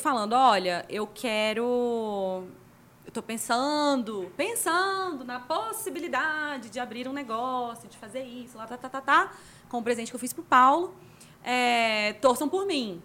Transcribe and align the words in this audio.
falando, 0.00 0.32
olha, 0.32 0.84
eu 0.88 1.06
quero 1.06 2.46
eu 3.04 3.12
tô 3.12 3.22
pensando, 3.22 4.30
pensando 4.36 5.24
na 5.24 5.40
possibilidade 5.40 6.70
de 6.70 6.78
abrir 6.78 7.08
um 7.08 7.12
negócio, 7.12 7.88
de 7.88 7.96
fazer 7.98 8.22
isso, 8.22 8.56
lá, 8.56 8.66
tá, 8.66 8.76
tá, 8.76 8.88
tá, 8.88 9.00
tá, 9.00 9.32
com 9.68 9.78
o 9.78 9.82
presente 9.82 10.10
que 10.10 10.14
eu 10.14 10.20
fiz 10.20 10.32
pro 10.32 10.44
Paulo. 10.44 10.94
É, 11.42 12.12
torçam 12.20 12.48
por 12.48 12.66
mim. 12.66 13.02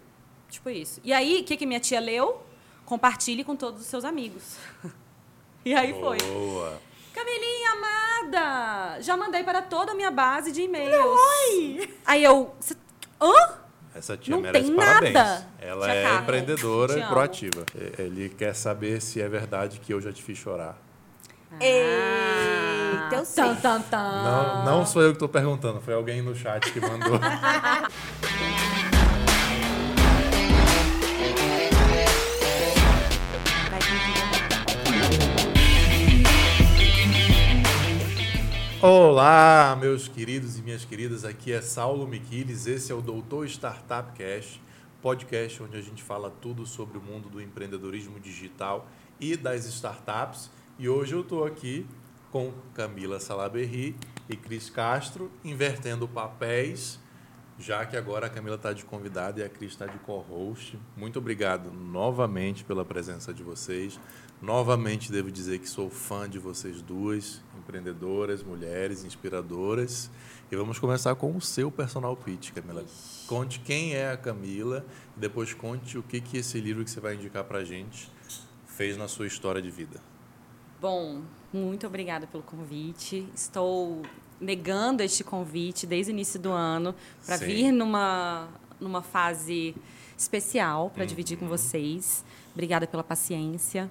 Tipo 0.48 0.70
isso. 0.70 1.00
E 1.02 1.12
aí, 1.12 1.40
o 1.40 1.44
que, 1.44 1.56
que 1.56 1.66
minha 1.66 1.80
tia 1.80 1.98
leu? 1.98 2.40
Compartilhe 2.84 3.42
com 3.42 3.56
todos 3.56 3.80
os 3.80 3.86
seus 3.88 4.04
amigos. 4.04 4.56
e 5.64 5.74
aí 5.74 5.92
foi. 5.98 6.18
Boa. 6.18 6.80
Camilinha 7.12 7.72
amada! 7.72 9.00
Já 9.00 9.16
mandei 9.16 9.42
para 9.42 9.62
toda 9.62 9.90
a 9.92 9.94
minha 9.94 10.10
base 10.10 10.52
de 10.52 10.62
e-mails. 10.62 11.18
Oi! 11.18 11.98
Aí 12.04 12.22
eu. 12.22 12.54
cê- 12.60 12.76
Hã? 13.20 13.65
Essa 13.96 14.16
tia 14.16 14.34
Não 14.34 14.42
merece 14.42 14.66
tem 14.66 14.76
parabéns. 14.76 15.14
nada. 15.14 15.46
Ela 15.58 15.86
Tia 15.86 15.94
é 15.94 16.02
Carla, 16.02 16.20
empreendedora 16.20 16.98
e 16.98 17.02
proativa. 17.06 17.64
Ele 17.98 18.28
quer 18.28 18.54
saber 18.54 19.00
se 19.00 19.22
é 19.22 19.28
verdade 19.28 19.80
que 19.80 19.92
eu 19.92 20.00
já 20.00 20.12
te 20.12 20.22
fiz 20.22 20.36
chorar. 20.36 20.76
Eita, 21.58 23.16
eu 23.16 23.24
sei. 23.24 23.44
Não, 23.92 24.64
não 24.64 24.86
sou 24.86 25.00
eu 25.00 25.08
que 25.08 25.14
estou 25.16 25.28
perguntando, 25.28 25.80
foi 25.80 25.94
alguém 25.94 26.20
no 26.20 26.34
chat 26.34 26.70
que 26.70 26.80
mandou. 26.80 27.18
Olá, 38.88 39.76
meus 39.80 40.06
queridos 40.06 40.56
e 40.56 40.62
minhas 40.62 40.84
queridas. 40.84 41.24
Aqui 41.24 41.52
é 41.52 41.60
Saulo 41.60 42.06
Miquiles. 42.06 42.68
Esse 42.68 42.92
é 42.92 42.94
o 42.94 43.02
Doutor 43.02 43.44
Startup 43.46 44.16
Cash, 44.16 44.60
podcast 45.02 45.60
onde 45.60 45.76
a 45.76 45.80
gente 45.80 46.04
fala 46.04 46.30
tudo 46.30 46.64
sobre 46.64 46.96
o 46.96 47.00
mundo 47.02 47.28
do 47.28 47.42
empreendedorismo 47.42 48.20
digital 48.20 48.86
e 49.18 49.36
das 49.36 49.66
startups. 49.66 50.52
E 50.78 50.88
hoje 50.88 51.14
eu 51.14 51.22
estou 51.22 51.44
aqui 51.44 51.84
com 52.30 52.52
Camila 52.74 53.18
Salaberry 53.18 53.96
e 54.28 54.36
Cris 54.36 54.70
Castro, 54.70 55.32
invertendo 55.44 56.06
papéis, 56.06 57.00
já 57.58 57.84
que 57.84 57.96
agora 57.96 58.26
a 58.26 58.30
Camila 58.30 58.54
está 58.54 58.72
de 58.72 58.84
convidada 58.84 59.40
e 59.40 59.42
a 59.42 59.48
Cris 59.48 59.72
está 59.72 59.86
de 59.86 59.98
co-host. 59.98 60.78
Muito 60.96 61.18
obrigado 61.18 61.72
novamente 61.72 62.62
pela 62.62 62.84
presença 62.84 63.34
de 63.34 63.42
vocês. 63.42 63.98
Novamente 64.40 65.10
devo 65.10 65.30
dizer 65.30 65.58
que 65.58 65.68
sou 65.68 65.88
fã 65.88 66.28
de 66.28 66.38
vocês 66.38 66.82
duas, 66.82 67.42
empreendedoras, 67.58 68.42
mulheres, 68.42 69.02
inspiradoras. 69.02 70.10
E 70.52 70.56
vamos 70.56 70.78
começar 70.78 71.14
com 71.14 71.34
o 71.34 71.40
seu 71.40 71.70
personal 71.70 72.14
pitch, 72.14 72.52
Camila. 72.52 72.84
Conte 73.26 73.58
quem 73.60 73.94
é 73.94 74.12
a 74.12 74.16
Camila 74.16 74.84
e 75.16 75.20
depois 75.20 75.54
conte 75.54 75.96
o 75.96 76.02
que, 76.02 76.20
que 76.20 76.36
esse 76.36 76.60
livro 76.60 76.84
que 76.84 76.90
você 76.90 77.00
vai 77.00 77.14
indicar 77.14 77.44
para 77.44 77.58
a 77.58 77.64
gente 77.64 78.10
fez 78.66 78.96
na 78.96 79.08
sua 79.08 79.26
história 79.26 79.62
de 79.62 79.70
vida. 79.70 80.00
Bom, 80.78 81.22
muito 81.50 81.86
obrigada 81.86 82.26
pelo 82.26 82.42
convite. 82.42 83.26
Estou 83.34 84.02
negando 84.38 85.02
este 85.02 85.24
convite 85.24 85.86
desde 85.86 86.12
o 86.12 86.14
início 86.14 86.38
do 86.38 86.52
ano 86.52 86.94
para 87.24 87.38
vir 87.38 87.72
numa, 87.72 88.48
numa 88.78 89.00
fase 89.00 89.74
especial 90.16 90.90
para 90.90 91.06
dividir 91.06 91.38
com 91.38 91.48
vocês. 91.48 92.22
Obrigada 92.52 92.86
pela 92.86 93.02
paciência. 93.02 93.90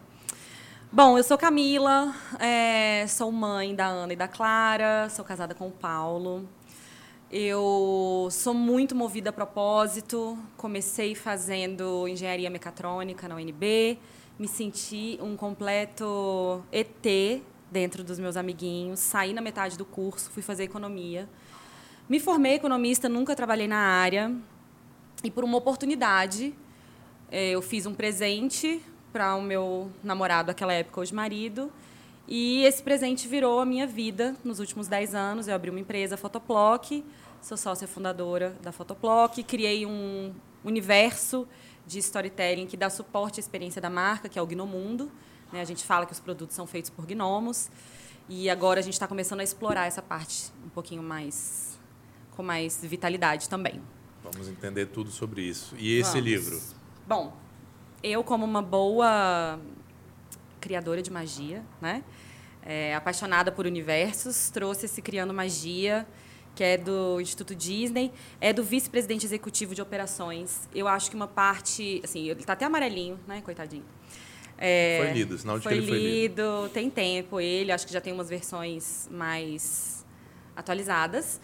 Bom, 0.96 1.18
eu 1.18 1.26
sou 1.26 1.38
Camila, 1.38 2.16
é, 2.40 3.06
sou 3.06 3.30
mãe 3.30 3.76
da 3.76 3.86
Ana 3.86 4.14
e 4.14 4.16
da 4.16 4.30
Clara, 4.30 5.10
sou 5.10 5.26
casada 5.26 5.54
com 5.54 5.68
o 5.68 5.72
Paulo. 5.72 6.48
Eu 7.30 8.30
sou 8.32 8.54
muito 8.54 8.96
movida 8.96 9.30
a 9.30 9.34
propósito. 9.34 10.40
Comecei 10.56 11.14
fazendo 11.14 12.08
engenharia 12.08 12.50
mecatrônica 12.50 13.28
na 13.28 13.36
UNB. 13.36 14.00
Me 14.40 14.48
senti 14.48 15.20
um 15.22 15.36
completo 15.36 16.64
ET 16.72 17.42
dentro 17.70 18.02
dos 18.02 18.18
meus 18.18 18.38
amiguinhos. 18.38 19.02
Saí 19.02 19.34
na 19.34 19.42
metade 19.42 19.78
do 19.78 19.84
curso, 19.84 20.32
fui 20.32 20.42
fazer 20.42 20.64
economia. 20.64 21.28
Me 22.08 22.22
formei 22.22 22.54
economista, 22.54 23.10
nunca 23.10 23.36
trabalhei 23.36 23.68
na 23.68 23.80
área. 23.80 24.34
E 25.26 25.30
por 25.30 25.44
uma 25.44 25.58
oportunidade, 25.58 26.56
eh, 27.30 27.50
eu 27.50 27.62
fiz 27.62 27.86
um 27.86 27.94
presente 27.94 28.82
para 29.16 29.34
o 29.34 29.42
meu 29.42 29.90
namorado, 30.04 30.48
naquela 30.48 30.74
época, 30.74 31.00
hoje 31.00 31.16
marido. 31.16 31.72
E 32.28 32.66
esse 32.66 32.84
presente 32.84 33.30
virou 33.30 33.62
a 33.62 33.66
minha 33.66 33.88
vida 33.88 34.36
nos 34.44 34.60
últimos 34.60 34.90
10 34.90 35.16
anos. 35.16 35.48
Eu 35.48 35.56
abri 35.56 35.70
uma 35.70 35.80
empresa, 35.80 36.18
Fotoplock, 36.18 37.02
sou 37.42 37.56
sócia 37.56 37.88
fundadora 37.88 38.58
da 38.62 38.74
Fotoplock, 38.74 39.42
criei 39.44 39.86
um 39.86 40.34
universo 40.66 41.48
de 41.88 41.98
storytelling 42.00 42.68
que 42.68 42.76
dá 42.76 42.90
suporte 42.90 43.40
à 43.40 43.42
experiência 43.42 43.82
da 43.82 43.90
marca, 43.90 44.28
que 44.28 44.38
é 44.38 44.42
o 44.42 44.46
Gnomundo. 44.46 45.10
né? 45.50 45.62
A 45.62 45.66
gente 45.66 45.86
fala 45.86 46.06
que 46.06 46.12
os 46.12 46.20
produtos 46.20 46.54
são 46.54 46.68
feitos 46.68 46.90
por 46.90 47.06
gnomos. 47.06 47.70
E 48.28 48.50
agora 48.50 48.82
a 48.82 48.84
gente 48.84 48.96
está 48.96 49.08
começando 49.08 49.40
a 49.40 49.44
explorar 49.46 49.86
essa 49.86 50.02
parte 50.02 50.52
um 50.66 50.68
pouquinho 50.68 51.02
mais 51.02 51.80
com 52.32 52.44
mais 52.44 52.84
vitalidade 52.84 53.48
também. 53.48 53.82
Vamos 54.22 54.50
entender 54.50 54.88
tudo 54.88 55.10
sobre 55.10 55.42
isso. 55.42 55.74
E 55.78 56.00
esse 56.00 56.12
Vamos. 56.12 56.26
livro? 56.26 56.62
Bom, 57.08 57.45
eu 58.06 58.24
como 58.24 58.46
uma 58.46 58.62
boa 58.62 59.60
criadora 60.62 61.02
de 61.02 61.12
magia, 61.12 61.64
né? 61.82 62.04
É, 62.64 62.96
apaixonada 62.96 63.52
por 63.52 63.66
universos, 63.66 64.50
trouxe 64.50 64.86
esse 64.86 65.02
Criando 65.02 65.34
Magia, 65.34 66.08
que 66.56 66.64
é 66.64 66.78
do 66.78 67.20
Instituto 67.20 67.54
Disney, 67.54 68.12
é 68.40 68.52
do 68.54 68.64
vice-presidente 68.64 69.26
executivo 69.26 69.76
de 69.76 69.82
operações. 69.82 70.68
Eu 70.74 70.88
acho 70.88 71.10
que 71.10 71.16
uma 71.16 71.28
parte, 71.28 72.02
assim, 72.04 72.28
ele 72.30 72.40
está 72.40 72.54
até 72.54 72.66
amarelinho, 72.66 73.20
né, 73.28 73.42
coitadinho. 73.42 73.84
É, 74.58 75.00
Foi 75.04 75.14
lido, 75.14 75.38
sinal 75.38 75.58
de 75.58 75.64
que 75.64 75.70
foi 75.70 75.78
ele 75.78 75.88
foi 75.88 75.98
lido. 75.98 76.42
lido, 76.42 76.70
tem 76.70 76.90
tempo 76.90 77.40
ele, 77.40 77.72
acho 77.72 77.86
que 77.86 77.92
já 77.92 78.00
tem 78.00 78.14
umas 78.14 78.30
versões 78.30 79.08
mais 79.12 80.06
atualizadas. 80.56 81.42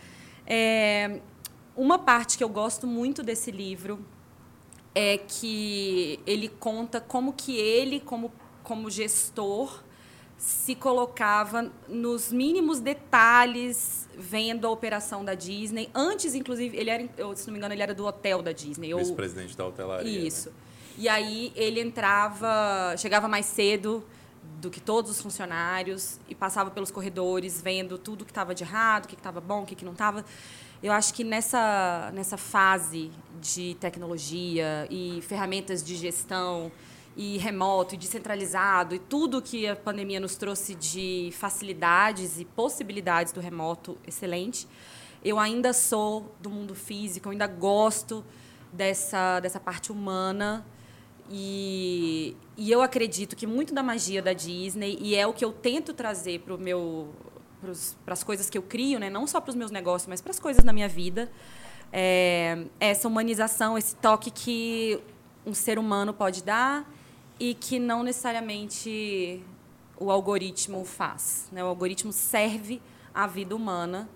É, 0.48 1.20
uma 1.76 2.00
parte 2.00 2.38
que 2.38 2.44
eu 2.44 2.50
gosto 2.50 2.88
muito 2.88 3.22
desse 3.22 3.52
livro 3.52 4.04
é 4.94 5.18
que 5.18 6.20
ele 6.26 6.48
conta 6.48 7.00
como 7.00 7.34
que 7.34 7.56
ele, 7.56 8.00
como, 8.00 8.32
como 8.64 8.90
gestor, 8.90 9.82
se 10.38 10.74
colocava 10.74 11.72
nos 11.88 12.32
mínimos 12.32 12.80
detalhes 12.80 14.10
vendo 14.18 14.66
a 14.66 14.72
operação 14.72 15.24
da 15.24 15.36
Disney. 15.36 15.90
Antes, 15.94 16.34
inclusive, 16.34 16.76
ele 16.76 16.90
era, 16.90 17.10
eu, 17.18 17.36
se 17.36 17.46
não 17.46 17.54
me 17.54 17.60
engano, 17.60 17.74
ele 17.74 17.84
era 17.84 17.94
do 17.94 18.06
hotel 18.06 18.42
da 18.42 18.52
Disney. 18.52 18.94
Vice-presidente 18.94 19.56
da 19.56 19.68
hotelaria. 19.68 20.20
né? 20.20 20.28
isso. 20.28 20.52
E 20.98 21.08
aí 21.08 21.54
ele 21.56 21.80
entrava, 21.80 22.96
chegava 22.98 23.28
mais 23.28 23.46
cedo 23.46 24.04
do 24.60 24.70
que 24.70 24.80
todos 24.80 25.12
os 25.12 25.22
funcionários 25.22 26.20
e 26.28 26.36
passava 26.36 26.72
pelos 26.72 26.92
corredores 26.92 27.62
vendo 27.62 27.98
tudo 27.98 28.26
que 28.26 28.32
estava 28.32 28.54
de 28.54 28.64
errado, 28.64 29.06
o 29.06 29.08
que 29.08 29.16
estava 29.16 29.40
bom, 29.40 29.64
o 29.64 29.66
que, 29.66 29.76
que 29.76 29.86
não 29.86 29.94
estava. 29.94 30.26
Eu 30.84 30.92
acho 30.92 31.14
que 31.14 31.24
nessa, 31.24 32.12
nessa 32.12 32.38
fase 32.38 33.12
de 33.40 33.76
tecnologia 33.76 34.88
e 34.90 35.22
ferramentas 35.22 35.84
de 35.84 35.96
gestão 35.96 36.72
e 37.16 37.38
remoto 37.38 37.94
e 37.94 37.98
descentralizado 37.98 38.96
e 38.96 39.00
tudo 39.00 39.44
que 39.44 39.68
a 39.68 39.76
pandemia 39.76 40.20
nos 40.20 40.36
trouxe 40.36 40.74
de 40.74 41.30
facilidades 41.34 42.40
e 42.40 42.46
possibilidades 42.46 43.32
do 43.32 43.40
remoto 43.40 43.96
excelente, 44.08 44.68
eu 45.24 45.38
ainda 45.38 45.72
sou 45.72 46.34
do 46.42 46.50
mundo 46.50 46.74
físico, 46.74 47.28
eu 47.28 47.32
ainda 47.34 47.46
gosto 47.46 48.26
dessa, 48.74 49.40
dessa 49.40 49.60
parte 49.60 49.92
humana. 49.92 50.66
E, 51.30 52.36
e 52.58 52.72
eu 52.72 52.82
acredito 52.82 53.36
que 53.36 53.46
muito 53.46 53.72
da 53.72 53.84
magia 53.84 54.22
da 54.22 54.34
Disney, 54.34 54.98
e 55.00 55.16
é 55.16 55.28
o 55.28 55.32
que 55.32 55.46
eu 55.46 55.52
tento 55.52 55.94
trazer 55.94 56.40
para 56.40 56.58
meu 56.58 57.14
para 58.04 58.14
as 58.14 58.24
coisas 58.24 58.50
que 58.50 58.58
eu 58.58 58.64
crio, 58.64 59.00
né? 59.00 59.10
não 59.10 59.28
só 59.28 59.40
para 59.40 59.50
os 59.52 59.56
meus 59.56 59.72
negócios, 59.72 60.08
mas 60.08 60.22
para 60.22 60.32
as 60.32 60.40
coisas 60.40 60.64
da 60.64 60.74
minha 60.74 60.90
vida, 60.90 61.32
é 61.94 62.66
essa 62.80 63.08
humanização, 63.08 63.78
esse 63.78 63.96
toque 63.96 64.32
que 64.32 65.00
um 65.46 65.54
ser 65.54 65.78
humano 65.78 66.14
pode 66.14 66.44
dar 66.44 66.90
e 67.40 67.54
que 67.54 67.80
não 67.80 68.04
necessariamente 68.04 69.44
o 69.98 70.12
algoritmo 70.12 70.84
faz. 70.86 71.48
Né? 71.52 71.64
O 71.64 71.68
algoritmo 71.68 72.12
serve 72.12 72.82
à 73.14 73.28
vida 73.28 73.56
humana, 73.56 74.10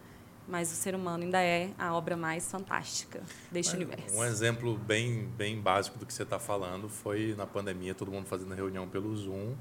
mas 0.48 0.72
o 0.72 0.76
ser 0.76 0.96
humano 0.96 1.24
ainda 1.24 1.42
é 1.42 1.72
a 1.78 1.94
obra 1.94 2.16
mais 2.16 2.50
fantástica 2.50 3.22
deste 3.52 3.76
universo. 3.76 4.16
Um 4.16 4.24
exemplo 4.24 4.78
bem, 4.78 5.28
bem 5.38 5.60
básico 5.60 5.98
do 5.98 6.06
que 6.06 6.14
você 6.14 6.24
está 6.24 6.40
falando 6.40 6.88
foi 6.88 7.34
na 7.36 7.48
pandemia, 7.48 7.94
todo 7.94 8.12
mundo 8.12 8.28
fazendo 8.28 8.54
reunião 8.54 8.88
pelo 8.88 9.16
Zoom. 9.16 9.56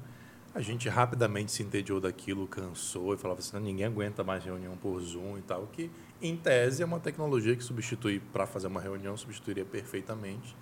A 0.55 0.61
gente 0.61 0.87
rapidamente 0.87 1.51
se 1.51 1.63
entediou 1.63 1.99
daquilo, 1.99 2.47
cansou 2.47 3.13
e 3.13 3.17
falava 3.17 3.41
assim, 3.41 3.57
"Não, 3.57 3.61
ninguém 3.61 3.87
aguenta 3.87 4.23
mais 4.23 4.41
reunião 4.41 4.77
por 4.77 5.01
Zoom 5.01 5.37
e 5.37 5.41
tal, 5.41 5.67
que 5.67 5.91
em 6.21 6.37
tese 6.37 6.81
é 6.81 6.85
uma 6.85 6.97
tecnologia 6.97 7.53
que 7.57 7.61
substitui, 7.61 8.21
para 8.31 8.47
fazer 8.47 8.67
uma 8.67 8.79
reunião, 8.79 9.17
substituiria 9.17 9.65
perfeitamente, 9.65 10.55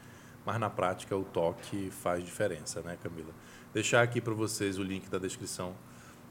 mas 0.43 0.59
na 0.59 0.67
prática 0.67 1.15
o 1.15 1.23
toque 1.23 1.91
faz 1.91 2.25
diferença, 2.25 2.81
né, 2.81 2.97
Camila? 3.03 3.31
Deixar 3.71 4.01
aqui 4.01 4.19
para 4.19 4.33
vocês 4.33 4.79
o 4.79 4.83
link 4.83 5.07
da 5.11 5.19
descrição 5.19 5.75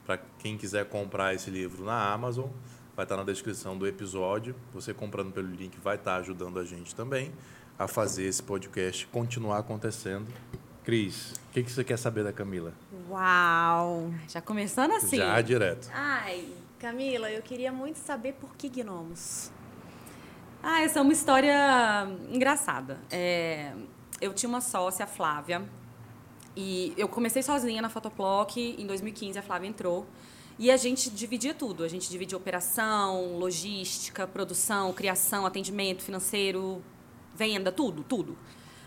para 0.04 0.18
quem 0.40 0.58
quiser 0.58 0.86
comprar 0.86 1.32
esse 1.32 1.48
livro 1.48 1.84
na 1.84 2.12
Amazon, 2.12 2.48
vai 2.96 3.04
estar 3.04 3.16
na 3.16 3.22
descrição 3.22 3.78
do 3.78 3.86
episódio. 3.86 4.56
Você 4.74 4.92
comprando 4.92 5.32
pelo 5.32 5.48
link 5.48 5.78
vai 5.78 5.94
estar 5.94 6.16
ajudando 6.16 6.58
a 6.58 6.64
gente 6.64 6.96
também 6.96 7.32
a 7.78 7.86
fazer 7.86 8.24
esse 8.24 8.42
podcast 8.42 9.06
continuar 9.06 9.58
acontecendo 9.58 10.26
Cris, 10.84 11.32
o 11.32 11.52
que, 11.52 11.62
que 11.62 11.70
você 11.70 11.84
quer 11.84 11.96
saber 11.96 12.24
da 12.24 12.32
Camila? 12.32 12.72
Uau! 13.08 14.12
Já 14.28 14.40
começando 14.40 14.92
assim. 14.92 15.16
Já 15.16 15.40
direto. 15.40 15.88
Ai, 15.94 16.48
Camila, 16.78 17.30
eu 17.30 17.40
queria 17.40 17.70
muito 17.70 17.96
saber 17.96 18.32
por 18.34 18.56
que 18.56 18.68
gnomos. 18.68 19.52
Ah, 20.60 20.82
essa 20.82 20.98
é 20.98 21.02
uma 21.02 21.12
história 21.12 21.56
engraçada. 22.30 22.98
É, 23.10 23.72
eu 24.20 24.34
tinha 24.34 24.48
uma 24.48 24.60
sócia, 24.60 25.04
a 25.04 25.06
Flávia, 25.06 25.62
e 26.56 26.92
eu 26.96 27.08
comecei 27.08 27.42
sozinha 27.42 27.80
na 27.80 27.88
Photoplock. 27.88 28.60
Em 28.60 28.86
2015, 28.86 29.38
a 29.38 29.42
Flávia 29.42 29.68
entrou. 29.68 30.06
E 30.58 30.70
a 30.70 30.76
gente 30.76 31.10
dividia 31.10 31.54
tudo. 31.54 31.84
A 31.84 31.88
gente 31.88 32.10
dividia 32.10 32.36
operação, 32.36 33.38
logística, 33.38 34.26
produção, 34.26 34.92
criação, 34.92 35.46
atendimento 35.46 36.02
financeiro, 36.02 36.82
venda, 37.34 37.72
tudo, 37.72 38.02
tudo. 38.02 38.36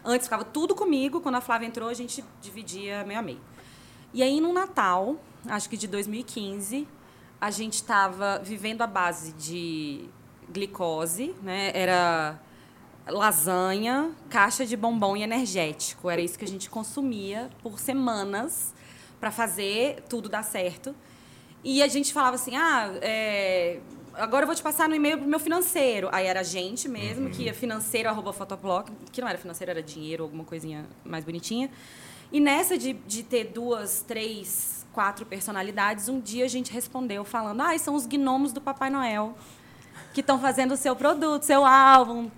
Antes 0.06 0.28
ficava 0.28 0.46
tudo 0.46 0.76
comigo. 0.76 1.20
Quando 1.20 1.36
a 1.36 1.42
Flávia 1.42 1.66
entrou, 1.66 1.90
a 1.90 1.94
gente 1.94 2.24
dividia 2.42 3.04
meio 3.04 3.20
a 3.20 3.24
meio. 3.24 3.42
E 4.14 4.22
aí, 4.22 4.40
no 4.40 4.54
Natal, 4.54 5.18
acho 5.48 5.70
que 5.70 5.76
de 5.76 5.88
2015, 5.88 6.88
a 7.42 7.52
gente 7.52 7.74
estava 7.74 8.40
vivendo 8.44 8.82
a 8.82 8.88
base 8.88 9.34
de 9.34 10.08
glicose, 10.50 11.36
né? 11.42 11.72
Era 11.74 12.40
lasanha, 13.08 14.12
caixa 14.30 14.66
de 14.66 14.78
bombom 14.78 15.18
e 15.18 15.24
energético. 15.24 16.10
Era 16.10 16.22
isso 16.22 16.38
que 16.38 16.46
a 16.46 16.48
gente 16.48 16.70
consumia 16.70 17.50
por 17.62 17.80
semanas 17.80 18.74
para 19.20 19.32
fazer 19.32 20.04
tudo 20.10 20.30
dar 20.30 20.44
certo. 20.44 20.96
E 21.64 21.82
a 21.82 21.88
gente 21.88 22.14
falava 22.14 22.36
assim, 22.36 22.56
ah, 22.56 22.92
é, 23.02 23.80
agora 24.18 24.44
eu 24.44 24.48
vou 24.48 24.56
te 24.56 24.64
passar 24.64 24.88
no 24.90 24.96
e-mail 24.96 25.18
pro 25.18 25.28
meu 25.28 25.40
financeiro. 25.40 26.10
Aí 26.12 26.26
era 26.26 26.42
a 26.42 26.44
gente 26.44 26.88
mesmo, 26.88 27.30
que 27.30 27.44
ia 27.44 27.54
financeiro, 27.54 28.10
arroba 28.10 28.34
fotoblock, 28.34 28.92
que 29.12 29.22
não 29.22 29.28
era 29.28 29.38
financeiro, 29.38 29.72
era 29.72 29.84
dinheiro, 29.84 30.24
alguma 30.24 30.44
coisinha 30.44 30.86
mais 31.04 31.24
bonitinha. 31.24 31.70
E 32.32 32.40
nessa 32.40 32.78
de, 32.78 32.94
de 32.94 33.24
ter 33.24 33.46
duas, 33.46 34.02
três, 34.02 34.86
quatro 34.92 35.26
personalidades, 35.26 36.10
um 36.10 36.20
dia 36.20 36.46
a 36.46 36.48
gente 36.48 36.72
respondeu 36.72 37.24
falando, 37.24 37.62
ah, 37.62 37.78
são 37.78 37.96
os 37.96 38.06
gnomos 38.06 38.52
do 38.52 38.62
Papai 38.62 38.90
Noel 38.90 39.36
que 40.14 40.22
estão 40.22 40.40
fazendo 40.40 40.74
o 40.74 40.78
seu 40.78 40.96
produto, 40.96 41.44
seu 41.44 41.66
álbum. 41.66 42.30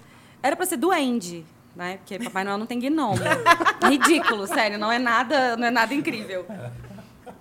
Era 0.41 0.55
para 0.55 0.65
ser 0.65 0.77
duende, 0.77 1.45
né? 1.75 1.97
Porque 1.97 2.17
Papai 2.19 2.43
Noel 2.43 2.57
não 2.57 2.65
tem 2.65 2.79
gnomo. 2.79 3.17
Ridículo, 3.87 4.47
sério, 4.47 4.79
não 4.79 4.91
é 4.91 4.97
nada, 4.97 5.55
não 5.55 5.67
é 5.67 5.71
nada 5.71 5.93
incrível. 5.93 6.45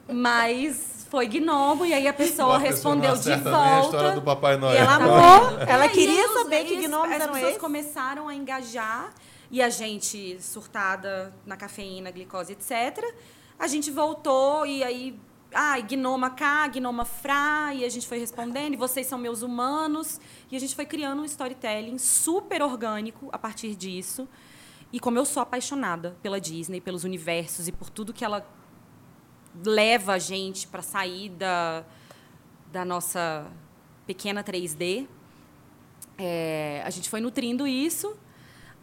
Mas 0.09 0.96
foi 1.11 1.27
gnomo 1.29 1.85
e 1.87 1.93
aí 1.95 2.07
a 2.09 2.13
pessoa 2.13 2.57
A 2.57 2.59
respondeu 2.59 3.15
de 3.17 3.25
nem 3.29 3.35
a 3.35 3.39
história 3.39 3.81
volta. 3.83 4.13
do 4.13 4.23
Papai 4.23 4.57
Noel. 4.57 4.75
E 4.75 4.79
ela 4.79 4.87
Tá 4.99 5.05
amou, 5.05 5.51
vendo? 5.59 5.69
ela 5.71 5.89
queria 5.89 6.29
saber 6.33 6.65
que 6.65 6.77
gnomos 6.87 7.09
as 7.13 7.21
eram 7.21 7.33
pessoas 7.33 7.51
esses. 7.51 7.61
começaram 7.61 8.29
a 8.29 8.35
engajar 8.35 9.13
e 9.51 9.63
a 9.63 9.69
gente 9.71 10.37
surtada 10.43 11.33
na 11.45 11.57
cafeína, 11.57 12.11
glicose, 12.11 12.53
etc. 12.53 13.05
A 13.59 13.67
gente 13.69 13.91
voltou 13.91 14.67
e 14.67 14.83
aí, 14.83 15.19
ah, 15.55 15.79
gnoma 15.81 16.31
cá, 16.31 16.67
gnoma 16.69 17.05
frá, 17.05 17.71
e 17.73 17.85
a 17.85 17.89
gente 17.89 18.07
foi 18.07 18.19
respondendo, 18.19 18.75
e 18.75 18.77
vocês 18.77 19.07
são 19.07 19.17
meus 19.19 19.43
humanos, 19.43 20.21
e 20.51 20.57
a 20.57 20.61
gente 20.61 20.75
foi 20.75 20.85
criando 20.85 21.23
um 21.23 21.25
storytelling 21.25 21.97
super 21.99 22.61
orgânico 22.61 23.29
a 23.33 23.39
partir 23.39 23.75
disso. 23.77 24.29
E 24.93 24.99
como 25.01 25.19
eu 25.19 25.25
sou 25.25 25.43
apaixonada 25.43 26.17
pela 26.23 26.41
Disney, 26.41 26.81
pelos 26.81 27.05
universos 27.05 27.69
e 27.69 27.73
por 27.73 27.89
tudo 27.89 28.13
que 28.13 28.25
ela 28.25 28.45
leva 29.65 30.15
a 30.15 30.19
gente 30.19 30.67
para 30.67 30.83
sair 30.83 31.31
da, 31.31 31.85
da 32.73 32.85
nossa 32.85 33.47
pequena 34.07 34.43
3D, 34.43 35.07
é, 36.19 36.83
a 36.85 36.91
gente 36.91 37.09
foi 37.09 37.21
nutrindo 37.21 37.67
isso 37.67 38.17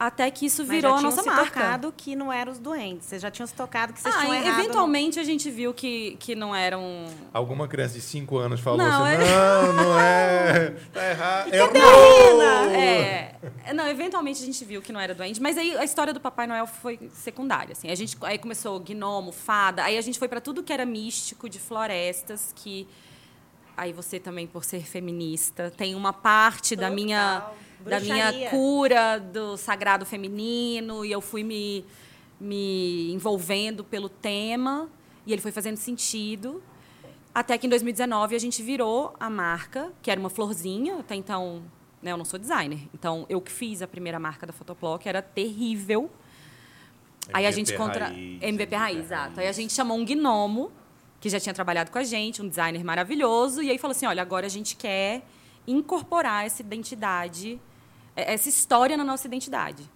até 0.08 0.30
que 0.32 0.46
isso 0.46 0.62
Mas 0.64 0.70
virou 0.72 0.92
já 0.94 0.98
a 0.98 1.02
nossa 1.02 1.22
se 1.22 1.28
marca. 1.28 1.46
tocado 1.46 1.94
que 1.96 2.16
não 2.16 2.32
eram 2.32 2.52
os 2.52 2.60
doentes. 2.60 3.08
Vocês 3.08 3.22
já 3.22 3.30
tinham 3.32 3.48
se 3.48 3.54
tocado 3.54 3.94
que 3.94 4.00
vocês 4.02 4.14
Ah, 4.16 4.20
tinham 4.22 4.34
errado. 4.36 4.60
eventualmente 4.60 5.20
a 5.20 5.24
gente 5.24 5.50
viu 5.52 5.74
que, 5.74 6.16
que 6.20 6.36
não 6.36 6.56
eram. 6.56 7.06
Alguma 7.34 7.68
criança 7.68 7.96
de 7.96 8.02
5 8.02 8.38
anos 8.38 8.60
falou 8.60 8.78
Não, 8.80 9.04
assim, 9.04 9.14
é- 9.16 9.18
não, 9.18 9.74
não 9.74 10.00
é, 10.00 10.70
tá 10.94 11.06
errado. 11.10 11.54
Errou! 11.54 12.42
É, 12.74 13.36
não, 13.74 13.88
eventualmente 13.88 14.42
a 14.42 14.46
gente 14.46 14.64
viu 14.66 14.82
que 14.82 14.92
não 14.92 15.00
era 15.00 15.14
doente, 15.14 15.42
mas 15.42 15.58
aí 15.58 15.76
a 15.78 15.84
história 15.84 16.14
do 16.14 16.20
Papai 16.20 16.48
Noel 16.48 16.68
foi 16.68 17.00
secundária, 17.14 17.72
assim. 17.74 17.90
A 17.90 17.96
gente 17.96 18.18
aí 18.22 18.38
começou 18.38 18.80
gnomo, 18.80 19.32
fada, 19.32 19.84
aí 19.84 19.98
a 19.98 20.02
gente 20.02 20.20
foi 20.20 20.28
para 20.28 20.42
tudo 20.42 20.64
que 20.64 20.72
era 20.74 20.86
místico 20.86 21.50
de 21.50 21.60
florestas 21.60 22.52
que 22.56 22.88
aí 23.76 23.92
você 23.92 24.20
também 24.20 24.46
por 24.46 24.64
ser 24.64 24.84
feminista 24.86 25.72
tem 25.76 25.96
uma 25.96 26.14
parte 26.14 26.76
da 26.76 26.90
Total. 26.90 26.96
Minha 27.86 28.00
da 28.00 28.00
minha 28.00 28.26
Bruxaria. 28.26 28.50
cura 28.50 29.18
do 29.20 29.58
sagrado 29.58 30.06
feminino 30.06 31.06
e 31.06 31.12
eu 31.12 31.22
fui 31.22 31.44
me 31.44 31.86
me 32.40 33.12
envolvendo 33.14 33.84
pelo 33.84 34.10
tema 34.10 34.90
e 35.26 35.32
ele 35.32 35.42
foi 35.42 35.52
fazendo 35.52 35.78
sentido. 35.78 36.62
Até 37.34 37.58
que 37.58 37.66
em 37.66 37.70
2019 37.70 38.36
a 38.36 38.40
gente 38.40 38.62
virou 38.62 39.16
a 39.20 39.30
marca, 39.30 39.92
que 40.02 40.12
era 40.12 40.20
uma 40.20 40.30
florzinha, 40.30 41.00
até 41.00 41.16
então, 41.16 41.64
né, 42.02 42.12
eu 42.12 42.18
não 42.18 42.26
sou 42.26 42.38
designer. 42.38 42.82
Então, 42.94 43.26
eu 43.30 43.42
que 43.42 43.52
fiz 43.52 43.82
a 43.82 43.88
primeira 43.88 44.20
marca 44.20 44.46
da 44.46 44.54
Photoplock, 44.54 45.08
era 45.08 45.22
terrível. 45.22 46.12
Aí 47.32 47.46
a 47.46 47.50
MVP 47.50 47.56
gente 47.56 47.78
contra 47.78 48.08
raiz, 48.08 48.44
MVP 48.44 48.76
raiz, 48.76 48.96
MVP 48.98 49.06
exato. 49.06 49.40
Aí 49.40 49.46
a 49.46 49.48
raiz. 49.48 49.56
gente 49.56 49.74
chamou 49.74 49.98
um 49.98 50.06
gnomo 50.06 50.70
que 51.22 51.30
já 51.30 51.40
tinha 51.40 51.54
trabalhado 51.54 51.90
com 51.90 51.98
a 51.98 52.04
gente, 52.04 52.42
um 52.42 52.50
designer 52.50 52.84
maravilhoso, 52.84 53.64
e 53.64 53.72
aí 53.72 53.78
falou 53.78 53.94
assim: 53.94 54.06
"Olha, 54.06 54.22
agora 54.22 54.46
a 54.46 54.50
gente 54.50 54.76
quer 54.76 55.26
incorporar 55.66 56.46
essa 56.46 56.62
identidade, 56.62 57.60
essa 58.16 58.50
história 58.50 58.96
na 58.98 59.04
nossa 59.04 59.28
identidade". 59.28 59.90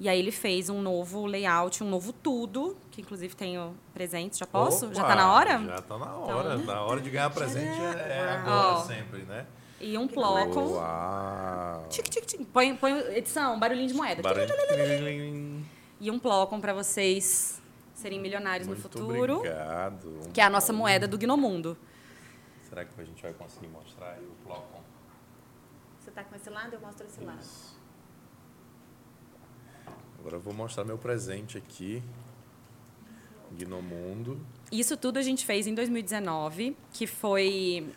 E 0.00 0.08
aí 0.08 0.18
ele 0.18 0.32
fez 0.32 0.68
um 0.68 0.82
novo 0.82 1.26
layout, 1.26 1.84
um 1.84 1.88
novo 1.88 2.12
tudo, 2.12 2.76
que 2.90 3.00
inclusive 3.00 3.36
tenho 3.36 3.74
presentes, 3.94 4.38
já 4.38 4.46
posso? 4.46 4.92
já 4.92 5.00
Opa, 5.02 5.10
tá 5.10 5.14
na 5.14 5.32
hora? 5.32 5.58
Já 5.64 5.82
tá 5.82 5.98
na 5.98 6.12
hora. 6.16 6.54
Então- 6.56 6.74
Na 6.74 6.82
hora 6.82 7.00
de 7.00 7.08
ganhar 7.10 7.30
presente 7.30 7.80
é, 7.80 8.08
é 8.18 8.28
agora 8.30 8.78
Ó. 8.78 8.80
sempre, 8.82 9.22
né? 9.22 9.46
E 9.80 9.96
um. 9.98 10.08
Uau! 10.14 11.86
Tic, 11.88 12.08
tic, 12.08 12.24
tic. 12.24 12.46
Põe, 12.52 12.74
põe 12.76 12.92
edição, 13.16 13.58
barulhinho 13.58 13.88
de 13.88 13.94
moeda. 13.94 14.22
Barulho. 14.22 14.46
E 16.00 16.10
um 16.10 16.18
plocon 16.18 16.60
para 16.60 16.72
vocês 16.72 17.60
serem 17.94 18.20
milionários 18.20 18.66
Muito 18.66 18.78
no 18.78 18.82
futuro, 18.82 19.36
obrigado. 19.38 20.20
que 20.32 20.40
é 20.40 20.44
a 20.44 20.50
nossa 20.50 20.72
moeda 20.72 21.06
do 21.06 21.16
Gnomundo. 21.16 21.76
Será 22.68 22.84
que 22.84 23.00
a 23.00 23.04
gente 23.04 23.22
vai 23.22 23.32
conseguir 23.34 23.68
mostrar 23.68 24.12
aí 24.12 24.24
o 24.24 24.41
Plocon? 26.12 26.14
Você 26.14 26.14
tá 26.14 26.24
com 26.24 26.36
esse 26.36 26.50
lado, 26.50 26.74
eu 26.74 26.80
mostro 26.80 27.06
esse 27.06 27.20
lado. 27.20 27.40
Isso. 27.40 27.80
Agora 30.18 30.36
eu 30.36 30.40
vou 30.40 30.52
mostrar 30.52 30.84
meu 30.84 30.98
presente 30.98 31.56
aqui. 31.58 32.02
Gnomundo. 33.50 34.40
Isso 34.70 34.96
tudo 34.96 35.18
a 35.18 35.22
gente 35.22 35.44
fez 35.44 35.66
em 35.66 35.74
2019, 35.74 36.76
que 36.92 37.06
foi 37.06 37.92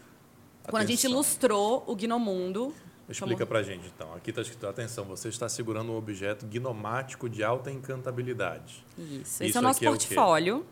quando 0.63 0.83
a 0.83 0.85
gente 0.85 0.99
Atenção. 0.99 1.11
ilustrou 1.11 1.83
o 1.87 1.95
Gnomundo. 1.95 2.73
Explica 3.07 3.45
pra 3.45 3.61
gente 3.61 3.87
então. 3.87 4.13
Aqui 4.15 4.31
está 4.31 4.41
escrito: 4.41 4.65
atenção, 4.67 5.05
você 5.05 5.29
está 5.29 5.47
segurando 5.47 5.91
um 5.91 5.95
objeto 5.95 6.45
gnomático 6.47 7.29
de 7.29 7.43
alta 7.43 7.71
encantabilidade. 7.71 8.83
Isso. 8.97 9.43
Esse 9.43 9.45
Isso 9.45 9.57
é 9.57 9.61
o 9.61 9.63
nosso 9.63 9.77
aqui 9.77 9.85
é 9.85 9.89
o 9.89 9.91
portfólio. 9.91 10.65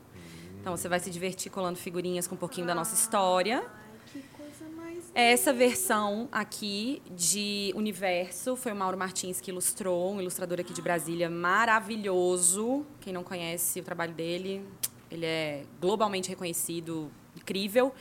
Então 0.59 0.75
você 0.75 0.89
vai 0.89 0.99
se 0.99 1.11
divertir 1.11 1.51
colando 1.51 1.77
figurinhas 1.77 2.25
com 2.25 2.35
um 2.35 2.37
pouquinho 2.37 2.65
da 2.65 2.73
nossa 2.73 2.95
história. 2.95 3.59
Ai, 3.59 3.99
que 4.07 4.21
coisa 4.29 4.65
mais. 4.75 5.02
Essa 5.15 5.53
versão 5.53 6.27
aqui 6.31 6.99
de 7.11 7.71
Universo 7.75 8.55
foi 8.55 8.71
o 8.71 8.75
Mauro 8.75 8.97
Martins 8.97 9.39
que 9.39 9.51
ilustrou, 9.51 10.13
um 10.13 10.19
ilustrador 10.19 10.59
aqui 10.59 10.73
de 10.73 10.81
Brasília 10.81 11.29
maravilhoso. 11.29 12.83
Quem 12.99 13.13
não 13.13 13.23
conhece 13.23 13.79
o 13.79 13.83
trabalho 13.83 14.11
dele, 14.13 14.65
ele 15.11 15.25
é 15.25 15.65
globalmente 15.79 16.29
reconhecido, 16.29 17.11
incrível. 17.37 17.93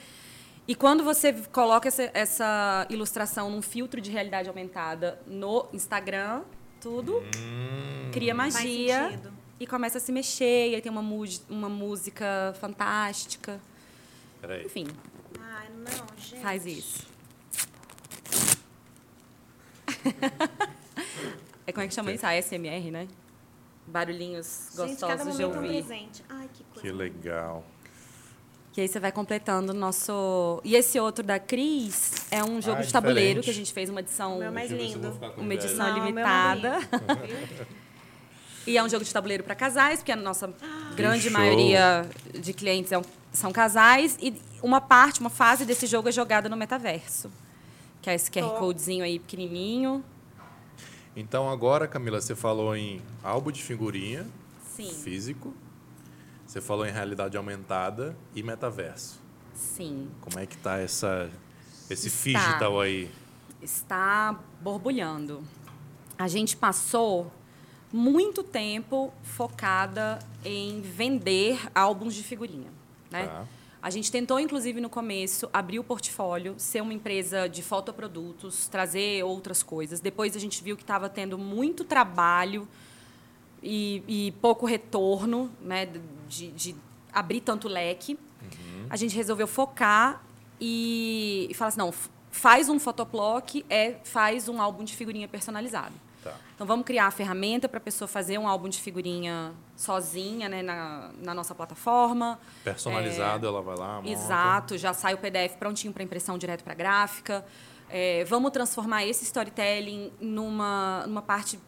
E 0.66 0.74
quando 0.74 1.04
você 1.04 1.34
coloca 1.52 1.88
essa, 1.88 2.10
essa 2.14 2.86
ilustração 2.88 3.50
num 3.50 3.60
filtro 3.60 4.00
de 4.00 4.10
realidade 4.10 4.48
aumentada 4.48 5.20
no 5.26 5.66
Instagram, 5.72 6.42
tudo 6.80 7.18
Hum, 7.18 8.10
cria 8.10 8.34
magia 8.34 9.20
e 9.60 9.66
começa 9.66 9.98
a 9.98 10.00
se 10.00 10.10
mexer, 10.10 10.70
e 10.70 10.74
aí 10.76 10.80
tem 10.80 10.90
uma, 10.90 11.04
uma 11.50 11.68
música 11.68 12.54
fantástica. 12.58 13.60
peraí. 14.40 14.64
Enfim, 14.64 14.86
não, 15.82 16.06
gente. 16.18 16.42
faz 16.42 16.66
isso. 16.66 17.06
é 21.66 21.72
como 21.72 21.84
é 21.84 21.88
que 21.88 21.94
chama 21.94 22.12
isso? 22.12 22.26
ASMR, 22.26 22.90
né? 22.90 23.08
Barulhinhos 23.86 24.70
Gente, 24.76 24.96
cada 25.00 25.16
gostosos 25.16 25.36
de 25.36 25.42
é 25.42 25.46
um 25.46 25.54
ouvir. 25.54 25.68
presente. 25.84 26.24
Ai, 26.28 26.48
que 26.52 26.64
coisa. 26.64 26.80
Que 26.88 26.92
legal. 26.92 27.64
Que 28.72 28.80
aí 28.80 28.88
você 28.88 28.98
vai 28.98 29.12
completando 29.12 29.72
o 29.72 29.74
nosso. 29.74 30.60
E 30.64 30.74
esse 30.76 30.98
outro 30.98 31.22
da 31.22 31.38
Cris 31.38 32.12
é 32.30 32.42
um 32.42 32.60
jogo 32.62 32.78
Ah, 32.78 32.82
de 32.82 32.92
tabuleiro 32.92 33.40
diferente. 33.40 33.44
que 33.44 33.50
a 33.50 33.54
gente 33.54 33.72
fez 33.72 33.90
uma 33.90 34.00
edição, 34.00 34.36
O 34.36 34.38
meu 34.38 34.48
é 34.48 34.50
mais 34.50 34.70
lindo. 34.70 35.10
uma 35.36 35.52
edição 35.54 35.86
Não, 35.88 35.96
é 35.96 36.06
limitada. 36.06 36.78
E 38.64 38.78
é 38.78 38.82
um 38.82 38.88
jogo 38.88 39.04
de 39.04 39.12
tabuleiro 39.12 39.42
para 39.42 39.56
casais, 39.56 39.98
porque 39.98 40.12
a 40.12 40.16
nossa 40.16 40.54
grande 40.94 41.24
show. 41.24 41.32
maioria 41.32 42.08
de 42.32 42.52
clientes 42.52 42.92
é 42.92 42.98
um- 42.98 43.02
são 43.32 43.52
casais. 43.52 44.18
E 44.20 44.34
uma 44.62 44.80
parte, 44.80 45.20
uma 45.20 45.30
fase 45.30 45.64
desse 45.64 45.86
jogo 45.86 46.08
é 46.08 46.12
jogada 46.12 46.48
no 46.48 46.56
metaverso. 46.56 47.30
Que 48.00 48.10
é 48.10 48.14
esse 48.14 48.30
QR 48.30 48.42
Top. 48.42 48.58
Codezinho 48.58 49.04
aí 49.04 49.18
pequenininho. 49.18 50.04
Então 51.16 51.48
agora, 51.48 51.86
Camila, 51.86 52.20
você 52.20 52.34
falou 52.34 52.74
em 52.74 53.00
álbum 53.22 53.50
de 53.50 53.62
figurinha 53.62 54.26
Sim. 54.74 54.90
físico 54.90 55.54
Você 56.46 56.60
falou 56.60 56.86
em 56.86 56.90
realidade 56.90 57.36
aumentada 57.36 58.16
e 58.34 58.42
metaverso. 58.42 59.20
Sim. 59.54 60.10
Como 60.20 60.38
é 60.38 60.46
que 60.46 60.56
tá 60.56 60.78
essa, 60.78 61.30
esse 61.88 62.08
Está. 62.08 62.38
digital 62.38 62.80
aí? 62.80 63.10
Está 63.60 64.38
borbulhando. 64.60 65.44
A 66.18 66.28
gente 66.28 66.56
passou 66.56 67.30
muito 67.92 68.42
tempo 68.42 69.12
focada 69.22 70.18
em 70.44 70.80
vender 70.80 71.60
álbuns 71.74 72.14
de 72.14 72.22
figurinha. 72.22 72.70
Né? 73.12 73.26
Tá. 73.26 73.46
A 73.82 73.90
gente 73.90 74.12
tentou, 74.12 74.38
inclusive, 74.38 74.80
no 74.80 74.88
começo, 74.88 75.50
abrir 75.52 75.80
o 75.80 75.84
portfólio, 75.84 76.54
ser 76.56 76.80
uma 76.80 76.94
empresa 76.94 77.48
de 77.48 77.62
fotoprodutos, 77.62 78.68
trazer 78.68 79.24
outras 79.24 79.62
coisas. 79.62 79.98
Depois 79.98 80.36
a 80.36 80.38
gente 80.38 80.62
viu 80.62 80.76
que 80.76 80.84
estava 80.84 81.08
tendo 81.08 81.36
muito 81.36 81.82
trabalho 81.84 82.68
e, 83.60 84.02
e 84.06 84.32
pouco 84.40 84.66
retorno 84.66 85.50
né, 85.60 85.88
de, 86.28 86.52
de 86.52 86.76
abrir 87.12 87.40
tanto 87.40 87.66
leque. 87.68 88.16
A 88.88 88.96
gente 88.96 89.16
resolveu 89.16 89.46
focar 89.46 90.22
e, 90.60 91.48
e 91.50 91.54
falar 91.54 91.68
assim, 91.70 91.78
não, 91.78 91.92
faz 92.30 92.68
um 92.68 92.78
fotoblock, 92.78 93.64
é, 93.68 93.96
faz 94.04 94.48
um 94.48 94.60
álbum 94.60 94.84
de 94.84 94.94
figurinha 94.94 95.26
personalizado. 95.26 95.94
Tá. 96.22 96.36
Então 96.54 96.66
vamos 96.66 96.86
criar 96.86 97.06
a 97.06 97.10
ferramenta 97.10 97.68
para 97.68 97.78
a 97.78 97.80
pessoa 97.80 98.06
fazer 98.06 98.38
um 98.38 98.46
álbum 98.46 98.68
de 98.68 98.80
figurinha 98.80 99.52
sozinha 99.74 100.48
né, 100.48 100.62
na, 100.62 101.10
na 101.18 101.34
nossa 101.34 101.54
plataforma. 101.54 102.38
Personalizado, 102.62 103.46
ela 103.46 103.60
vai 103.60 103.76
lá, 103.76 103.96
monta. 103.96 104.08
Exato, 104.08 104.78
já 104.78 104.92
sai 104.94 105.14
o 105.14 105.18
PDF 105.18 105.56
prontinho 105.58 105.92
para 105.92 106.02
impressão 106.02 106.38
direto 106.38 106.62
para 106.62 106.74
gráfica. 106.74 107.44
É, 107.90 108.24
vamos 108.24 108.52
transformar 108.52 109.04
esse 109.04 109.24
storytelling 109.24 110.12
numa, 110.20 111.04
numa 111.06 111.22
parte 111.22 111.58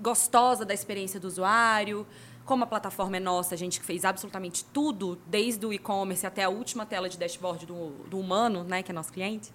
gostosa 0.00 0.64
da 0.64 0.72
experiência 0.72 1.18
do 1.18 1.26
usuário. 1.26 2.06
Como 2.44 2.64
a 2.64 2.66
plataforma 2.66 3.16
é 3.18 3.20
nossa, 3.20 3.54
a 3.54 3.58
gente 3.58 3.80
fez 3.80 4.04
absolutamente 4.04 4.64
tudo, 4.64 5.18
desde 5.26 5.66
o 5.66 5.72
e-commerce 5.72 6.26
até 6.26 6.44
a 6.44 6.48
última 6.48 6.86
tela 6.86 7.08
de 7.08 7.18
dashboard 7.18 7.66
do, 7.66 7.90
do 8.08 8.18
humano, 8.18 8.64
né, 8.64 8.82
que 8.82 8.90
é 8.90 8.94
nosso 8.94 9.12
cliente. 9.12 9.52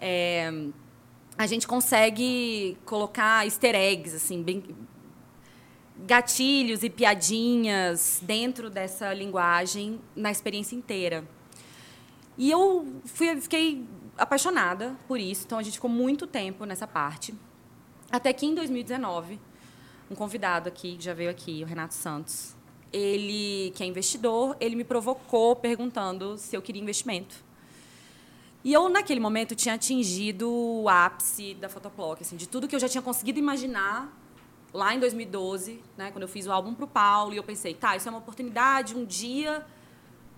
É, 0.00 0.50
a 1.38 1.46
gente 1.46 1.66
consegue 1.66 2.78
colocar 2.84 3.44
easter 3.44 3.74
eggs, 3.74 4.16
assim, 4.16 4.42
bem, 4.42 4.64
gatilhos 5.98 6.82
e 6.82 6.90
piadinhas 6.90 8.20
dentro 8.22 8.70
dessa 8.70 9.12
linguagem 9.12 10.00
na 10.14 10.30
experiência 10.30 10.74
inteira. 10.74 11.26
E 12.38 12.50
eu 12.50 13.00
fui, 13.04 13.40
fiquei 13.40 13.86
apaixonada 14.16 14.96
por 15.06 15.18
isso, 15.18 15.44
então 15.46 15.58
a 15.58 15.62
gente 15.62 15.74
ficou 15.74 15.90
muito 15.90 16.26
tempo 16.26 16.64
nessa 16.64 16.86
parte. 16.86 17.34
Até 18.10 18.32
que 18.32 18.46
em 18.46 18.54
2019, 18.54 19.38
um 20.10 20.14
convidado 20.14 20.68
aqui, 20.68 20.96
que 20.96 21.04
já 21.04 21.12
veio 21.12 21.30
aqui, 21.30 21.62
o 21.62 21.66
Renato 21.66 21.94
Santos, 21.94 22.54
ele, 22.92 23.72
que 23.74 23.82
é 23.82 23.86
investidor, 23.86 24.56
ele 24.60 24.76
me 24.76 24.84
provocou 24.84 25.56
perguntando 25.56 26.38
se 26.38 26.56
eu 26.56 26.62
queria 26.62 26.80
investimento. 26.80 27.44
E 28.66 28.72
eu, 28.72 28.88
naquele 28.88 29.20
momento, 29.20 29.54
tinha 29.54 29.76
atingido 29.76 30.50
o 30.52 30.88
ápice 30.88 31.54
da 31.54 31.68
Photoplock, 31.68 32.20
assim, 32.20 32.36
de 32.36 32.48
tudo 32.48 32.66
que 32.66 32.74
eu 32.74 32.80
já 32.80 32.88
tinha 32.88 33.00
conseguido 33.00 33.38
imaginar 33.38 34.12
lá 34.74 34.92
em 34.92 34.98
2012, 34.98 35.80
né, 35.96 36.10
quando 36.10 36.22
eu 36.22 36.28
fiz 36.28 36.48
o 36.48 36.50
álbum 36.50 36.74
para 36.74 36.84
o 36.84 36.88
Paulo, 36.88 37.32
e 37.32 37.36
eu 37.36 37.44
pensei, 37.44 37.74
tá, 37.74 37.94
isso 37.94 38.08
é 38.08 38.10
uma 38.10 38.18
oportunidade, 38.18 38.96
um 38.96 39.04
dia 39.04 39.64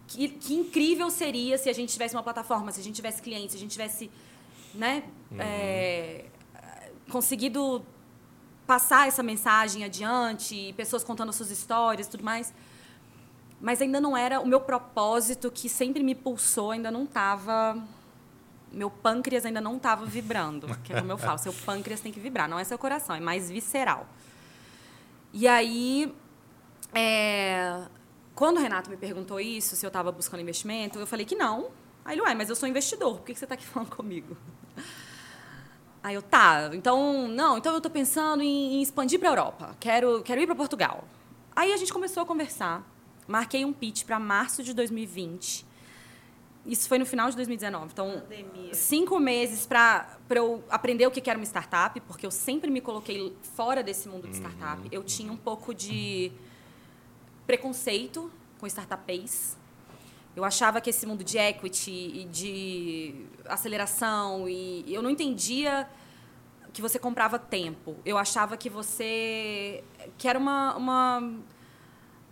que, 0.07 0.29
que 0.29 0.53
incrível 0.55 1.09
seria 1.09 1.57
se 1.57 1.71
a 1.71 1.73
gente 1.73 1.91
tivesse 1.91 2.15
uma 2.15 2.23
plataforma, 2.23 2.71
se 2.71 2.79
a 2.81 2.85
gente 2.85 2.97
tivesse 2.97 3.23
clientes, 3.23 3.53
se 3.53 3.57
a 3.57 3.61
gente 3.61 3.71
tivesse 3.71 4.11
né, 4.75 5.05
é, 5.39 6.27
conseguido 7.11 7.83
passar 8.67 9.09
essa 9.09 9.23
mensagem 9.23 9.85
adiante, 9.85 10.75
pessoas 10.77 11.03
contando 11.03 11.33
suas 11.33 11.51
histórias 11.51 12.07
e 12.07 12.11
tudo 12.11 12.25
mais. 12.25 12.53
Mas 13.59 13.81
ainda 13.81 14.03
não 14.03 14.15
era 14.15 14.39
o 14.39 14.47
meu 14.47 14.61
propósito 14.61 15.51
que 15.51 15.67
sempre 15.67 16.03
me 16.03 16.15
pulsou, 16.15 16.73
ainda 16.73 16.91
não 16.91 17.05
estava. 17.05 17.83
Meu 18.73 18.91
pâncreas 18.91 19.45
ainda 19.45 19.61
não 19.61 19.77
estava 19.77 20.05
vibrando. 20.05 20.69
Que 20.85 20.93
é 20.93 21.01
como 21.01 21.13
eu 21.13 21.19
falo, 21.19 21.39
seu 21.39 21.53
pâncreas 21.53 22.01
tem 22.01 22.13
que 22.13 22.21
vibrar, 22.21 22.49
não 22.49 22.59
é 22.59 22.65
seu 22.65 22.79
coração, 22.79 23.15
é 23.17 23.21
mais 23.21 23.51
visceral. 23.51 24.07
E 25.33 25.47
aí, 25.47 26.15
é, 26.95 27.83
quando 28.35 28.59
o 28.59 28.61
Renato 28.61 28.89
me 28.89 28.97
perguntou 28.97 29.41
isso, 29.41 29.77
se 29.77 29.85
eu 29.85 29.89
estava 29.89 30.11
buscando 30.13 30.41
investimento, 30.41 30.99
eu 30.99 31.07
falei 31.07 31.27
que 31.27 31.35
não. 31.35 31.71
Aí 32.05 32.15
ele, 32.15 32.23
ué, 32.23 32.35
mas 32.35 32.49
eu 32.49 32.57
sou 32.57 32.69
investidor, 32.69 33.17
por 33.17 33.27
que 33.27 33.33
que 33.33 33.39
você 33.39 33.45
está 33.45 33.55
aqui 33.55 33.67
falando 33.69 33.91
comigo? 33.91 34.37
Aí 36.03 36.15
eu, 36.15 36.23
tá, 36.23 36.71
então, 36.73 37.29
não, 37.29 37.59
então 37.59 37.73
eu 37.73 37.79
estou 37.79 37.91
pensando 37.91 38.43
em, 38.43 38.77
em 38.77 38.83
expandir 38.83 39.19
para 39.19 39.29
a 39.29 39.33
Europa, 39.33 39.77
quero, 39.81 40.23
quero 40.23 40.41
ir 40.41 40.47
para 40.47 40.55
Portugal. 40.55 41.05
Aí 41.55 41.73
a 41.73 41.77
gente 41.77 41.93
começou 41.93 42.23
a 42.23 42.27
conversar, 42.27 42.89
marquei 43.27 43.65
um 43.65 43.73
pitch 43.73 44.05
para 44.05 44.19
março 44.19 44.63
de 44.63 44.73
2020. 44.73 45.67
Isso 46.69 46.87
foi 46.87 46.99
no 46.99 47.07
final 47.07 47.31
de 47.31 47.37
2019, 47.37 47.93
então 47.93 48.21
Pandemia. 48.21 48.75
cinco 48.75 49.19
meses 49.19 49.67
para 49.67 50.19
eu 50.29 50.63
aprender 50.69 51.07
o 51.07 51.11
que 51.11 51.29
era 51.29 51.39
uma 51.39 51.47
startup, 51.47 51.99
porque 52.01 52.27
eu 52.27 52.31
sempre 52.31 52.71
me 52.71 52.83
coloquei 52.83 53.35
fora 53.57 53.83
desse 53.83 54.07
mundo 54.07 54.29
de 54.29 54.37
startup. 54.37 54.87
Eu 54.93 55.03
tinha 55.03 55.33
um 55.33 55.37
pouco 55.37 55.75
de 55.75 56.31
preconceito 57.47 58.31
com 58.61 58.67
startups. 58.67 59.57
Eu 60.37 60.45
achava 60.45 60.79
que 60.79 60.91
esse 60.91 61.07
mundo 61.07 61.25
de 61.25 61.39
equity 61.39 61.91
e 61.91 62.25
de 62.27 63.27
aceleração 63.47 64.47
e 64.47 64.85
eu 64.93 65.01
não 65.01 65.09
entendia 65.09 65.89
que 66.71 66.83
você 66.83 66.99
comprava 66.99 67.39
tempo. 67.39 67.97
Eu 68.05 68.19
achava 68.19 68.59
que 68.59 68.69
você 68.69 69.83
que 70.19 70.29
era 70.29 70.39
uma 70.39 70.77
uma 70.77 71.33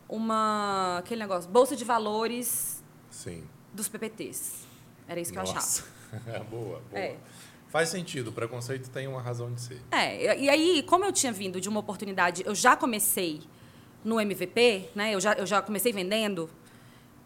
uma 0.07 0.99
aquele 0.99 1.21
negócio, 1.23 1.51
bolsa 1.51 1.75
de 1.75 1.87
valores 1.87 2.85
Sim. 3.11 3.43
Dos 3.77 3.89
PPTs. 3.89 4.67
Era 5.07 5.21
isso 5.21 5.33
que 5.33 5.39
eu 5.39 5.43
achava. 5.43 5.61
Nossa. 5.61 5.85
boa, 6.51 6.83
boa. 6.91 6.99
É. 6.99 7.17
Faz 7.69 7.89
sentido, 7.89 8.29
o 8.29 8.33
preconceito 8.33 8.89
tem 8.91 9.07
uma 9.07 9.21
razão 9.21 9.53
de 9.53 9.61
ser. 9.61 9.83
É, 9.91 10.41
e 10.41 10.49
aí, 10.49 10.83
como 10.83 11.05
eu 11.05 11.13
tinha 11.13 11.33
vindo 11.33 11.61
de 11.61 11.69
uma 11.69 11.81
oportunidade, 11.81 12.43
eu 12.47 12.55
já 12.55 12.75
comecei 12.77 13.43
no 14.05 14.21
MVP, 14.21 14.91
né? 14.95 15.15
Eu 15.15 15.21
já, 15.21 15.35
eu 15.35 15.47
já 15.47 15.61
comecei 15.61 15.93
vendendo. 15.93 16.49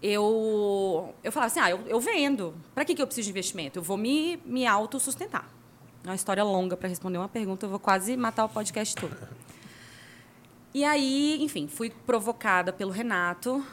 Eu, 0.02 1.14
eu 1.22 1.30
falava 1.30 1.52
assim, 1.52 1.60
ah, 1.60 1.70
eu, 1.70 1.86
eu 1.86 2.00
vendo. 2.00 2.54
Para 2.74 2.84
que, 2.84 2.94
que 2.94 3.02
eu 3.02 3.06
preciso 3.06 3.26
de 3.26 3.30
investimento? 3.30 3.78
Eu 3.78 3.82
vou 3.82 3.98
me, 3.98 4.38
me 4.44 4.66
autossustentar. 4.66 5.48
É 6.02 6.08
uma 6.08 6.14
história 6.14 6.42
longa 6.42 6.76
para 6.76 6.88
responder 6.88 7.18
uma 7.18 7.28
pergunta, 7.28 7.66
eu 7.66 7.70
vou 7.70 7.78
quase 7.78 8.16
matar 8.16 8.44
o 8.44 8.48
podcast 8.48 8.94
todo. 8.96 9.16
E 10.72 10.84
aí, 10.84 11.42
enfim, 11.42 11.66
fui 11.66 11.90
provocada 11.90 12.72
pelo 12.72 12.92
Renato 12.92 13.66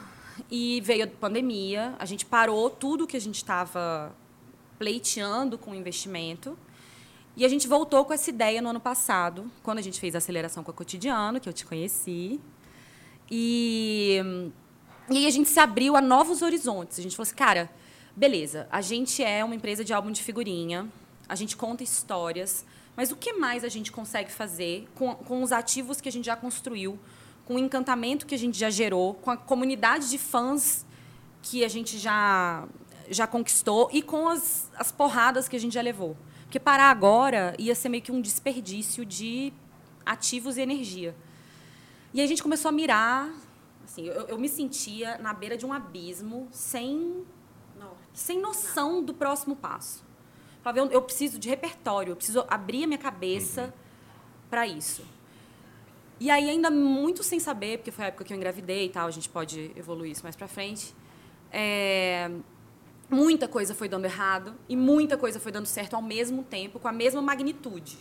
e 0.50 0.80
veio 0.80 1.04
a 1.04 1.06
pandemia, 1.06 1.94
a 1.98 2.04
gente 2.04 2.24
parou 2.24 2.70
tudo 2.70 3.06
que 3.06 3.16
a 3.16 3.20
gente 3.20 3.36
estava 3.36 4.14
pleiteando 4.78 5.58
com 5.58 5.72
o 5.72 5.74
investimento. 5.74 6.56
E 7.36 7.44
a 7.44 7.48
gente 7.48 7.68
voltou 7.68 8.04
com 8.04 8.12
essa 8.12 8.30
ideia 8.30 8.60
no 8.60 8.70
ano 8.70 8.80
passado, 8.80 9.50
quando 9.62 9.78
a 9.78 9.82
gente 9.82 10.00
fez 10.00 10.14
a 10.14 10.18
aceleração 10.18 10.64
com 10.64 10.70
a 10.70 10.74
Cotidiano, 10.74 11.40
que 11.40 11.48
eu 11.48 11.52
te 11.52 11.64
conheci. 11.64 12.40
E, 13.30 14.20
e 15.08 15.18
aí 15.18 15.26
a 15.26 15.30
gente 15.30 15.48
se 15.48 15.60
abriu 15.60 15.96
a 15.96 16.00
novos 16.00 16.42
horizontes. 16.42 16.98
A 16.98 17.02
gente 17.02 17.14
falou 17.14 17.26
assim, 17.26 17.36
cara, 17.36 17.70
beleza, 18.16 18.66
a 18.70 18.80
gente 18.80 19.22
é 19.22 19.44
uma 19.44 19.54
empresa 19.54 19.84
de 19.84 19.92
álbum 19.92 20.10
de 20.10 20.22
figurinha, 20.22 20.88
a 21.28 21.36
gente 21.36 21.56
conta 21.56 21.84
histórias, 21.84 22.64
mas 22.96 23.12
o 23.12 23.16
que 23.16 23.32
mais 23.34 23.62
a 23.62 23.68
gente 23.68 23.92
consegue 23.92 24.32
fazer 24.32 24.88
com, 24.96 25.14
com 25.14 25.40
os 25.40 25.52
ativos 25.52 26.00
que 26.00 26.08
a 26.08 26.12
gente 26.12 26.24
já 26.24 26.34
construiu, 26.34 26.98
com 27.48 27.54
o 27.54 27.58
encantamento 27.58 28.26
que 28.26 28.34
a 28.34 28.38
gente 28.38 28.58
já 28.58 28.68
gerou, 28.68 29.14
com 29.14 29.30
a 29.30 29.36
comunidade 29.36 30.10
de 30.10 30.18
fãs 30.18 30.84
que 31.40 31.64
a 31.64 31.68
gente 31.68 31.96
já, 31.96 32.68
já 33.10 33.26
conquistou 33.26 33.88
e 33.90 34.02
com 34.02 34.28
as, 34.28 34.70
as 34.76 34.92
porradas 34.92 35.48
que 35.48 35.56
a 35.56 35.58
gente 35.58 35.72
já 35.72 35.80
levou. 35.80 36.14
Porque 36.42 36.60
parar 36.60 36.90
agora 36.90 37.54
ia 37.58 37.74
ser 37.74 37.88
meio 37.88 38.02
que 38.02 38.12
um 38.12 38.20
desperdício 38.20 39.02
de 39.02 39.50
ativos 40.04 40.58
e 40.58 40.60
energia. 40.60 41.16
E 42.12 42.20
a 42.20 42.26
gente 42.26 42.42
começou 42.42 42.68
a 42.68 42.72
mirar. 42.72 43.30
Assim, 43.82 44.04
eu, 44.04 44.26
eu 44.26 44.38
me 44.38 44.48
sentia 44.50 45.16
na 45.16 45.32
beira 45.32 45.56
de 45.56 45.64
um 45.64 45.72
abismo, 45.72 46.48
sem, 46.52 47.24
sem 48.12 48.38
noção 48.38 49.02
do 49.02 49.14
próximo 49.14 49.56
passo. 49.56 50.04
Falava, 50.62 50.80
eu, 50.80 50.90
eu 50.90 51.00
preciso 51.00 51.38
de 51.38 51.48
repertório, 51.48 52.10
eu 52.10 52.16
preciso 52.16 52.44
abrir 52.46 52.84
a 52.84 52.86
minha 52.86 52.98
cabeça 52.98 53.72
para 54.50 54.66
isso. 54.66 55.02
E 56.20 56.30
aí, 56.30 56.48
ainda 56.50 56.70
muito 56.70 57.22
sem 57.22 57.38
saber, 57.38 57.78
porque 57.78 57.90
foi 57.92 58.06
a 58.06 58.08
época 58.08 58.24
que 58.24 58.32
eu 58.32 58.36
engravidei 58.36 58.86
e 58.86 58.88
tal, 58.88 59.06
a 59.06 59.10
gente 59.10 59.28
pode 59.28 59.70
evoluir 59.76 60.12
isso 60.12 60.22
mais 60.24 60.34
para 60.36 60.48
frente. 60.48 60.94
é, 61.52 62.30
muita 63.10 63.48
coisa 63.48 63.74
foi 63.74 63.88
dando 63.88 64.04
errado 64.04 64.54
e 64.68 64.76
muita 64.76 65.16
coisa 65.16 65.40
foi 65.40 65.50
dando 65.50 65.66
certo 65.66 65.94
ao 65.94 66.02
mesmo 66.02 66.42
tempo, 66.42 66.78
com 66.78 66.88
a 66.88 66.92
mesma 66.92 67.22
magnitude. 67.22 67.96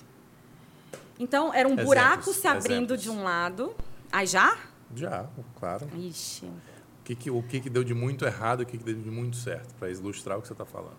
Então, 1.20 1.54
era 1.54 1.68
um 1.68 1.74
Exemplos, 1.74 1.86
buraco 1.86 2.34
se 2.34 2.48
abrindo 2.48 2.94
exemplos. 2.94 3.02
de 3.02 3.10
um 3.10 3.24
lado. 3.24 3.74
Aí 4.12 4.28
já? 4.28 4.58
Já, 4.96 5.28
claro. 5.60 5.88
Ixi. 5.98 6.46
O 6.46 7.04
que, 7.04 7.16
que, 7.16 7.32
o 7.32 7.42
que, 7.42 7.60
que 7.62 7.70
deu 7.70 7.84
de 7.84 7.94
muito 7.94 8.26
errado 8.26 8.62
e 8.62 8.64
o 8.64 8.66
que, 8.66 8.78
que 8.78 8.84
deu 8.84 8.96
de 8.96 9.10
muito 9.10 9.38
certo, 9.38 9.74
para 9.76 9.90
ilustrar 9.90 10.38
o 10.38 10.42
que 10.42 10.48
você 10.48 10.54
está 10.54 10.66
falando. 10.66 10.98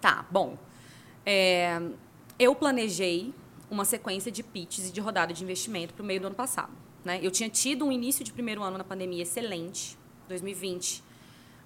Tá, 0.00 0.26
bom. 0.30 0.58
É, 1.24 1.80
eu 2.38 2.54
planejei 2.56 3.32
uma 3.72 3.86
sequência 3.86 4.30
de 4.30 4.42
pitches 4.42 4.90
e 4.90 4.92
de 4.92 5.00
rodada 5.00 5.32
de 5.32 5.42
investimento 5.42 5.94
para 5.94 6.02
o 6.02 6.06
meio 6.06 6.20
do 6.20 6.26
ano 6.26 6.36
passado. 6.36 6.72
Né? 7.02 7.18
Eu 7.22 7.30
tinha 7.30 7.48
tido 7.48 7.86
um 7.86 7.90
início 7.90 8.22
de 8.22 8.30
primeiro 8.30 8.62
ano 8.62 8.76
na 8.76 8.84
pandemia 8.84 9.22
excelente. 9.22 9.96
2020. 10.28 11.02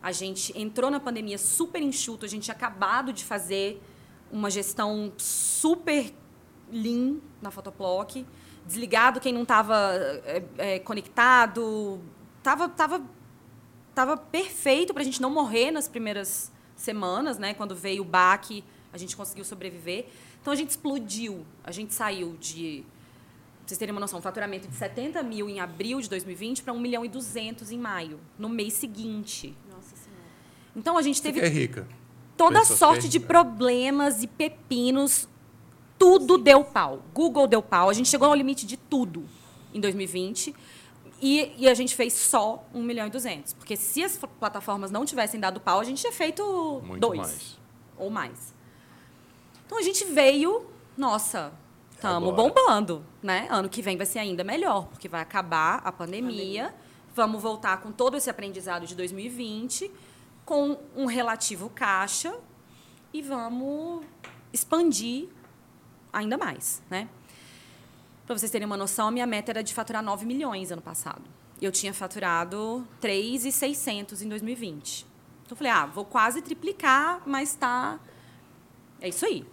A 0.00 0.12
gente 0.12 0.56
entrou 0.58 0.88
na 0.90 1.00
pandemia 1.00 1.36
super 1.36 1.82
enxuto, 1.82 2.24
a 2.24 2.28
gente 2.28 2.44
tinha 2.44 2.54
acabado 2.54 3.12
de 3.12 3.24
fazer 3.24 3.82
uma 4.30 4.50
gestão 4.50 5.12
super 5.16 6.12
lean 6.70 7.16
na 7.42 7.50
Photoplock, 7.50 8.24
desligado 8.64 9.20
quem 9.20 9.32
não 9.32 9.42
estava 9.42 9.76
é, 10.24 10.42
é, 10.58 10.78
conectado, 10.78 12.00
tava, 12.42 12.68
tava, 12.68 13.02
tava 13.94 14.16
perfeito 14.16 14.92
para 14.92 15.02
a 15.02 15.04
gente 15.04 15.20
não 15.20 15.30
morrer 15.30 15.70
nas 15.72 15.88
primeiras 15.88 16.52
semanas, 16.76 17.38
né? 17.38 17.54
Quando 17.54 17.74
veio 17.74 18.02
o 18.02 18.04
baque, 18.04 18.62
a 18.92 18.98
gente 18.98 19.16
conseguiu 19.16 19.44
sobreviver. 19.44 20.08
Então 20.46 20.52
a 20.52 20.56
gente 20.56 20.70
explodiu, 20.70 21.44
a 21.64 21.72
gente 21.72 21.92
saiu 21.92 22.36
de 22.38 22.84
pra 23.58 23.66
vocês 23.66 23.78
terem 23.78 23.92
uma 23.92 24.00
noção, 24.00 24.20
um 24.20 24.22
faturamento 24.22 24.68
de 24.68 24.76
70 24.76 25.20
mil 25.24 25.48
em 25.50 25.58
abril 25.58 26.00
de 26.00 26.08
2020 26.08 26.62
para 26.62 26.72
1 26.72 26.78
milhão 26.78 27.04
e 27.04 27.08
200 27.08 27.72
em 27.72 27.78
maio, 27.80 28.20
no 28.38 28.48
mês 28.48 28.74
seguinte. 28.74 29.56
Nossa 29.68 29.96
Senhora. 29.96 30.22
Então 30.76 30.96
a 30.96 31.02
gente 31.02 31.20
teve 31.20 31.40
Você 31.40 31.46
é 31.46 31.48
rica. 31.48 31.88
toda 32.36 32.60
Pessoas 32.60 32.78
sorte 32.78 33.02
que- 33.02 33.08
de 33.08 33.18
problemas 33.18 34.22
e 34.22 34.28
pepinos. 34.28 35.28
Tudo 35.98 36.38
deu 36.38 36.62
pau. 36.62 37.02
Google 37.12 37.48
deu 37.48 37.60
pau. 37.60 37.90
A 37.90 37.92
gente 37.92 38.08
chegou 38.08 38.28
ao 38.28 38.34
limite 38.36 38.64
de 38.66 38.76
tudo 38.76 39.24
em 39.74 39.80
2020. 39.80 40.54
E, 41.20 41.50
e 41.58 41.68
a 41.68 41.74
gente 41.74 41.96
fez 41.96 42.12
só 42.12 42.64
1 42.72 42.84
milhão 42.84 43.04
e 43.08 43.10
200. 43.10 43.52
Porque 43.54 43.74
se 43.76 44.04
as 44.04 44.16
plataformas 44.38 44.92
não 44.92 45.04
tivessem 45.04 45.40
dado 45.40 45.58
pau, 45.60 45.80
a 45.80 45.84
gente 45.84 46.00
tinha 46.02 46.12
feito 46.12 46.80
Muito 46.86 47.00
dois. 47.00 47.18
mais. 47.18 47.58
Ou 47.98 48.10
mais. 48.10 48.54
Então 49.66 49.78
a 49.78 49.82
gente 49.82 50.04
veio, 50.04 50.64
nossa, 50.96 51.52
estamos 51.90 52.32
bombando, 52.34 53.04
né? 53.22 53.48
Ano 53.50 53.68
que 53.68 53.82
vem 53.82 53.96
vai 53.96 54.06
ser 54.06 54.20
ainda 54.20 54.44
melhor, 54.44 54.86
porque 54.86 55.08
vai 55.08 55.20
acabar 55.20 55.82
a 55.84 55.90
pandemia. 55.90 56.72
Vamos 57.14 57.42
voltar 57.42 57.80
com 57.80 57.90
todo 57.90 58.16
esse 58.16 58.30
aprendizado 58.30 58.86
de 58.86 58.94
2020, 58.94 59.90
com 60.44 60.78
um 60.94 61.06
relativo 61.06 61.68
caixa 61.70 62.38
e 63.12 63.20
vamos 63.20 64.04
expandir 64.52 65.28
ainda 66.12 66.38
mais, 66.38 66.82
né? 66.88 67.08
Para 68.24 68.38
vocês 68.38 68.50
terem 68.50 68.66
uma 68.66 68.76
noção, 68.76 69.08
a 69.08 69.10
minha 69.10 69.26
meta 69.26 69.50
era 69.50 69.62
de 69.62 69.74
faturar 69.74 70.02
9 70.02 70.24
milhões 70.26 70.70
ano 70.70 70.82
passado. 70.82 71.22
Eu 71.60 71.72
tinha 71.72 71.92
faturado 71.92 72.86
3,600 73.00 74.22
em 74.22 74.28
2020. 74.28 75.06
Então 75.42 75.52
eu 75.52 75.56
falei, 75.56 75.72
ah, 75.72 75.86
vou 75.86 76.04
quase 76.04 76.42
triplicar, 76.42 77.22
mas 77.26 77.54
tá 77.54 77.98
é 79.00 79.08
isso 79.08 79.24
aí. 79.26 79.44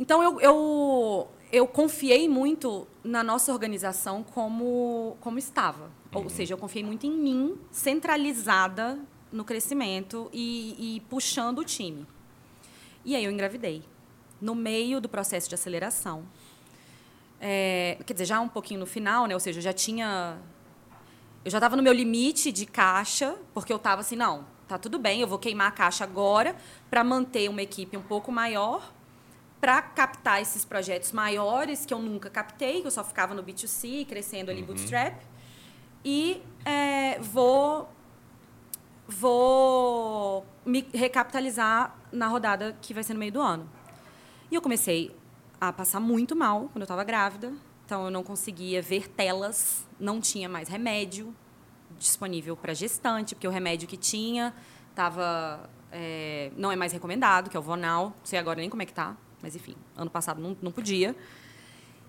Então 0.00 0.22
eu, 0.22 0.40
eu, 0.40 1.28
eu 1.52 1.66
confiei 1.66 2.26
muito 2.26 2.88
na 3.04 3.22
nossa 3.22 3.52
organização 3.52 4.22
como, 4.22 5.18
como 5.20 5.38
estava. 5.38 5.90
Ou 6.14 6.30
seja, 6.30 6.54
eu 6.54 6.58
confiei 6.58 6.82
muito 6.82 7.06
em 7.06 7.12
mim, 7.12 7.58
centralizada 7.70 8.98
no 9.30 9.44
crescimento 9.44 10.30
e, 10.32 10.96
e 10.96 11.00
puxando 11.00 11.58
o 11.58 11.64
time. 11.64 12.06
E 13.04 13.14
aí 13.14 13.22
eu 13.22 13.30
engravidei. 13.30 13.82
No 14.40 14.54
meio 14.54 15.02
do 15.02 15.08
processo 15.08 15.50
de 15.50 15.54
aceleração. 15.54 16.24
É, 17.38 17.98
quer 18.06 18.14
dizer, 18.14 18.24
já 18.24 18.40
um 18.40 18.48
pouquinho 18.48 18.80
no 18.80 18.86
final, 18.86 19.26
né? 19.26 19.34
Ou 19.34 19.40
seja, 19.40 19.58
eu 19.58 19.62
já 19.62 19.72
tinha. 19.74 20.38
Eu 21.44 21.50
já 21.50 21.58
estava 21.58 21.76
no 21.76 21.82
meu 21.82 21.92
limite 21.92 22.50
de 22.50 22.64
caixa, 22.64 23.36
porque 23.52 23.70
eu 23.70 23.76
estava 23.76 24.00
assim, 24.00 24.16
não, 24.16 24.46
tá 24.66 24.78
tudo 24.78 24.98
bem, 24.98 25.20
eu 25.20 25.28
vou 25.28 25.38
queimar 25.38 25.68
a 25.68 25.70
caixa 25.70 26.04
agora 26.04 26.56
para 26.88 27.04
manter 27.04 27.50
uma 27.50 27.60
equipe 27.60 27.96
um 27.98 28.02
pouco 28.02 28.32
maior, 28.32 28.92
para 29.60 29.82
captar 29.82 30.40
esses 30.40 30.64
projetos 30.64 31.12
maiores 31.12 31.84
que 31.84 31.92
eu 31.92 31.98
nunca 31.98 32.30
captei, 32.30 32.80
que 32.80 32.86
eu 32.86 32.90
só 32.90 33.04
ficava 33.04 33.34
no 33.34 33.42
B2C, 33.42 34.06
crescendo 34.06 34.50
ali 34.50 34.62
bootstrap. 34.62 35.20
E 36.04 36.42
é, 36.64 37.18
vou 37.20 37.88
vou 39.06 40.46
me 40.64 40.86
recapitalizar 40.94 41.96
na 42.12 42.28
rodada 42.28 42.76
que 42.80 42.94
vai 42.94 43.02
ser 43.02 43.12
no 43.12 43.18
meio 43.18 43.32
do 43.32 43.40
ano. 43.40 43.68
E 44.50 44.54
eu 44.54 44.62
comecei 44.62 45.14
a 45.60 45.72
passar 45.72 46.00
muito 46.00 46.34
mal 46.34 46.68
quando 46.72 46.82
eu 46.82 46.84
estava 46.84 47.04
grávida. 47.04 47.52
Então, 47.84 48.04
eu 48.04 48.10
não 48.10 48.22
conseguia 48.22 48.80
ver 48.80 49.08
telas, 49.08 49.84
não 49.98 50.20
tinha 50.20 50.48
mais 50.48 50.68
remédio 50.68 51.34
disponível 51.98 52.56
para 52.56 52.72
gestante, 52.72 53.34
porque 53.34 53.48
o 53.48 53.50
remédio 53.50 53.88
que 53.88 53.96
tinha 53.96 54.54
tava, 54.94 55.68
é, 55.90 56.52
não 56.56 56.70
é 56.70 56.76
mais 56.76 56.92
recomendado, 56.92 57.50
que 57.50 57.56
é 57.56 57.60
o 57.60 57.62
Vonal. 57.62 58.10
Não 58.10 58.14
sei 58.24 58.38
agora 58.38 58.60
nem 58.60 58.70
como 58.70 58.80
é 58.82 58.86
que 58.86 58.94
tá, 58.94 59.16
mas 59.42 59.54
enfim, 59.56 59.74
ano 59.96 60.10
passado 60.10 60.40
não, 60.40 60.56
não 60.60 60.72
podia. 60.72 61.14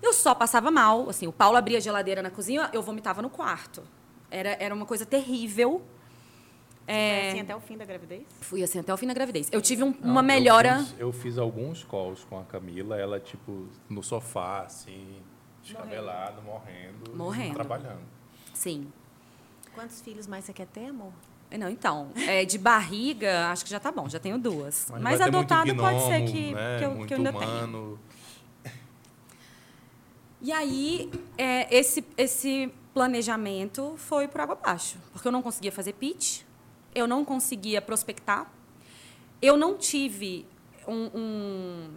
Eu 0.02 0.12
só 0.12 0.34
passava 0.34 0.70
mal. 0.70 1.08
Assim, 1.08 1.26
o 1.26 1.32
Paulo 1.32 1.56
abria 1.56 1.78
a 1.78 1.80
geladeira 1.80 2.22
na 2.22 2.30
cozinha, 2.30 2.68
eu 2.72 2.82
vomitava 2.82 3.22
no 3.22 3.30
quarto. 3.30 3.82
Era, 4.30 4.50
era 4.60 4.74
uma 4.74 4.84
coisa 4.86 5.06
terrível. 5.06 5.82
Foi 6.84 7.28
assim 7.30 7.40
até 7.40 7.54
o 7.56 7.60
fim 7.60 7.76
da 7.76 7.84
gravidez? 7.84 8.22
Fui 8.40 8.62
assim 8.62 8.78
até 8.80 8.92
o 8.92 8.96
fim 8.96 9.06
da 9.06 9.14
gravidez. 9.14 9.48
Eu 9.52 9.62
tive 9.62 9.84
um- 9.84 9.94
Não, 10.00 10.10
uma 10.10 10.20
eu 10.20 10.24
melhora. 10.24 10.78
fiz- 10.78 10.94
Eu 10.98 11.12
fiz, 11.12 11.38
alguns 11.38 11.84
calls 11.84 12.24
com 12.24 12.38
a 12.40 12.42
Camila, 12.44 12.96
ela, 12.98 13.20
tipo, 13.20 13.68
no 13.88 14.02
sofá, 14.02 14.62
assim, 14.62 15.16
descabelado, 15.62 16.42
morrendo. 16.42 17.14
Morrendo. 17.16 17.54
Trabalhando. 17.54 18.00
Sim. 18.52 18.92
Quantos 19.74 20.00
filhos 20.02 20.26
mais 20.26 20.44
você 20.44 20.52
quer 20.52 20.66
ter, 20.66 20.86
amor? 20.86 21.12
Não, 21.58 21.68
então, 21.68 22.10
é, 22.26 22.44
de 22.44 22.58
barriga, 22.58 23.48
acho 23.48 23.64
que 23.64 23.70
já 23.70 23.80
tá 23.80 23.92
bom, 23.92 24.08
já 24.08 24.18
tenho 24.18 24.38
duas. 24.38 24.86
Mas, 24.90 25.02
Mas, 25.02 25.20
adotado 25.20 25.74
pode 25.76 26.00
ser 26.02 26.20
gnomo, 26.20 26.32
que, 26.32 26.54
né? 26.54 26.78
que, 26.78 26.84
eu, 26.84 26.90
muito 26.90 27.08
que 27.08 27.14
eu 27.14 27.18
ainda 27.18 27.32
tenha. 27.32 27.44
humano. 27.44 27.98
E 30.40 30.50
aí, 30.50 31.10
é, 31.38 31.72
esse, 31.74 32.04
esse 32.16 32.72
planejamento 32.92 33.94
foi 33.96 34.26
por 34.26 34.40
água 34.40 34.58
abaixo. 34.60 34.98
Porque 35.12 35.28
eu 35.28 35.32
não 35.32 35.42
conseguia 35.42 35.70
fazer 35.70 35.92
pitch, 35.92 36.42
eu 36.94 37.06
não 37.06 37.24
conseguia 37.24 37.80
prospectar, 37.80 38.50
eu 39.40 39.56
não 39.56 39.76
tive 39.76 40.44
um, 40.86 41.10
um 41.14 41.88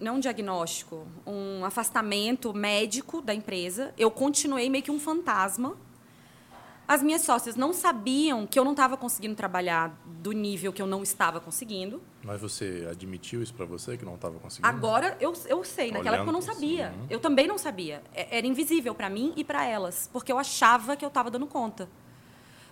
não 0.00 0.16
um 0.16 0.20
diagnóstico, 0.20 1.06
um 1.26 1.64
afastamento 1.64 2.54
médico 2.54 3.20
da 3.20 3.34
empresa. 3.34 3.92
Eu 3.98 4.10
continuei 4.10 4.70
meio 4.70 4.84
que 4.84 4.90
um 4.90 5.00
fantasma. 5.00 5.76
As 6.88 7.02
minhas 7.02 7.20
sócias 7.20 7.54
não 7.54 7.74
sabiam 7.74 8.46
que 8.46 8.58
eu 8.58 8.64
não 8.64 8.70
estava 8.72 8.96
conseguindo 8.96 9.34
trabalhar 9.34 9.94
do 10.06 10.32
nível 10.32 10.72
que 10.72 10.80
eu 10.80 10.86
não 10.86 11.02
estava 11.02 11.38
conseguindo. 11.38 12.02
Mas 12.24 12.40
você 12.40 12.88
admitiu 12.90 13.42
isso 13.42 13.52
pra 13.52 13.66
você, 13.66 13.98
que 13.98 14.06
não 14.06 14.14
estava 14.14 14.38
conseguindo? 14.38 14.66
Agora 14.66 15.14
eu, 15.20 15.34
eu 15.46 15.62
sei, 15.64 15.92
naquela 15.92 16.16
época 16.16 16.30
eu 16.30 16.32
não 16.32 16.40
sabia. 16.40 16.94
Eu 17.10 17.20
também 17.20 17.46
não 17.46 17.58
sabia. 17.58 18.02
É- 18.14 18.38
Era 18.38 18.46
invisível 18.46 18.94
para 18.94 19.10
mim 19.10 19.34
e 19.36 19.44
para 19.44 19.66
elas, 19.66 20.08
porque 20.10 20.32
eu 20.32 20.38
achava 20.38 20.96
que 20.96 21.04
eu 21.04 21.08
estava 21.08 21.30
dando 21.30 21.46
conta. 21.46 21.86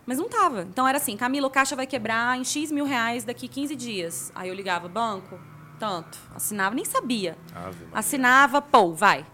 Mas 0.07 0.17
não 0.17 0.27
estava. 0.27 0.63
Então 0.63 0.89
era 0.89 0.97
assim: 0.97 1.15
Camila, 1.15 1.47
o 1.47 1.51
caixa 1.51 1.77
vai 1.77 1.87
quebrar 1.87 2.39
em 2.39 2.45
X 2.45 2.73
mil 2.73 2.87
reais 2.87 3.23
daqui 3.23 3.47
15 3.49 3.77
dias. 3.77 4.33
Aí 4.35 4.49
eu 4.49 4.55
ligava, 4.55 4.89
banco, 4.89 5.39
tanto. 5.79 6.17
Assinava, 6.35 6.75
nem 6.75 6.87
sabia. 6.87 7.37
Ave. 7.55 7.85
Assinava, 7.93 8.63
pô, 8.63 8.95
vai. 8.95 9.27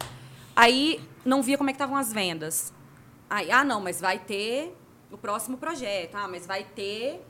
Aí 0.56 0.98
não 1.24 1.40
via 1.40 1.56
como 1.56 1.70
é 1.70 1.72
que 1.72 1.76
estavam 1.76 1.96
as 1.96 2.12
vendas. 2.12 2.72
Aí, 3.34 3.50
ah, 3.50 3.64
não, 3.64 3.80
mas 3.80 3.98
vai 3.98 4.18
ter 4.18 4.76
o 5.10 5.16
próximo 5.16 5.56
projeto. 5.56 6.14
Ah, 6.16 6.28
mas 6.28 6.46
vai 6.46 6.64
ter 6.64 7.24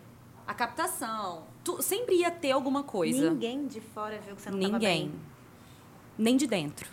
a 0.44 0.52
captação. 0.52 1.44
Tu, 1.62 1.80
sempre 1.80 2.16
ia 2.16 2.28
ter 2.30 2.50
alguma 2.50 2.82
coisa. 2.82 3.30
Ninguém 3.30 3.68
de 3.68 3.80
fora 3.80 4.18
viu 4.18 4.34
que 4.34 4.42
você 4.42 4.50
não 4.50 4.58
estava 4.58 4.78
Ninguém. 4.78 5.08
bem. 5.10 5.20
Nem 6.18 6.36
de 6.36 6.48
dentro. 6.48 6.90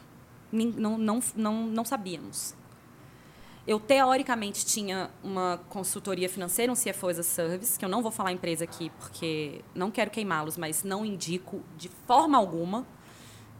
Nin- 0.52 0.76
Não, 0.78 0.96
não, 0.96 1.20
não, 1.36 1.54
não 1.66 1.84
sabíamos. 1.84 2.54
Eu, 3.66 3.80
teoricamente, 3.80 4.64
tinha 4.64 5.10
uma 5.24 5.60
consultoria 5.70 6.30
financeira, 6.30 6.72
um 6.72 6.76
CFO 6.76 7.08
as 7.08 7.18
a 7.18 7.24
Service, 7.24 7.80
que 7.80 7.84
eu 7.86 7.90
não 7.90 8.04
vou 8.04 8.12
falar 8.12 8.30
a 8.30 8.34
empresa 8.34 8.64
aqui, 8.64 8.92
porque 9.00 9.64
não 9.74 9.90
quero 9.90 10.12
queimá-los, 10.12 10.56
mas 10.56 10.84
não 10.84 11.04
indico 11.04 11.64
de 11.78 11.90
forma 12.06 12.38
alguma. 12.38 12.86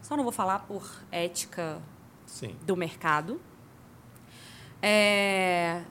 Só 0.00 0.16
não 0.16 0.22
vou 0.22 0.32
falar 0.32 0.60
por 0.60 0.88
ética 1.10 1.82
Sim. 2.24 2.54
do 2.64 2.76
mercado. 2.76 3.40
É, 4.82 5.82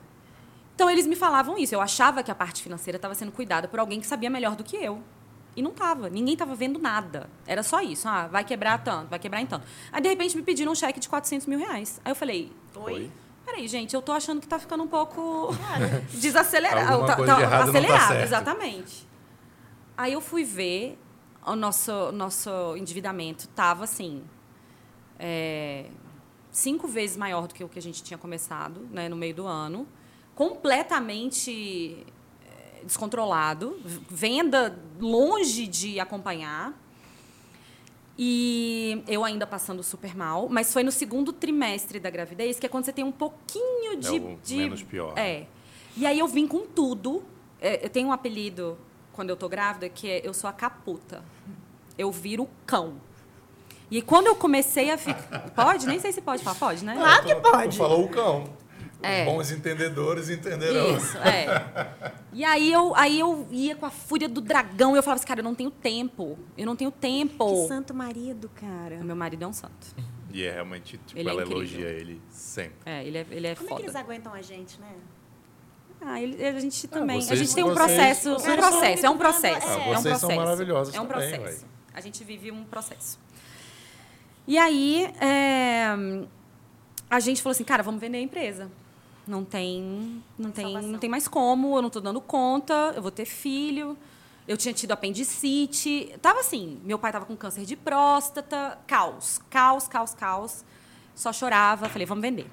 Então, 0.74 0.88
eles 0.90 1.06
me 1.06 1.14
falavam 1.16 1.58
isso. 1.58 1.74
Eu 1.74 1.80
achava 1.80 2.22
que 2.22 2.30
a 2.30 2.34
parte 2.34 2.62
financeira 2.62 2.96
estava 2.96 3.14
sendo 3.14 3.32
cuidada 3.32 3.68
por 3.68 3.78
alguém 3.78 4.00
que 4.00 4.06
sabia 4.06 4.30
melhor 4.30 4.56
do 4.56 4.64
que 4.64 4.76
eu. 4.76 5.02
E 5.54 5.60
não 5.62 5.72
estava. 5.72 6.08
Ninguém 6.08 6.32
estava 6.34 6.54
vendo 6.54 6.78
nada. 6.78 7.28
Era 7.46 7.62
só 7.62 7.80
isso. 7.82 8.08
Ah, 8.08 8.26
vai 8.28 8.44
quebrar 8.44 8.78
tanto, 8.82 9.08
vai 9.08 9.18
quebrar 9.18 9.40
em 9.42 9.46
tanto. 9.46 9.66
Aí, 9.92 10.00
de 10.00 10.08
repente, 10.08 10.36
me 10.36 10.42
pediram 10.42 10.72
um 10.72 10.74
cheque 10.74 10.98
de 11.00 11.08
400 11.08 11.46
mil 11.46 11.58
reais. 11.58 12.00
Aí 12.04 12.10
eu 12.12 12.16
falei, 12.16 12.50
Oi? 12.76 13.10
peraí, 13.44 13.66
gente, 13.68 13.94
eu 13.94 14.00
tô 14.00 14.12
achando 14.12 14.40
que 14.40 14.46
tá 14.48 14.58
ficando 14.58 14.82
um 14.82 14.88
pouco 14.88 15.54
desacelerado. 16.14 16.92
Alguma 16.92 17.06
Tá- 17.08 17.16
coisa 17.16 17.32
tá 17.32 17.38
de 17.38 17.42
errado 17.44 17.58
não 17.66 17.72
tá 17.72 17.78
acelerado, 17.78 18.08
certo. 18.08 18.22
exatamente. 18.24 19.08
Aí 19.98 20.12
eu 20.14 20.20
fui 20.22 20.44
ver, 20.44 20.98
o 21.44 21.54
nosso, 21.54 22.10
nosso 22.12 22.74
endividamento 22.76 23.46
tava 23.48 23.84
assim. 23.84 24.22
é, 25.18 25.86
cinco 26.50 26.86
vezes 26.88 27.16
maior 27.16 27.46
do 27.46 27.54
que 27.54 27.62
o 27.64 27.68
que 27.68 27.78
a 27.78 27.82
gente 27.82 28.02
tinha 28.02 28.18
começado 28.18 28.80
né, 28.90 29.08
no 29.08 29.16
meio 29.16 29.34
do 29.34 29.46
ano. 29.46 29.86
Completamente 30.34 32.04
é, 32.46 32.84
descontrolado. 32.84 33.78
Venda 34.08 34.78
longe 34.98 35.66
de 35.66 35.98
acompanhar. 36.00 36.74
E 38.18 39.02
eu 39.08 39.24
ainda 39.24 39.46
passando 39.46 39.82
super 39.82 40.14
mal, 40.14 40.48
mas 40.48 40.72
foi 40.72 40.82
no 40.82 40.92
segundo 40.92 41.32
trimestre 41.32 41.98
da 41.98 42.10
gravidez, 42.10 42.58
que 42.58 42.66
é 42.66 42.68
quando 42.68 42.84
você 42.84 42.92
tem 42.92 43.04
um 43.04 43.12
pouquinho 43.12 43.96
de. 43.98 44.08
o 44.18 44.38
de- 44.44 44.56
menos 44.56 44.82
pior. 44.82 45.16
É. 45.16 45.46
E 45.96 46.04
aí 46.06 46.18
eu 46.18 46.28
vim 46.28 46.46
com 46.46 46.66
tudo. 46.66 47.22
É, 47.60 47.84
Eu 47.84 47.90
tenho 47.90 48.08
um 48.08 48.12
apelido 48.12 48.76
quando 49.12 49.30
eu 49.30 49.36
tô 49.36 49.48
grávida 49.48 49.88
que 49.88 50.08
é 50.08 50.20
eu 50.26 50.34
sou 50.34 50.48
a 50.48 50.52
caputa. 50.52 51.22
Eu 51.96 52.10
viro 52.12 52.48
cão. 52.66 52.94
E 53.90 54.00
quando 54.00 54.28
eu 54.28 54.36
comecei 54.36 54.90
a 54.90 54.96
ficar. 54.98 55.50
Pode? 55.54 55.86
Nem 55.86 55.98
sei 55.98 56.12
se 56.12 56.20
pode 56.20 56.42
falar. 56.44 56.56
Pode, 56.58 56.84
né? 56.84 56.94
Claro 56.96 57.24
que 57.26 57.34
pode. 57.36 57.76
falou 57.76 58.04
o 58.04 58.08
cão. 58.08 58.44
É. 59.02 59.24
Bons 59.24 59.50
entendedores 59.50 60.28
entenderão. 60.28 60.94
Isso, 60.96 61.16
é. 61.18 62.12
E 62.34 62.44
aí 62.44 62.70
eu, 62.70 62.94
aí 62.94 63.18
eu 63.18 63.48
ia 63.50 63.74
com 63.74 63.86
a 63.86 63.90
fúria 63.90 64.28
do 64.28 64.40
dragão 64.42 64.94
e 64.94 64.98
eu 64.98 65.02
falava 65.02 65.18
assim, 65.18 65.26
cara, 65.26 65.40
eu 65.40 65.44
não 65.44 65.54
tenho 65.54 65.70
tempo. 65.70 66.38
Eu 66.56 66.66
não 66.66 66.76
tenho 66.76 66.90
tempo. 66.90 67.62
Que 67.62 67.66
santo 67.68 67.94
marido, 67.94 68.50
cara. 68.54 68.98
Meu 69.02 69.16
marido 69.16 69.42
é 69.42 69.46
um 69.46 69.52
santo. 69.54 69.94
E 70.32 70.44
é 70.44 70.52
realmente, 70.52 70.98
tipo, 70.98 71.18
Ele 71.18 71.28
é 71.28 71.32
ela 71.32 71.42
incrível. 71.42 71.80
elogia 71.80 71.88
ele 71.88 72.20
sempre. 72.28 72.76
É, 72.84 73.02
ele 73.04 73.18
é, 73.18 73.26
ele 73.30 73.46
é 73.46 73.54
Como 73.54 73.66
é 73.66 73.68
foda. 73.70 73.80
que 73.80 73.86
eles 73.86 73.96
aguentam 73.96 74.32
a 74.34 74.42
gente, 74.42 74.78
né? 74.78 74.92
Ah, 76.02 76.20
ele- 76.20 76.44
a 76.46 76.60
gente 76.60 76.86
também. 76.86 77.18
a 77.18 77.20
vocês- 77.22 77.38
gente 77.38 77.54
tem 77.54 77.64
um 77.64 77.68
vocês- 77.74 77.78
processo. 77.86 78.30
vocês 78.34 78.46
é 78.48 78.52
um 78.52 78.62
são- 78.62 78.70
processo, 78.70 79.06
é 79.06 79.10
um 79.10 79.18
processo. 79.18 79.66
Ah, 79.66 79.72
é 79.72 79.76
um 79.76 79.84
vocês 79.94 80.02
são 80.18 80.28
processo. 80.28 80.36
maravilhosos 80.40 80.94
É 80.94 81.00
um 81.00 81.06
processo. 81.06 81.66
A 81.92 82.00
gente 82.00 82.22
vive 82.22 82.52
um 82.52 82.64
processo. 82.64 83.18
E 84.46 84.58
aí, 84.58 85.04
é, 85.20 85.94
a 87.08 87.20
gente 87.20 87.42
falou 87.42 87.52
assim, 87.52 87.64
cara, 87.64 87.82
vamos 87.82 88.00
vender 88.00 88.18
a 88.18 88.20
empresa. 88.20 88.70
Não 89.26 89.44
tem, 89.44 90.22
não 90.38 90.50
tem, 90.50 90.64
Salvação. 90.64 90.90
não 90.90 90.98
tem 90.98 91.10
mais 91.10 91.28
como, 91.28 91.76
eu 91.76 91.82
não 91.82 91.86
estou 91.86 92.02
dando 92.02 92.20
conta, 92.20 92.92
eu 92.96 93.02
vou 93.02 93.10
ter 93.10 93.24
filho. 93.24 93.96
Eu 94.48 94.56
tinha 94.56 94.74
tido 94.74 94.90
apendicite. 94.90 96.12
Tava 96.20 96.40
assim, 96.40 96.80
meu 96.82 96.98
pai 96.98 97.12
tava 97.12 97.24
com 97.24 97.36
câncer 97.36 97.64
de 97.64 97.76
próstata, 97.76 98.78
caos, 98.86 99.40
caos, 99.48 99.86
caos, 99.86 100.14
caos. 100.14 100.64
Só 101.14 101.32
chorava, 101.32 101.88
falei, 101.88 102.06
vamos 102.06 102.22
vender. 102.22 102.50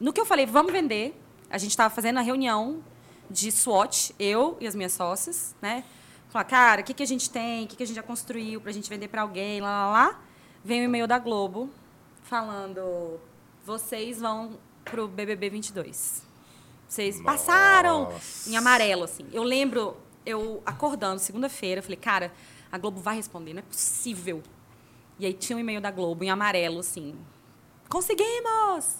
No 0.00 0.12
que 0.12 0.20
eu 0.20 0.26
falei, 0.26 0.46
vamos 0.46 0.70
vender, 0.72 1.20
a 1.50 1.58
gente 1.58 1.70
estava 1.70 1.92
fazendo 1.92 2.18
a 2.18 2.20
reunião 2.20 2.82
de 3.28 3.50
SWOT, 3.50 4.14
eu 4.18 4.56
e 4.60 4.66
as 4.66 4.74
minhas 4.74 4.92
sócias, 4.92 5.54
né? 5.60 5.84
Falar, 6.28 6.44
cara, 6.44 6.80
o 6.82 6.84
que, 6.84 6.94
que 6.94 7.02
a 7.02 7.06
gente 7.06 7.28
tem, 7.28 7.64
o 7.64 7.66
que, 7.66 7.76
que 7.76 7.82
a 7.82 7.86
gente 7.86 7.96
já 7.96 8.02
construiu 8.02 8.60
para 8.60 8.70
a 8.70 8.72
gente 8.72 8.88
vender 8.88 9.08
para 9.08 9.22
alguém, 9.22 9.60
lá, 9.60 9.86
lá, 9.86 9.92
lá. 9.92 10.20
Vem 10.62 10.82
o 10.82 10.84
e-mail 10.84 11.06
da 11.06 11.18
Globo 11.18 11.70
falando, 12.22 13.18
vocês 13.64 14.20
vão 14.20 14.58
pro 14.84 15.08
BBB 15.08 15.48
22. 15.48 16.22
Vocês 16.86 17.20
passaram 17.22 18.10
Nossa. 18.10 18.50
em 18.50 18.56
amarelo, 18.56 19.04
assim. 19.04 19.26
Eu 19.32 19.42
lembro, 19.42 19.96
eu 20.26 20.62
acordando 20.66 21.18
segunda-feira, 21.18 21.80
falei, 21.80 21.96
cara, 21.96 22.30
a 22.70 22.76
Globo 22.76 23.00
vai 23.00 23.16
responder, 23.16 23.54
não 23.54 23.60
é 23.60 23.62
possível. 23.62 24.42
E 25.18 25.24
aí 25.24 25.32
tinha 25.32 25.56
um 25.56 25.60
e-mail 25.60 25.80
da 25.80 25.90
Globo 25.90 26.24
em 26.24 26.30
amarelo, 26.30 26.80
assim. 26.80 27.16
Conseguimos! 27.88 28.96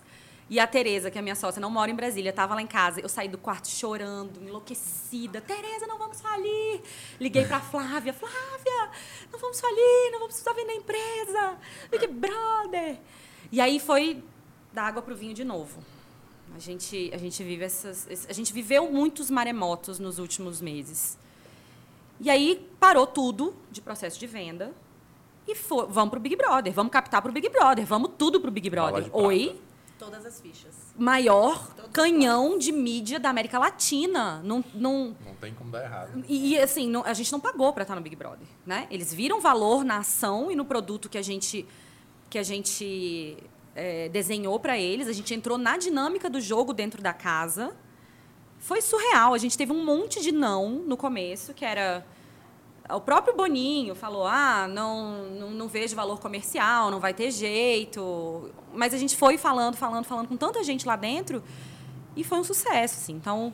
E 0.50 0.58
a 0.58 0.66
Tereza, 0.66 1.12
que 1.12 1.16
é 1.18 1.22
minha 1.22 1.36
sócia, 1.36 1.60
não 1.60 1.70
mora 1.70 1.90
em 1.92 1.94
Brasília, 1.94 2.30
estava 2.30 2.56
lá 2.56 2.60
em 2.60 2.66
casa. 2.66 3.00
Eu 3.00 3.08
saí 3.08 3.28
do 3.28 3.38
quarto 3.38 3.68
chorando, 3.68 4.42
enlouquecida. 4.42 5.40
Tereza, 5.40 5.86
não 5.86 5.96
vamos 5.96 6.20
falir. 6.20 6.80
Liguei 7.20 7.44
para 7.44 7.60
Flávia. 7.60 8.12
Flávia, 8.12 8.90
não 9.32 9.38
vamos 9.38 9.60
falir, 9.60 10.10
não 10.10 10.18
vamos 10.18 10.34
precisar 10.34 10.52
vender 10.52 10.72
a 10.72 10.76
empresa. 10.76 11.56
Big 11.88 12.06
Brother. 12.08 12.98
E 13.52 13.60
aí 13.60 13.78
foi 13.78 14.24
da 14.72 14.82
água 14.82 15.00
pro 15.00 15.14
vinho 15.14 15.32
de 15.34 15.44
novo. 15.44 15.80
A 16.52 16.58
gente, 16.58 17.12
a 17.14 17.16
gente 17.16 17.44
vive 17.44 17.62
essas, 17.62 18.26
a 18.28 18.32
gente 18.32 18.52
viveu 18.52 18.90
muitos 18.90 19.30
maremotos 19.30 20.00
nos 20.00 20.18
últimos 20.18 20.60
meses. 20.60 21.16
E 22.18 22.28
aí 22.28 22.68
parou 22.80 23.06
tudo 23.06 23.54
de 23.70 23.80
processo 23.80 24.18
de 24.18 24.26
venda 24.26 24.74
e 25.46 25.54
fo- 25.54 25.86
vamos 25.86 26.10
pro 26.10 26.18
Big 26.18 26.34
Brother, 26.34 26.72
vamos 26.72 26.90
captar 26.92 27.22
pro 27.22 27.30
Big 27.30 27.48
Brother, 27.48 27.86
vamos 27.86 28.10
tudo 28.18 28.40
pro 28.40 28.50
Big 28.50 28.68
Brother. 28.68 29.08
Oi, 29.12 29.60
Todas 30.00 30.24
as 30.26 30.40
fichas. 30.40 30.74
maior 30.96 31.72
canhão 31.92 32.58
de 32.58 32.72
mídia 32.72 33.20
da 33.20 33.28
América 33.30 33.58
Latina. 33.58 34.40
Não, 34.42 34.64
não, 34.74 35.14
Não 35.24 35.34
tem 35.38 35.52
como 35.54 35.70
dar 35.70 35.84
errado. 35.84 36.24
e, 36.26 36.54
e, 36.54 36.58
assim, 36.58 36.88
não- 36.88 37.04
a 37.04 37.12
gente 37.12 37.30
não 37.30 37.38
pagou 37.38 37.70
para 37.72 37.82
estar 37.82 37.94
no 37.94 38.00
Big 38.00 38.16
Brother, 38.16 38.46
né? 38.64 38.86
Eles 38.90 39.12
viram 39.12 39.40
valor 39.40 39.84
na 39.84 39.98
ação 39.98 40.50
e 40.50 40.56
no 40.56 40.64
produto 40.64 41.08
que 41.08 41.18
a 41.18 41.22
gente 41.22 41.66
que 42.30 42.38
a 42.38 42.42
gente 42.42 43.36
é, 43.76 44.08
desenhou 44.08 44.58
para 44.58 44.78
eles. 44.78 45.06
A 45.08 45.12
gente 45.12 45.34
entrou 45.34 45.58
na 45.58 45.76
dinâmica 45.76 46.30
do 46.30 46.40
jogo 46.40 46.72
dentro 46.72 47.02
da 47.02 47.12
casa. 47.12 47.76
Foi 48.58 48.80
surreal. 48.80 49.34
A 49.34 49.38
gente 49.38 49.56
teve 49.58 49.72
um 49.72 49.84
monte 49.84 50.20
de 50.22 50.32
não 50.32 50.70
no 50.70 50.96
começo, 50.96 51.52
que 51.52 51.64
era 51.64 52.06
o 52.92 53.00
próprio 53.00 53.34
Boninho 53.34 53.94
falou: 53.94 54.26
ah, 54.26 54.66
não, 54.68 55.24
não, 55.30 55.50
não 55.50 55.68
vejo 55.68 55.94
valor 55.94 56.20
comercial, 56.20 56.90
não 56.90 57.00
vai 57.00 57.14
ter 57.14 57.30
jeito. 57.30 58.50
Mas 58.72 58.94
a 58.94 58.98
gente 58.98 59.16
foi 59.16 59.38
falando, 59.38 59.76
falando, 59.76 60.04
falando 60.04 60.28
com 60.28 60.36
tanta 60.36 60.62
gente 60.62 60.86
lá 60.86 60.96
dentro 60.96 61.42
e 62.16 62.24
foi 62.24 62.38
um 62.38 62.44
sucesso. 62.44 62.96
Assim. 62.96 63.12
Então, 63.12 63.52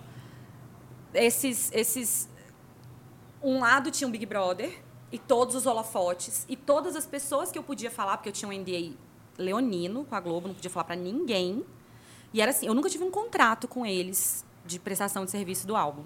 esses, 1.15 1.71
esses. 1.73 2.29
Um 3.43 3.61
lado 3.61 3.91
tinha 3.91 4.09
um 4.09 4.11
Big 4.11 4.27
Brother 4.27 4.83
e 5.13 5.19
todos 5.19 5.55
os 5.55 5.67
holofotes 5.67 6.45
e 6.49 6.57
todas 6.57 6.97
as 6.97 7.07
pessoas 7.07 7.53
que 7.53 7.59
eu 7.59 7.63
podia 7.63 7.91
falar, 7.91 8.17
porque 8.17 8.29
eu 8.29 8.33
tinha 8.33 8.49
um 8.49 8.53
NDA 8.53 8.97
leonino 9.39 10.05
com 10.05 10.15
a 10.15 10.21
Globo, 10.21 10.49
não 10.49 10.55
podia 10.55 10.71
falar 10.71 10.85
para 10.85 10.97
ninguém. 10.97 11.65
E 12.33 12.41
era 12.41 12.51
assim: 12.51 12.67
eu 12.67 12.75
nunca 12.75 12.89
tive 12.89 13.05
um 13.05 13.11
contrato 13.11 13.69
com 13.69 13.85
eles 13.87 14.45
de 14.65 14.81
prestação 14.81 15.25
de 15.25 15.31
serviço 15.31 15.67
do 15.67 15.77
álbum. 15.77 16.05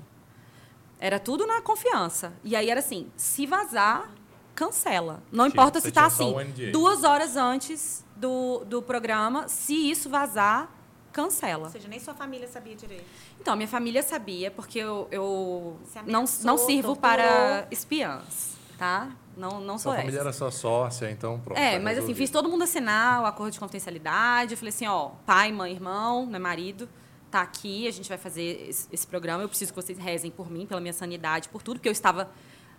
Era 1.00 1.18
tudo 1.18 1.46
na 1.46 1.60
confiança. 1.62 2.32
E 2.44 2.54
aí 2.54 2.68
era 2.70 2.80
assim: 2.80 3.10
se 3.16 3.46
vazar, 3.46 4.10
cancela. 4.54 5.22
Não 5.32 5.44
Tinha- 5.46 5.48
importa 5.48 5.80
se 5.80 5.90
tá 5.90 6.10
só 6.10 6.38
assim, 6.38 6.70
duas 6.70 7.02
horas 7.04 7.36
antes 7.36 8.04
do, 8.14 8.62
do 8.66 8.82
programa, 8.82 9.48
se 9.48 9.90
isso 9.90 10.10
vazar, 10.10 10.64
Ou 10.64 10.68
cancela. 11.12 11.70
seja, 11.70 11.88
nem 11.88 11.98
sua 11.98 12.12
família 12.14 12.46
sabia 12.46 12.76
direito. 12.76 13.04
Então, 13.40 13.56
minha 13.56 13.66
família 13.68 14.02
sabia, 14.02 14.50
porque 14.50 14.78
eu, 14.78 15.08
eu 15.10 15.78
não, 16.06 16.24
não 16.44 16.58
sirvo 16.58 16.94
torturou. 16.94 16.96
para 16.96 17.66
espiãs, 17.70 18.56
tá? 18.78 19.08
Não, 19.34 19.58
não 19.58 19.78
sou 19.78 19.92
Sua 19.92 20.00
família 20.02 20.18
essa. 20.18 20.28
era 20.28 20.32
sua 20.34 20.50
sócia, 20.50 21.10
então 21.10 21.40
pronto. 21.40 21.56
É, 21.58 21.78
tá 21.78 21.80
mas 21.82 21.96
assim, 21.96 22.14
fiz 22.14 22.28
todo 22.28 22.46
mundo 22.50 22.62
assinar 22.64 23.22
o 23.22 23.26
acordo 23.26 23.52
de 23.52 23.58
confidencialidade. 23.58 24.52
Eu 24.52 24.58
falei 24.58 24.68
assim, 24.68 24.86
ó, 24.86 25.12
pai, 25.24 25.50
mãe, 25.50 25.72
irmão, 25.72 26.26
né, 26.26 26.38
marido, 26.38 26.86
tá 27.30 27.42
aqui, 27.42 27.86
a 27.86 27.90
gente 27.90 28.08
vai 28.08 28.18
fazer 28.18 28.66
esse, 28.68 28.88
esse 28.92 29.06
programa. 29.06 29.42
Eu 29.42 29.48
preciso 29.48 29.72
que 29.72 29.76
vocês 29.80 29.98
rezem 29.98 30.30
por 30.30 30.50
mim, 30.50 30.66
pela 30.66 30.80
minha 30.80 30.92
sanidade, 30.92 31.48
por 31.48 31.62
tudo, 31.62 31.76
porque 31.76 31.88
eu 31.88 31.92
estava... 31.92 32.30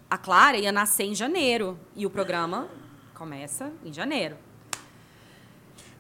A 0.10 0.18
Clara 0.18 0.58
ia 0.58 0.72
nascer 0.72 1.06
em 1.06 1.16
janeiro 1.16 1.80
e 1.96 2.06
o 2.06 2.10
programa 2.10 2.68
começa 3.14 3.72
em 3.86 3.94
janeiro. 3.94 4.36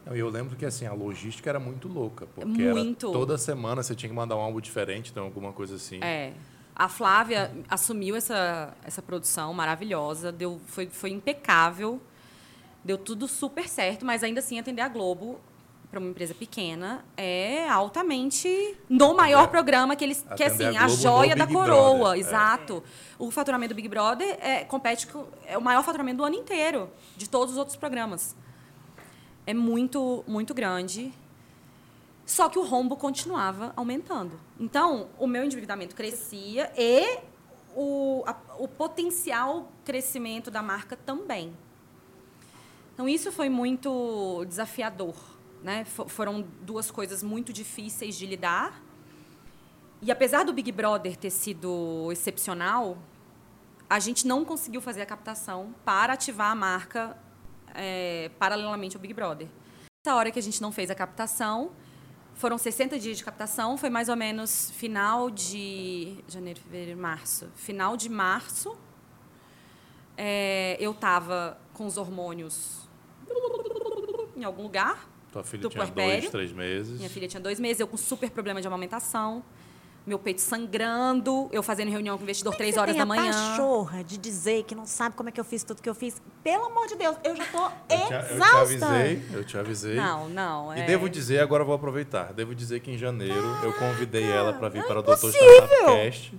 Eu 0.05 0.29
lembro 0.29 0.55
que 0.55 0.65
assim, 0.65 0.85
a 0.85 0.93
logística 0.93 1.49
era 1.49 1.59
muito 1.59 1.87
louca. 1.87 2.25
Porque 2.25 2.47
Muito. 2.47 3.07
Era, 3.07 3.17
toda 3.17 3.37
semana 3.37 3.83
você 3.83 3.93
tinha 3.95 4.09
que 4.09 4.15
mandar 4.15 4.35
um 4.35 4.39
álbum 4.39 4.59
diferente, 4.59 5.11
então 5.11 5.25
alguma 5.25 5.53
coisa 5.53 5.75
assim. 5.75 5.99
É. 6.01 6.33
A 6.75 6.89
Flávia 6.89 7.51
assumiu 7.69 8.15
essa, 8.15 8.73
essa 8.83 9.01
produção 9.01 9.53
maravilhosa, 9.53 10.31
deu, 10.31 10.59
foi, 10.65 10.87
foi 10.87 11.11
impecável, 11.11 12.01
deu 12.83 12.97
tudo 12.97 13.27
super 13.27 13.67
certo, 13.67 14.05
mas 14.05 14.23
ainda 14.23 14.39
assim 14.39 14.57
atender 14.57 14.81
a 14.81 14.87
Globo 14.87 15.39
para 15.91 15.99
uma 15.99 16.09
empresa 16.09 16.33
pequena 16.33 17.03
é 17.17 17.67
altamente 17.67 18.77
no 18.89 19.13
maior 19.13 19.49
programa 19.49 19.93
que 19.93 20.05
eles 20.05 20.25
que 20.37 20.41
é 20.41 20.47
assim 20.47 20.77
a 20.77 20.85
a 20.85 20.87
joia 20.87 21.35
da 21.35 21.45
coroa, 21.45 21.97
Brother, 21.97 22.15
é. 22.15 22.19
exato. 22.19 22.83
O 23.19 23.29
faturamento 23.29 23.73
do 23.73 23.75
Big 23.75 23.89
Brother 23.89 24.37
é, 24.41 24.63
compete 24.63 25.05
com 25.07 25.27
é 25.45 25.57
o 25.57 25.61
maior 25.61 25.83
faturamento 25.83 26.17
do 26.17 26.23
ano 26.23 26.35
inteiro 26.37 26.89
de 27.17 27.29
todos 27.29 27.51
os 27.53 27.57
outros 27.57 27.75
programas. 27.75 28.35
É 29.45 29.53
muito 29.53 30.23
muito 30.25 30.53
grande. 30.53 31.13
Só 32.25 32.47
que 32.47 32.57
o 32.57 32.63
rombo 32.63 32.95
continuava 32.95 33.73
aumentando. 33.75 34.39
Então, 34.57 35.09
o 35.19 35.27
meu 35.27 35.43
endividamento 35.43 35.93
crescia 35.93 36.71
e 36.77 37.19
o, 37.75 38.23
a- 38.25 38.37
o 38.57 38.67
potencial 38.69 39.69
crescimento 39.83 40.49
da 40.49 40.61
marca 40.61 40.95
também. 40.95 41.51
Então, 42.93 43.09
isso 43.09 43.29
foi 43.33 43.49
muito 43.49 44.45
desafiador. 44.47 45.15
Né? 45.63 45.85
Fo- 45.85 46.07
Foram 46.07 46.41
duas 46.61 46.89
coisas 46.91 47.21
muito 47.23 47.53
difíceis 47.53 48.15
de 48.15 48.25
lidar. 48.25 48.81
E 50.01 50.11
apesar 50.11 50.43
do 50.43 50.51
Big 50.53 50.71
Brother 50.71 51.15
ter 51.15 51.29
sido 51.29 52.09
excepcional, 52.11 52.97
a 53.89 53.99
gente 53.99 54.25
não 54.25 54.43
conseguiu 54.43 54.81
fazer 54.81 55.01
a 55.01 55.05
captação 55.05 55.75
para 55.85 56.13
ativar 56.13 56.51
a 56.51 56.55
marca 56.55 57.17
é, 57.75 58.31
paralelamente 58.39 58.95
ao 58.95 59.01
Big 59.01 59.13
Brother. 59.13 59.47
Essa 60.03 60.15
hora 60.15 60.31
que 60.31 60.39
a 60.39 60.41
gente 60.41 60.59
não 60.61 60.71
fez 60.71 60.89
a 60.89 60.95
captação, 60.95 61.71
foram 62.33 62.57
60 62.57 62.97
dias 62.97 63.17
de 63.17 63.23
captação, 63.23 63.77
foi 63.77 63.89
mais 63.91 64.09
ou 64.09 64.15
menos 64.15 64.71
final 64.71 65.29
de 65.29 66.17
janeiro, 66.27 66.59
fevereiro, 66.59 66.99
março. 66.99 67.49
Final 67.55 67.95
de 67.95 68.09
março, 68.09 68.75
é, 70.17 70.75
eu 70.79 70.91
estava 70.91 71.59
com 71.73 71.85
os 71.85 71.97
hormônios 71.97 72.89
em 74.35 74.43
algum 74.43 74.63
lugar, 74.63 75.07
Tua 75.31 75.43
filha 75.43 75.61
do 75.63 75.69
tinha 75.69 75.83
puerpério. 75.85 76.19
dois, 76.21 76.31
três 76.31 76.51
meses. 76.51 76.97
minha 76.97 77.09
filha 77.09 77.27
tinha 77.27 77.41
dois 77.41 77.59
meses, 77.59 77.79
eu 77.79 77.87
com 77.87 77.95
super 77.97 78.29
problema 78.29 78.59
de 78.61 78.67
amamentação, 78.67 79.41
meu 80.05 80.17
peito 80.19 80.41
sangrando, 80.41 81.47
eu 81.51 81.61
fazendo 81.61 81.89
reunião 81.89 82.17
com 82.17 82.21
o 82.21 82.25
investidor 82.25 82.55
três 82.55 82.75
horas 82.75 82.95
da 82.97 83.05
manhã. 83.05 83.31
pachorra 83.31 84.03
de 84.03 84.17
dizer 84.17 84.63
que 84.63 84.73
não 84.75 84.85
sabe 84.85 85.15
como 85.15 85.29
é 85.29 85.31
que 85.31 85.39
eu 85.39 85.43
fiz 85.45 85.63
tudo 85.63 85.81
que 85.81 85.87
eu 85.87 85.93
fiz. 85.95 86.21
Pelo 86.43 86.65
amor 86.65 86.87
de 86.87 86.95
Deus, 86.95 87.15
eu 87.23 87.35
já 87.35 87.45
tô 87.45 87.69
te, 87.69 87.73
eu 87.93 88.07
te 88.07 88.33
exausta. 88.33 88.57
avisei, 88.61 89.23
eu 89.31 89.43
te 89.45 89.57
avisei. 89.57 89.95
Não, 89.95 90.27
não. 90.27 90.75
E 90.75 90.81
é- 90.81 90.85
devo 90.85 91.07
dizer, 91.07 91.39
agora 91.39 91.61
eu 91.61 91.67
vou 91.67 91.75
aproveitar. 91.75 92.33
Devo 92.33 92.53
dizer 92.55 92.79
que 92.81 92.91
em 92.91 92.97
janeiro 92.97 93.45
eu 93.63 93.71
convidei 93.73 94.29
ela 94.29 94.51
para 94.53 94.69
vir 94.69 94.79
não 94.79 94.85
é 94.85 94.87
para 94.87 94.99
o 94.99 95.03
Doutor 95.03 95.29
impossível. 95.29 95.55
Startup 95.67 95.85
Cast. 95.85 96.33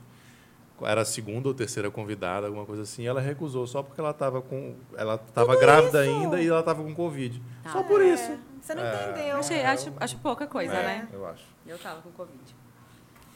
Era 0.84 1.02
a 1.02 1.04
segunda 1.04 1.46
ou 1.46 1.54
terceira 1.54 1.88
convidada, 1.92 2.48
alguma 2.48 2.66
coisa 2.66 2.82
assim. 2.82 3.06
Ela 3.06 3.20
recusou 3.20 3.64
só 3.68 3.84
porque 3.84 4.00
ela 4.00 4.10
estava 4.10 4.42
com, 4.42 4.74
ela 4.96 5.14
estava 5.14 5.54
grávida 5.56 6.04
isso? 6.04 6.12
ainda 6.20 6.42
e 6.42 6.48
ela 6.48 6.58
estava 6.58 6.82
com 6.82 6.92
covid. 6.92 7.40
Tá. 7.62 7.70
Só 7.70 7.82
por 7.84 8.02
É, 8.02 8.06
isso. 8.12 8.32
Você 8.62 8.74
não 8.74 8.82
É. 8.84 9.10
entendeu. 9.10 9.36
Achei- 9.36 9.62
acho, 9.64 9.92
acho 9.98 10.16
pouca 10.18 10.46
coisa, 10.46 10.72
É, 10.72 10.82
né? 10.86 11.08
Eu 11.12 11.26
acho. 11.26 11.42
Eu 11.66 11.78
tava 11.78 12.00
com 12.00 12.10
Covid. 12.12 12.40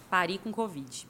Pari 0.09 0.39
com 0.39 0.53
Covid. 0.53 1.07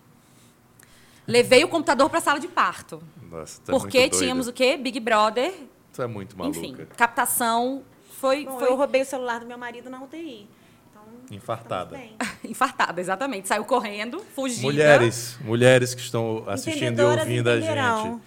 Levei 1.26 1.62
o 1.64 1.68
computador 1.68 2.08
para 2.08 2.18
a 2.18 2.22
sala 2.22 2.40
de 2.40 2.48
parto. 2.48 3.02
Nossa, 3.30 3.60
é 3.66 3.70
porque 3.70 4.08
tínhamos 4.08 4.46
o 4.48 4.52
quê? 4.52 4.76
Big 4.76 4.98
Brother. 5.00 5.52
Tu 5.92 6.00
é 6.02 6.06
muito 6.06 6.36
maluca. 6.38 6.58
Enfim, 6.58 6.74
captação 6.96 7.82
foi, 8.20 8.44
Bom, 8.46 8.58
foi 8.58 8.68
eu 8.68 8.76
roubei 8.76 9.02
o 9.02 9.04
celular 9.04 9.40
do 9.40 9.46
meu 9.46 9.58
marido 9.58 9.90
na 9.90 10.00
UTI. 10.02 10.48
Então, 10.90 11.02
Infartada. 11.30 12.00
infartada, 12.44 13.00
exatamente. 13.00 13.48
Saiu 13.48 13.64
correndo, 13.64 14.20
fugiu. 14.34 14.62
Mulheres, 14.62 15.36
mulheres 15.42 15.94
que 15.94 16.00
estão 16.00 16.44
assistindo 16.46 17.00
e 17.00 17.04
ouvindo 17.04 17.50
a 17.50 17.60
gente, 17.60 18.20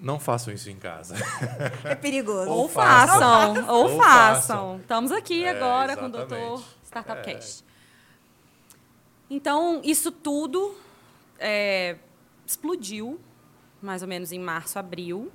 não 0.00 0.18
façam 0.20 0.52
isso 0.52 0.68
em 0.70 0.76
casa. 0.76 1.14
É 1.84 1.94
perigoso. 1.94 2.50
Ou 2.50 2.58
Ou 2.62 2.68
façam. 2.68 3.18
façam, 3.20 3.68
ou, 3.68 3.82
Ou 3.92 3.96
façam. 3.98 4.34
façam. 4.34 4.76
Estamos 4.80 5.12
aqui 5.12 5.44
É, 5.44 5.50
agora 5.50 5.96
com 5.96 6.04
o 6.04 6.08
exatamente. 6.08 6.28
doutor 6.46 6.64
Startup 6.84 7.18
É. 7.20 7.22
Cast. 7.34 7.64
Então, 9.28 9.80
isso 9.82 10.12
tudo 10.12 10.76
é, 11.38 11.96
explodiu, 12.46 13.20
mais 13.82 14.02
ou 14.02 14.08
menos 14.08 14.30
em 14.32 14.38
março, 14.38 14.78
abril. 14.78 15.30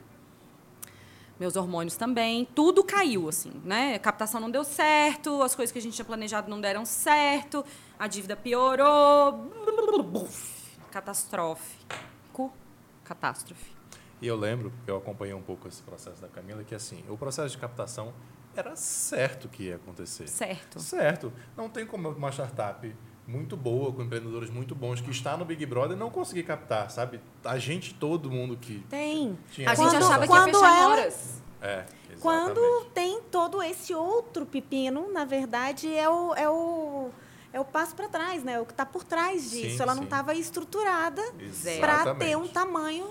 Meus 1.39 1.55
hormônios 1.55 1.97
também, 1.97 2.45
tudo 2.53 2.83
caiu, 2.83 3.27
assim, 3.27 3.51
né? 3.65 3.95
A 3.95 3.99
captação 3.99 4.39
não 4.39 4.51
deu 4.51 4.63
certo, 4.63 5.41
as 5.41 5.55
coisas 5.55 5.71
que 5.73 5.79
a 5.79 5.81
gente 5.81 5.95
tinha 5.95 6.05
planejado 6.05 6.47
não 6.49 6.61
deram 6.61 6.85
certo, 6.85 7.65
a 7.97 8.05
dívida 8.05 8.35
piorou. 8.35 9.51
Catastrófico. 10.91 12.53
Catástrofe. 13.03 13.71
E 14.21 14.27
eu 14.27 14.35
lembro, 14.35 14.69
porque 14.71 14.91
eu 14.91 14.97
acompanhei 14.97 15.33
um 15.33 15.41
pouco 15.41 15.67
esse 15.67 15.81
processo 15.81 16.21
da 16.21 16.27
Camila, 16.27 16.63
que 16.63 16.75
assim, 16.75 17.03
o 17.09 17.17
processo 17.17 17.49
de 17.49 17.57
captação 17.57 18.13
era 18.55 18.75
certo 18.75 19.47
que 19.49 19.63
ia 19.63 19.77
acontecer. 19.77 20.27
Certo. 20.27 20.79
Certo. 20.79 21.33
Não 21.57 21.67
tem 21.69 21.85
como 21.85 22.09
uma 22.09 22.29
startup 22.31 22.95
muito 23.27 23.55
boa, 23.55 23.91
com 23.93 24.01
empreendedores 24.03 24.49
muito 24.49 24.75
bons, 24.75 24.99
que 25.01 25.09
está 25.09 25.37
no 25.37 25.45
Big 25.45 25.65
Brother, 25.65 25.95
não 25.97 26.09
conseguir 26.09 26.43
captar, 26.43 26.91
sabe? 26.91 27.21
A 27.45 27.57
gente, 27.57 27.93
todo 27.93 28.29
mundo 28.29 28.57
que 28.57 28.79
Tem. 28.89 29.37
tinha 29.51 29.69
A 29.69 29.73
gente 29.75 29.87
Quando- 29.89 30.03
achava 30.03 30.27
que 30.27 30.33
ia 30.33 30.39
quando 30.39 30.53
fechar 30.53 30.77
ela- 30.81 30.87
horas. 30.91 31.41
É, 31.61 31.73
exatamente. 31.79 32.21
Quando 32.21 32.85
tem 32.93 33.21
todo 33.31 33.61
esse 33.63 33.93
outro 33.93 34.45
pepino, 34.45 35.11
na 35.13 35.23
verdade, 35.25 35.93
é 35.95 36.09
o, 36.09 36.33
é 36.33 36.49
o, 36.49 37.09
é 37.53 37.59
o 37.59 37.63
passo 37.65 37.95
para 37.95 38.09
trás, 38.09 38.43
né? 38.43 38.59
O 38.59 38.65
que 38.65 38.73
está 38.73 38.85
por 38.85 39.03
trás 39.03 39.49
disso. 39.51 39.77
Sim, 39.77 39.81
Ela 39.83 39.93
não 39.93 40.01
sim. 40.01 40.05
estava 40.07 40.33
estruturada 40.33 41.21
para 41.79 42.15
ter 42.15 42.35
um 42.35 42.47
tamanho. 42.47 43.07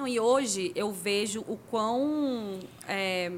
Não, 0.00 0.08
e 0.08 0.18
hoje 0.18 0.72
eu 0.74 0.90
vejo 0.90 1.44
o 1.46 1.58
quão. 1.70 2.58
é, 2.88 3.30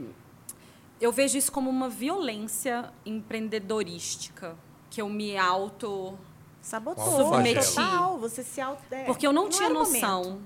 eu 1.00 1.10
vejo 1.10 1.36
isso 1.36 1.50
como 1.50 1.68
uma 1.68 1.88
violência 1.88 2.92
empreendedorística, 3.04 4.56
que 4.88 5.02
eu 5.02 5.08
me 5.08 5.36
auto. 5.36 6.16
Sabotou. 6.60 7.04
Submeti. 7.04 7.74
Total, 7.74 8.16
você 8.16 8.44
se 8.44 8.60
auto... 8.60 8.80
é, 8.92 9.02
Porque 9.06 9.26
eu 9.26 9.32
não, 9.32 9.48
tinha 9.48 9.64
era 9.68 9.74
o 9.74 9.78
noção. 9.78 10.22
momento. 10.22 10.42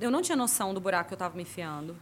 Eu 0.00 0.10
não 0.10 0.22
tinha 0.22 0.36
noção 0.36 0.72
do 0.72 0.80
buraco 0.80 1.08
que 1.08 1.12
eu 1.12 1.16
estava 1.16 1.36
me 1.36 1.42
enfiando. 1.42 1.94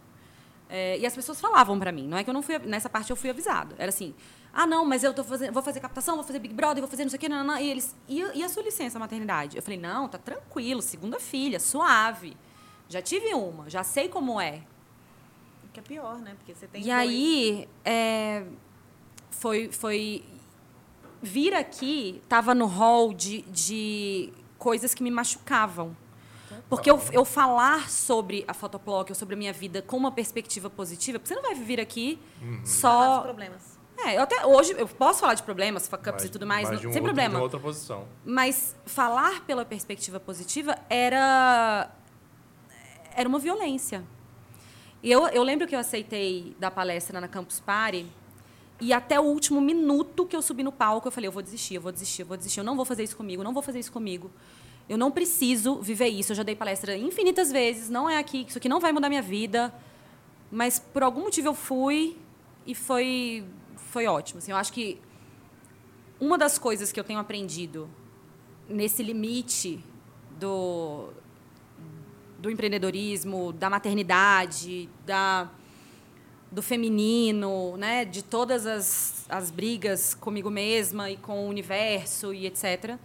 É, 0.69 0.97
e 0.99 1.05
as 1.05 1.13
pessoas 1.17 1.41
falavam 1.41 1.77
para 1.77 1.91
mim, 1.91 2.07
não 2.07 2.17
é 2.17 2.23
que 2.23 2.31
eu 2.31 2.35
não 2.35 2.43
fui. 2.43 2.59
Nessa 2.61 2.89
parte 2.89 3.11
eu 3.11 3.17
fui 3.17 3.31
avisada. 3.31 3.75
Era 3.79 3.89
assim: 3.89 4.15
ah, 4.55 4.65
não, 4.65 4.85
mas 4.85 5.03
eu 5.03 5.13
tô 5.13 5.25
fazendo, 5.25 5.53
vou 5.53 5.63
fazer 5.65 5.81
captação, 5.81 6.15
vou 6.15 6.23
fazer 6.25 6.39
Big 6.39 6.55
Brother, 6.55 6.81
vou 6.81 6.89
fazer 6.89 7.03
não 7.03 7.11
sei 7.11 7.17
o 7.17 7.21
quê, 7.21 7.29
nananã. 7.29 7.61
e 7.61 7.69
eles. 7.69 7.97
E, 8.09 8.23
a- 8.23 8.33
e 8.33 8.45
a 8.45 8.49
sua 8.49 8.63
licença 8.63 8.97
maternidade? 9.01 9.57
Eu 9.57 9.63
falei: 9.65 9.79
não, 9.81 10.09
tá 10.09 10.19
tranquilo, 10.19 10.81
segunda 10.83 11.19
filha, 11.19 11.59
suave. 11.59 12.37
Já 12.89 13.03
tive 13.03 13.35
uma, 13.35 13.69
já 13.69 13.83
sei 13.83 14.09
como 14.09 14.41
é. 14.41 14.63
Que 15.73 15.81
é 15.81 15.83
pior, 15.83 16.19
né? 16.19 16.35
Porque 16.39 16.55
você 16.55 16.67
tem 16.67 16.81
E 16.81 16.85
dois. 16.85 16.97
aí, 16.97 17.69
é, 17.85 18.45
foi, 19.31 19.71
foi. 19.71 20.25
Vir 21.23 21.55
aqui 21.55 22.21
estava 22.23 22.55
no 22.55 22.67
hall 22.67 23.13
de, 23.13 23.43
de 23.43 24.33
coisas 24.59 24.95
que 24.95 25.03
me 25.03 25.11
machucavam. 25.11 25.97
Porque 26.69 26.91
eu, 26.91 27.01
eu 27.13 27.25
falar 27.25 27.91
sobre 27.91 28.45
a 28.49 28.55
Fotoplock 28.55 29.11
ou 29.11 29.15
sobre 29.15 29.35
a 29.35 29.39
minha 29.39 29.53
vida 29.53 29.83
com 29.83 29.97
uma 29.97 30.11
perspectiva 30.11 30.69
positiva, 30.71 31.19
porque 31.19 31.29
você 31.29 31.35
não 31.35 31.43
vai 31.43 31.55
vir 31.55 31.81
aqui 31.81 32.19
Falar 32.41 32.61
dos 32.61 32.71
só. 32.71 33.21
problemas. 33.23 33.79
É, 33.99 34.17
eu 34.17 34.23
até 34.23 34.45
hoje 34.47 34.75
eu 34.77 34.87
posso 34.89 35.21
falar 35.21 35.35
de 35.35 35.43
problemas, 35.43 35.87
fuck 35.89 36.09
ups 36.09 36.25
e 36.25 36.29
tudo 36.29 36.47
mais, 36.47 36.65
mas 36.69 36.73
não- 36.75 36.81
de 36.81 36.87
um 36.89 36.93
sem 36.93 37.01
outro- 37.01 37.15
problema. 37.15 37.41
Outra 37.41 37.59
posição. 37.61 38.07
Mas 38.25 38.75
falar 38.85 39.43
pela 39.45 39.65
perspectiva 39.65 40.19
positiva 40.21 40.77
era 40.89 41.91
era 43.17 43.29
uma 43.29 43.39
violência. 43.39 44.05
Eu, 45.03 45.27
eu 45.29 45.43
lembro 45.43 45.67
que 45.67 45.75
eu 45.75 45.79
aceitei 45.79 46.55
dar 46.61 46.71
palestra 46.71 47.21
na 47.21 47.27
Campus 47.27 47.59
Party 47.59 48.07
e 48.81 48.93
até 48.93 49.19
o 49.19 49.25
último 49.25 49.61
minuto 49.61 50.27
que 50.27 50.37
eu 50.37 50.43
subi 50.43 50.63
no 50.63 50.71
palco 50.71 51.09
eu 51.09 51.13
falei 51.13 51.29
eu 51.29 51.33
vou 51.33 51.43
desistir, 51.43 51.77
eu 51.77 51.81
vou 51.81 51.91
desistir, 51.91 52.23
eu 52.23 52.27
vou 52.27 52.37
desistir, 52.37 52.61
eu 52.61 52.65
não 52.65 52.77
vou 52.77 52.85
fazer 52.85 53.03
isso 53.03 53.17
comigo, 53.17 53.43
não 53.43 53.55
vou 53.55 53.63
fazer 53.63 53.79
isso 53.79 53.91
comigo. 53.91 54.31
Eu 54.89 54.97
não 54.97 55.11
preciso 55.11 55.81
viver 55.81 56.09
isso. 56.09 56.31
Eu 56.33 56.37
já 56.37 56.43
dei 56.43 56.55
palestra 56.55 56.97
infinitas 56.97 57.51
vezes, 57.51 57.89
não 57.89 58.09
é 58.09 58.19
aqui, 58.19 58.45
isso 58.49 58.59
aqui 58.59 58.69
não 58.69 58.79
vai 58.79 58.93
mudar 58.93 59.09
minha 59.09 59.23
vida. 59.23 59.75
Mas 60.51 60.79
por 60.79 61.03
algum 61.03 61.23
motivo 61.23 61.49
eu 61.49 61.55
fui 61.55 62.17
e 62.67 62.75
foi 62.75 63.45
foi 63.77 64.07
ótimo. 64.07 64.39
Assim, 64.39 64.51
eu 64.51 64.57
acho 64.57 64.73
que 64.73 65.01
uma 66.21 66.37
das 66.37 66.59
coisas 66.59 66.93
que 66.93 67.01
eu 67.01 67.05
tenho 67.05 67.19
aprendido 67.19 67.89
nesse 68.69 69.03
limite 69.03 69.83
do, 70.39 71.11
do 72.39 72.51
empreendedorismo, 72.51 73.53
da 73.53 73.71
maternidade, 73.71 74.89
da, 75.05 75.51
do 76.51 76.63
feminino, 76.63 77.77
né, 77.77 78.05
de 78.05 78.23
todas 78.23 78.67
as, 78.67 79.27
as 79.29 79.51
brigas 79.51 80.15
comigo 80.15 80.51
mesma 80.51 81.11
e 81.11 81.17
com 81.17 81.47
o 81.47 81.49
universo 81.49 82.33
e 82.35 82.47
etc. 82.47 82.99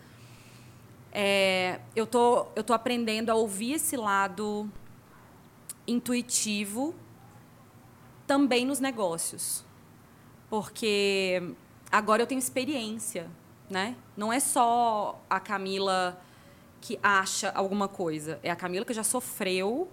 É, 1.11 1.79
eu 1.95 2.07
tô 2.07 2.47
eu 2.55 2.63
tô 2.63 2.73
aprendendo 2.73 3.29
a 3.29 3.35
ouvir 3.35 3.73
esse 3.73 3.97
lado 3.97 4.69
intuitivo 5.85 6.95
também 8.25 8.65
nos 8.65 8.79
negócios 8.79 9.65
porque 10.51 11.41
agora 11.89 12.21
eu 12.21 12.27
tenho 12.27 12.37
experiência, 12.37 13.31
né? 13.69 13.95
Não 14.17 14.33
é 14.33 14.39
só 14.41 15.23
a 15.29 15.39
Camila 15.39 16.21
que 16.81 16.99
acha 17.01 17.51
alguma 17.51 17.87
coisa, 17.87 18.39
é 18.43 18.51
a 18.51 18.55
Camila 18.55 18.83
que 18.83 18.93
já 18.93 19.03
sofreu 19.03 19.87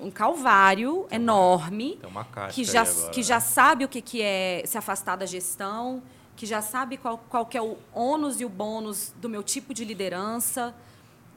um 0.00 0.10
calvário 0.10 1.06
enorme, 1.10 1.96
Tem 1.96 2.10
uma 2.10 2.24
caixa 2.24 2.54
que 2.54 2.64
já 2.64 2.82
agora, 2.82 3.10
que 3.10 3.20
né? 3.20 3.22
já 3.22 3.40
sabe 3.40 3.84
o 3.84 3.88
que 3.88 4.00
que 4.00 4.20
é 4.22 4.62
se 4.66 4.76
afastar 4.76 5.16
da 5.16 5.26
gestão, 5.26 6.02
que 6.34 6.46
já 6.46 6.62
sabe 6.62 6.96
qual, 6.96 7.18
qual 7.28 7.44
que 7.46 7.56
é 7.56 7.62
o 7.62 7.76
ônus 7.94 8.40
e 8.40 8.44
o 8.44 8.48
bônus 8.48 9.12
do 9.16 9.28
meu 9.28 9.42
tipo 9.42 9.74
de 9.74 9.84
liderança, 9.84 10.74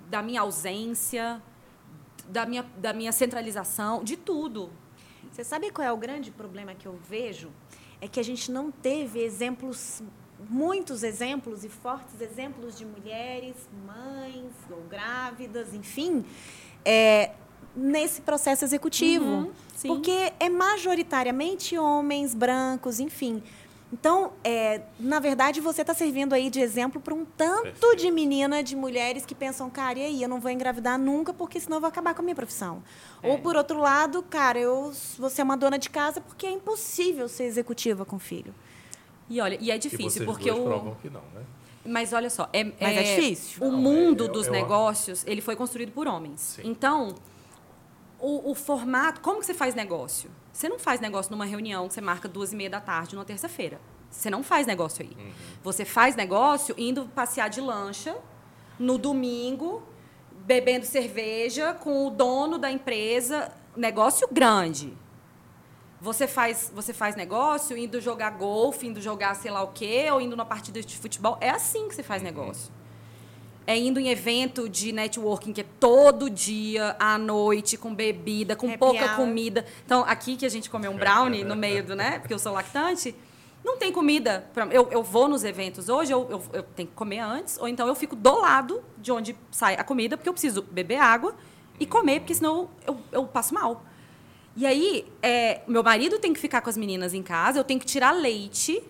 da 0.10 0.22
minha 0.22 0.41
ausência, 0.41 1.41
da 2.28 2.46
minha, 2.46 2.63
da 2.78 2.93
minha 2.93 3.12
centralização, 3.12 4.04
de 4.04 4.15
tudo. 4.15 4.72
Você 5.32 5.43
sabe 5.43 5.69
qual 5.72 5.86
é 5.86 5.91
o 5.91 5.98
grande 5.98 6.32
problema 6.32 6.74
que 6.74 6.86
eu 6.88 6.98
vejo? 7.10 7.52
É 8.00 8.08
que 8.08 8.19
a 8.19 8.24
gente 8.24 8.52
não 8.52 8.72
teve 8.72 9.19
exemplos, 9.19 10.02
muitos 10.49 11.03
exemplos 11.03 11.63
e 11.63 11.69
fortes 11.69 12.19
exemplos 12.21 12.77
de 12.77 12.86
mulheres, 12.86 13.56
mães 13.86 14.51
ou 14.69 14.82
grávidas, 14.89 15.73
enfim, 15.73 16.25
é, 16.86 17.32
nesse 17.75 18.21
processo 18.21 18.63
executivo. 18.63 19.25
Uhum. 19.25 19.51
Porque 19.88 20.32
é 20.39 20.49
majoritariamente 20.49 21.77
homens, 21.77 22.34
brancos, 22.34 22.99
enfim. 22.99 23.43
Então, 23.93 24.34
é, 24.43 24.82
na 24.99 25.19
verdade, 25.19 25.62
você 25.62 25.82
está 25.82 25.93
servindo 25.93 26.34
aí 26.34 26.49
de 26.49 26.60
exemplo 26.60 26.99
para 26.99 27.13
um 27.13 27.23
tanto 27.23 27.62
Perfeito. 27.62 27.95
de 27.97 28.10
menina, 28.10 28.63
de 28.63 28.75
mulheres 28.75 29.23
que 29.23 29.36
pensam, 29.36 29.69
cara, 29.69 29.99
e 29.99 30.03
aí, 30.03 30.23
eu 30.23 30.27
não 30.27 30.39
vou 30.39 30.49
engravidar 30.49 30.97
nunca 30.97 31.32
porque 31.32 31.60
senão 31.60 31.77
eu 31.77 31.82
vou 31.82 31.89
acabar 31.89 32.15
com 32.15 32.21
a 32.21 32.23
minha 32.23 32.36
profissão. 32.36 32.82
É. 33.21 33.29
Ou, 33.29 33.38
por 33.38 33.56
outro 33.56 33.77
lado, 33.77 34.23
cara, 34.23 34.58
eu 34.58 34.91
vou 35.19 35.29
ser 35.29 35.43
uma 35.43 35.56
dona 35.56 35.77
de 35.77 35.91
casa 35.91 36.19
porque 36.19 36.47
é 36.47 36.51
impossível 36.51 37.29
ser 37.29 37.43
executiva 37.43 38.03
com 38.03 38.17
filho. 38.17 38.56
E 39.34 39.41
olha, 39.41 39.58
e 39.60 39.72
é 39.72 39.76
E 39.76 39.80
difícil, 39.80 40.10
vocês 40.12 40.26
porque 40.26 40.50
dois 40.52 40.62
o. 40.62 40.63
provam 40.63 40.96
que 41.02 41.10
não, 41.10 41.22
né? 41.34 41.41
Mas 41.86 42.13
olha 42.13 42.30
só, 42.30 42.48
é, 42.54 42.63
Mas 42.63 42.76
é 42.98 43.15
difícil? 43.15 43.63
O 43.65 43.72
Não, 43.72 43.78
mundo 43.80 44.26
é, 44.26 44.28
eu- 44.28 44.32
dos 44.32 44.46
eu- 44.48 44.54
negócios, 44.54 45.26
ele 45.26 45.41
foi 45.41 45.56
construído 45.56 45.91
por 45.91 46.08
homens. 46.08 46.39
Sim. 46.39 46.62
Então, 46.65 47.15
o, 48.19 48.52
o 48.52 48.56
formato, 48.56 49.19
como 49.22 49.39
que 49.39 49.46
você 49.46 49.54
faz 49.54 49.74
negócio? 49.76 50.30
Você 50.54 50.69
não 50.69 50.78
faz 50.78 51.02
negócio 51.02 51.32
numa 51.32 51.46
reunião 51.46 51.88
que 51.88 51.93
você 51.96 52.02
marca 52.02 52.28
duas 52.30 52.54
e 52.54 52.56
meia 52.56 52.69
da 52.69 52.80
tarde 52.80 53.15
numa 53.15 53.26
terça-feira. 53.26 53.82
Você 54.10 54.30
não 54.30 54.43
faz 54.43 54.67
negócio 54.67 55.04
aí. 55.04 55.12
Uhum. 55.17 55.32
Você 55.63 55.84
faz 55.84 56.15
negócio 56.15 56.76
indo 56.78 57.06
passear 57.15 57.50
de 57.50 57.60
lancha 57.60 58.15
no 58.78 58.98
domingo, 59.00 59.82
bebendo 60.46 60.86
cerveja 60.86 61.74
com 61.74 62.06
o 62.08 62.12
dono 62.12 62.58
da 62.60 62.72
empresa, 62.72 63.52
negócio 63.76 64.28
grande. 64.32 64.93
Você 66.04 66.28
faz, 66.28 66.70
você 66.76 66.92
faz 66.94 67.16
negócio 67.16 67.78
indo 67.78 68.02
jogar 68.02 68.32
golfe, 68.32 68.86
indo 68.88 69.00
jogar 69.00 69.36
sei 69.36 69.50
lá 69.50 69.63
o 69.63 69.70
quê, 69.70 70.08
ou 70.12 70.20
indo 70.20 70.36
numa 70.36 70.46
partida 70.46 70.82
de 70.82 70.98
futebol. 70.98 71.38
É 71.39 71.50
assim 71.50 71.88
que 71.88 71.96
você 71.96 72.04
faz 72.04 72.22
negócio. 72.22 72.70
É 73.66 73.78
indo 73.78 73.98
em 74.02 74.10
evento 74.10 74.68
de 74.68 74.92
networking 74.92 75.54
que 75.54 75.62
é 75.62 75.66
todo 75.80 76.30
dia, 76.30 76.98
à 77.00 77.18
noite, 77.18 77.78
com 77.78 77.96
bebida, 77.96 78.54
com 78.54 78.68
Happy 78.68 78.78
pouca 78.78 79.06
hour. 79.06 79.16
comida. 79.16 79.66
Então, 79.86 80.04
aqui 80.06 80.36
que 80.36 80.46
a 80.46 80.50
gente 80.50 80.70
comeu 80.70 80.92
um 80.92 80.98
brownie 80.98 81.46
no 81.46 81.56
meio 81.56 81.82
do, 81.82 81.96
né? 81.96 82.20
Porque 82.20 82.34
eu 82.34 82.39
sou 82.39 82.52
lactante, 82.52 83.16
não 83.63 83.78
tem 83.78 83.89
comida. 83.94 84.46
pra- 84.54 84.66
Eu, 84.66 84.89
eu 84.92 85.02
vou 85.02 85.30
nos 85.30 85.46
eventos 85.46 85.88
hoje, 85.88 86.12
eu, 86.12 86.28
eu, 86.30 86.44
eu 86.52 86.63
tenho 86.63 86.89
que 86.89 86.94
comer 86.96 87.20
antes, 87.20 87.58
ou 87.58 87.66
então 87.70 87.88
eu 87.88 87.96
fico 87.96 88.18
do 88.18 88.38
lado 88.42 88.84
de 88.98 89.10
onde 89.13 89.34
sai 89.50 89.76
a 89.76 89.84
comida, 89.86 90.18
porque 90.18 90.28
eu 90.28 90.34
preciso 90.34 90.62
beber 90.63 90.98
água 90.98 91.34
e 91.80 91.86
comer, 91.86 92.20
porque 92.20 92.34
senão 92.36 92.68
eu, 92.86 93.00
eu 93.13 93.24
passo 93.26 93.54
mal. 93.54 93.86
E 94.56 94.66
aí, 94.66 95.12
é, 95.22 95.62
meu 95.68 95.84
marido 95.84 96.20
tem 96.20 96.32
que 96.34 96.39
ficar 96.39 96.62
com 96.62 96.70
as 96.70 96.78
meninas 96.78 97.13
em 97.13 97.24
casa, 97.24 97.58
eu 97.60 97.63
tenho 97.63 97.80
que 97.80 97.86
tirar 97.86 98.12
leite, 98.12 98.84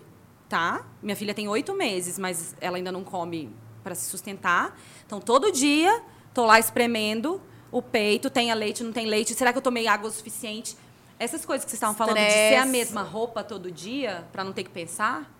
tá? 0.48 0.84
Minha 1.02 1.16
filha 1.16 1.32
tem 1.32 1.48
oito 1.48 1.72
meses, 1.74 2.18
mas 2.18 2.54
ela 2.60 2.76
ainda 2.76 2.92
não 2.92 3.02
come 3.02 3.50
para 3.82 3.94
se 3.94 4.08
sustentar. 4.10 4.78
Então, 5.06 5.20
todo 5.20 5.50
dia, 5.50 6.02
tô 6.34 6.44
lá 6.44 6.58
espremendo 6.58 7.40
o 7.72 7.80
peito, 7.80 8.28
tem 8.28 8.50
a 8.52 8.54
leite, 8.54 8.84
não 8.84 8.92
tem 8.92 9.06
leite, 9.06 9.34
será 9.34 9.52
que 9.52 9.58
eu 9.58 9.62
tomei 9.62 9.86
água 9.86 10.08
o 10.08 10.12
suficiente? 10.12 10.76
Essas 11.18 11.46
coisas 11.46 11.64
que 11.64 11.70
vocês 11.70 11.78
estavam 11.78 11.94
falando 11.96 12.16
de 12.16 12.32
ser 12.32 12.56
a 12.56 12.66
mesma 12.66 13.02
roupa 13.02 13.42
todo 13.42 13.70
dia, 13.70 14.24
para 14.32 14.44
não 14.44 14.52
ter 14.52 14.64
que 14.64 14.70
pensar. 14.70 15.30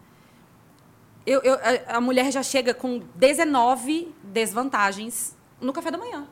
Eu, 1.27 1.41
eu- 1.43 1.55
a, 1.89 1.97
a 1.97 2.01
mulher 2.01 2.31
já 2.33 2.43
chega 2.43 2.73
com 2.73 3.03
19 3.15 4.15
desvantagens 4.23 5.37
no 5.61 5.73
café 5.73 5.91
da 5.91 5.99
manhã. 5.99 6.27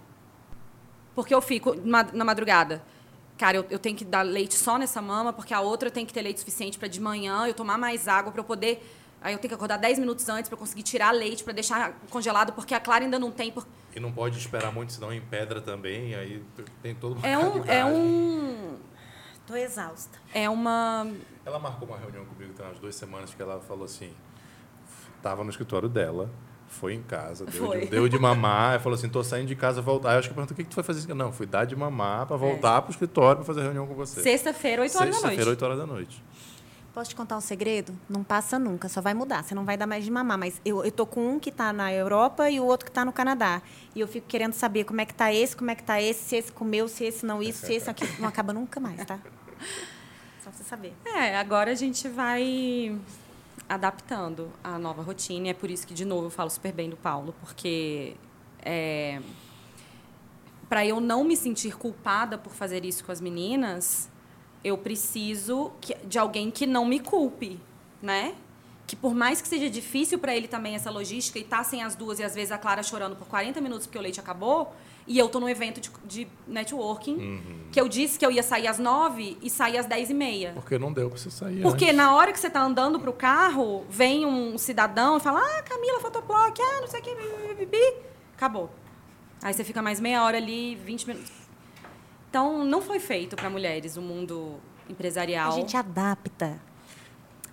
Porque 1.14 1.34
eu 1.34 1.40
fico 1.42 1.74
na 1.84 2.24
madrugada. 2.24 2.82
Cara, 3.42 3.56
eu, 3.56 3.66
eu 3.70 3.78
tenho 3.80 3.96
que 3.96 4.04
dar 4.04 4.22
leite 4.22 4.54
só 4.54 4.78
nessa 4.78 5.02
mama, 5.02 5.32
porque 5.32 5.52
a 5.52 5.60
outra 5.60 5.90
tem 5.90 6.06
que 6.06 6.12
ter 6.14 6.22
leite 6.22 6.38
suficiente 6.38 6.78
para 6.78 6.86
de 6.86 7.00
manhã 7.00 7.44
eu 7.48 7.52
tomar 7.52 7.76
mais 7.76 8.06
água 8.06 8.30
para 8.30 8.38
eu 8.40 8.44
poder. 8.44 8.88
Aí 9.20 9.34
eu 9.34 9.38
tenho 9.40 9.48
que 9.48 9.54
acordar 9.56 9.78
10 9.78 9.98
minutos 9.98 10.28
antes 10.28 10.48
para 10.48 10.56
conseguir 10.56 10.84
tirar 10.84 11.10
leite, 11.10 11.42
para 11.42 11.52
deixar 11.52 11.92
congelado, 12.08 12.52
porque 12.52 12.72
a 12.72 12.78
Clara 12.78 13.02
ainda 13.04 13.18
não 13.18 13.32
tem. 13.32 13.50
por- 13.50 13.66
E 13.96 13.98
não 13.98 14.12
pode 14.12 14.38
esperar 14.38 14.72
muito, 14.72 14.92
senão 14.92 15.12
em 15.12 15.20
pedra 15.20 15.60
também, 15.60 16.14
aí 16.14 16.40
tem 16.80 16.94
todo 16.94 17.16
uma 17.18 17.26
É 17.26 17.36
um, 17.36 17.64
é 17.64 17.84
um. 17.84 18.76
Tô 19.44 19.56
exausta. 19.56 20.16
É 20.32 20.48
uma. 20.48 21.08
Ela 21.44 21.58
marcou 21.58 21.88
uma 21.88 21.98
reunião 21.98 22.24
comigo 22.24 22.52
tem 22.52 22.64
umas 22.64 22.78
duas 22.78 22.94
semanas 22.94 23.34
que 23.34 23.42
ela 23.42 23.58
falou 23.58 23.86
assim, 23.86 24.12
tava 25.20 25.42
no 25.42 25.50
escritório 25.50 25.88
dela, 25.88 26.30
foi 26.72 26.94
em 26.94 27.02
casa, 27.02 27.44
deu, 27.44 27.66
Foi. 27.66 27.80
De, 27.80 27.86
deu 27.86 28.08
de 28.08 28.18
mamar, 28.18 28.72
ela 28.72 28.80
falou 28.80 28.98
assim, 28.98 29.08
tô 29.08 29.22
saindo 29.22 29.46
de 29.46 29.54
casa, 29.54 29.82
voltar. 29.82 30.10
Aí 30.10 30.14
eu 30.16 30.18
acho 30.20 30.28
que 30.28 30.32
eu 30.32 30.36
perguntei, 30.36 30.54
o 30.54 30.56
que, 30.56 30.64
que 30.64 30.70
tu 30.70 30.74
foi 30.74 30.82
fazer? 30.82 31.14
Não, 31.14 31.32
fui 31.32 31.46
dar 31.46 31.64
de 31.64 31.76
mamar 31.76 32.26
para 32.26 32.36
voltar 32.36 32.82
pro 32.82 32.90
escritório 32.90 33.36
para 33.36 33.44
fazer 33.44 33.62
reunião 33.62 33.86
com 33.86 33.94
você. 33.94 34.22
Sexta-feira, 34.22 34.82
8 34.82 34.96
horas 34.96 35.08
da 35.08 35.12
Sexta-feira, 35.12 35.44
noite. 35.44 35.50
8 35.50 35.64
horas 35.64 35.78
da 35.78 35.86
noite. 35.86 36.24
Posso 36.94 37.10
te 37.10 37.16
contar 37.16 37.36
um 37.36 37.40
segredo? 37.40 37.94
Não 38.08 38.22
passa 38.22 38.58
nunca, 38.58 38.88
só 38.88 39.00
vai 39.00 39.14
mudar. 39.14 39.42
Você 39.42 39.54
não 39.54 39.64
vai 39.64 39.76
dar 39.76 39.86
mais 39.86 40.04
de 40.04 40.10
mamar. 40.10 40.36
Mas 40.36 40.60
eu, 40.64 40.84
eu 40.84 40.92
tô 40.92 41.06
com 41.06 41.26
um 41.26 41.38
que 41.38 41.50
tá 41.50 41.72
na 41.72 41.92
Europa 41.92 42.50
e 42.50 42.60
o 42.60 42.64
outro 42.64 42.84
que 42.84 42.92
tá 42.92 43.04
no 43.04 43.12
Canadá. 43.12 43.62
E 43.94 44.00
eu 44.00 44.08
fico 44.08 44.26
querendo 44.26 44.52
saber 44.52 44.84
como 44.84 45.00
é 45.00 45.06
que 45.06 45.14
tá 45.14 45.32
esse, 45.32 45.56
como 45.56 45.70
é 45.70 45.74
que 45.74 45.82
tá 45.82 46.02
esse, 46.02 46.22
se 46.22 46.36
esse 46.36 46.52
comeu, 46.52 46.88
se 46.88 47.04
esse 47.04 47.24
não 47.24 47.42
isso, 47.42 47.64
se 47.64 47.74
esse 47.74 47.88
aqui. 47.88 48.06
Não 48.20 48.28
acaba 48.28 48.52
nunca 48.52 48.78
mais, 48.78 49.02
tá? 49.06 49.18
Só 50.44 50.50
pra 50.50 50.52
você 50.52 50.64
saber. 50.64 50.92
É, 51.06 51.36
agora 51.36 51.70
a 51.70 51.74
gente 51.74 52.08
vai 52.08 52.98
adaptando 53.74 54.50
a 54.62 54.78
nova 54.78 55.02
rotina. 55.02 55.46
e 55.46 55.50
É 55.50 55.54
por 55.54 55.70
isso 55.70 55.86
que, 55.86 55.94
de 55.94 56.04
novo, 56.04 56.26
eu 56.26 56.30
falo 56.30 56.50
super 56.50 56.72
bem 56.72 56.90
do 56.90 56.96
Paulo, 56.96 57.34
porque 57.40 58.14
é, 58.64 59.20
para 60.68 60.84
eu 60.86 61.00
não 61.00 61.24
me 61.24 61.36
sentir 61.36 61.76
culpada 61.76 62.36
por 62.38 62.52
fazer 62.52 62.84
isso 62.84 63.04
com 63.04 63.12
as 63.12 63.20
meninas, 63.20 64.10
eu 64.64 64.76
preciso 64.78 65.72
que- 65.80 65.94
de 66.06 66.18
alguém 66.18 66.50
que 66.50 66.66
não 66.66 66.84
me 66.84 67.00
culpe, 67.00 67.58
né? 68.00 68.34
Que 68.86 68.94
por 68.94 69.14
mais 69.14 69.40
que 69.40 69.48
seja 69.48 69.68
difícil 69.70 70.18
para 70.18 70.36
ele 70.36 70.48
também 70.48 70.74
essa 70.74 70.90
logística 70.90 71.38
e 71.38 71.44
tá 71.44 71.64
sem 71.64 71.82
as 71.82 71.94
duas 71.94 72.18
e 72.18 72.22
às 72.22 72.34
vezes 72.34 72.52
a 72.52 72.58
Clara 72.58 72.82
chorando 72.82 73.16
por 73.16 73.26
40 73.26 73.60
minutos 73.60 73.86
porque 73.86 73.98
o 73.98 74.02
leite 74.02 74.20
acabou, 74.20 74.74
e 75.06 75.18
eu 75.18 75.28
tô 75.28 75.40
num 75.40 75.48
evento 75.48 75.80
de, 75.80 75.90
de 76.04 76.28
networking, 76.46 77.66
que 77.72 77.80
eu 77.80 77.88
disse 77.88 78.18
que 78.18 78.24
eu 78.24 78.30
ia 78.30 78.42
sair 78.42 78.68
às 78.68 78.78
9 78.78 79.38
e 79.42 79.50
sair 79.50 79.78
às 79.78 79.86
10 79.86 80.10
e 80.10 80.14
meia. 80.14 80.52
Porque 80.54 80.78
não 80.78 80.92
deu 80.92 81.08
para 81.10 81.18
você 81.18 81.30
sair 81.30 81.60
Porque 81.62 81.86
antes. 81.86 81.96
na 81.96 82.14
hora 82.14 82.32
que 82.32 82.38
você 82.38 82.48
tá 82.50 82.62
andando 82.62 83.00
pro 83.00 83.12
carro, 83.12 83.84
vem 83.88 84.24
um 84.24 84.56
cidadão 84.58 85.16
e 85.16 85.20
fala: 85.20 85.40
Ah, 85.40 85.62
Camila, 85.62 86.00
fotoblock, 86.00 86.60
ah, 86.62 86.80
não 86.80 86.86
sei 86.88 87.00
o 87.00 87.02
que, 87.02 87.14
bi, 87.14 87.54
bi, 87.54 87.66
bi." 87.66 87.94
acabou. 88.36 88.70
Aí 89.42 89.52
você 89.52 89.64
fica 89.64 89.82
mais 89.82 89.98
meia 90.00 90.22
hora 90.24 90.36
ali, 90.36 90.76
20 90.76 91.06
minutos. 91.08 91.32
Então, 92.30 92.64
não 92.64 92.80
foi 92.80 92.98
feito 93.00 93.36
para 93.36 93.50
mulheres 93.50 93.96
o 93.96 94.02
mundo 94.02 94.56
empresarial. 94.88 95.52
A 95.52 95.54
gente 95.56 95.76
adapta. 95.76 96.60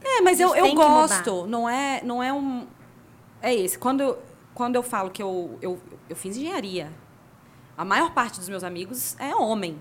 É, 0.01 0.21
mas 0.21 0.39
eu, 0.39 0.55
eu 0.55 0.73
gosto. 0.73 1.45
Não 1.47 1.67
é, 1.69 2.01
não 2.03 2.23
é 2.23 2.31
um. 2.31 2.65
É 3.41 3.53
esse. 3.53 3.77
Quando, 3.77 4.01
eu- 4.01 4.19
quando 4.53 4.75
eu 4.75 4.83
falo 4.83 5.09
que 5.09 5.21
eu, 5.21 5.57
eu, 5.61 5.79
eu 6.09 6.15
fiz 6.15 6.37
engenharia, 6.37 6.91
a 7.79 7.85
maior 7.85 8.11
parte 8.11 8.39
dos 8.39 8.49
meus 8.49 8.61
amigos 8.61 9.15
é 9.17 9.33
homem. 9.33 9.79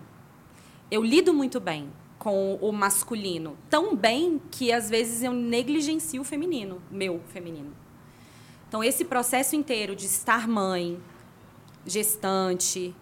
Eu 0.89 1.03
lido 1.03 1.35
muito 1.35 1.59
bem 1.59 1.93
com 2.17 2.55
o 2.55 2.71
masculino. 2.71 3.59
Tão 3.69 3.97
bem 3.97 4.41
que, 4.53 4.71
às 4.73 4.89
vezes, 4.89 5.25
eu 5.25 5.33
negligencio 5.33 6.23
o 6.23 6.25
feminino, 6.25 6.81
meu 6.93 7.21
feminino. 7.27 7.75
Então, 8.69 8.85
esse 8.85 9.05
processo 9.05 9.57
inteiro 9.57 9.97
de 9.97 10.07
estar 10.07 10.47
mãe, 10.47 11.03
gestante, 11.85 12.95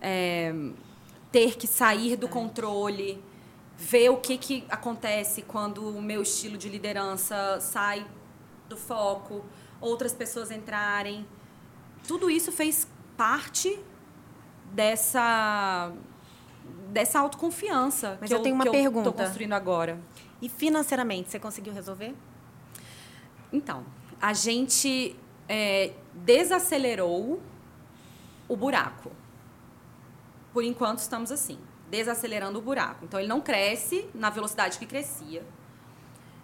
é, 0.00 0.54
ter 1.32 1.56
que 1.56 1.66
sair 1.66 2.14
do 2.14 2.28
controle, 2.28 3.20
ver 3.76 4.10
o 4.10 4.18
que, 4.18 4.38
que 4.38 4.64
acontece 4.68 5.42
quando 5.42 5.78
o 5.78 6.00
meu 6.00 6.22
estilo 6.22 6.56
de 6.56 6.68
liderança 6.68 7.58
sai 7.60 8.06
do 8.68 8.76
foco, 8.76 9.44
outras 9.80 10.12
pessoas 10.12 10.52
entrarem. 10.52 11.26
Tudo 12.06 12.30
isso 12.30 12.52
fez 12.52 12.86
parte 13.16 13.82
dessa 14.72 15.92
dessa 16.88 17.18
autoconfiança 17.18 18.16
Mas 18.20 18.30
que 18.30 18.34
eu 18.34 18.40
tenho 18.40 18.54
uma 18.54 18.64
que 18.64 18.70
pergunta. 18.70 19.08
Eu 19.08 19.12
tô 19.12 19.18
construindo 19.18 19.52
agora. 19.52 19.98
E 20.40 20.48
financeiramente, 20.48 21.30
você 21.30 21.40
conseguiu 21.40 21.72
resolver? 21.72 22.14
Então, 23.52 23.84
a 24.20 24.32
gente 24.32 25.16
é, 25.48 25.92
desacelerou 26.12 27.40
o 28.48 28.56
buraco. 28.56 29.10
Por 30.52 30.62
enquanto, 30.62 30.98
estamos 30.98 31.32
assim, 31.32 31.58
desacelerando 31.90 32.58
o 32.58 32.62
buraco. 32.62 33.04
Então, 33.04 33.18
ele 33.18 33.28
não 33.28 33.40
cresce 33.40 34.08
na 34.14 34.30
velocidade 34.30 34.78
que 34.78 34.86
crescia. 34.86 35.44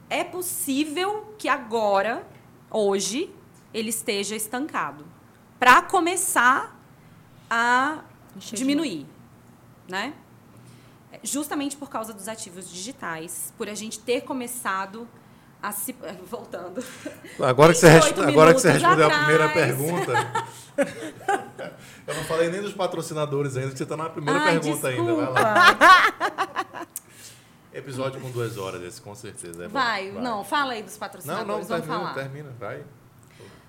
É 0.08 0.24
possível 0.24 1.34
que 1.38 1.48
agora, 1.48 2.26
hoje, 2.70 3.32
ele 3.72 3.90
esteja 3.90 4.34
estancado. 4.34 5.06
Para 5.58 5.82
começar 5.82 6.76
a 7.48 8.02
Diminuir, 8.36 9.06
né? 9.88 10.14
Justamente 11.22 11.76
por 11.76 11.90
causa 11.90 12.12
dos 12.14 12.28
ativos 12.28 12.70
digitais, 12.70 13.52
por 13.58 13.68
a 13.68 13.74
gente 13.74 13.98
ter 13.98 14.20
começado 14.22 15.08
a 15.62 15.72
se... 15.72 15.94
Voltando. 16.30 16.82
Agora 17.40 17.72
que 17.72 17.78
você, 17.80 17.90
28 17.90 18.16
resp- 18.16 18.28
agora 18.28 18.54
que 18.54 18.60
você 18.60 18.70
respondeu 18.70 19.04
a 19.04 19.08
atrás. 19.08 19.24
primeira 19.26 19.52
pergunta. 19.52 20.46
eu 22.06 22.14
não 22.14 22.24
falei 22.24 22.48
nem 22.50 22.62
dos 22.62 22.72
patrocinadores 22.72 23.56
ainda, 23.56 23.72
que 23.72 23.76
você 23.78 23.82
está 23.82 23.96
na 23.96 24.08
primeira 24.08 24.40
Ai, 24.40 24.58
pergunta 24.60 24.88
ainda. 24.88 25.14
Vai 25.14 25.32
lá. 25.32 26.86
Episódio 27.72 28.20
com 28.20 28.30
duas 28.30 28.56
horas 28.58 28.82
esse, 28.82 29.00
com 29.00 29.14
certeza. 29.14 29.64
é 29.64 29.68
bom. 29.68 29.74
Vai, 29.74 30.10
não, 30.10 30.44
fala 30.44 30.72
aí 30.72 30.82
dos 30.82 30.94
Não, 30.94 30.98
patrocinadores, 31.00 31.46
não, 31.48 31.56
vamos 31.78 31.86
termina, 31.86 31.98
falar. 31.98 32.14
termina, 32.14 32.50
vai. 32.58 32.84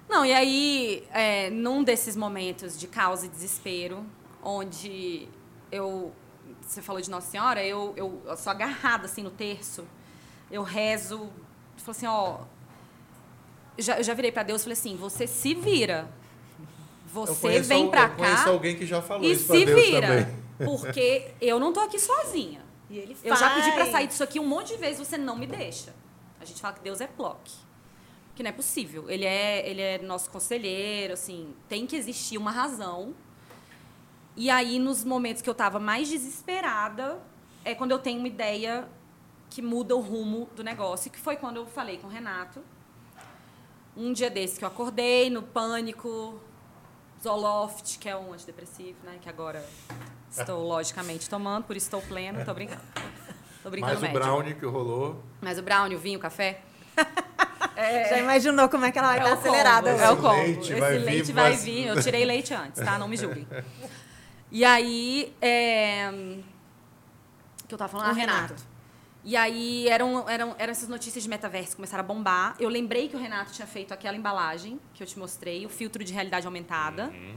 Não, 0.09 0.25
e 0.25 0.33
aí, 0.33 1.07
é, 1.11 1.49
num 1.51 1.83
desses 1.83 2.15
momentos 2.15 2.77
de 2.79 2.87
caos 2.87 3.23
e 3.23 3.27
desespero, 3.27 4.03
onde 4.43 5.27
eu. 5.71 6.11
Você 6.61 6.81
falou 6.81 7.01
de 7.01 7.09
Nossa 7.09 7.29
Senhora, 7.29 7.63
eu, 7.63 7.93
eu, 7.95 8.21
eu 8.25 8.37
sou 8.37 8.51
agarrada 8.51 9.05
assim 9.05 9.23
no 9.23 9.31
terço, 9.31 9.85
eu 10.49 10.63
rezo, 10.63 11.29
falo 11.77 11.91
assim, 11.91 12.07
ó. 12.07 12.39
Já, 13.77 13.97
eu 13.97 14.03
já 14.03 14.13
virei 14.13 14.31
pra 14.31 14.43
Deus 14.43 14.61
e 14.61 14.63
falei 14.65 14.77
assim: 14.77 14.95
você 14.95 15.25
se 15.27 15.53
vira. 15.53 16.09
Você 17.13 17.41
conheço 17.41 17.67
vem 17.67 17.89
pra 17.89 18.03
eu 18.03 18.15
conheço 18.15 18.43
cá 18.45 18.49
alguém 18.49 18.75
que 18.75 18.85
já 18.85 19.01
falou 19.01 19.23
e 19.23 19.33
isso 19.33 19.51
se 19.51 19.65
Deus 19.65 19.81
vira. 19.81 20.07
também. 20.07 20.41
Porque 20.57 21.31
eu 21.41 21.59
não 21.59 21.73
tô 21.73 21.79
aqui 21.81 21.99
sozinha. 21.99 22.61
E 22.89 22.97
ele 22.97 23.17
Eu 23.23 23.35
já 23.35 23.55
pedi 23.55 23.71
pra 23.71 23.89
sair 23.89 24.07
disso 24.07 24.23
aqui 24.23 24.39
um 24.39 24.47
monte 24.47 24.73
de 24.73 24.77
vezes, 24.77 24.99
você 25.05 25.17
não 25.17 25.37
me 25.37 25.47
deixa. 25.47 25.93
A 26.39 26.45
gente 26.45 26.61
fala 26.61 26.73
que 26.73 26.81
Deus 26.81 27.01
é 27.01 27.07
bloque. 27.07 27.53
Que 28.35 28.43
não 28.43 28.49
é 28.49 28.51
possível. 28.51 29.09
Ele 29.09 29.25
é, 29.25 29.69
ele 29.69 29.81
é 29.81 29.97
nosso 29.99 30.29
conselheiro, 30.29 31.13
assim, 31.13 31.53
tem 31.67 31.85
que 31.85 31.95
existir 31.95 32.37
uma 32.37 32.51
razão. 32.51 33.13
E 34.35 34.49
aí, 34.49 34.79
nos 34.79 35.03
momentos 35.03 35.41
que 35.41 35.49
eu 35.49 35.53
tava 35.55 35.79
mais 35.79 36.07
desesperada, 36.07 37.19
é 37.65 37.75
quando 37.75 37.91
eu 37.91 37.99
tenho 37.99 38.19
uma 38.19 38.27
ideia 38.27 38.87
que 39.49 39.61
muda 39.61 39.95
o 39.95 39.99
rumo 39.99 40.49
do 40.55 40.63
negócio, 40.63 41.11
que 41.11 41.19
foi 41.19 41.35
quando 41.35 41.57
eu 41.57 41.65
falei 41.65 41.97
com 41.97 42.07
o 42.07 42.09
Renato. 42.09 42.61
Um 43.95 44.13
dia 44.13 44.29
desse 44.29 44.57
que 44.57 44.63
eu 44.63 44.69
acordei, 44.69 45.29
no 45.29 45.43
pânico, 45.43 46.39
Zoloft, 47.21 47.99
que 47.99 48.07
é 48.07 48.15
um 48.15 48.31
antidepressivo, 48.33 48.97
né? 49.03 49.17
Que 49.21 49.27
agora 49.27 49.65
estou 50.31 50.63
logicamente 50.65 51.29
tomando, 51.29 51.65
por 51.65 51.75
isso 51.75 51.87
estou 51.87 52.01
pleno, 52.01 52.43
tô 52.45 52.53
brincando. 52.53 52.81
Tô 53.61 53.69
brincando 53.69 53.93
Mais 53.93 53.99
o 53.99 54.01
médio. 54.07 54.19
brownie 54.19 54.55
que 54.55 54.65
rolou. 54.65 55.21
Mas 55.41 55.59
o 55.59 55.61
brownie, 55.61 55.95
o 55.97 55.99
vinho, 55.99 56.17
o 56.17 56.21
café. 56.21 56.61
Já 58.09 58.17
imaginou 58.19 58.69
como 58.69 58.85
é 58.85 58.91
que 58.91 58.99
ela 58.99 59.07
vai 59.09 59.17
estar 59.19 59.33
o 59.33 59.35
combo, 59.37 59.47
acelerada 59.49 59.89
É 59.89 59.93
hoje? 59.95 60.13
o 60.13 60.15
combo. 60.17 60.29
leite 60.35 60.71
Esse 60.71 60.79
vai 60.79 60.97
vir, 60.97 61.05
leite 61.05 61.31
vai 61.33 61.49
mas- 61.51 61.63
vir. 61.63 61.87
Eu 61.87 62.01
tirei 62.01 62.25
leite 62.25 62.53
antes, 62.53 62.83
tá? 62.83 62.97
Não 62.97 63.07
me 63.07 63.17
julguem. 63.17 63.45
E 64.51 64.65
aí. 64.65 65.33
É... 65.41 66.09
O 67.63 67.67
que 67.67 67.73
eu 67.73 67.77
tava 67.77 67.91
falando? 67.91 68.07
Ah, 68.07 68.11
O 68.11 68.15
Renato. 68.15 68.41
Renato. 68.53 68.71
E 69.23 69.35
aí 69.37 69.87
eram, 69.87 70.27
eram, 70.27 70.55
eram 70.57 70.71
essas 70.71 70.89
notícias 70.89 71.23
de 71.23 71.29
metaverso 71.29 71.69
que 71.71 71.75
começaram 71.75 72.03
a 72.03 72.07
bombar. 72.07 72.55
Eu 72.59 72.69
lembrei 72.69 73.07
que 73.07 73.15
o 73.15 73.19
Renato 73.19 73.51
tinha 73.51 73.67
feito 73.67 73.93
aquela 73.93 74.17
embalagem 74.17 74.79
que 74.95 75.03
eu 75.03 75.07
te 75.07 75.17
mostrei, 75.17 75.63
o 75.65 75.69
filtro 75.69 76.03
de 76.03 76.11
realidade 76.11 76.47
aumentada. 76.47 77.05
Uhum. 77.05 77.35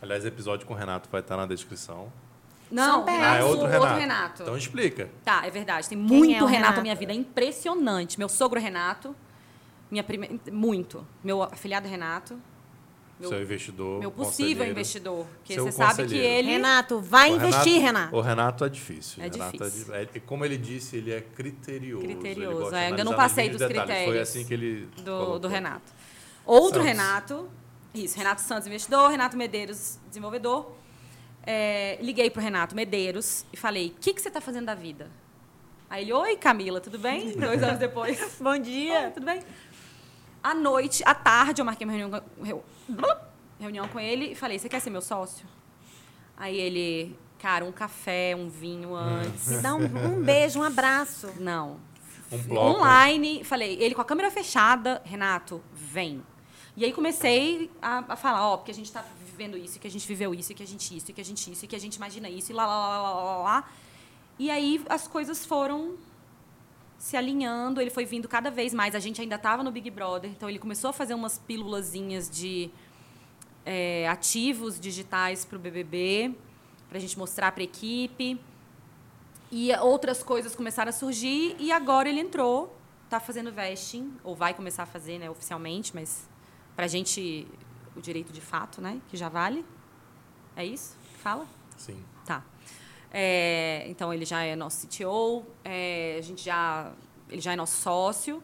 Aliás, 0.00 0.24
o 0.24 0.28
episódio 0.28 0.66
com 0.66 0.72
o 0.72 0.76
Renato 0.76 1.08
vai 1.10 1.20
estar 1.20 1.36
na 1.36 1.46
descrição. 1.46 2.10
Não. 2.70 3.04
Renato, 3.04 3.24
Ah, 3.24 3.36
é 3.36 3.44
outro 3.44 3.66
o 3.66 3.68
Renato. 3.68 4.00
Renato. 4.00 4.42
Então 4.42 4.56
explica. 4.56 5.10
Tá, 5.24 5.46
é 5.46 5.50
verdade. 5.50 5.88
Tem 5.88 5.96
muito 5.98 6.24
é 6.24 6.28
Renato, 6.32 6.46
Renato? 6.46 6.76
na 6.76 6.82
minha 6.82 6.94
vida. 6.94 7.12
É 7.12 7.14
impressionante. 7.14 8.18
Meu 8.18 8.28
sogro 8.30 8.58
Renato, 8.58 9.14
minha 9.90 10.02
primeira. 10.02 10.34
Muito. 10.50 11.06
Meu 11.22 11.42
afilhado 11.42 11.86
Renato. 11.86 12.40
Meu, 13.18 13.30
seu 13.30 13.40
investidor. 13.42 13.98
meu 14.00 14.10
possível 14.10 14.66
investidor. 14.66 15.26
Porque 15.38 15.54
Seu 15.54 15.64
você 15.64 15.72
sabe 15.72 16.06
que 16.06 16.16
ele. 16.16 16.50
Renato, 16.50 17.00
vai 17.00 17.32
O 17.32 17.36
investir, 17.36 17.80
Renato. 17.80 18.14
O 18.14 18.20
Renato 18.20 18.64
é 18.64 18.68
difícil. 18.68 19.22
É 19.22 19.28
Renato 19.28 19.52
difícil. 19.58 19.94
É, 19.94 20.04
di- 20.04 20.10
é- 20.18 20.20
como 20.20 20.44
ele 20.44 20.58
disse, 20.58 20.96
ele 20.96 21.12
é 21.12 21.22
criterioso. 21.22 22.04
Criterioso, 22.04 22.74
é, 22.74 22.88
ainda 22.88 23.02
não 23.04 23.14
passei 23.14 23.48
dos 23.48 23.58
detalhes. 23.58 23.84
Foi 23.86 23.94
critérios 23.94 24.28
assim 24.28 24.44
que 24.44 24.52
ele. 24.52 24.88
do, 25.02 25.38
do 25.38 25.48
Renato. 25.48 25.90
Outro 26.44 26.74
Santos. 26.82 26.86
Renato, 26.86 27.48
isso, 27.94 28.18
Renato 28.18 28.42
Santos, 28.42 28.66
investidor, 28.66 29.10
Renato 29.10 29.36
Medeiros, 29.36 29.98
desenvolvedor. 30.08 30.72
É, 31.42 31.98
liguei 32.02 32.28
pro 32.28 32.42
Renato 32.42 32.74
Medeiros 32.76 33.46
e 33.52 33.56
falei: 33.56 33.94
o 33.96 34.00
que, 34.00 34.12
que 34.12 34.20
você 34.20 34.28
está 34.28 34.40
fazendo 34.40 34.66
da 34.66 34.74
vida? 34.74 35.08
Aí 35.88 36.02
ele, 36.02 36.12
oi 36.12 36.36
Camila, 36.36 36.80
tudo 36.80 36.98
bem? 36.98 37.30
Dois 37.38 37.62
anos 37.62 37.78
depois. 37.78 38.36
Bom 38.40 38.50
Oi, 38.50 38.58
dia. 38.58 39.10
tudo 39.14 39.24
bem? 39.24 39.40
À 40.50 40.54
noite, 40.54 41.02
à 41.04 41.14
tarde, 41.14 41.60
eu 41.60 41.64
marquei 41.64 41.86
uma 41.86 41.92
reunião, 41.96 42.22
reu- 42.42 42.64
reunião 43.58 43.88
com 43.88 43.98
ele 43.98 44.32
e 44.32 44.34
falei: 44.34 44.58
você 44.58 44.68
quer 44.68 44.80
ser 44.80 44.90
meu 44.90 45.02
sócio? 45.02 45.46
Aí 46.36 46.56
ele, 46.56 47.16
cara, 47.38 47.64
um 47.64 47.72
café, 47.72 48.34
um 48.36 48.48
vinho 48.48 48.94
antes. 48.94 49.48
Me 49.48 49.58
dá 49.62 49.74
um, 49.74 49.84
um 49.84 50.22
beijo, 50.22 50.60
um 50.60 50.62
abraço. 50.62 51.32
Não. 51.38 51.80
Um 52.30 52.38
bloco. 52.38 52.78
Online, 52.78 53.42
falei, 53.44 53.76
ele 53.80 53.94
com 53.94 54.02
a 54.02 54.04
câmera 54.04 54.30
fechada, 54.30 55.00
Renato, 55.04 55.62
vem. 55.72 56.22
E 56.76 56.84
aí 56.84 56.92
comecei 56.92 57.70
a, 57.80 58.04
a 58.08 58.16
falar, 58.16 58.46
ó, 58.48 58.56
porque 58.58 58.70
a 58.70 58.74
gente 58.74 58.86
está 58.86 59.02
vivendo 59.24 59.56
isso, 59.56 59.78
que 59.80 59.86
a 59.86 59.90
gente 59.90 60.06
viveu 60.06 60.34
isso, 60.34 60.52
e 60.52 60.54
que 60.54 60.62
a 60.62 60.66
gente 60.66 60.96
isso, 60.96 61.10
e 61.10 61.14
que 61.14 61.20
a 61.20 61.24
gente 61.24 61.50
isso, 61.50 61.64
e 61.64 61.68
que 61.68 61.74
a 61.74 61.80
gente 61.80 61.94
imagina 61.96 62.28
isso, 62.28 62.52
e 62.52 62.54
lá, 62.54 62.66
lá, 62.66 62.76
lá, 62.88 63.00
lá, 63.02 63.24
lá, 63.24 63.36
lá. 63.42 63.70
E 64.38 64.50
aí 64.50 64.84
as 64.88 65.08
coisas 65.08 65.46
foram 65.46 65.94
se 66.98 67.16
alinhando, 67.16 67.80
ele 67.80 67.90
foi 67.90 68.04
vindo 68.04 68.28
cada 68.28 68.50
vez 68.50 68.72
mais. 68.72 68.94
A 68.94 68.98
gente 68.98 69.20
ainda 69.20 69.36
estava 69.36 69.62
no 69.62 69.70
Big 69.70 69.90
Brother, 69.90 70.30
então 70.30 70.48
ele 70.48 70.58
começou 70.58 70.90
a 70.90 70.92
fazer 70.92 71.14
umas 71.14 71.38
pílulazinhas 71.38 72.28
de 72.30 72.70
é, 73.64 74.08
ativos 74.08 74.78
digitais 74.80 75.44
para 75.44 75.56
o 75.56 75.58
BBB, 75.58 76.34
para 76.88 76.98
a 76.98 77.00
gente 77.00 77.18
mostrar 77.18 77.52
para 77.52 77.62
a 77.62 77.64
equipe. 77.64 78.40
E 79.50 79.72
outras 79.76 80.22
coisas 80.22 80.56
começaram 80.56 80.88
a 80.88 80.92
surgir 80.92 81.54
e 81.58 81.70
agora 81.70 82.08
ele 82.08 82.20
entrou, 82.20 82.76
está 83.04 83.20
fazendo 83.20 83.52
vesting, 83.52 84.12
ou 84.24 84.34
vai 84.34 84.52
começar 84.54 84.82
a 84.82 84.86
fazer 84.86 85.18
né, 85.18 85.30
oficialmente, 85.30 85.94
mas 85.94 86.28
para 86.74 86.86
a 86.86 86.88
gente 86.88 87.46
o 87.94 88.00
direito 88.00 88.32
de 88.32 88.40
fato, 88.40 88.80
né, 88.80 89.00
que 89.08 89.16
já 89.16 89.28
vale. 89.28 89.64
É 90.56 90.64
isso? 90.64 90.96
Fala? 91.18 91.46
Sim. 91.76 92.02
Tá. 92.24 92.42
É, 93.18 93.86
então 93.88 94.12
ele 94.12 94.26
já 94.26 94.42
é 94.42 94.54
nosso 94.54 94.86
CTO, 94.86 95.42
é, 95.64 96.16
a 96.18 96.22
gente 96.22 96.44
já, 96.44 96.92
ele 97.30 97.40
já 97.40 97.54
é 97.54 97.56
nosso 97.56 97.80
sócio 97.80 98.42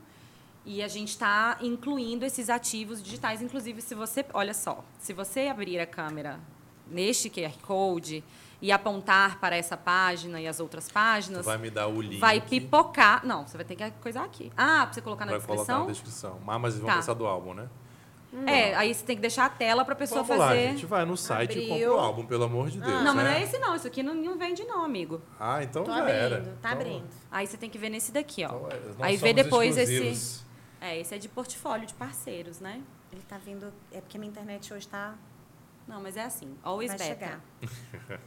e 0.65 0.83
a 0.83 0.89
gente 0.89 1.11
está 1.11 1.59
incluindo 1.61 2.25
esses 2.25 2.49
ativos 2.49 3.03
digitais. 3.03 3.43
Inclusive, 3.43 3.83
se 3.83 3.95
você, 3.95 4.25
olha 4.33 4.55
só, 4.55 4.83
se 4.99 5.13
você 5.13 5.49
abrir 5.49 5.79
a 5.79 5.85
câmera 5.87 6.41
neste 6.87 7.29
QR 7.29 7.53
Code 7.61 8.25
e 8.63 8.73
apontar 8.73 9.39
para 9.41 9.57
essa 9.57 9.77
página 9.77 10.41
e 10.41 10.49
as 10.49 10.59
outras 10.59 10.91
páginas, 10.91 11.45
Vai 11.45 11.59
me 11.59 11.69
dar 11.69 11.89
o 11.89 12.01
link. 12.01 12.19
vai 12.19 12.41
pipocar. 12.41 13.27
Não, 13.27 13.47
você 13.47 13.59
vai 13.59 13.67
ter 13.67 13.77
que 13.77 13.91
coisar 14.01 14.25
aqui. 14.25 14.51
Ah, 14.57 14.85
para 14.87 14.95
você 14.95 15.03
colocar 15.03 15.27
na 15.27 15.33
Vai 15.33 15.41
colocar 15.43 15.57
descrição? 15.65 15.81
na 15.87 15.93
descrição. 15.93 16.41
Ah, 16.47 16.59
mas 16.59 16.79
vão 16.79 16.87
Tá. 16.89 16.97
pensar 16.97 17.13
do 17.13 17.27
álbum, 17.27 17.53
né? 17.53 17.69
É, 18.47 18.75
aí 18.75 18.95
você 18.95 19.05
tem 19.05 19.15
que 19.15 19.21
deixar 19.21 19.45
a 19.45 19.49
tela 19.51 19.85
para 19.85 19.93
a 19.93 19.97
pessoa 19.97 20.23
Vamos 20.23 20.39
lá, 20.41 20.49
fazer. 20.49 20.67
a 20.69 20.71
gente 20.71 20.87
vai 20.87 21.05
no 21.05 21.17
site 21.19 21.59
e 21.59 21.69
compra 21.69 21.93
o 21.93 21.99
álbum, 21.99 22.25
pelo 22.25 22.45
amor 22.45 22.71
de 22.71 22.81
Deus. 22.81 22.91
Não, 22.91 23.15
mas 23.15 23.25
não 23.25 23.31
né? 23.31 23.41
é 23.41 23.43
esse 23.43 23.59
não. 23.59 23.77
Isso 23.77 23.87
aqui 23.87 24.03
não, 24.03 24.15
não 24.15 24.39
vende 24.39 24.65
não, 24.65 24.83
amigo. 24.85 25.21
Ah, 25.39 25.63
então 25.63 25.85
Tô 25.85 25.93
já 25.93 25.99
abrindo, 26.01 26.17
era. 26.17 26.41
tá 26.41 26.71
Então- 26.71 26.73
abrindo. 26.73 27.05
Aí 27.31 27.47
você 27.47 27.59
tem 27.59 27.69
que 27.69 27.77
ver 27.77 27.91
nesse 27.91 28.11
daqui, 28.11 28.43
ó. 28.43 28.47
então 28.47 28.69
é, 28.71 28.79
nós 28.81 29.01
Aí 29.03 29.17
vê 29.19 29.35
depois 29.35 29.77
exclusivos. 29.77 30.17
esse. 30.19 30.43
É, 30.81 30.99
esse 30.99 31.15
é 31.15 31.19
de 31.19 31.29
portfólio 31.29 31.87
de 31.87 31.93
parceiros, 31.95 32.59
né? 32.59 32.81
Ele 33.13 33.23
tá 33.29 33.37
vindo. 33.37 33.71
É 33.93 34.01
porque 34.01 34.17
minha 34.19 34.31
internet 34.31 34.73
hoje 34.73 34.89
tá. 34.89 35.15
Não, 35.87 36.01
mas 36.01 36.17
é 36.17 36.25
assim. 36.25 36.57
Always 36.63 36.91
Vai 36.95 36.99
beta. 36.99 37.11
chegar. 37.15 37.41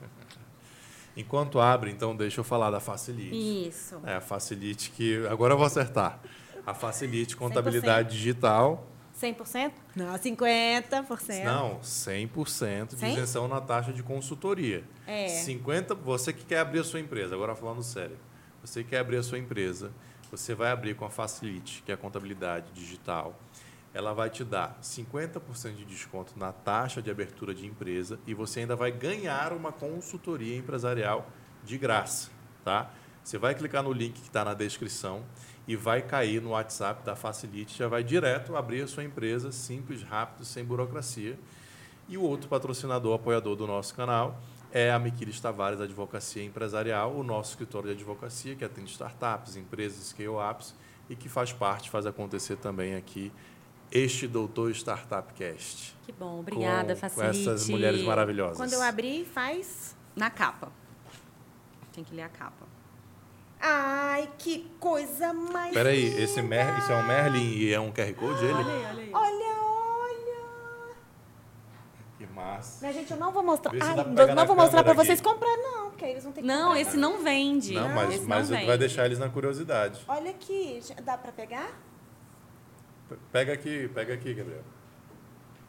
Enquanto 1.18 1.60
abre, 1.60 1.90
então 1.92 2.16
deixa 2.16 2.42
eu 2.42 2.44
falar 2.44 2.70
da 2.70 2.80
Facilite. 2.80 3.68
Isso. 3.70 4.00
É, 4.06 4.16
a 4.16 4.22
Facilite 4.22 4.92
que... 4.92 5.26
Agora 5.28 5.54
eu 5.54 5.58
vou 5.58 5.66
acertar. 5.66 6.20
A 6.68 6.74
Facilite 6.74 7.38
Contabilidade 7.38 8.12
Digital. 8.12 8.86
100%? 9.20 9.72
Não, 9.96 10.14
50%. 10.14 11.44
Não, 11.44 11.80
100% 11.80 12.88
de 12.90 12.96
Cem? 12.98 13.14
isenção 13.14 13.48
na 13.48 13.62
taxa 13.62 13.94
de 13.94 14.04
consultoria. 14.04 14.84
É. 15.08 15.30
50, 15.30 15.96
você 15.96 16.34
que 16.34 16.44
quer 16.44 16.60
abrir 16.60 16.80
a 16.80 16.84
sua 16.84 17.00
empresa, 17.00 17.34
agora 17.34 17.56
falando 17.56 17.82
sério. 17.82 18.18
Você 18.62 18.84
que 18.84 18.90
quer 18.92 19.00
abrir 19.00 19.18
a 19.18 19.24
sua 19.24 19.38
empresa, 19.38 19.92
você 20.30 20.54
vai 20.54 20.72
abrir 20.72 20.96
com 20.96 21.06
a 21.06 21.10
Facilite, 21.10 21.82
que 21.86 21.92
é 21.92 21.96
a 21.96 21.98
contabilidade 21.98 22.72
digital. 22.74 23.40
Ela 23.94 24.14
vai 24.14 24.30
te 24.30 24.44
dar 24.44 24.78
50% 24.82 25.76
de 25.76 25.86
desconto 25.86 26.34
na 26.38 26.52
taxa 26.52 27.02
de 27.02 27.10
abertura 27.10 27.54
de 27.54 27.66
empresa 27.66 28.20
e 28.28 28.34
você 28.34 28.62
ainda 28.62 28.76
vai 28.76 28.92
ganhar 28.92 29.54
uma 29.54 29.72
consultoria 29.72 30.58
empresarial 30.58 31.30
de 31.64 31.78
graça, 31.78 32.30
tá? 32.64 32.92
Você 33.24 33.38
vai 33.38 33.56
clicar 33.56 33.82
no 33.82 33.94
link 33.94 34.14
que 34.14 34.28
está 34.28 34.44
na 34.44 34.54
descrição 34.54 35.24
e 35.68 35.76
vai 35.76 36.02
cair 36.02 36.42
no 36.42 36.50
WhatsApp 36.52 37.04
da 37.04 37.16
Facilite, 37.16 37.78
já 37.78 37.88
vai 37.88 38.04
direto 38.04 38.56
abrir 38.56 38.84
a 38.84 38.88
sua 38.88 39.04
empresa, 39.04 39.52
simples, 39.52 40.04
rápido, 40.04 40.46
sem 40.46 40.64
burocracia. 40.64 41.38
E 42.08 42.18
o 42.18 42.22
outro 42.22 42.48
patrocinador, 42.48 43.16
apoiador 43.16 43.56
do 43.56 43.66
nosso 43.66 43.96
canal, 43.96 44.40
é 44.72 44.92
a 44.92 45.00
Miquiles 45.00 45.40
Tavares 45.40 45.82
Advocacia 45.82 46.44
Empresarial, 46.44 47.16
o 47.16 47.24
nosso 47.24 47.52
escritório 47.52 47.88
de 47.90 47.96
advocacia 47.96 48.56
que 48.56 48.64
atende 48.64 48.92
startups, 48.92 49.56
empresas, 49.56 50.06
scale-ups 50.08 50.76
e 51.10 51.16
que 51.16 51.28
faz 51.28 51.52
parte, 51.52 51.90
faz 51.90 52.06
acontecer 52.06 52.58
também 52.58 52.96
aqui 52.96 53.32
este 53.92 54.28
Doutor 54.28 54.72
Startup 54.72 55.34
Cast. 55.34 55.96
Que 56.06 56.12
bom, 56.12 56.40
obrigada, 56.40 56.94
com, 56.94 57.00
Facilite. 57.00 57.44
Com 57.44 57.50
essas 57.50 57.70
mulheres 57.70 58.04
maravilhosas. 58.04 58.58
Quando 58.58 58.74
eu 58.74 58.82
abrir, 58.82 59.26
faz. 59.26 59.96
Na 60.16 60.30
capa. 60.30 60.72
Tem 61.94 62.04
que 62.04 62.14
ler 62.14 62.24
a 62.24 62.30
capa. 62.30 62.75
Ai, 63.60 64.30
que 64.38 64.70
coisa 64.80 65.34
mais. 65.34 65.74
Peraí, 65.74 66.10
linda. 66.10 66.22
esse 66.22 66.42
Mer, 66.42 66.78
isso 66.80 66.92
é 66.92 66.96
um 66.96 67.08
Merlin 67.08 67.52
e 67.58 67.74
é 67.74 67.80
um 67.80 67.92
QR 67.92 68.14
Code 68.14 68.44
ele? 68.46 68.54
aí, 68.54 68.62
olha 68.64 68.90
aí. 69.02 69.10
Olha, 69.14 69.56
olha. 69.62 70.96
Que 72.18 72.28
massa. 72.28 72.86
Minha 72.86 72.94
gente, 72.94 73.12
eu 73.12 73.18
não 73.18 73.32
vou 73.32 73.44
mostrar. 73.44 73.72
Ai, 73.74 73.94
pra 74.14 74.36
não 74.36 74.46
vou 74.46 74.56
mostrar 74.56 74.84
pra 74.84 74.94
vocês 74.94 75.20
comprar, 75.22 75.56
não, 75.58 75.90
porque 75.90 76.06
eles 76.06 76.24
vão 76.24 76.32
ter 76.34 76.42
que 76.42 76.48
Não, 76.48 76.68
comprar. 76.68 76.82
esse 76.82 76.98
não 76.98 77.24
vende. 77.24 77.74
Não, 77.74 77.90
mas, 77.90 78.14
esse 78.16 78.26
mas 78.26 78.50
não 78.50 78.66
vai 78.66 78.78
deixar 78.78 79.06
eles 79.06 79.20
na 79.20 79.30
curiosidade. 79.30 80.04
Olha 80.08 80.32
aqui, 80.32 80.82
dá 81.04 81.18
pra 81.18 81.32
pegar? 81.32 81.70
P- 83.10 83.18
Pega 83.32 83.54
aqui, 83.54 83.88
pega 83.94 84.14
aqui, 84.14 84.34
Gabriel. 84.34 84.64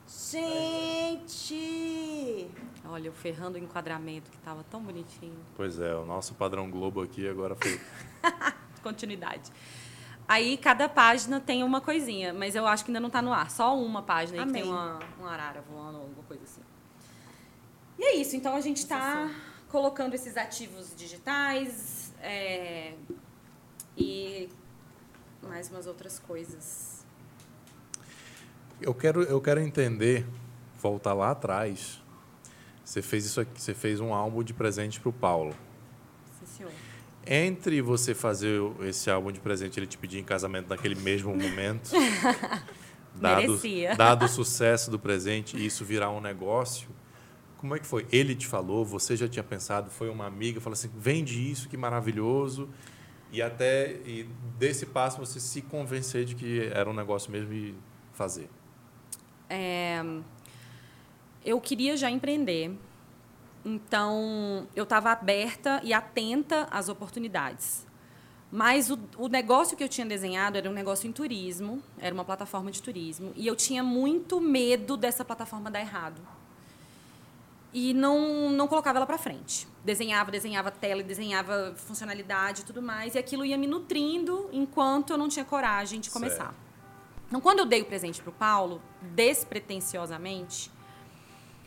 Gente! 0.09 1.57
Olha, 2.85 3.09
eu 3.09 3.13
ferrando 3.13 3.59
o 3.59 3.61
enquadramento 3.61 4.31
que 4.31 4.39
tava 4.39 4.63
tão 4.71 4.81
bonitinho. 4.83 5.39
Pois 5.57 5.81
é, 5.81 5.95
o 5.95 6.05
nosso 6.05 6.35
padrão 6.35 6.71
Globo 6.71 7.03
aqui 7.03 7.29
agora 7.29 7.57
foi. 7.57 7.81
Continuidade. 8.83 9.51
Aí 10.29 10.57
cada 10.57 10.89
página 10.89 11.41
tem 11.41 11.65
uma 11.65 11.81
coisinha, 11.81 12.33
mas 12.33 12.55
eu 12.55 12.67
acho 12.67 12.85
que 12.85 12.91
ainda 12.91 13.01
não 13.01 13.09
está 13.09 13.21
no 13.21 13.33
ar. 13.33 13.51
Só 13.51 13.77
uma 13.77 14.03
página 14.03 14.41
aí 14.41 14.47
que 14.47 14.53
tem 14.53 14.63
Amém. 14.63 14.73
uma, 14.73 15.01
uma 15.19 15.31
arara 15.31 15.61
voando 15.63 15.99
ou 15.99 16.03
alguma 16.05 16.23
coisa 16.25 16.45
assim. 16.45 16.63
E 17.99 18.05
é 18.05 18.15
isso. 18.17 18.37
Então 18.37 18.55
a 18.55 18.61
gente 18.61 18.79
está 18.79 19.31
colocando 19.69 20.15
esses 20.15 20.37
ativos 20.37 20.95
digitais 20.97 22.13
é, 22.21 22.95
e 23.97 24.49
mais 25.43 25.71
umas 25.71 25.87
outras 25.87 26.19
coisas. 26.19 26.96
Eu 28.81 28.95
quero, 28.95 29.23
eu 29.23 29.41
quero 29.41 29.61
entender, 29.61 30.27
voltar 30.81 31.13
lá 31.15 31.31
atrás. 31.31 32.03
Você 32.85 33.03
fez 33.03 33.25
isso 33.25 33.41
aqui, 33.41 33.61
você 33.61 33.75
fez 33.75 34.01
um 34.01 34.13
álbum 34.15 34.43
de 34.43 34.53
presente 34.55 35.01
para 35.01 35.09
o 35.09 35.13
Paulo. 35.13 35.55
Sim, 36.39 36.47
senhor. 36.47 36.73
Entre 37.27 37.83
você 37.83 38.15
fazer 38.15 38.61
esse 38.83 39.11
álbum 39.11 39.33
de 39.33 39.41
presente 39.41 39.81
ele 39.81 39.87
te 39.87 39.99
pedir 39.99 40.19
em 40.21 40.25
casamento 40.25 40.69
naquele 40.69 40.95
mesmo 40.95 41.35
momento, 41.35 41.91
Dado, 43.21 43.41
Merecia. 43.41 43.97
dado 43.97 44.27
o 44.27 44.29
sucesso 44.29 44.91
do 44.91 44.99
presente 44.99 45.57
e 45.57 45.65
isso 45.65 45.85
virar 45.85 46.11
um 46.11 46.21
negócio, 46.21 46.89
como 47.57 47.75
é 47.75 47.79
que 47.79 47.87
foi? 47.87 48.07
Ele 48.13 48.35
te 48.35 48.47
falou, 48.47 48.85
você 48.85 49.17
já 49.17 49.27
tinha 49.27 49.43
pensado, 49.43 49.91
foi 49.91 50.11
uma 50.11 50.27
amiga, 50.27 50.61
falou 50.61 50.75
assim, 50.75 50.91
vende 50.97 51.51
isso, 51.51 51.69
que 51.69 51.77
maravilhoso. 51.77 52.69
E 53.33 53.41
até 53.41 53.93
e 54.05 54.29
desse 54.59 54.87
passo 54.87 55.19
você 55.19 55.41
se 55.41 55.63
convencer 55.63 56.25
de 56.27 56.35
que 56.35 56.71
era 56.73 56.89
um 56.89 56.93
negócio 56.93 57.31
mesmo 57.33 57.53
e 57.53 57.75
fazer. 58.13 58.49
Eu 61.45 61.61
queria 61.61 61.97
já 61.97 62.11
empreender. 62.11 62.77
Então, 63.65 64.67
eu 64.77 64.85
estava 64.85 65.11
aberta 65.11 65.81
e 65.83 65.93
atenta 65.93 66.69
às 66.71 66.89
oportunidades. 66.89 67.87
Mas 68.51 68.91
o, 68.91 68.99
o 69.19 69.29
negócio 69.29 69.77
que 69.77 69.83
eu 69.83 69.89
tinha 69.89 70.07
desenhado 70.07 70.57
era 70.57 70.71
um 70.71 70.73
negócio 70.73 71.09
em 71.09 71.13
turismo, 71.13 71.83
era 71.99 72.15
uma 72.15 72.25
plataforma 72.25 72.71
de 72.71 72.81
turismo, 72.81 73.33
e 73.35 73.47
eu 73.47 73.57
tinha 73.57 73.83
muito 73.83 74.41
medo 74.41 74.97
dessa 74.97 75.25
plataforma 75.25 75.71
dar 75.71 75.81
errado. 75.81 76.21
E 77.73 77.93
não, 77.93 78.51
não 78.51 78.69
colocava 78.69 78.99
ela 78.99 79.07
para 79.07 79.19
frente. 79.19 79.67
Desenhava, 79.85 80.31
desenhava 80.31 80.71
tela, 80.71 81.03
desenhava 81.03 81.75
funcionalidade 81.77 82.63
e 82.63 82.65
tudo 82.65 82.81
mais, 82.81 83.15
e 83.15 83.19
aquilo 83.19 83.45
ia 83.45 83.59
me 83.59 83.67
nutrindo 83.67 84.49
enquanto 84.53 85.11
eu 85.13 85.19
não 85.19 85.29
tinha 85.29 85.45
coragem 85.45 86.01
de 86.01 86.09
começar. 86.09 86.45
Certo. 86.45 86.66
Então, 87.29 87.41
quando 87.41 87.61
eu 87.61 87.67
dei 87.67 87.83
o 87.83 87.85
presente 87.85 88.21
para 88.23 88.31
o 88.31 88.33
Paulo, 88.33 88.81
despretensiosamente, 89.03 90.71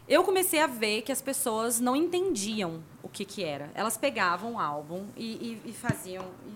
eu 0.07 0.23
comecei 0.23 0.59
a 0.59 0.67
ver 0.67 1.01
que 1.03 1.11
as 1.11 1.21
pessoas 1.21 1.79
não 1.79 1.95
entendiam 1.95 2.81
o 3.03 3.09
que, 3.09 3.25
que 3.25 3.43
era. 3.43 3.69
Elas 3.75 3.97
pegavam 3.97 4.53
o 4.53 4.59
álbum 4.59 5.05
e, 5.15 5.59
e- 5.65 5.69
e 5.69 5.73
faziam. 5.73 6.25
E, 6.47 6.51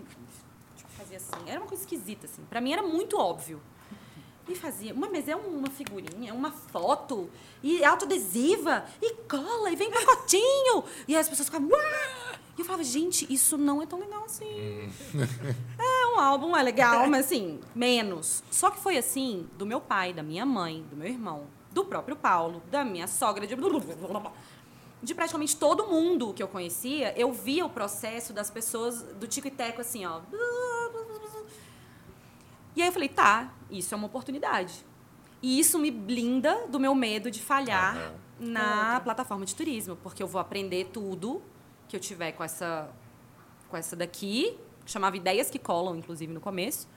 tipo, 0.77 0.89
fazia 0.97 1.17
assim. 1.17 1.31
Era 1.45 1.59
uma 1.59 1.67
coisa 1.67 1.83
esquisita, 1.83 2.25
assim. 2.25 2.43
Para 2.49 2.59
mim 2.61 2.73
era 2.73 2.81
muito 2.81 3.17
óbvio. 3.19 3.61
E 4.47 4.55
fazia. 4.55 4.93
Uma, 4.93 5.07
mas 5.09 5.27
é 5.27 5.35
uma 5.35 5.69
figurinha, 5.69 6.33
uma 6.33 6.51
foto, 6.51 7.29
e 7.61 7.83
autoadesiva, 7.83 8.85
e 9.01 9.13
cola, 9.29 9.69
e 9.71 9.75
vem 9.75 9.91
pacotinho. 9.91 10.83
E 11.07 11.15
as 11.15 11.29
pessoas 11.29 11.47
ficavam. 11.47 11.69
E 12.55 12.61
eu 12.61 12.65
falava, 12.65 12.83
gente, 12.83 13.31
isso 13.33 13.57
não 13.57 13.81
é 13.81 13.85
tão 13.85 13.99
legal 13.99 14.23
assim. 14.25 14.45
É, 15.79 16.15
um 16.15 16.19
álbum 16.19 16.55
é 16.55 16.61
legal, 16.61 17.09
mas 17.09 17.25
assim, 17.25 17.59
menos. 17.73 18.43
Só 18.51 18.69
que 18.69 18.79
foi 18.79 18.97
assim 18.97 19.49
do 19.57 19.65
meu 19.65 19.81
pai, 19.81 20.13
da 20.13 20.21
minha 20.21 20.45
mãe, 20.45 20.85
do 20.89 20.95
meu 20.95 21.07
irmão, 21.07 21.47
do 21.71 21.83
próprio 21.83 22.15
Paulo, 22.15 22.61
da 22.69 22.85
minha 22.85 23.07
sogra, 23.07 23.47
de, 23.47 23.55
de 25.01 25.15
praticamente 25.15 25.57
todo 25.57 25.87
mundo 25.87 26.31
que 26.33 26.43
eu 26.43 26.47
conhecia, 26.47 27.17
eu 27.19 27.33
via 27.33 27.65
o 27.65 27.69
processo 27.69 28.31
das 28.31 28.51
pessoas 28.51 29.01
do 29.01 29.27
tico 29.27 29.47
e 29.47 29.51
teco 29.51 29.81
assim, 29.81 30.05
ó. 30.05 30.21
E 32.75 32.81
aí 32.81 32.87
eu 32.87 32.93
falei, 32.93 33.09
tá, 33.09 33.51
isso 33.71 33.93
é 33.93 33.97
uma 33.97 34.07
oportunidade. 34.07 34.85
E 35.41 35.59
isso 35.59 35.79
me 35.79 35.89
blinda 35.89 36.67
do 36.67 36.79
meu 36.79 36.93
medo 36.93 37.29
de 37.31 37.41
falhar 37.41 37.97
Aham. 37.97 38.13
na 38.39 39.01
plataforma 39.03 39.45
de 39.45 39.55
turismo, 39.55 39.95
porque 39.97 40.21
eu 40.21 40.27
vou 40.27 40.39
aprender 40.39 40.89
tudo 40.93 41.41
que 41.93 41.97
eu 41.97 41.99
tiver 42.01 42.31
com 42.31 42.43
essa 42.43 42.89
com 43.69 43.77
essa 43.77 43.95
daqui, 43.95 44.57
que 44.83 44.91
chamava 44.91 45.15
Ideias 45.15 45.49
que 45.49 45.59
Colam, 45.59 45.95
inclusive, 45.95 46.31
no 46.33 46.39
começo. 46.41 46.87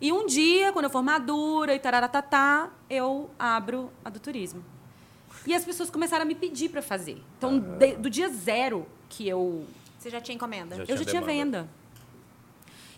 E 0.00 0.10
um 0.12 0.26
dia, 0.26 0.72
quando 0.72 0.84
eu 0.86 0.90
for 0.90 1.02
madura 1.02 1.74
e 1.74 1.78
tararatá, 1.78 2.70
eu 2.88 3.30
abro 3.38 3.90
a 4.04 4.08
do 4.10 4.18
turismo. 4.20 4.62
E 5.46 5.54
as 5.54 5.64
pessoas 5.64 5.88
começaram 5.90 6.22
a 6.22 6.24
me 6.26 6.34
pedir 6.34 6.68
para 6.70 6.80
fazer. 6.82 7.22
Então, 7.38 7.58
de- 7.58 7.96
do 7.96 8.08
dia 8.10 8.28
zero 8.30 8.86
que 9.10 9.26
eu 9.28 9.66
Você 9.98 10.08
já 10.10 10.20
tinha 10.22 10.34
encomenda? 10.34 10.76
Já 10.76 10.84
eu 10.84 10.96
já 10.96 11.04
tinha 11.04 11.20
demanda. 11.22 11.62
venda. 11.62 11.68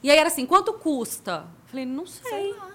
E 0.03 0.11
aí 0.11 0.17
era 0.19 0.29
assim, 0.29 0.45
quanto 0.47 0.73
custa? 0.75 1.47
Falei, 1.67 1.85
não 1.87 2.07
sei. 2.07 2.29
Sei 2.31 2.53
lá. 2.55 2.71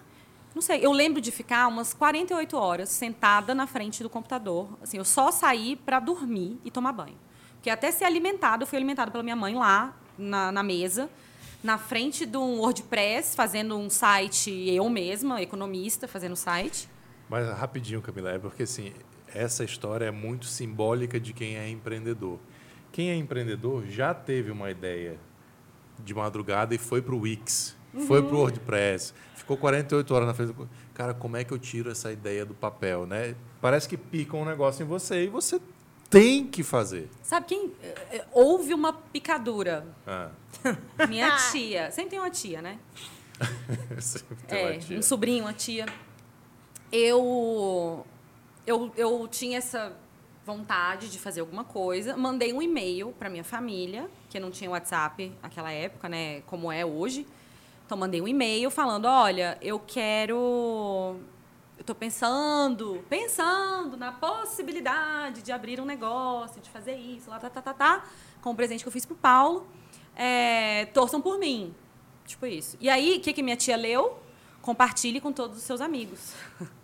Não 0.55 0.61
sei. 0.61 0.85
Eu 0.85 0.91
lembro 0.91 1.19
de 1.21 1.31
ficar 1.31 1.67
umas 1.67 1.93
48 1.93 2.57
horas 2.57 2.89
sentada 2.89 3.53
na 3.55 3.67
frente 3.67 4.01
do 4.03 4.09
computador. 4.09 4.69
Assim, 4.81 4.97
eu 4.97 5.05
só 5.05 5.29
saí 5.31 5.75
para 5.75 5.99
dormir 5.99 6.57
e 6.65 6.71
tomar 6.71 6.91
banho. 6.93 7.17
Porque 7.67 7.71
até 7.73 7.91
ser 7.91 8.05
alimentado, 8.05 8.63
eu 8.63 8.67
fui 8.67 8.77
alimentado 8.77 9.11
pela 9.11 9.21
minha 9.21 9.35
mãe 9.35 9.53
lá 9.53 9.93
na, 10.17 10.53
na 10.53 10.63
mesa, 10.63 11.09
na 11.61 11.77
frente 11.77 12.25
de 12.25 12.37
um 12.37 12.59
WordPress, 12.59 13.35
fazendo 13.35 13.75
um 13.75 13.89
site 13.89 14.49
eu 14.69 14.89
mesma, 14.89 15.41
economista, 15.41 16.07
fazendo 16.07 16.33
site. 16.37 16.87
Mas 17.27 17.45
rapidinho, 17.59 18.01
Camila, 18.01 18.31
é 18.31 18.39
porque 18.39 18.63
assim, 18.63 18.93
essa 19.35 19.65
história 19.65 20.05
é 20.05 20.11
muito 20.11 20.45
simbólica 20.45 21.19
de 21.19 21.33
quem 21.33 21.57
é 21.57 21.67
empreendedor. 21.67 22.39
Quem 22.89 23.09
é 23.09 23.15
empreendedor 23.17 23.85
já 23.85 24.13
teve 24.13 24.49
uma 24.49 24.71
ideia 24.71 25.19
de 25.99 26.13
madrugada 26.13 26.73
e 26.73 26.77
foi 26.77 27.01
para 27.01 27.15
o 27.15 27.19
Wix, 27.19 27.75
foi 28.07 28.23
para 28.23 28.33
o 28.33 28.39
WordPress, 28.39 29.13
ficou 29.35 29.57
48 29.57 30.15
horas 30.15 30.25
na 30.25 30.33
frente 30.33 30.53
do... 30.53 30.69
Cara, 30.93 31.13
como 31.13 31.35
é 31.35 31.43
que 31.43 31.51
eu 31.51 31.59
tiro 31.59 31.91
essa 31.91 32.13
ideia 32.13 32.45
do 32.45 32.53
papel, 32.53 33.05
né? 33.05 33.35
Parece 33.59 33.89
que 33.89 33.97
pica 33.97 34.37
um 34.37 34.45
negócio 34.45 34.83
em 34.83 34.87
você 34.87 35.25
e 35.25 35.27
você 35.27 35.59
tem 36.09 36.45
que 36.47 36.63
fazer. 36.63 37.09
Sabe 37.23 37.45
quem? 37.47 37.71
eh, 37.83 37.95
eh, 38.11 38.25
Houve 38.31 38.73
uma 38.73 38.93
picadura. 38.93 39.85
Ah, 40.05 40.29
Minha 41.07 41.35
tia. 41.51 41.91
Sempre 41.91 42.11
tem 42.11 42.19
uma 42.19 42.29
tia, 42.29 42.61
né? 42.61 42.79
sempre 43.99 44.35
tem 44.47 44.59
É, 44.59 44.71
uma 44.71 44.77
tia. 44.79 44.97
um 44.99 45.01
sobrinho, 45.01 45.43
uma 45.43 45.53
tia. 45.53 45.85
Eu, 46.91 48.05
eu, 48.65 48.91
eu 48.95 49.27
tinha 49.27 49.57
essa 49.57 49.95
vontade 50.45 51.09
de 51.09 51.19
fazer 51.19 51.41
alguma 51.41 51.63
coisa. 51.63 52.15
Mandei 52.15 52.53
um 52.53 52.61
e-mail 52.61 53.13
para 53.19 53.29
minha 53.29 53.43
família, 53.43 54.09
que 54.29 54.39
não 54.39 54.49
tinha 54.49 54.69
WhatsApp 54.69 55.31
naquela 55.43 55.71
época, 55.71 56.07
né? 56.07 56.41
Como 56.47 56.71
é 56.71 56.85
hoje. 56.85 57.27
Então, 57.85 57.97
mandei 57.97 58.21
um 58.21 58.27
e-mail 58.27 58.69
falando: 58.71 59.05
olha, 59.05 59.57
eu 59.61 59.79
quero. 59.79 61.17
Eu 61.77 61.81
estou 61.81 61.95
pensando, 61.95 63.05
pensando 63.09 63.95
na 63.97 64.11
possibilidade 64.11 65.41
de 65.43 65.51
abrir 65.51 65.79
um 65.79 65.85
negócio, 65.85 66.59
de 66.59 66.69
fazer 66.69 66.95
isso, 66.95 67.29
lá, 67.29 67.39
tá, 67.39 67.49
tá, 67.49 67.61
tá, 67.61 67.73
tá, 67.73 68.03
com 68.41 68.49
o 68.51 68.55
presente 68.55 68.81
que 68.83 68.87
eu 68.87 68.91
fiz 68.91 69.05
pro 69.05 69.15
Paulo. 69.15 69.67
É, 70.15 70.85
torçam 70.87 71.21
por 71.21 71.37
mim. 71.37 71.73
Tipo 72.25 72.45
isso. 72.47 72.75
E 72.81 72.89
aí, 72.89 73.17
o 73.17 73.21
que, 73.21 73.31
que 73.31 73.43
minha 73.43 73.55
tia 73.55 73.77
leu? 73.77 74.17
Compartilhe 74.61 75.21
com 75.21 75.31
todos 75.31 75.57
os 75.57 75.63
seus 75.63 75.81
amigos. 75.81 76.33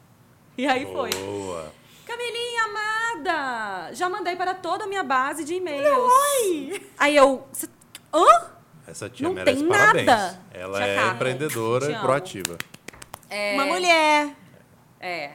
E 0.56 0.68
aí 0.68 0.86
foi. 0.86 1.10
Boa. 1.10 1.74
Camilinha 2.06 2.64
amada! 2.66 3.92
Já 3.96 4.08
mandei 4.08 4.36
para 4.36 4.54
toda 4.54 4.84
a 4.84 4.88
minha 4.88 5.02
base 5.04 5.44
de 5.44 5.56
e-mails. 5.56 5.98
Oi! 6.44 6.92
Aí 7.00 7.16
eu. 7.16 7.48
"Cê- 7.52 7.68
Hã? 8.14 8.52
Essa 8.86 9.10
tia 9.10 9.28
Não 9.28 9.34
merece 9.34 9.58
tem 9.58 9.68
parabéns. 9.68 10.06
nada. 10.06 10.40
Ela 10.54 10.78
Tia 10.78 10.86
é 10.88 10.96
Carla, 10.96 11.14
empreendedora 11.16 11.92
e 11.92 11.96
proativa. 12.00 12.56
Uma 13.56 13.66
mulher. 13.66 14.36
É. 15.04 15.34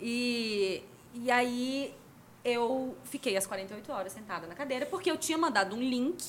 E, 0.00 0.82
e 1.12 1.30
aí 1.30 1.94
eu 2.42 2.96
fiquei 3.04 3.36
as 3.36 3.46
48 3.46 3.92
horas 3.92 4.12
sentada 4.12 4.46
na 4.46 4.54
cadeira, 4.54 4.86
porque 4.86 5.10
eu 5.10 5.18
tinha 5.18 5.36
mandado 5.36 5.76
um 5.76 5.80
link 5.80 6.24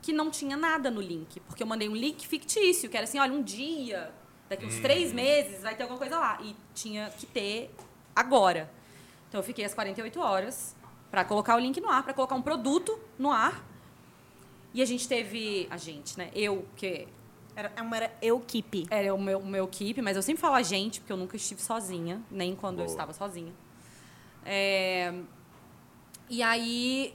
que 0.00 0.14
não 0.14 0.30
tinha 0.30 0.56
nada 0.56 0.90
no 0.90 1.00
link. 1.00 1.40
Porque 1.40 1.62
eu 1.62 1.66
mandei 1.66 1.90
um 1.90 1.94
link 1.94 2.26
fictício, 2.26 2.88
que 2.88 2.96
era 2.96 3.04
assim, 3.04 3.18
olha, 3.18 3.34
um 3.34 3.42
dia, 3.42 4.10
daqui 4.48 4.64
uns 4.64 4.80
três 4.80 5.12
meses, 5.12 5.62
vai 5.62 5.74
ter 5.74 5.82
alguma 5.82 5.98
coisa 5.98 6.18
lá. 6.18 6.38
E 6.42 6.56
tinha 6.74 7.10
que 7.10 7.26
ter 7.26 7.70
agora. 8.14 8.70
Então 9.28 9.38
eu 9.38 9.44
fiquei 9.44 9.66
as 9.66 9.74
48 9.74 10.18
horas 10.18 10.74
para 11.10 11.22
colocar 11.22 11.54
o 11.54 11.58
link 11.58 11.78
no 11.82 11.90
ar, 11.90 12.02
para 12.02 12.14
colocar 12.14 12.34
um 12.34 12.42
produto 12.42 12.98
no 13.18 13.30
ar. 13.30 13.62
E 14.72 14.80
a 14.80 14.86
gente 14.86 15.06
teve. 15.06 15.66
A 15.70 15.76
gente, 15.76 16.16
né? 16.16 16.30
Eu, 16.34 16.66
que 16.76 17.08
Era 17.56 17.72
uma 17.82 17.96
era 17.96 18.12
equipe. 18.20 18.86
era 18.90 19.14
o 19.14 19.18
meu, 19.20 19.38
o 19.38 19.46
meu 19.46 19.64
equipe, 19.64 20.02
mas 20.02 20.14
eu 20.14 20.22
sempre 20.22 20.40
falo 20.42 20.54
a 20.56 20.62
gente, 20.62 21.00
porque 21.00 21.12
eu 21.12 21.16
nunca 21.16 21.36
estive 21.36 21.60
sozinha, 21.62 22.22
nem 22.30 22.54
quando 22.54 22.80
eu 22.80 22.84
Boa. 22.84 22.92
estava 22.94 23.12
sozinha. 23.14 23.52
É, 24.44 25.12
e 26.28 26.42
aí, 26.42 27.14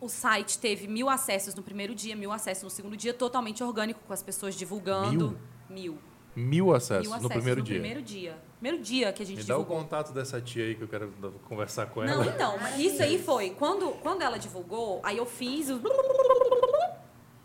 o 0.00 0.08
site 0.08 0.58
teve 0.58 0.86
mil 0.86 1.08
acessos 1.10 1.54
no 1.54 1.62
primeiro 1.62 1.94
dia, 1.94 2.14
mil 2.14 2.30
acessos 2.32 2.62
no 2.64 2.70
segundo 2.70 2.96
dia, 2.96 3.12
totalmente 3.12 3.62
orgânico, 3.62 4.00
com 4.06 4.12
as 4.12 4.22
pessoas 4.22 4.54
divulgando. 4.54 5.38
Mil. 5.68 5.98
Mil 6.34 6.72
acessos, 6.74 7.02
Mil 7.02 7.10
no 7.10 7.16
acessos 7.16 7.32
primeiro 7.34 7.60
no 7.60 7.66
dia. 7.66 7.74
primeiro 7.74 8.02
dia. 8.02 8.38
Primeiro 8.58 8.82
dia 8.82 9.12
que 9.12 9.22
a 9.22 9.26
gente 9.26 9.38
Me 9.38 9.44
dá 9.44 9.56
o 9.56 9.60
divulgou. 9.62 9.82
contato 9.82 10.12
dessa 10.12 10.40
tia 10.40 10.64
aí 10.64 10.74
que 10.74 10.82
eu 10.82 10.88
quero 10.88 11.12
conversar 11.48 11.86
com 11.86 12.00
Não, 12.02 12.22
ela. 12.22 12.26
então, 12.26 12.56
mas 12.58 12.78
isso 12.78 13.02
aí 13.02 13.22
foi. 13.22 13.50
Quando, 13.50 13.88
quando 14.00 14.22
ela 14.22 14.38
divulgou, 14.38 15.00
aí 15.02 15.18
eu 15.18 15.26
fiz 15.26 15.68
o. 15.68 15.80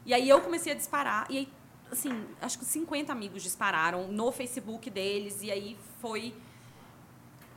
E 0.06 0.14
aí 0.14 0.30
eu 0.30 0.40
comecei 0.40 0.72
a 0.72 0.76
disparar. 0.76 1.28
E 1.30 1.38
aí, 1.40 1.50
assim, 1.92 2.26
acho 2.42 2.60
que 2.60 2.66
50 2.66 3.12
amigos 3.12 3.44
dispararam 3.44 4.08
no 4.08 4.32
Facebook 4.32 4.90
deles. 4.90 5.42
E 5.42 5.52
aí 5.52 5.78
foi. 6.02 6.34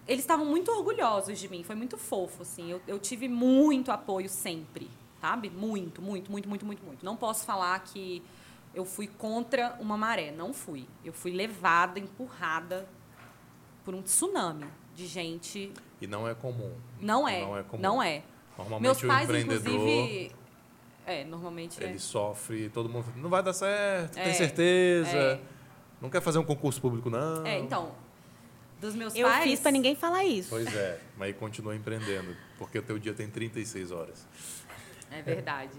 Eles 0.06 0.22
estavam 0.22 0.46
muito 0.46 0.70
orgulhosos 0.70 1.38
de 1.38 1.48
mim. 1.48 1.62
Foi 1.62 1.76
muito 1.76 1.96
fofo, 1.96 2.42
assim. 2.42 2.70
Eu, 2.70 2.80
eu 2.86 2.98
tive 2.98 3.28
muito 3.28 3.92
apoio 3.92 4.28
sempre, 4.28 4.90
sabe? 5.20 5.50
Muito, 5.50 6.02
muito, 6.02 6.30
muito, 6.30 6.48
muito, 6.48 6.66
muito, 6.66 6.84
muito. 6.84 7.04
Não 7.04 7.16
posso 7.16 7.44
falar 7.44 7.78
que 7.80 8.22
eu 8.74 8.84
fui 8.84 9.06
contra 9.06 9.76
uma 9.80 9.96
maré. 9.96 10.30
Não 10.32 10.52
fui. 10.52 10.86
Eu 11.04 11.12
fui 11.12 11.32
levada, 11.32 11.98
empurrada 11.98 12.88
por 13.84 13.94
um 13.94 14.02
tsunami 14.02 14.66
de 14.94 15.06
gente 15.06 15.72
E 16.00 16.06
não 16.06 16.28
é 16.28 16.34
comum. 16.34 16.74
não 17.00 17.28
é. 17.28 17.40
Não 17.40 17.56
é 17.56 17.62
comum. 17.62 17.82
Não 17.82 18.02
é. 18.02 18.22
Normalmente 18.58 18.82
Meus 18.82 19.02
o 19.02 19.06
pais, 19.06 19.24
empreendedor, 19.24 19.72
inclusive. 19.72 20.39
É, 21.10 21.24
normalmente 21.24 21.82
ele 21.82 21.94
é. 21.96 21.98
sofre, 21.98 22.68
todo 22.68 22.88
mundo 22.88 23.04
fala, 23.04 23.16
não 23.16 23.30
vai 23.30 23.42
dar 23.42 23.52
certo, 23.52 24.16
É, 24.18 24.24
tem 24.24 24.34
certeza. 24.34 25.16
é. 25.16 25.40
Não 26.00 26.08
quer 26.08 26.22
fazer 26.22 26.38
um 26.38 26.44
concurso 26.44 26.80
público, 26.80 27.10
não. 27.10 27.44
É, 27.44 27.58
então. 27.58 27.92
dos 28.80 28.94
meus 28.94 29.14
Eu 29.14 29.28
pais. 29.28 29.44
fiz 29.44 29.60
para 29.60 29.70
ninguém 29.70 29.94
falar 29.94 30.24
isso. 30.24 30.48
Pois 30.48 30.74
é, 30.74 31.00
mas 31.18 31.28
aí 31.28 31.34
continua 31.34 31.74
empreendendo, 31.76 32.34
porque 32.58 32.78
o 32.78 32.82
teu 32.82 32.98
dia 32.98 33.12
tem 33.12 33.28
36 33.28 33.90
horas. 33.90 34.26
É 35.10 35.20
verdade. 35.20 35.74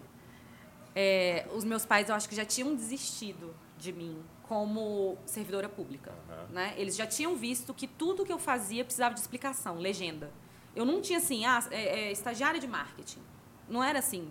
É, 0.96 1.48
os 1.54 1.64
meus 1.64 1.86
pais, 1.86 2.10
eu 2.10 2.16
acho 2.16 2.28
que 2.28 2.36
já 2.36 2.46
tinham 2.46 2.76
desistido 2.76 3.56
de 3.78 3.92
mim 3.92 4.22
como 4.44 5.18
servidora 5.26 5.70
pública. 5.70 6.12
Né? 6.52 6.74
Eles 6.78 6.96
já 6.96 7.08
tinham 7.08 7.36
visto 7.38 7.74
que 7.74 7.88
tudo 7.88 8.26
que 8.26 8.32
eu 8.34 8.38
fazia 8.38 8.84
precisava 8.84 9.14
de 9.14 9.22
explicação, 9.22 9.78
legenda. 9.78 10.30
Eu 10.76 10.86
não 10.86 11.02
tinha 11.02 11.20
assim, 11.20 11.46
ah, 11.46 11.64
é, 11.72 12.02
é, 12.08 12.12
estagiária 12.12 12.60
de 12.60 12.68
marketing. 12.68 13.20
Não 13.70 13.82
era 13.84 14.00
assim. 14.00 14.28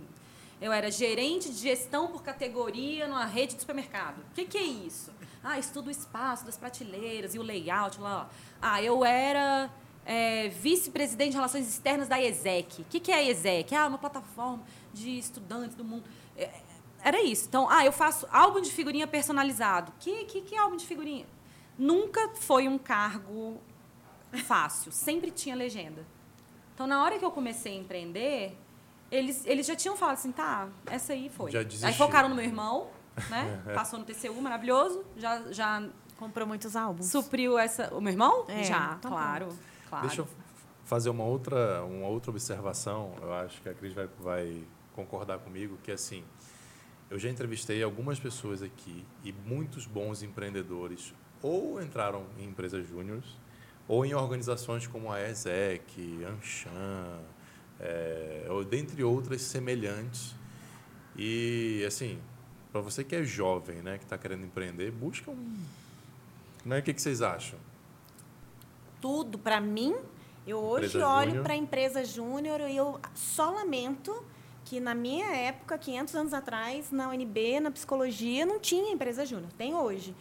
Eu 0.60 0.72
era 0.72 0.90
gerente 0.90 1.48
de 1.48 1.56
gestão 1.56 2.08
por 2.08 2.22
categoria 2.22 3.08
numa 3.08 3.24
rede 3.24 3.54
de 3.54 3.60
supermercado. 3.60 4.18
O 4.18 4.34
que, 4.34 4.44
que 4.44 4.58
é 4.58 4.62
isso? 4.62 5.10
Ah, 5.42 5.58
estudo 5.58 5.88
o 5.88 5.90
espaço 5.90 6.44
das 6.44 6.58
prateleiras 6.58 7.34
e 7.34 7.38
o 7.38 7.42
layout 7.42 7.98
lá. 7.98 8.28
Ah, 8.60 8.82
eu 8.82 9.02
era 9.02 9.70
é, 10.04 10.48
vice-presidente 10.48 11.30
de 11.30 11.36
relações 11.36 11.66
externas 11.66 12.08
da 12.08 12.20
ESEC. 12.20 12.82
O 12.82 12.84
que, 12.84 13.00
que 13.00 13.10
é 13.10 13.16
a 13.16 13.22
ESEC? 13.22 13.74
Ah, 13.74 13.86
uma 13.86 13.96
plataforma 13.96 14.62
de 14.92 15.18
estudantes 15.18 15.74
do 15.74 15.82
mundo. 15.82 16.04
É, 16.36 16.50
era 17.02 17.22
isso. 17.22 17.46
Então, 17.48 17.66
ah, 17.70 17.86
eu 17.86 17.92
faço 17.92 18.28
álbum 18.30 18.60
de 18.60 18.70
figurinha 18.70 19.06
personalizado. 19.06 19.92
Que, 19.98 20.26
que, 20.26 20.42
que 20.42 20.54
é 20.54 20.58
álbum 20.58 20.76
de 20.76 20.86
figurinha? 20.86 21.26
Nunca 21.78 22.28
foi 22.34 22.68
um 22.68 22.76
cargo 22.76 23.58
fácil. 24.44 24.92
Sempre 24.92 25.30
tinha 25.30 25.56
legenda. 25.56 26.06
Então, 26.74 26.86
na 26.86 27.02
hora 27.02 27.18
que 27.18 27.24
eu 27.24 27.30
comecei 27.30 27.72
a 27.72 27.76
empreender, 27.76 28.56
eles, 29.10 29.44
eles 29.46 29.66
já 29.66 29.74
tinham 29.74 29.96
falado 29.96 30.14
assim, 30.14 30.32
tá, 30.32 30.68
essa 30.86 31.12
aí 31.12 31.28
foi. 31.28 31.50
Já 31.50 31.60
aí 31.60 31.94
focaram 31.94 32.28
no 32.28 32.34
meu 32.34 32.44
irmão, 32.44 32.88
né? 33.28 33.62
Passou 33.74 33.98
no 33.98 34.04
TCU, 34.04 34.40
maravilhoso. 34.40 35.04
Já, 35.16 35.42
já 35.50 35.88
Comprou 36.18 36.46
muitos 36.46 36.76
álbuns. 36.76 37.06
supriu 37.06 37.58
essa... 37.58 37.94
O 37.94 38.00
meu 38.00 38.12
irmão? 38.12 38.44
É, 38.46 38.62
já, 38.62 38.96
então 38.98 39.10
claro. 39.10 39.48
claro. 39.88 40.06
Deixa 40.06 40.20
eu 40.20 40.28
fazer 40.84 41.08
uma 41.08 41.24
outra, 41.24 41.82
uma 41.84 42.08
outra 42.08 42.30
observação, 42.30 43.14
eu 43.22 43.32
acho 43.32 43.62
que 43.62 43.68
a 43.68 43.74
Cris 43.74 43.94
vai, 43.94 44.08
vai 44.18 44.64
concordar 44.92 45.38
comigo, 45.38 45.78
que 45.84 45.92
assim, 45.92 46.24
eu 47.08 47.18
já 47.18 47.30
entrevistei 47.30 47.82
algumas 47.82 48.18
pessoas 48.18 48.60
aqui 48.60 49.06
e 49.24 49.32
muitos 49.32 49.86
bons 49.86 50.22
empreendedores 50.22 51.14
ou 51.40 51.80
entraram 51.80 52.26
em 52.38 52.44
empresas 52.44 52.86
júniores 52.86 53.38
ou 53.86 54.04
em 54.04 54.14
organizações 54.14 54.86
como 54.86 55.10
a 55.12 55.20
ESEC, 55.22 56.24
Anshan, 56.24 57.20
é, 57.80 58.46
ou 58.48 58.64
dentre 58.64 59.02
outras 59.02 59.42
semelhantes. 59.42 60.34
E, 61.16 61.84
assim, 61.86 62.18
para 62.70 62.80
você 62.80 63.02
que 63.02 63.16
é 63.16 63.22
jovem, 63.22 63.82
né, 63.82 63.98
que 63.98 64.04
está 64.04 64.16
querendo 64.16 64.44
empreender, 64.44 64.90
busca 64.90 65.30
um... 65.30 65.56
Né, 66.64 66.78
o 66.78 66.82
que, 66.82 66.92
que 66.92 67.02
vocês 67.02 67.22
acham? 67.22 67.58
Tudo 69.00 69.38
para 69.38 69.60
mim, 69.60 69.96
eu 70.46 70.58
hoje 70.58 70.86
Empresa 70.86 71.08
olho 71.08 71.42
para 71.42 71.54
a 71.54 71.56
empresa 71.56 72.04
júnior 72.04 72.60
e 72.60 72.76
eu 72.76 73.00
só 73.14 73.50
lamento 73.50 74.24
que 74.64 74.78
na 74.78 74.94
minha 74.94 75.34
época, 75.34 75.76
500 75.76 76.14
anos 76.14 76.34
atrás, 76.34 76.92
na 76.92 77.08
UNB, 77.08 77.60
na 77.60 77.70
psicologia, 77.70 78.46
não 78.46 78.60
tinha 78.60 78.92
empresa 78.92 79.26
júnior. 79.26 79.50
Tem 79.58 79.74
hoje. 79.74 80.14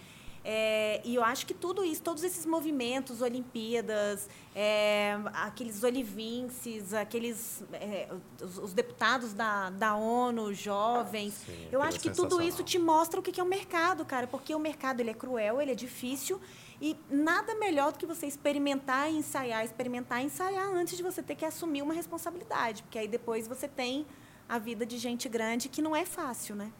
É, 0.43 1.01
e 1.03 1.15
eu 1.15 1.23
acho 1.23 1.45
que 1.45 1.53
tudo 1.53 1.83
isso, 1.83 2.01
todos 2.01 2.23
esses 2.23 2.45
movimentos, 2.45 3.21
Olimpíadas, 3.21 4.29
é, 4.55 5.17
aqueles 5.33 5.83
olivinces, 5.83 6.93
aqueles 6.93 7.63
é, 7.73 8.07
os, 8.41 8.57
os 8.57 8.73
deputados 8.73 9.33
da, 9.33 9.69
da 9.69 9.95
ONU, 9.95 10.53
jovens, 10.53 11.33
Sim, 11.33 11.51
eu 11.71 11.81
aquilo 11.81 11.83
acho 11.83 11.97
é 11.97 11.99
que 11.99 12.09
tudo 12.09 12.41
isso 12.41 12.63
te 12.63 12.79
mostra 12.79 13.19
o 13.19 13.23
que 13.23 13.31
que 13.31 13.39
é 13.39 13.43
o 13.43 13.47
mercado, 13.47 14.05
cara, 14.05 14.27
porque 14.27 14.55
o 14.55 14.59
mercado 14.59 15.01
ele 15.01 15.09
é 15.09 15.13
cruel, 15.13 15.61
ele 15.61 15.71
é 15.71 15.75
difícil 15.75 16.39
e 16.81 16.95
nada 17.09 17.55
melhor 17.55 17.91
do 17.91 17.99
que 17.99 18.05
você 18.05 18.25
experimentar 18.25 19.11
e 19.11 19.17
ensaiar, 19.17 19.65
experimentar 19.65 20.21
e 20.21 20.25
ensaiar 20.25 20.69
antes 20.73 20.95
de 20.95 21.03
você 21.03 21.21
ter 21.21 21.35
que 21.35 21.43
assumir 21.43 21.81
uma 21.81 21.93
responsabilidade, 21.93 22.83
porque 22.83 22.97
aí 22.97 23.07
depois 23.07 23.47
você 23.47 23.67
tem 23.67 24.05
a 24.47 24.57
vida 24.57 24.85
de 24.85 24.97
gente 24.97 25.27
grande 25.27 25.67
que 25.67 25.81
não 25.81 25.93
é 25.95 26.05
fácil, 26.05 26.55
né? 26.55 26.71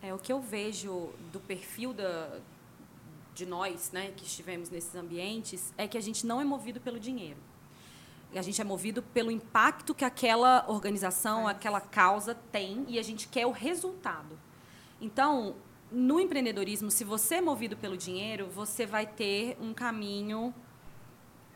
É, 0.00 0.14
o 0.14 0.18
que 0.18 0.32
eu 0.32 0.40
vejo 0.40 1.10
do 1.32 1.40
perfil 1.40 1.92
da, 1.92 2.38
de 3.38 3.46
nós, 3.46 3.92
né, 3.92 4.12
que 4.16 4.24
estivemos 4.24 4.68
nesses 4.68 4.94
ambientes, 4.96 5.72
é 5.78 5.86
que 5.86 5.96
a 5.96 6.00
gente 6.00 6.26
não 6.26 6.40
é 6.40 6.44
movido 6.44 6.80
pelo 6.80 6.98
dinheiro. 6.98 7.38
A 8.34 8.42
gente 8.42 8.60
é 8.60 8.64
movido 8.64 9.00
pelo 9.00 9.30
impacto 9.30 9.94
que 9.94 10.04
aquela 10.04 10.64
organização, 10.68 11.44
Faz. 11.44 11.56
aquela 11.56 11.80
causa 11.80 12.34
tem 12.34 12.84
e 12.88 12.98
a 12.98 13.02
gente 13.02 13.28
quer 13.28 13.46
o 13.46 13.52
resultado. 13.52 14.38
Então, 15.00 15.54
no 15.90 16.20
empreendedorismo, 16.20 16.90
se 16.90 17.04
você 17.04 17.36
é 17.36 17.40
movido 17.40 17.76
pelo 17.76 17.96
dinheiro, 17.96 18.48
você 18.48 18.84
vai 18.84 19.06
ter 19.06 19.56
um 19.60 19.72
caminho 19.72 20.52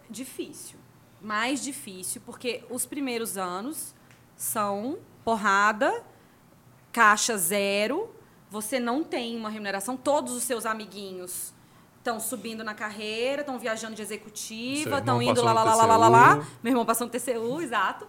difícil. 0.08 0.78
Mais 1.20 1.62
difícil, 1.62 2.22
porque 2.24 2.64
os 2.70 2.86
primeiros 2.86 3.36
anos 3.36 3.92
são 4.36 4.98
porrada, 5.24 6.04
caixa 6.92 7.36
zero, 7.36 8.14
você 8.48 8.78
não 8.78 9.02
tem 9.02 9.36
uma 9.36 9.50
remuneração, 9.50 9.96
todos 9.96 10.32
os 10.32 10.44
seus 10.44 10.64
amiguinhos 10.64 11.51
estão 12.02 12.18
subindo 12.18 12.64
na 12.64 12.74
carreira, 12.74 13.42
estão 13.42 13.58
viajando 13.58 13.94
de 13.94 14.02
executiva, 14.02 14.98
estão 14.98 15.22
indo 15.22 15.40
lá, 15.42 15.52
lá, 15.52 15.62
lá, 15.62 15.74
lá, 15.86 15.96
lá, 15.96 16.08
lá. 16.08 16.46
Meu 16.60 16.72
irmão 16.72 16.84
passou 16.84 17.06
no 17.06 17.12
TCU, 17.12 17.60
exato. 17.62 18.06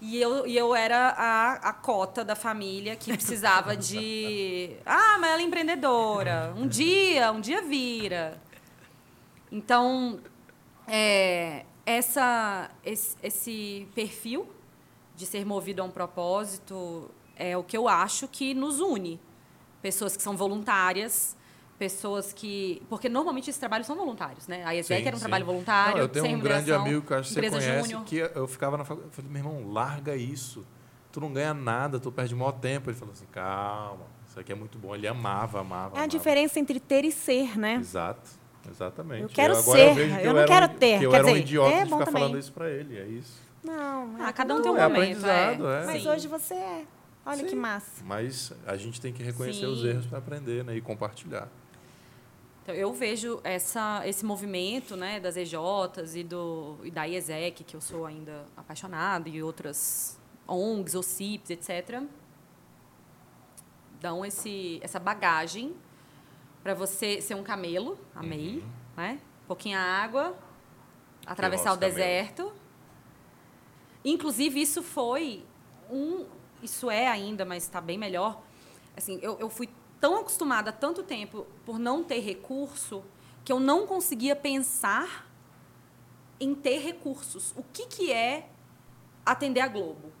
E 0.00 0.20
eu, 0.20 0.46
e 0.46 0.56
eu 0.56 0.74
era 0.74 1.10
a, 1.10 1.52
a 1.70 1.72
cota 1.72 2.24
da 2.24 2.34
família 2.34 2.96
que 2.96 3.12
precisava 3.12 3.76
de. 3.76 4.76
Ah, 4.84 5.16
mas 5.18 5.30
ela 5.30 5.40
é 5.40 5.44
empreendedora. 5.44 6.52
Um 6.56 6.66
dia, 6.66 7.32
um 7.32 7.40
dia 7.40 7.62
vira. 7.62 8.40
Então, 9.50 10.20
é, 10.86 11.64
essa, 11.86 12.70
esse, 12.84 13.16
esse 13.22 13.88
perfil 13.94 14.48
de 15.14 15.24
ser 15.24 15.46
movido 15.46 15.80
a 15.80 15.84
um 15.84 15.90
propósito 15.90 17.10
é 17.36 17.56
o 17.56 17.62
que 17.62 17.76
eu 17.76 17.88
acho 17.88 18.26
que 18.28 18.52
nos 18.54 18.80
une. 18.80 19.20
Pessoas 19.80 20.16
que 20.16 20.22
são 20.22 20.36
voluntárias, 20.36 21.36
pessoas 21.78 22.32
que. 22.32 22.82
Porque 22.88 23.08
normalmente 23.08 23.50
esses 23.50 23.58
trabalhos 23.60 23.86
são 23.86 23.96
voluntários, 23.96 24.46
né? 24.48 24.64
A 24.64 24.74
ESEC 24.74 25.00
Sim, 25.02 25.06
era 25.06 25.16
um 25.16 25.18
sim. 25.18 25.22
trabalho 25.24 25.44
voluntário. 25.46 25.94
Não, 25.96 26.02
eu 26.02 26.08
tenho 26.08 26.24
sem 26.24 26.34
um 26.36 26.40
grande 26.40 26.70
remuneração, 26.70 26.86
amigo 26.86 27.06
que 27.06 27.12
eu 27.12 27.18
acho 27.18 27.28
que 27.34 27.40
você 27.40 27.50
conhece, 27.50 27.82
júnior. 27.90 28.04
que 28.04 28.16
eu 28.38 28.46
ficava 28.48 28.76
na 28.76 28.84
faculdade, 28.84 29.12
eu 29.12 29.22
falei, 29.24 29.30
meu 29.30 29.40
irmão, 29.52 29.72
larga 29.72 30.16
isso. 30.16 30.64
Tu 31.12 31.20
não 31.20 31.32
ganha 31.32 31.54
nada, 31.54 31.98
tu 31.98 32.10
perde 32.12 32.34
maior 32.34 32.52
tempo. 32.52 32.90
Ele 32.90 32.96
falou 32.98 33.12
assim, 33.12 33.26
calma, 33.32 34.04
isso 34.28 34.38
aqui 34.38 34.52
é 34.52 34.54
muito 34.54 34.78
bom. 34.78 34.94
Ele 34.94 35.06
amava, 35.08 35.60
amava, 35.60 35.86
É 35.94 35.98
a 35.98 36.02
amava. 36.02 36.08
diferença 36.08 36.58
entre 36.60 36.78
ter 36.80 37.04
e 37.04 37.12
ser, 37.12 37.58
né? 37.58 37.74
Exato, 37.76 38.28
exatamente. 38.70 39.22
Eu 39.22 39.28
quero 39.28 39.56
agora 39.56 39.78
ser, 39.78 39.94
vejo 39.94 40.18
que 40.20 40.26
eu 40.26 40.34
não 40.34 40.44
quero 40.46 40.66
um- 40.66 40.76
ter. 40.76 40.98
Que 40.98 41.04
eu 41.06 41.10
Quer 41.10 41.16
era 41.18 41.26
um 41.26 41.28
dizer, 41.30 41.40
idiota 41.40 41.70
é 41.74 41.78
de 41.78 41.84
ficar 41.84 42.04
também. 42.04 42.12
falando 42.12 42.38
isso 42.38 42.52
pra 42.52 42.70
ele, 42.70 42.98
é 42.98 43.06
isso. 43.06 43.40
Não, 43.64 44.14
Ah, 44.20 44.28
é 44.28 44.32
cada 44.32 44.54
um 44.54 44.62
tem 44.62 44.70
um 44.70 44.76
É 44.76 44.82
momento. 44.82 45.00
aprendizado, 45.02 45.68
é. 45.68 45.86
Mas 45.86 46.02
Sim. 46.02 46.08
hoje 46.08 46.28
você 46.28 46.54
é. 46.54 46.84
Olha 47.24 47.38
Sim. 47.38 47.46
que 47.46 47.56
massa. 47.56 48.04
Mas 48.04 48.52
a 48.64 48.76
gente 48.76 49.00
tem 49.00 49.12
que 49.12 49.20
reconhecer 49.22 49.60
Sim. 49.60 49.66
os 49.72 49.84
erros 49.84 50.06
para 50.06 50.18
aprender 50.18 50.62
né, 50.64 50.76
e 50.76 50.80
compartilhar. 50.80 51.48
Então, 52.66 52.74
eu 52.74 52.92
vejo 52.92 53.40
essa, 53.44 54.02
esse 54.08 54.24
movimento 54.24 54.96
né, 54.96 55.20
das 55.20 55.36
EJs 55.36 56.16
e, 56.16 56.24
do, 56.24 56.76
e 56.82 56.90
da 56.90 57.04
IESEC, 57.04 57.62
que 57.62 57.76
eu 57.76 57.80
sou 57.80 58.04
ainda 58.04 58.44
apaixonada, 58.56 59.28
e 59.28 59.40
outras 59.40 60.18
ONGs, 60.48 60.96
OCIPs, 60.96 61.50
etc., 61.50 62.02
dão 64.00 64.26
esse, 64.26 64.80
essa 64.82 64.98
bagagem 64.98 65.76
para 66.60 66.74
você 66.74 67.20
ser 67.20 67.36
um 67.36 67.44
camelo, 67.44 67.96
amei, 68.12 68.64
né? 68.96 69.20
pouquinha 69.46 69.78
água, 69.78 70.36
atravessar 71.24 71.72
o 71.72 71.76
gosto 71.76 71.88
de 71.88 71.92
camelo. 71.92 71.94
deserto. 71.94 72.52
Inclusive, 74.04 74.60
isso 74.60 74.82
foi 74.82 75.44
um... 75.88 76.26
Isso 76.60 76.90
é 76.90 77.06
ainda, 77.06 77.44
mas 77.44 77.62
está 77.62 77.80
bem 77.80 77.96
melhor. 77.96 78.42
Assim, 78.96 79.20
eu, 79.22 79.38
eu 79.38 79.48
fui 79.48 79.68
tão 80.00 80.18
acostumada 80.18 80.70
há 80.70 80.72
tanto 80.72 81.02
tempo 81.02 81.46
por 81.64 81.78
não 81.78 82.02
ter 82.02 82.20
recurso 82.20 83.02
que 83.44 83.52
eu 83.52 83.60
não 83.60 83.86
conseguia 83.86 84.34
pensar 84.34 85.30
em 86.38 86.54
ter 86.54 86.78
recursos. 86.78 87.52
O 87.56 87.62
que, 87.62 87.86
que 87.86 88.12
é 88.12 88.50
atender 89.24 89.60
a 89.60 89.68
Globo? 89.68 90.12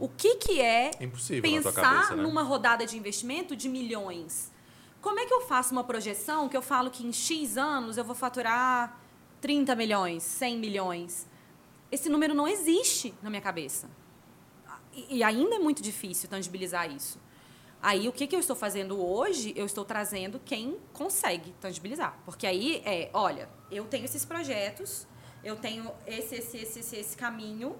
O 0.00 0.08
que, 0.08 0.36
que 0.36 0.60
é 0.60 0.90
Impossível 1.00 1.42
pensar 1.42 1.72
cabeça, 1.72 2.16
né? 2.16 2.22
numa 2.22 2.42
rodada 2.42 2.84
de 2.84 2.96
investimento 2.96 3.54
de 3.54 3.68
milhões? 3.68 4.52
Como 5.00 5.20
é 5.20 5.26
que 5.26 5.32
eu 5.32 5.42
faço 5.42 5.72
uma 5.72 5.84
projeção 5.84 6.48
que 6.48 6.56
eu 6.56 6.62
falo 6.62 6.90
que 6.90 7.06
em 7.06 7.12
X 7.12 7.56
anos 7.56 7.96
eu 7.96 8.04
vou 8.04 8.14
faturar 8.14 8.98
30 9.40 9.76
milhões, 9.76 10.22
100 10.22 10.58
milhões? 10.58 11.28
Esse 11.92 12.08
número 12.08 12.34
não 12.34 12.48
existe 12.48 13.14
na 13.22 13.30
minha 13.30 13.42
cabeça. 13.42 13.88
E 15.08 15.22
ainda 15.22 15.56
é 15.56 15.58
muito 15.58 15.82
difícil 15.82 16.28
tangibilizar 16.28 16.90
isso. 16.90 17.18
Aí, 17.86 18.08
o 18.08 18.12
que, 18.12 18.26
que 18.26 18.34
eu 18.34 18.40
estou 18.40 18.56
fazendo 18.56 18.98
hoje? 18.98 19.52
Eu 19.54 19.66
estou 19.66 19.84
trazendo 19.84 20.40
quem 20.42 20.78
consegue 20.94 21.52
tangibilizar. 21.60 22.18
Porque 22.24 22.46
aí 22.46 22.80
é, 22.82 23.10
olha, 23.12 23.46
eu 23.70 23.84
tenho 23.84 24.06
esses 24.06 24.24
projetos, 24.24 25.06
eu 25.44 25.54
tenho 25.54 25.90
esse, 26.06 26.36
esse, 26.36 26.56
esse, 26.56 26.78
esse, 26.80 26.96
esse 26.96 27.14
caminho. 27.16 27.76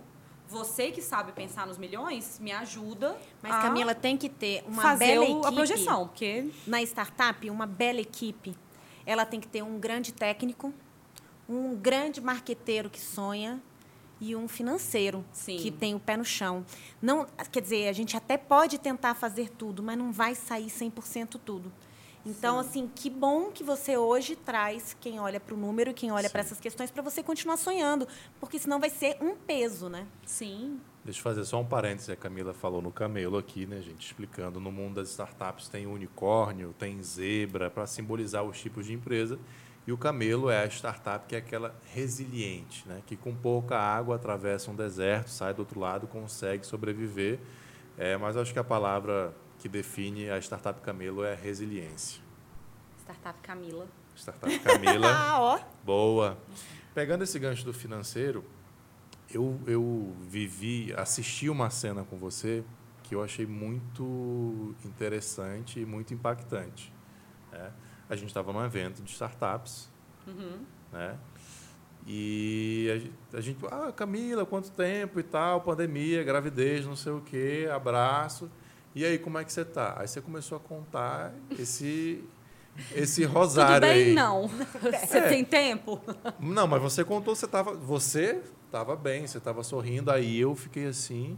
Você 0.46 0.90
que 0.90 1.00
sabe 1.00 1.32
pensar 1.32 1.66
nos 1.66 1.78
milhões, 1.78 2.38
me 2.38 2.52
ajuda 2.52 3.16
Mas, 3.42 3.62
Camila, 3.62 3.94
tem 3.94 4.14
que 4.14 4.28
ter 4.28 4.62
uma 4.68 4.82
fazer 4.82 5.07
bela 5.07 5.24
o- 5.24 5.30
equipe. 5.38 5.46
a 5.46 5.52
projeção. 5.52 6.07
Porque 6.09 6.50
Na 6.66 6.82
startup, 6.82 7.48
uma 7.48 7.66
bela 7.66 7.98
equipe. 8.00 8.55
Ela 9.07 9.24
tem 9.24 9.40
que 9.40 9.48
ter 9.48 9.62
um 9.62 9.78
grande 9.80 10.12
técnico, 10.12 10.72
um 11.48 11.74
grande 11.74 12.20
marqueteiro 12.20 12.90
que 12.90 13.00
sonha 13.00 13.59
e 14.25 14.35
um 14.35 14.49
financeiro 14.49 15.22
Sim. 15.33 15.59
que 15.59 15.70
tem 15.70 15.95
o 15.95 16.01
pé 16.01 16.16
no 16.16 16.25
chão. 16.25 16.64
Não, 17.01 17.27
quer 17.53 17.61
dizer, 17.61 17.89
a 17.89 17.93
gente 17.93 18.16
até 18.16 18.39
pode 18.39 18.79
tentar 18.79 19.14
fazer 19.14 19.51
tudo, 19.51 19.83
mas 19.83 19.99
não 19.99 20.11
vai 20.11 20.35
sair 20.35 20.66
100% 20.66 21.39
tudo. 21.45 21.70
Então, 22.27 22.59
assim, 22.59 22.91
que 22.95 23.11
bom 23.11 23.51
que 23.51 23.62
você 23.62 23.99
hoje 23.99 24.35
traz 24.35 24.97
quem 24.99 25.20
olha 25.20 25.39
para 25.39 25.55
o 25.55 25.59
número, 25.59 25.93
quem 25.93 26.11
olha 26.11 26.31
para 26.31 26.41
essas 26.41 26.59
questões, 26.59 26.91
para 26.91 27.03
você 27.03 27.22
continuar 27.22 27.59
sonhando, 27.59 28.09
porque 28.41 28.59
senão 28.59 28.81
vai 28.81 28.89
ser 28.89 29.18
um 29.20 29.37
peso, 29.37 29.91
né? 29.91 30.07
Sim. 30.25 30.81
Deixa 31.05 31.18
eu 31.18 31.22
fazer 31.22 31.45
só 31.45 31.61
um 31.61 31.66
parêntese. 31.66 32.11
A 32.11 32.16
Camila 32.16 32.55
falou 32.55 32.81
no 32.81 32.91
camelo 32.91 33.37
aqui, 33.37 33.66
né, 33.66 33.83
gente? 33.83 34.07
Explicando. 34.07 34.59
No 34.59 34.72
mundo 34.72 34.95
das 34.95 35.11
startups 35.11 35.68
tem 35.68 35.87
unicórnio, 35.87 36.75
tem 36.79 37.03
zebra, 37.03 37.68
para 37.68 37.87
simbolizar 37.87 38.43
os 38.43 38.59
tipos 38.59 38.87
de 38.87 38.95
empresa. 38.95 39.39
E 39.87 39.93
o 39.93 39.99
camelo 39.99 40.49
é 40.49 40.64
a 40.64 40.66
startup 40.66 41.26
que 41.26 41.35
é 41.35 41.39
aquela 41.39 41.74
resiliente, 41.93 42.89
né? 42.89 43.03
que 43.07 43.16
com 43.16 43.35
pouca 43.35 43.78
água 43.78 44.16
atravessa 44.16 44.70
um 44.70 44.74
deserto, 44.74 45.28
sai 45.28 45.53
do 45.53 45.59
outro 45.59 45.78
lado, 45.78 46.07
consegue 46.07 46.64
sobreviver. 46.66 47.39
É, 47.99 48.16
mas 48.16 48.37
acho 48.37 48.53
que 48.53 48.59
a 48.59 48.64
palavra 48.64 49.35
que 49.59 49.68
define 49.68 50.30
a 50.30 50.39
startup 50.39 50.80
camelo 50.80 51.22
é 51.22 51.35
resiliência. 51.35 52.22
Startup 53.03 53.39
Camila. 53.43 53.87
Startup 54.16 54.59
Camila. 54.61 55.07
Ah, 55.14 55.39
ó. 55.41 55.61
Boa. 55.85 56.39
Pegando 56.95 57.22
esse 57.24 57.39
gancho 57.39 57.64
do 57.64 57.72
financeiro, 57.74 58.45
eu, 59.30 59.61
eu 59.66 60.14
vivi, 60.22 60.95
assisti 60.97 61.51
uma 61.51 61.68
cena 61.68 62.05
com 62.05 62.16
você 62.16 62.64
que 63.03 63.14
eu 63.14 63.22
achei 63.22 63.45
muito 63.45 64.74
interessante 64.85 65.80
e 65.80 65.85
muito 65.85 66.14
impactante. 66.14 66.93
né? 67.53 67.70
A 68.09 68.16
gente 68.16 68.28
estava 68.28 68.52
num 68.52 68.64
evento 68.64 69.02
de 69.02 69.11
startups, 69.11 69.88
né? 70.92 71.16
E 72.07 73.11
a 73.32 73.40
gente, 73.40 73.59
ah, 73.70 73.90
Camila, 73.90 74.44
quanto 74.44 74.70
tempo 74.70 75.18
e 75.18 75.22
tal, 75.22 75.62
pandemia, 75.62 76.22
gravidez, 76.22 76.84
não 76.84 76.94
sei 76.96 77.12
o 77.12 77.20
quê, 77.22 77.68
abraço. 77.74 78.50
E 78.94 79.05
aí, 79.05 79.18
como 79.18 79.38
é 79.38 79.44
que 79.44 79.52
você 79.52 79.64
tá? 79.64 79.94
Aí 79.98 80.07
você 80.07 80.20
começou 80.20 80.57
a 80.57 80.61
contar 80.61 81.32
esse, 81.59 82.22
esse 82.94 83.24
rosário 83.26 83.74
Tudo 83.76 83.88
bem? 83.88 84.09
aí. 84.09 84.14
Não. 84.14 84.48
Você 85.07 85.18
É. 85.18 85.28
tem 85.28 85.44
tempo? 85.44 86.00
Não, 86.38 86.66
mas 86.68 86.80
você 86.82 87.02
contou, 87.05 87.34
você 87.34 87.48
tava, 87.48 87.72
você 87.74 88.42
tava 88.70 88.94
bem, 88.94 89.26
você 89.26 89.40
tava 89.40 89.64
sorrindo. 89.64 90.11
Aí 90.12 90.38
eu 90.38 90.55
fiquei 90.55 90.86
assim, 90.86 91.36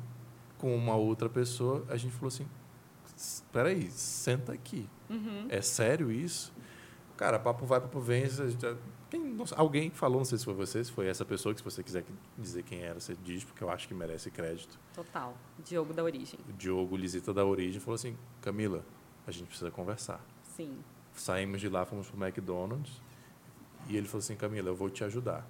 com 0.58 0.76
uma 0.76 0.96
outra 0.96 1.28
pessoa. 1.30 1.82
A 1.88 1.96
gente 1.96 2.12
falou 2.12 2.28
assim: 2.28 2.46
espera 3.16 3.68
aí, 3.70 3.88
senta 3.90 4.52
aqui. 4.52 4.86
É 5.48 5.62
sério 5.62 6.10
isso? 6.10 6.52
Cara, 7.16 7.38
papo 7.38 7.64
vai, 7.64 7.80
papo 7.80 8.00
vem. 8.00 8.24
Quem, 9.08 9.20
não 9.20 9.46
sei, 9.46 9.56
alguém 9.56 9.90
falou, 9.90 10.18
não 10.18 10.24
sei 10.24 10.38
se 10.38 10.44
foi 10.44 10.54
você, 10.54 10.84
se 10.84 10.92
foi 10.92 11.06
essa 11.06 11.24
pessoa, 11.24 11.54
que 11.54 11.60
se 11.60 11.64
você 11.64 11.82
quiser 11.82 12.04
dizer 12.36 12.62
quem 12.64 12.82
era, 12.82 12.98
você 12.98 13.16
diz, 13.24 13.44
porque 13.44 13.62
eu 13.62 13.70
acho 13.70 13.86
que 13.86 13.94
merece 13.94 14.30
crédito. 14.30 14.78
Total. 14.94 15.34
Diogo 15.64 15.94
da 15.94 16.02
origem. 16.02 16.38
O 16.48 16.52
Diogo 16.52 16.96
Lisita 16.96 17.32
da 17.32 17.44
Origem 17.44 17.80
falou 17.80 17.94
assim: 17.94 18.16
Camila, 18.40 18.84
a 19.26 19.30
gente 19.30 19.46
precisa 19.46 19.70
conversar. 19.70 20.20
Sim. 20.42 20.76
Saímos 21.14 21.60
de 21.60 21.68
lá, 21.68 21.84
fomos 21.84 22.08
para 22.08 22.20
o 22.20 22.24
McDonald's. 22.24 23.00
E 23.88 23.96
ele 23.96 24.06
falou 24.06 24.18
assim: 24.18 24.36
Camila, 24.36 24.68
eu 24.68 24.76
vou 24.76 24.90
te 24.90 25.04
ajudar. 25.04 25.46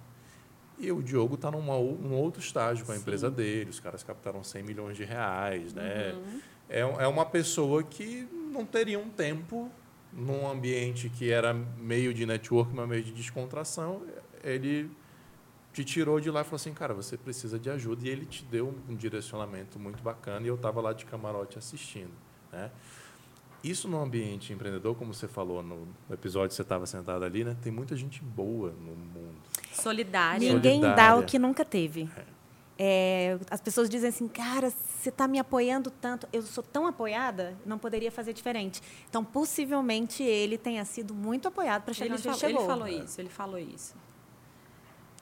E 0.77 0.91
o 0.91 1.01
Diogo 1.01 1.35
está 1.35 1.49
num 1.49 1.59
um 1.59 2.13
outro 2.13 2.39
estágio 2.39 2.85
com 2.85 2.91
a 2.91 2.95
Sim. 2.95 3.01
empresa 3.01 3.31
dele. 3.31 3.69
Os 3.69 3.79
caras 3.79 4.03
captaram 4.03 4.43
100 4.43 4.63
milhões 4.63 4.95
de 4.95 5.03
reais. 5.03 5.73
Né? 5.73 6.13
Uhum. 6.13 6.41
É, 6.69 6.79
é 6.79 7.07
uma 7.07 7.25
pessoa 7.25 7.81
que 7.81 8.27
não 8.51 8.63
teria 8.63 8.99
um 8.99 9.09
tempo 9.09 9.71
num 10.17 10.49
ambiente 10.49 11.09
que 11.09 11.31
era 11.31 11.53
meio 11.53 12.11
de 12.11 12.25
network, 12.25 12.73
mas 12.73 12.89
meio 12.89 13.03
de 13.03 13.11
descontração. 13.11 14.01
Ele 14.43 14.89
te 15.71 15.85
tirou 15.85 16.19
de 16.19 16.31
lá 16.31 16.41
e 16.41 16.43
falou 16.43 16.55
assim: 16.55 16.73
cara, 16.73 16.93
você 16.93 17.15
precisa 17.15 17.59
de 17.59 17.69
ajuda. 17.69 18.07
E 18.07 18.09
ele 18.09 18.25
te 18.25 18.43
deu 18.43 18.75
um 18.89 18.95
direcionamento 18.95 19.77
muito 19.77 20.01
bacana. 20.01 20.43
E 20.45 20.49
eu 20.49 20.55
estava 20.55 20.81
lá 20.81 20.91
de 20.91 21.05
camarote 21.05 21.59
assistindo. 21.59 22.11
Né? 22.51 22.71
Isso 23.63 23.87
no 23.87 24.01
ambiente 24.01 24.51
empreendedor, 24.51 24.95
como 24.95 25.13
você 25.13 25.27
falou 25.27 25.61
no 25.61 25.87
episódio 26.11 26.49
que 26.49 26.55
você 26.55 26.61
estava 26.63 26.85
sentado 26.85 27.23
ali, 27.23 27.43
né? 27.43 27.55
Tem 27.61 27.71
muita 27.71 27.95
gente 27.95 28.21
boa 28.23 28.71
no 28.71 28.95
mundo. 28.95 29.35
Solidária. 29.71 30.51
Ninguém 30.51 30.81
dá 30.81 30.87
Solidária. 30.87 31.19
o 31.19 31.25
que 31.25 31.37
nunca 31.37 31.63
teve. 31.63 32.09
É, 32.15 32.23
as 33.49 33.59
pessoas 33.59 33.89
dizem 33.89 34.09
assim, 34.09 34.27
cara, 34.27 34.69
você 34.69 35.09
está 35.09 35.27
me 35.27 35.39
apoiando 35.39 35.89
tanto, 35.89 36.27
eu 36.31 36.41
sou 36.43 36.63
tão 36.63 36.85
apoiada, 36.85 37.57
não 37.65 37.77
poderia 37.79 38.11
fazer 38.11 38.33
diferente. 38.33 38.81
Então, 39.09 39.23
possivelmente, 39.23 40.21
ele 40.23 40.57
tenha 40.57 40.85
sido 40.85 41.13
muito 41.13 41.47
apoiado 41.47 41.83
para 41.83 41.93
chegar 41.93 42.05
Ele, 42.05 42.13
onde 42.15 42.23
fal- 42.23 42.33
ele 42.33 42.39
chegou. 42.39 42.59
ele 42.61 42.67
falou 42.67 42.87
isso, 42.87 43.21
ele 43.21 43.29
falou 43.29 43.57
isso. 43.59 43.95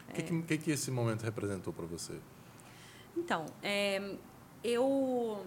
O 0.09 0.13
que, 0.13 0.21
que, 0.23 0.41
que 0.43 0.57
que 0.57 0.71
esse 0.71 0.91
momento 0.91 1.23
representou 1.23 1.71
para 1.73 1.85
você? 1.85 2.13
Então, 3.17 3.45
é, 3.63 4.15
eu, 4.63 5.45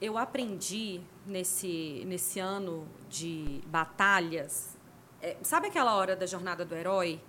eu 0.00 0.16
aprendi 0.16 1.00
nesse, 1.26 2.02
nesse 2.06 2.40
ano 2.40 2.86
de 3.08 3.60
batalhas. 3.66 4.76
é, 5.22 5.36
sabe 5.42 5.68
aquela 5.68 5.94
hora 5.96 6.16
da 6.16 6.24
jornada 6.26 6.64
do 6.64 6.74
herói? 6.74 7.20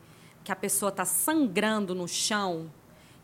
Que 0.44 0.52
a 0.52 0.56
pessoa 0.56 0.89
está 0.89 1.06
sangrando 1.06 1.94
no 1.94 2.08
chão 2.08 2.72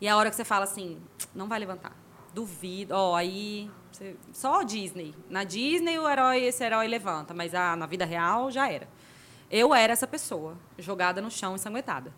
e 0.00 0.08
a 0.08 0.16
hora 0.16 0.30
que 0.30 0.36
você 0.36 0.44
fala 0.44 0.64
assim: 0.64 1.00
não 1.34 1.48
vai 1.48 1.58
levantar. 1.58 1.96
Duvido. 2.34 2.94
Ó, 2.94 3.14
aí. 3.14 3.70
você- 3.90 4.16
só 4.32 4.62
Disney. 4.62 5.14
Na 5.28 5.44
Disney, 5.44 5.98
o 5.98 6.08
herói, 6.08 6.44
esse 6.44 6.62
herói 6.62 6.86
levanta, 6.86 7.34
mas 7.34 7.54
ah, 7.54 7.74
na 7.74 7.86
vida 7.86 8.04
real 8.04 8.50
já 8.50 8.70
era. 8.70 8.88
Eu 9.50 9.74
era 9.74 9.92
essa 9.92 10.06
pessoa, 10.06 10.56
jogada 10.78 11.20
no 11.22 11.30
chão, 11.30 11.54
ensanguentada. 11.54 12.12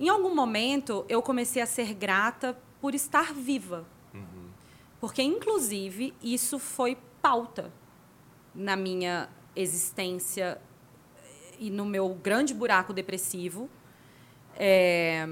Em 0.00 0.08
algum 0.08 0.34
momento, 0.34 1.04
eu 1.08 1.22
comecei 1.22 1.60
a 1.62 1.66
ser 1.66 1.92
grata 1.94 2.58
por 2.80 2.94
estar 2.94 3.32
viva. 3.32 3.84
Porque, 5.00 5.22
inclusive, 5.22 6.14
isso 6.22 6.58
foi 6.58 6.96
pauta 7.20 7.70
na 8.54 8.74
minha 8.74 9.28
existência 9.54 10.58
e 11.58 11.70
no 11.70 11.84
meu 11.84 12.08
grande 12.14 12.54
buraco 12.54 12.92
depressivo. 12.94 13.68
É, 14.56 15.28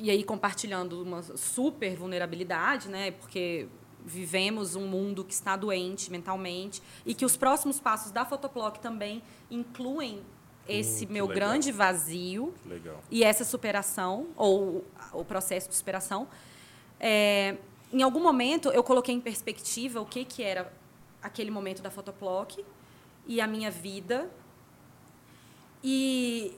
e 0.00 0.10
aí, 0.10 0.24
compartilhando 0.24 1.02
uma 1.02 1.22
super 1.22 1.94
vulnerabilidade, 1.94 2.88
né? 2.88 3.10
Porque 3.10 3.68
vivemos 4.04 4.74
um 4.74 4.86
mundo 4.86 5.24
que 5.24 5.34
está 5.34 5.56
doente 5.56 6.10
mentalmente 6.10 6.82
e 7.04 7.14
que 7.14 7.24
os 7.24 7.36
próximos 7.36 7.78
passos 7.78 8.10
da 8.10 8.24
Fotoplock 8.24 8.80
também 8.80 9.22
incluem 9.50 10.22
esse 10.66 11.04
que 11.04 11.12
meu 11.12 11.26
legal. 11.26 11.36
grande 11.36 11.70
vazio 11.70 12.54
e 13.10 13.22
essa 13.22 13.44
superação, 13.44 14.28
ou 14.36 14.86
o 15.12 15.24
processo 15.24 15.68
de 15.68 15.74
superação, 15.74 16.26
é, 16.98 17.56
em 17.92 18.02
algum 18.02 18.20
momento 18.20 18.70
eu 18.70 18.82
coloquei 18.82 19.14
em 19.14 19.20
perspectiva 19.20 20.00
o 20.00 20.06
que, 20.06 20.24
que 20.24 20.42
era 20.42 20.72
aquele 21.22 21.50
momento 21.50 21.82
da 21.82 21.90
Fotoplock 21.90 22.64
e 23.26 23.40
a 23.40 23.46
minha 23.46 23.70
vida. 23.70 24.30
E 25.82 26.56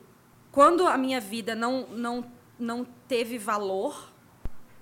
quando 0.51 0.87
a 0.87 0.97
minha 0.99 1.21
vida 1.21 1.55
não, 1.55 1.87
não, 1.89 2.25
não 2.59 2.85
teve 3.09 3.39
valor 3.39 4.09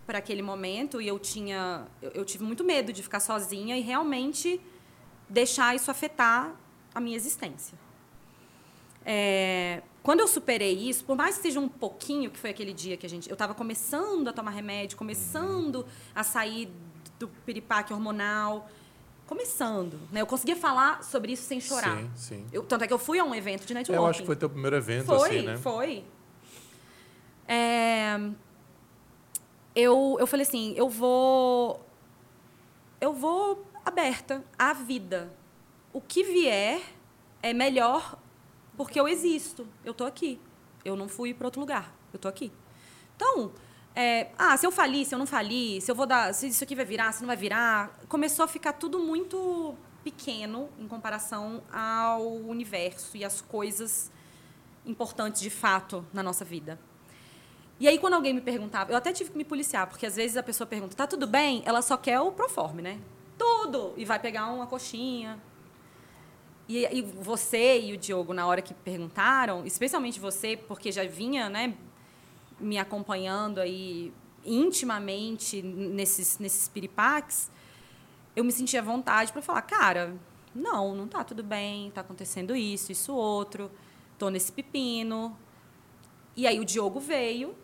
para 0.06 0.18
aquele 0.18 0.42
momento 0.42 1.00
e 1.00 1.06
eu 1.06 1.18
tinha 1.18 1.86
eu, 2.02 2.10
eu 2.10 2.24
tive 2.24 2.42
muito 2.44 2.64
medo 2.64 2.92
de 2.92 3.02
ficar 3.02 3.20
sozinha 3.20 3.76
e 3.76 3.80
realmente 3.80 4.60
deixar 5.28 5.74
isso 5.76 5.90
afetar 5.90 6.54
a 6.94 7.00
minha 7.00 7.16
existência. 7.16 7.78
É, 9.04 9.82
quando 10.02 10.20
eu 10.20 10.28
superei 10.28 10.72
isso, 10.76 11.04
por 11.04 11.16
mais 11.16 11.36
que 11.36 11.42
seja 11.42 11.60
um 11.60 11.68
pouquinho, 11.68 12.30
que 12.30 12.38
foi 12.38 12.50
aquele 12.50 12.72
dia 12.72 12.96
que 12.96 13.06
a 13.06 13.08
gente, 13.08 13.28
eu 13.28 13.34
estava 13.34 13.54
começando 13.54 14.28
a 14.28 14.32
tomar 14.32 14.50
remédio, 14.50 14.96
começando 14.98 15.86
a 16.14 16.22
sair 16.22 16.70
do 17.18 17.28
piripaque 17.28 17.92
hormonal, 17.92 18.68
começando, 19.26 19.98
né? 20.10 20.20
Eu 20.20 20.26
conseguia 20.26 20.56
falar 20.56 21.04
sobre 21.04 21.32
isso 21.32 21.44
sem 21.44 21.60
chorar. 21.60 21.98
Sim, 21.98 22.10
sim. 22.16 22.46
Eu- 22.52 22.62
tanto 22.64 22.84
é 22.84 22.86
que 22.88 22.92
eu 22.92 22.98
fui 22.98 23.18
a 23.18 23.24
um 23.24 23.34
evento 23.34 23.64
de 23.64 23.72
networking. 23.72 24.02
Eu 24.04 24.10
acho 24.10 24.20
que 24.20 24.26
foi 24.26 24.36
teu 24.36 24.50
primeiro 24.50 24.74
evento, 24.76 25.06
Foi, 25.06 25.28
assim, 25.36 25.46
né? 25.46 25.56
foi. 25.56 26.04
É, 27.52 28.16
eu, 29.74 30.16
eu 30.20 30.26
falei 30.28 30.46
assim, 30.46 30.72
eu 30.76 30.88
vou... 30.88 31.84
Eu 33.00 33.12
vou 33.12 33.66
aberta 33.84 34.44
à 34.56 34.72
vida. 34.72 35.32
O 35.92 36.00
que 36.00 36.22
vier 36.22 36.80
é 37.42 37.52
melhor 37.52 38.16
porque 38.76 39.00
eu 39.00 39.08
existo. 39.08 39.66
Eu 39.84 39.92
tô 39.92 40.04
aqui. 40.04 40.40
Eu 40.84 40.94
não 40.94 41.08
fui 41.08 41.34
para 41.34 41.48
outro 41.48 41.60
lugar. 41.60 41.92
Eu 42.12 42.20
tô 42.20 42.28
aqui. 42.28 42.52
Então, 43.16 43.52
é, 43.96 44.30
ah, 44.38 44.56
se 44.56 44.64
eu 44.64 44.70
falir, 44.70 45.04
se 45.04 45.14
eu 45.14 45.18
não 45.18 45.26
falir, 45.26 45.80
se 45.80 45.90
eu 45.90 45.94
vou 45.94 46.06
dar, 46.06 46.32
se 46.32 46.46
isso 46.46 46.62
aqui 46.62 46.76
vai 46.76 46.84
virar, 46.84 47.10
se 47.12 47.20
não 47.20 47.26
vai 47.26 47.36
virar, 47.36 47.98
começou 48.08 48.44
a 48.44 48.48
ficar 48.48 48.74
tudo 48.74 49.00
muito 49.00 49.74
pequeno 50.04 50.68
em 50.78 50.86
comparação 50.86 51.62
ao 51.72 52.26
universo 52.26 53.16
e 53.16 53.24
às 53.24 53.40
coisas 53.40 54.10
importantes 54.86 55.42
de 55.42 55.50
fato 55.50 56.06
na 56.12 56.22
nossa 56.22 56.44
vida. 56.44 56.78
E 57.80 57.88
aí, 57.88 57.98
quando 57.98 58.12
alguém 58.12 58.34
me 58.34 58.42
perguntava, 58.42 58.92
eu 58.92 58.96
até 58.96 59.10
tive 59.10 59.30
que 59.30 59.38
me 59.38 59.44
policiar, 59.44 59.86
porque 59.86 60.04
às 60.04 60.14
vezes 60.14 60.36
a 60.36 60.42
pessoa 60.42 60.66
pergunta, 60.66 60.94
tá 60.94 61.06
tudo 61.06 61.26
bem? 61.26 61.62
Ela 61.64 61.80
só 61.80 61.96
quer 61.96 62.20
o 62.20 62.30
proforme, 62.30 62.82
né? 62.82 63.00
Tudo! 63.38 63.94
E 63.96 64.04
vai 64.04 64.18
pegar 64.18 64.48
uma 64.48 64.66
coxinha. 64.66 65.40
E, 66.68 66.84
e 66.84 67.00
você 67.00 67.80
e 67.80 67.94
o 67.94 67.96
Diogo, 67.96 68.34
na 68.34 68.46
hora 68.46 68.60
que 68.60 68.74
perguntaram, 68.74 69.64
especialmente 69.64 70.20
você, 70.20 70.58
porque 70.58 70.92
já 70.92 71.04
vinha, 71.04 71.48
né, 71.48 71.74
me 72.60 72.78
acompanhando 72.78 73.58
aí 73.58 74.12
intimamente 74.44 75.62
nesses, 75.62 76.38
nesses 76.38 76.68
piripaques, 76.68 77.50
eu 78.36 78.44
me 78.44 78.52
sentia 78.52 78.80
à 78.80 78.82
vontade 78.82 79.32
para 79.32 79.40
falar, 79.40 79.62
cara, 79.62 80.14
não, 80.54 80.94
não 80.94 81.08
tá 81.08 81.24
tudo 81.24 81.42
bem, 81.42 81.90
tá 81.90 82.02
acontecendo 82.02 82.54
isso, 82.54 82.92
isso 82.92 83.14
outro, 83.14 83.70
tô 84.18 84.28
nesse 84.28 84.52
pepino. 84.52 85.36
E 86.36 86.46
aí 86.46 86.60
o 86.60 86.64
Diogo 86.64 87.00
veio, 87.00 87.56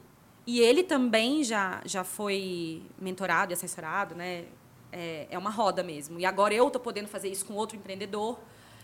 e 0.47 0.61
ele 0.61 0.85
também 0.85 1.43
já, 1.43 1.83
já 1.85 2.05
foi 2.05 2.83
mentorado 2.99 3.53
e 3.53 3.55
assessorado, 3.55 4.15
né? 4.15 4.45
É, 4.93 5.27
é 5.29 5.37
uma 5.37 5.51
roda 5.51 5.83
mesmo. 5.83 6.21
E 6.21 6.25
agora 6.25 6.55
eu 6.55 6.71
tô 6.71 6.79
podendo 6.79 7.09
fazer 7.09 7.29
isso 7.29 7.45
com 7.45 7.55
outro 7.55 7.77
empreendedor. 7.77 8.39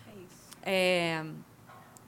É 0.07 0.11
isso. 0.11 0.59
É, 0.63 1.25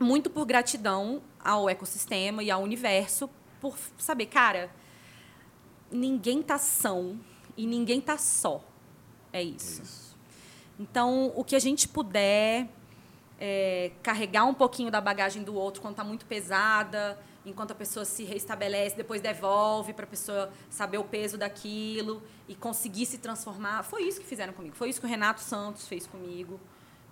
muito 0.01 0.29
por 0.29 0.45
gratidão 0.45 1.23
ao 1.39 1.71
ecossistema 1.71 2.43
e 2.43 2.51
ao 2.51 2.63
universo, 2.63 3.31
por 3.61 3.79
saber, 3.97 4.27
cara, 4.27 4.71
ninguém 5.91 6.43
tá 6.43 6.59
são 6.59 7.21
e 7.57 7.65
ninguém 7.65 8.01
tá 8.01 8.19
só. 8.19 8.65
É 9.33 9.43
isso. 9.43 9.83
Isso. 9.83 10.17
Então, 10.81 11.33
o 11.37 11.45
que 11.45 11.55
a 11.55 11.61
gente 11.61 11.87
puder 11.87 12.69
é, 13.39 13.93
carregar 14.03 14.45
um 14.45 14.55
pouquinho 14.55 14.91
da 14.91 15.01
bagagem 15.01 15.45
do 15.45 15.55
outro 15.55 15.81
quando 15.81 15.93
está 15.93 16.05
muito 16.05 16.27
pesada, 16.27 17.19
enquanto 17.45 17.73
a 17.73 17.75
pessoa 17.75 18.05
se 18.05 18.25
restabelece, 18.25 18.97
depois 18.97 19.21
devolve 19.21 19.93
para 19.93 20.05
a 20.05 20.09
pessoa 20.09 20.51
saber 20.71 20.99
o 20.99 21.05
peso 21.05 21.37
daquilo 21.37 22.23
e 22.49 22.55
conseguir 22.55 23.07
se 23.07 23.19
transformar. 23.19 23.83
Foi 23.83 24.03
isso 24.03 24.21
que 24.21 24.27
fizeram 24.27 24.53
comigo. 24.53 24.75
Foi 24.75 24.89
isso 24.89 25.01
que 25.01 25.07
o 25.07 25.09
Renato 25.09 25.41
Santos 25.41 25.87
fez 25.87 26.07
comigo. 26.07 26.59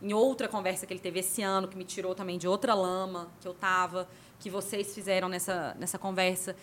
Em 0.00 0.12
outra 0.12 0.48
conversa 0.48 0.86
que 0.86 0.92
ele 0.92 1.00
teve 1.00 1.20
esse 1.20 1.42
ano, 1.42 1.68
que 1.68 1.76
me 1.76 1.84
tirou 1.84 2.14
também 2.14 2.38
de 2.38 2.48
outra 2.48 2.74
lama 2.74 3.28
que 3.40 3.46
eu 3.46 3.52
estava, 3.52 4.08
que 4.40 4.50
vocês 4.50 4.94
fizeram 4.94 5.28
nessa, 5.28 5.76
nessa 5.78 5.98
conversa. 5.98 6.56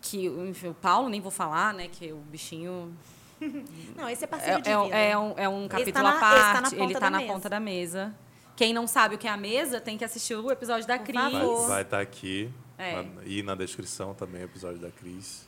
Que 0.00 0.26
enfim, 0.26 0.68
o 0.68 0.74
Paulo, 0.74 1.08
nem 1.08 1.20
vou 1.20 1.30
falar, 1.32 1.74
né? 1.74 1.88
Que 1.88 2.12
o 2.12 2.18
bichinho 2.18 2.94
Não, 3.96 4.08
esse 4.08 4.24
é 4.24 4.26
parceiro 4.26 4.60
de 4.62 4.68
é, 4.68 4.82
vida. 4.82 4.96
é, 4.96 5.10
é 5.10 5.18
um, 5.18 5.34
é 5.36 5.48
um 5.48 5.68
capítulo 5.68 5.94
tá 5.94 6.02
na- 6.02 6.16
à 6.16 6.20
parte. 6.20 6.74
ele 6.74 6.76
tá 6.76 6.78
na 6.78 6.84
Ele 6.84 6.92
está 6.92 7.10
na 7.10 7.20
da 7.20 7.26
ponta 7.26 7.48
da 7.48 7.60
mesa. 7.60 8.14
Quem 8.58 8.72
não 8.74 8.88
sabe 8.88 9.14
o 9.14 9.18
que 9.18 9.28
é 9.28 9.30
a 9.30 9.36
mesa 9.36 9.80
tem 9.80 9.96
que 9.96 10.04
assistir 10.04 10.34
o 10.34 10.50
episódio 10.50 10.84
da 10.84 10.98
Por 10.98 11.04
Cris, 11.06 11.14
Vai 11.22 11.30
favor. 11.30 11.68
vai 11.68 11.82
estar 11.82 12.00
aqui 12.00 12.50
É. 12.76 13.04
e 13.24 13.40
na 13.40 13.54
descrição 13.54 14.14
também 14.14 14.42
o 14.42 14.46
episódio 14.46 14.80
da 14.80 14.90
Cris. 14.90 15.46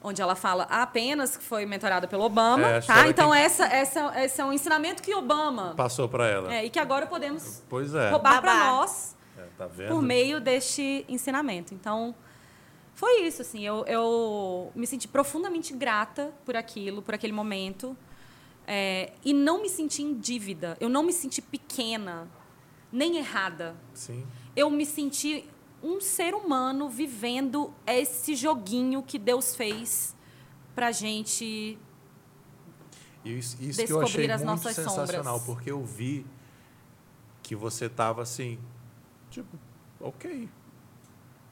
onde 0.00 0.22
ela 0.22 0.36
fala 0.36 0.62
apenas 0.70 1.36
que 1.36 1.42
foi 1.42 1.66
mentorada 1.66 2.06
pelo 2.06 2.22
Obama, 2.22 2.64
É, 2.68 2.80
que 2.80 2.86
tá? 2.86 3.08
Então 3.08 3.30
tem- 3.32 3.40
essa, 3.40 3.64
essa, 3.66 4.24
esse 4.24 4.40
é 4.40 4.44
um 4.44 4.52
ensinamento 4.52 5.02
que 5.02 5.12
Obama 5.12 5.74
Passou 5.76 6.08
para 6.08 6.28
ela. 6.28 6.54
é, 6.54 6.64
e 6.64 6.70
que 6.70 6.78
agora 6.78 7.04
podemos 7.06 7.64
Pois 7.68 7.92
é. 7.96 8.10
roubar 8.10 8.40
para 8.40 8.64
nós 8.64 9.16
É, 9.36 9.42
tá 9.58 9.66
vendo? 9.66 9.88
por 9.88 10.00
meio 10.02 10.40
deste 10.40 11.04
ensinamento. 11.08 11.74
Então 11.74 12.14
foi 12.94 13.22
isso, 13.22 13.42
assim. 13.42 13.64
Eu, 13.66 13.84
eu 13.86 14.70
me 14.76 14.86
senti 14.86 15.08
profundamente 15.08 15.72
grata 15.72 16.32
por 16.44 16.54
aquilo, 16.56 17.02
por 17.02 17.12
aquele 17.14 17.32
momento. 17.32 17.96
É, 18.68 19.12
e 19.24 19.32
não 19.32 19.60
me 19.62 19.68
senti 19.68 20.02
em 20.02 20.14
dívida. 20.14 20.76
Eu 20.80 20.88
não 20.88 21.02
me 21.02 21.12
senti 21.12 21.40
pequena, 21.42 22.28
nem 22.92 23.16
errada. 23.16 23.74
Sim. 23.94 24.26
Eu 24.54 24.68
me 24.70 24.84
senti 24.86 25.48
um 25.82 26.00
ser 26.00 26.34
humano 26.34 26.88
vivendo 26.88 27.72
esse 27.86 28.36
joguinho 28.36 29.02
que 29.02 29.18
Deus 29.18 29.56
fez 29.56 30.14
pra 30.74 30.92
gente. 30.92 31.78
Isso, 33.24 33.56
isso 33.62 33.84
que 33.84 33.92
eu 33.92 34.00
Descobrir 34.00 34.04
achei 34.24 34.30
as 34.30 34.40
muito 34.42 34.50
nossas 34.50 34.74
sensacional, 34.76 35.38
sombras. 35.38 35.56
porque 35.56 35.70
eu 35.70 35.84
vi 35.84 36.26
que 37.42 37.54
você 37.56 37.88
tava 37.88 38.22
assim, 38.22 38.58
tipo, 39.30 39.56
ok. 40.00 40.48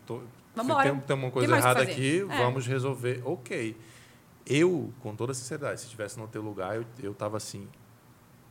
Tô, 0.06 0.20
Vambora. 0.54 0.90
Tem, 0.90 1.00
tem 1.00 1.16
uma 1.16 1.30
coisa 1.30 1.56
errada 1.56 1.82
aqui, 1.82 2.20
É. 2.20 2.24
vamos 2.24 2.66
resolver, 2.66 3.22
ok. 3.24 3.76
Eu, 4.46 4.92
com 5.00 5.14
toda 5.14 5.32
sinceridade, 5.32 5.78
se 5.80 5.86
estivesse 5.86 6.18
no 6.18 6.26
teu 6.26 6.42
lugar, 6.42 6.74
eu, 6.76 6.84
eu 7.00 7.14
tava 7.14 7.36
assim, 7.36 7.68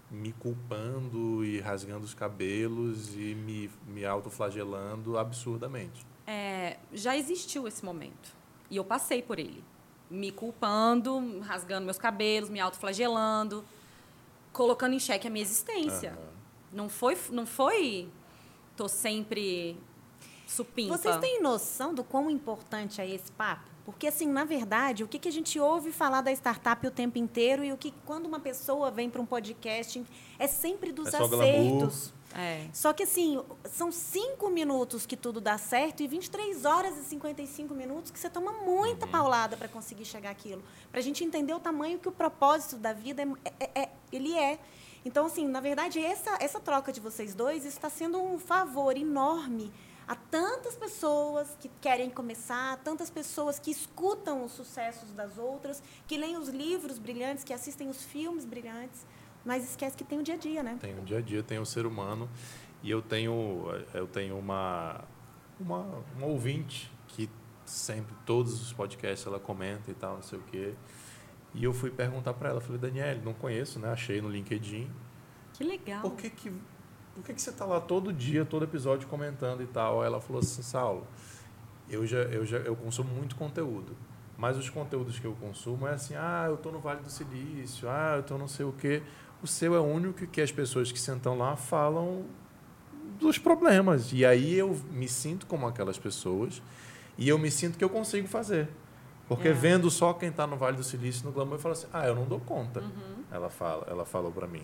me 0.10 0.34
culpando 0.34 1.44
e 1.44 1.60
rasgando 1.60 2.06
os 2.06 2.14
cabelos 2.14 3.16
e 3.16 3.36
me, 3.36 3.70
me 3.88 4.06
autoflagelando 4.06 5.18
absurdamente. 5.18 6.06
É, 6.26 6.78
já 6.92 7.16
existiu 7.16 7.68
esse 7.68 7.84
momento. 7.84 8.36
E 8.70 8.78
eu 8.78 8.84
passei 8.84 9.22
por 9.22 9.40
ele. 9.40 9.64
Me 10.10 10.32
culpando, 10.32 11.40
rasgando 11.42 11.86
meus 11.86 11.98
cabelos, 11.98 12.50
me 12.50 12.60
autoflagelando, 12.60 13.64
colocando 14.52 14.94
em 14.94 15.00
xeque 15.00 15.28
a 15.28 15.30
minha 15.30 15.44
existência. 15.44 16.12
Aham. 16.12 16.30
Não 16.72 16.90
foi, 16.90 17.18
não 17.32 17.46
foi. 17.46 18.10
Tô 18.76 18.88
sempre 18.88 19.78
supimpa. 20.48 20.98
Vocês 20.98 21.18
têm 21.18 21.42
noção 21.42 21.94
do 21.94 22.04
quão 22.04 22.30
importante 22.30 23.02
é 23.02 23.10
esse 23.10 23.32
papo? 23.32 23.70
Porque, 23.92 24.08
assim, 24.08 24.28
na 24.28 24.44
verdade, 24.44 25.04
o 25.04 25.08
que, 25.08 25.18
que 25.20 25.28
a 25.28 25.32
gente 25.32 25.60
ouve 25.60 25.92
falar 25.92 26.22
da 26.22 26.32
startup 26.32 26.86
o 26.86 26.92
tempo 26.92 27.18
inteiro 27.18 27.64
e 27.64 27.72
o 27.74 27.78
que, 27.78 27.94
quando 28.06 28.26
uma 28.26 28.40
pessoa 28.40 28.90
vem 28.92 29.10
para 29.10 29.22
um 29.22 29.26
podcast, 29.26 30.04
é 30.38 30.48
sempre 30.48 30.92
dos 30.92 31.14
É 31.14 31.18
acertos. 31.18 32.14
É. 32.36 32.68
Só 32.72 32.94
que, 32.94 33.04
assim, 33.04 33.42
são 33.66 33.92
cinco 33.92 34.50
minutos 34.52 35.06
que 35.08 35.18
tudo 35.18 35.42
dá 35.42 35.58
certo 35.58 36.04
e 36.04 36.08
23 36.08 36.64
horas 36.64 36.96
e 36.98 37.04
55 37.06 37.74
minutos 37.74 38.12
que 38.12 38.20
você 38.20 38.30
toma 38.30 38.52
muita 38.52 39.06
Uhum. 39.08 39.12
paulada 39.12 39.58
para 39.58 39.68
conseguir 39.68 40.06
chegar 40.06 40.30
àquilo. 40.30 40.62
Para 40.92 41.00
a 41.00 41.04
gente 41.04 41.24
entender 41.24 41.54
o 41.54 41.60
tamanho 41.60 41.98
que 41.98 42.08
o 42.08 42.12
propósito 42.12 42.76
da 42.78 42.94
vida 42.94 43.24
é, 43.24 43.54
é- 43.60 43.82
é- 43.84 43.90
ele 44.12 44.38
é. 44.38 44.60
Então, 45.04 45.26
assim, 45.26 45.48
na 45.48 45.60
verdade, 45.60 45.98
essa, 46.04 46.38
essa 46.40 46.60
troca 46.60 46.92
de 46.92 47.00
vocês 47.00 47.34
dois 47.34 47.66
está 47.66 47.90
sendo 47.90 48.22
um 48.22 48.38
favor 48.38 48.96
enorme 48.96 49.72
a 50.10 50.16
tantas 50.16 50.76
pessoas 50.76 51.56
que 51.60 51.70
querem 51.80 52.10
começar, 52.10 52.78
tantas 52.78 53.12
pessoas 53.12 53.60
que 53.60 53.70
escutam 53.70 54.44
os 54.44 54.52
sucessos 54.54 55.12
das 55.14 55.38
outras, 55.38 55.84
que 56.08 56.18
leem 56.18 56.36
os 56.36 56.50
livros 56.50 56.98
brilhantes, 56.98 57.44
que 57.44 57.54
assistem 57.54 57.88
os 57.88 58.04
filmes 58.04 58.44
brilhantes, 58.44 59.06
mas 59.46 59.64
esquece 59.64 59.96
que 59.96 60.04
tem 60.04 60.18
o 60.18 60.24
dia 60.24 60.34
a 60.34 60.38
dia, 60.38 60.64
né? 60.64 60.80
Tem 60.82 60.98
o 60.98 61.04
dia 61.04 61.20
a 61.20 61.22
dia, 61.22 61.44
tem 61.44 61.60
o 61.60 61.66
ser 61.66 61.86
humano 61.86 62.28
e 62.82 62.90
eu 62.90 63.04
tenho 63.04 63.66
eu 63.94 64.08
tenho 64.08 64.36
uma 64.36 65.04
uma, 65.60 66.04
uma 66.18 66.26
ouvinte 66.26 66.92
que 67.10 67.30
sempre 67.64 68.16
todos 68.26 68.60
os 68.60 68.74
podcasts 68.74 69.28
ela 69.28 69.40
comenta 69.40 69.92
e 69.92 69.94
tal, 69.94 70.16
não 70.16 70.24
sei 70.24 70.40
o 70.40 70.44
quê. 70.44 70.74
E 71.54 71.64
eu 71.64 71.72
fui 71.72 71.92
perguntar 71.92 72.34
para 72.34 72.50
ela, 72.50 72.60
falei: 72.60 72.82
"Daniele, 72.82 73.22
não 73.24 73.36
conheço, 73.36 73.78
né? 73.78 73.92
Achei 73.92 74.20
no 74.22 74.30
LinkedIn. 74.30 74.92
Que 75.54 75.64
legal. 75.64 76.02
Por 76.02 76.16
que 76.16 76.32
que 76.32 76.52
por 77.20 77.26
que 77.28 77.34
que 77.34 77.42
você 77.42 77.52
tá 77.52 77.66
lá 77.66 77.80
todo 77.80 78.12
dia, 78.12 78.44
todo 78.46 78.64
episódio 78.64 79.08
comentando 79.08 79.62
e 79.62 79.68
tal?" 79.68 80.02
Aí 80.02 80.08
ela 80.08 80.20
falou 80.20 80.40
assim: 80.42 80.62
"Saulo, 80.62 81.06
eu 81.90 82.06
já 82.06 82.20
eu 82.20 82.46
já 82.46 82.58
eu 82.58 82.76
consumo 82.76 83.10
muito 83.14 83.36
conteúdo. 83.36 83.96
Mas 84.38 84.56
os 84.58 84.70
conteúdos 84.70 85.20
que 85.20 85.26
eu 85.28 85.34
consumo 85.34 85.86
é 85.86 85.92
assim, 85.92 86.16
ah, 86.16 86.46
eu 86.48 86.56
tô 86.56 86.72
no 86.72 86.80
Vale 86.80 87.02
do 87.02 87.10
Silício, 87.10 87.90
ah, 87.90 88.14
eu 88.16 88.24
tô 88.24 88.38
não 88.38 88.48
sei 88.48 88.66
o 88.66 88.72
quê. 88.72 89.04
O 89.44 89.48
seu 89.48 89.76
é 89.76 89.80
o 89.80 89.84
único 89.84 90.26
que 90.28 90.40
as 90.40 90.50
pessoas 90.50 90.94
que 90.94 91.00
sentam 91.00 91.38
lá 91.38 91.58
falam 91.58 92.24
dos 93.20 93.38
problemas. 93.38 94.14
E 94.14 94.26
aí 94.26 94.56
eu 94.58 94.80
me 94.92 95.10
sinto 95.10 95.46
como 95.46 95.68
aquelas 95.68 96.00
pessoas 96.00 96.62
e 97.18 97.28
eu 97.28 97.38
me 97.38 97.52
sinto 97.52 97.78
que 97.78 97.84
eu 97.84 97.90
consigo 97.90 98.30
fazer. 98.30 98.70
Porque 99.28 99.50
É. 99.50 99.52
vendo 99.52 99.92
só 99.92 100.14
quem 100.14 100.30
está 100.30 100.48
no 100.48 100.56
Vale 100.56 100.78
do 100.78 100.84
Silício, 100.86 101.26
no 101.26 101.34
Glamour, 101.34 101.56
eu 101.56 101.60
falo 101.60 101.74
assim, 101.74 101.88
ah, 101.92 102.08
eu 102.08 102.16
não 102.16 102.24
dou 102.26 102.40
conta. 102.40 102.80
Uhum. 102.80 103.24
Ela, 103.30 103.50
fala, 103.50 103.86
ela 103.90 104.06
falou 104.06 104.32
para 104.32 104.48
mim. 104.48 104.64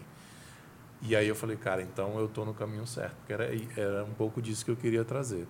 E 1.08 1.16
aí 1.16 1.28
eu 1.28 1.36
falei, 1.36 1.56
cara, 1.58 1.82
então 1.82 2.18
eu 2.20 2.26
estou 2.26 2.46
no 2.46 2.54
caminho 2.54 2.86
certo. 2.88 3.16
Porque 3.18 3.34
era, 3.34 3.50
era 3.78 4.04
um 4.04 4.14
pouco 4.14 4.42
disso 4.42 4.66
que 4.66 4.72
eu 4.72 4.76
queria 4.76 5.04
trazer. 5.06 5.48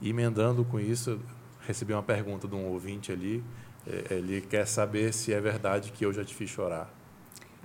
E 0.00 0.08
emendando 0.10 0.64
com 0.64 0.78
isso, 0.80 1.20
recebi 1.66 1.92
uma 1.92 2.02
pergunta 2.02 2.48
de 2.48 2.54
um 2.54 2.66
ouvinte 2.68 3.12
ali. 3.12 3.42
eh, 3.86 4.06
Ele 4.10 4.40
quer 4.40 4.66
saber 4.66 5.12
se 5.12 5.32
é 5.32 5.40
verdade 5.40 5.92
que 5.92 6.04
eu 6.04 6.12
já 6.12 6.24
te 6.24 6.34
fiz 6.34 6.48
chorar. 6.50 6.88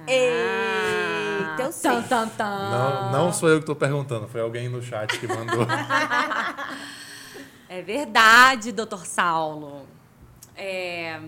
Eita, 0.08 1.62
eu 1.64 1.72
sei. 1.72 1.92
Tan, 1.92 2.02
tan, 2.04 2.28
tan. 2.30 2.70
Não, 2.72 3.12
não 3.12 3.34
sou 3.34 3.48
eu 3.50 3.58
que 3.58 3.64
estou 3.64 3.76
perguntando, 3.76 4.28
foi 4.28 4.42
alguém 4.42 4.68
no 4.68 4.82
chat 4.82 5.18
que 5.20 5.28
mandou. 5.28 5.66
É 7.70 7.82
verdade, 7.82 8.74
doutor 8.74 9.06
Saulo. 9.06 9.88
É 10.58 11.22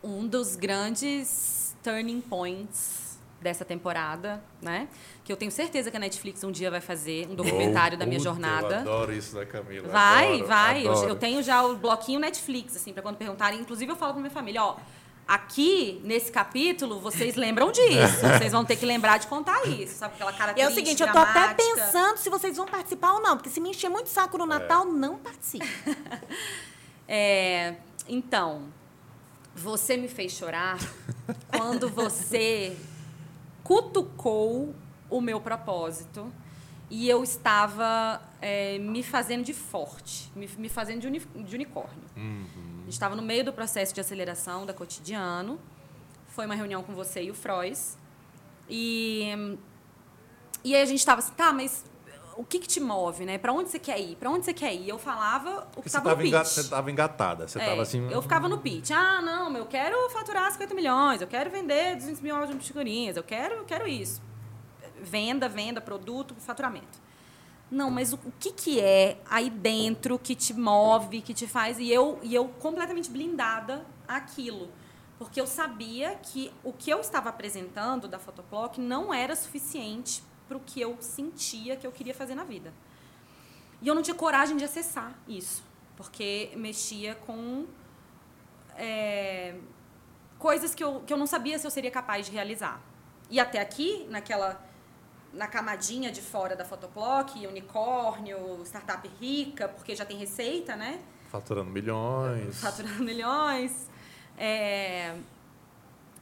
um 0.00 0.28
dos 0.28 0.54
grandes 0.54 1.74
turning 1.82 2.20
points 2.20 3.07
dessa 3.40 3.64
temporada, 3.64 4.42
né? 4.60 4.88
Que 5.24 5.32
eu 5.32 5.36
tenho 5.36 5.50
certeza 5.52 5.90
que 5.90 5.96
a 5.96 6.00
Netflix 6.00 6.42
um 6.42 6.50
dia 6.50 6.70
vai 6.70 6.80
fazer 6.80 7.28
um 7.30 7.34
documentário 7.34 7.96
Oh, 7.96 7.98
da 7.98 8.04
minha 8.06 8.18
puta, 8.18 8.30
jornada. 8.30 8.74
Eu 8.74 8.80
adoro 8.80 9.12
isso 9.12 9.34
da 9.34 9.46
Camila. 9.46 9.88
Vai, 9.88 10.26
adoro, 10.34 10.46
vai. 10.46 10.86
Eu, 10.86 10.90
adoro. 10.92 11.08
eu 11.10 11.16
tenho 11.16 11.42
já 11.42 11.64
o 11.64 11.76
bloquinho 11.76 12.18
Netflix, 12.18 12.74
assim, 12.76 12.92
pra 12.92 13.02
quando 13.02 13.16
perguntarem. 13.16 13.60
Inclusive, 13.60 13.92
eu 13.92 13.96
falo 13.96 14.12
pra 14.12 14.20
minha 14.20 14.30
família, 14.32 14.62
ó. 14.64 14.76
Aqui, 15.26 16.00
nesse 16.04 16.32
capítulo, 16.32 17.00
vocês 17.00 17.36
lembram 17.36 17.70
disso. 17.70 18.16
Vocês 18.38 18.50
vão 18.50 18.64
ter 18.64 18.76
que 18.76 18.86
lembrar 18.86 19.18
de 19.18 19.26
contar 19.26 19.62
isso, 19.68 19.98
sabe? 19.98 20.14
Aquela 20.14 20.32
cara 20.32 20.54
E 20.56 20.62
é 20.62 20.64
o 20.66 20.70
triste, 20.72 20.86
seguinte, 20.86 21.02
eu 21.02 21.12
tô 21.12 21.18
até 21.18 21.32
dramática. 21.34 21.62
pensando 21.74 22.16
se 22.16 22.30
vocês 22.30 22.56
vão 22.56 22.64
participar 22.64 23.12
ou 23.12 23.20
não, 23.20 23.36
porque 23.36 23.50
se 23.50 23.60
me 23.60 23.68
encher 23.68 23.90
muito 23.90 24.08
saco 24.08 24.38
no 24.38 24.46
Natal, 24.46 24.86
não 24.86 25.18
participe. 25.18 25.68
É, 27.06 27.76
então, 28.06 28.64
você 29.54 29.96
me 29.96 30.08
fez 30.08 30.32
chorar 30.32 30.78
quando 31.56 31.88
você 31.88 32.76
cutucou 33.68 34.74
o 35.10 35.20
meu 35.20 35.42
propósito 35.42 36.32
e 36.88 37.06
eu 37.06 37.22
estava 37.22 38.22
é, 38.40 38.78
me 38.78 39.02
fazendo 39.02 39.44
de 39.44 39.52
forte, 39.52 40.32
me, 40.34 40.48
me 40.56 40.70
fazendo 40.70 41.02
de, 41.02 41.06
uni, 41.06 41.18
de 41.18 41.54
unicórnio. 41.54 42.02
Uhum. 42.16 42.46
A 42.78 42.84
gente 42.84 42.94
estava 42.94 43.14
no 43.14 43.20
meio 43.20 43.44
do 43.44 43.52
processo 43.52 43.92
de 43.94 44.00
aceleração 44.00 44.64
da 44.64 44.72
cotidiano. 44.72 45.60
Foi 46.28 46.46
uma 46.46 46.54
reunião 46.54 46.82
com 46.82 46.94
você 46.94 47.24
e 47.24 47.30
o 47.30 47.34
Frois. 47.34 47.98
E, 48.70 49.58
e 50.64 50.74
aí 50.74 50.80
a 50.80 50.86
gente 50.86 51.00
estava 51.00 51.18
assim, 51.18 51.34
tá, 51.34 51.52
mas 51.52 51.84
o 52.38 52.44
que, 52.44 52.60
que 52.60 52.68
te 52.68 52.78
move, 52.78 53.24
né? 53.24 53.36
Para 53.36 53.52
onde 53.52 53.68
você 53.68 53.80
quer 53.80 53.98
ir? 54.00 54.14
Para 54.14 54.30
onde 54.30 54.44
você 54.44 54.54
quer 54.54 54.72
ir? 54.72 54.88
Eu 54.88 54.96
falava 54.98 55.66
o 55.76 55.82
que 55.82 55.90
Você 55.90 55.96
estava 55.98 56.14
no 56.14 56.22
pitch. 56.22 56.56
estava 56.56 56.90
engatada. 56.90 57.48
Você 57.48 57.58
É, 57.58 57.62
estava 57.62 57.82
assim. 57.82 58.08
Eu 58.08 58.22
ficava 58.22 58.48
no 58.48 58.58
pitch. 58.58 58.92
Ah, 58.92 59.20
não, 59.20 59.56
eu 59.56 59.66
quero 59.66 60.08
faturar 60.10 60.50
50 60.52 60.72
milhões, 60.72 61.20
eu 61.20 61.26
quero 61.26 61.50
vender 61.50 61.96
200 61.96 62.20
mil 62.20 62.46
de 62.46 62.64
figurinhas, 62.64 63.16
eu 63.16 63.24
quero, 63.24 63.56
eu 63.56 63.64
quero 63.64 63.88
isso. 63.88 64.22
Venda, 65.02 65.48
venda, 65.48 65.80
produto, 65.80 66.32
faturamento. 66.38 66.98
Não, 67.70 67.90
mas 67.90 68.12
o, 68.12 68.16
o 68.24 68.32
que, 68.38 68.52
que 68.52 68.80
é 68.80 69.18
aí 69.28 69.50
dentro 69.50 70.16
que 70.18 70.34
te 70.34 70.54
move, 70.54 71.20
que 71.20 71.34
te 71.34 71.46
faz... 71.46 71.78
E 71.78 71.90
eu, 71.90 72.18
e 72.22 72.34
eu 72.34 72.46
completamente 72.48 73.10
blindada 73.10 73.84
àquilo. 74.06 74.70
Porque 75.18 75.40
eu 75.40 75.46
sabia 75.46 76.14
que 76.22 76.52
o 76.62 76.72
que 76.72 76.88
eu 76.88 77.00
estava 77.00 77.28
apresentando 77.30 78.06
da 78.06 78.18
Photoplock 78.18 78.80
não 78.80 79.12
era 79.12 79.34
suficiente 79.34 80.22
para 80.48 80.56
o 80.56 80.60
que 80.60 80.80
eu 80.80 80.96
sentia 81.00 81.76
que 81.76 81.86
eu 81.86 81.92
queria 81.92 82.14
fazer 82.14 82.34
na 82.34 82.44
vida. 82.44 82.72
E 83.80 83.86
eu 83.86 83.94
não 83.94 84.02
tinha 84.02 84.14
coragem 84.14 84.56
de 84.56 84.64
acessar 84.64 85.16
isso, 85.28 85.62
porque 85.96 86.50
mexia 86.56 87.14
com 87.14 87.66
é, 88.76 89.54
coisas 90.38 90.74
que 90.74 90.82
eu, 90.82 91.00
que 91.06 91.12
eu 91.12 91.16
não 91.16 91.26
sabia 91.26 91.58
se 91.58 91.66
eu 91.66 91.70
seria 91.70 91.90
capaz 91.90 92.26
de 92.26 92.32
realizar. 92.32 92.80
E 93.30 93.38
até 93.38 93.60
aqui, 93.60 94.06
naquela 94.08 94.64
na 95.32 95.46
camadinha 95.46 96.10
de 96.10 96.22
fora 96.22 96.56
da 96.56 96.64
Photoplock, 96.64 97.46
unicórnio, 97.46 98.62
startup 98.64 99.06
rica, 99.20 99.68
porque 99.68 99.94
já 99.94 100.04
tem 100.04 100.16
receita, 100.16 100.74
né? 100.74 101.00
Faturando 101.28 101.70
milhões. 101.70 102.60
Faturando 102.60 103.04
milhões. 103.04 103.86
É, 104.36 105.14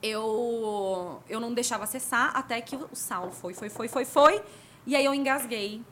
eu, 0.03 1.22
eu 1.28 1.40
não 1.40 1.53
deixava 1.55 1.84
acessar 1.84 2.36
até 2.36 2.61
que 2.61 2.76
o 2.76 2.88
Saulo 2.92 3.32
foi, 3.32 3.55
foi, 3.55 3.68
foi, 3.68 3.88
foi, 3.88 4.05
foi. 4.05 4.42
E 4.86 4.94
aí 4.94 5.05
eu 5.05 5.14
engasguei, 5.14 5.82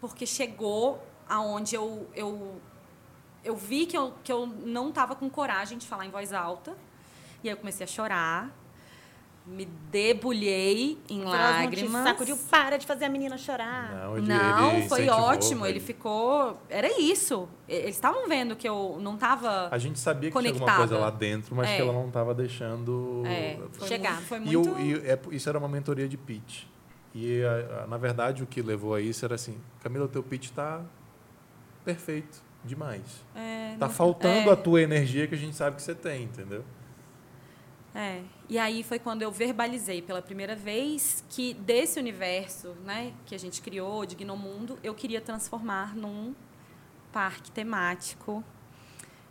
porque 0.00 0.26
chegou 0.26 1.02
aonde 1.28 1.74
eu, 1.74 2.08
eu, 2.14 2.60
eu 3.44 3.56
vi 3.56 3.86
que 3.86 3.96
eu, 3.96 4.14
que 4.22 4.30
eu 4.30 4.46
não 4.46 4.90
estava 4.90 5.16
com 5.16 5.28
coragem 5.28 5.78
de 5.78 5.86
falar 5.86 6.06
em 6.06 6.10
voz 6.10 6.32
alta. 6.32 6.76
E 7.42 7.48
aí 7.48 7.54
eu 7.54 7.56
comecei 7.56 7.84
a 7.84 7.86
chorar, 7.86 8.50
me 9.46 9.64
debulhei 9.92 10.98
em 11.08 11.22
lágrimas. 11.22 12.02
sacudiu, 12.02 12.36
para 12.50 12.76
de 12.76 12.86
fazer 12.86 13.04
a 13.04 13.08
menina 13.08 13.38
chorar. 13.38 13.94
Não, 13.94 14.18
ele- 14.18 14.26
Não, 14.26 14.72
ele 14.72 14.88
foi 14.88 15.08
ótimo. 15.08 15.64
Ele 15.64 15.78
ficou. 15.80 16.60
Era 16.68 17.00
isso. 17.00 17.48
E- 17.68 17.74
Eles 17.74 17.94
estavam 17.94 18.28
vendo 18.28 18.56
que 18.56 18.68
eu 18.68 18.98
não 19.00 19.14
estava. 19.14 19.68
A 19.70 19.78
gente 19.78 19.98
sabia 20.00 20.30
que 20.30 20.36
tinha 20.38 20.50
alguma 20.50 20.66
Conectada. 20.66 20.88
coisa 20.88 20.98
lá 20.98 21.10
dentro, 21.10 21.54
mas 21.54 21.68
É. 21.70 21.76
que 21.76 21.82
ela 21.82 21.92
não 21.92 22.08
estava 22.08 22.34
deixando. 22.34 23.22
É, 23.24 23.58
foi 23.72 23.88
Chegar. 23.88 24.14
Muito, 24.14 24.26
foi 24.26 24.38
E, 24.38 24.40
muito. 24.40 24.70
o- 24.72 24.80
e 24.80 24.94
é- 25.08 25.18
isso 25.30 25.48
era 25.48 25.58
uma 25.58 25.68
mentoria 25.68 26.08
de 26.08 26.16
pitch. 26.16 26.64
E, 27.14 27.42
a- 27.44 27.84
a- 27.84 27.86
na 27.86 27.96
verdade, 27.96 28.42
o 28.42 28.46
que 28.46 28.60
levou 28.60 28.94
a 28.94 29.00
isso 29.00 29.24
era 29.24 29.36
assim: 29.36 29.58
Camila, 29.82 30.06
o 30.06 30.08
teu 30.08 30.22
pitch 30.22 30.46
está 30.46 30.82
perfeito 31.84 32.44
demais. 32.64 33.24
é, 33.34 33.76
Tá 33.78 33.86
não- 33.86 33.94
faltando 33.94 34.50
é. 34.50 34.52
a 34.52 34.56
tua 34.56 34.82
energia 34.82 35.26
que 35.28 35.34
a 35.34 35.38
gente 35.38 35.54
sabe 35.54 35.76
que 35.76 35.82
você 35.82 35.94
tem, 35.94 36.24
entendeu? 36.24 36.64
É. 37.98 38.20
E 38.46 38.58
aí 38.58 38.82
foi 38.82 38.98
quando 38.98 39.22
eu 39.22 39.32
verbalizei 39.32 40.02
pela 40.02 40.20
primeira 40.20 40.54
vez 40.54 41.24
que 41.30 41.54
desse 41.54 41.98
universo, 41.98 42.76
né, 42.84 43.14
que 43.24 43.34
a 43.34 43.38
gente 43.38 43.62
criou 43.62 44.04
de 44.04 44.14
Gnomundo, 44.14 44.78
eu 44.82 44.94
queria 44.94 45.18
transformar 45.18 45.96
num 45.96 46.34
parque 47.10 47.50
temático 47.50 48.44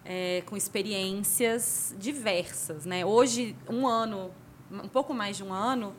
é, 0.03 0.41
com 0.47 0.57
experiências 0.57 1.95
diversas, 1.99 2.87
né? 2.87 3.05
Hoje, 3.05 3.55
um 3.69 3.85
ano, 3.85 4.31
um 4.71 4.87
pouco 4.87 5.13
mais 5.13 5.37
de 5.37 5.43
um 5.43 5.53
ano, 5.53 5.95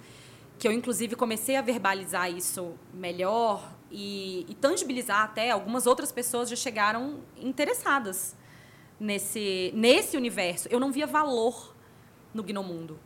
que 0.59 0.67
eu 0.67 0.73
inclusive 0.73 1.15
comecei 1.15 1.55
a 1.55 1.63
verbalizar 1.63 2.29
isso 2.33 2.75
melhor 2.93 3.73
e, 3.93 4.45
e 4.49 4.55
tangibilizar 4.57 5.23
até 5.23 5.53
algumas 5.53 5.87
outras 5.87 6.11
pessoas 6.11 6.51
já 6.51 6.57
chegaram 6.57 7.21
interessadas 7.37 8.35
nesse 8.99 9.71
nesse 9.73 10.17
universo. 10.17 10.67
Eu 10.69 10.81
não 10.81 10.91
via 10.91 11.07
valor 11.07 11.76
no 12.37 12.43
Gnomundo. 12.43 12.99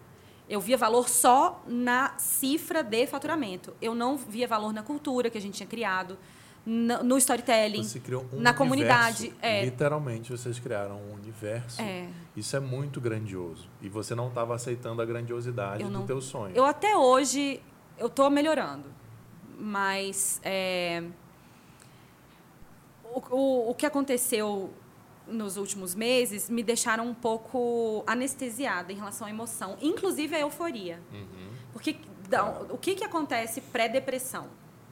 Eu 0.49 0.61
via 0.61 0.77
valor 0.77 1.09
só 1.09 1.63
na 1.67 2.13
cifra 2.19 2.83
de 2.83 3.07
faturamento. 3.07 3.73
Eu 3.81 3.95
não 3.95 4.17
via 4.17 4.49
valor 4.49 4.73
na 4.73 4.83
cultura 4.83 5.31
que 5.31 5.39
a 5.39 5.41
gente 5.41 5.55
tinha 5.55 5.67
criado, 5.69 6.19
no 6.67 7.17
storytelling. 7.17 7.83
Você 7.85 8.01
criou 8.01 8.27
um 8.33 8.41
na 8.41 8.53
comunidade, 8.53 9.29
universo. 9.29 9.47
é. 9.47 9.65
Literalmente, 9.65 10.31
vocês 10.33 10.59
criaram 10.59 10.97
um 11.01 11.15
universo. 11.15 11.81
É. 11.81 12.09
Isso 12.37 12.55
é 12.57 12.61
muito 12.61 13.01
grandioso. 13.01 13.69
E 13.81 13.89
você 13.89 14.15
não 14.15 14.29
estava 14.29 14.55
aceitando 14.55 15.01
a 15.01 15.05
grandiosidade 15.07 15.83
Eu 15.83 15.89
do 15.89 15.93
não- 16.01 16.07
teu 16.07 16.21
sonho. 16.21 16.55
Eu 16.55 16.65
até 16.67 16.97
hoje 16.97 17.63
eu 17.97 18.09
tô 18.11 18.29
melhorando, 18.29 18.89
mas 19.59 20.41
é, 20.45 21.03
o, 23.05 23.21
o, 23.35 23.71
o 23.71 23.75
que 23.75 23.87
aconteceu 23.87 24.71
nos 25.31 25.57
últimos 25.57 25.95
meses 25.95 26.51
me 26.51 26.63
deixaram 26.63 27.07
um 27.07 27.15
pouco 27.15 28.03
anestesiada 28.07 28.93
em 28.93 28.97
relação 28.97 29.27
à 29.27 29.31
emoção, 29.31 29.77
inclusive 29.81 30.35
a 30.35 30.41
euforia. 30.41 31.01
Uhum. 31.13 31.51
Porque 31.73 31.97
da- 32.29 32.63
o 32.71 32.77
que 32.79 32.95
que 32.95 33.05
acontece 33.05 33.61
pré-depressão? 33.61 34.49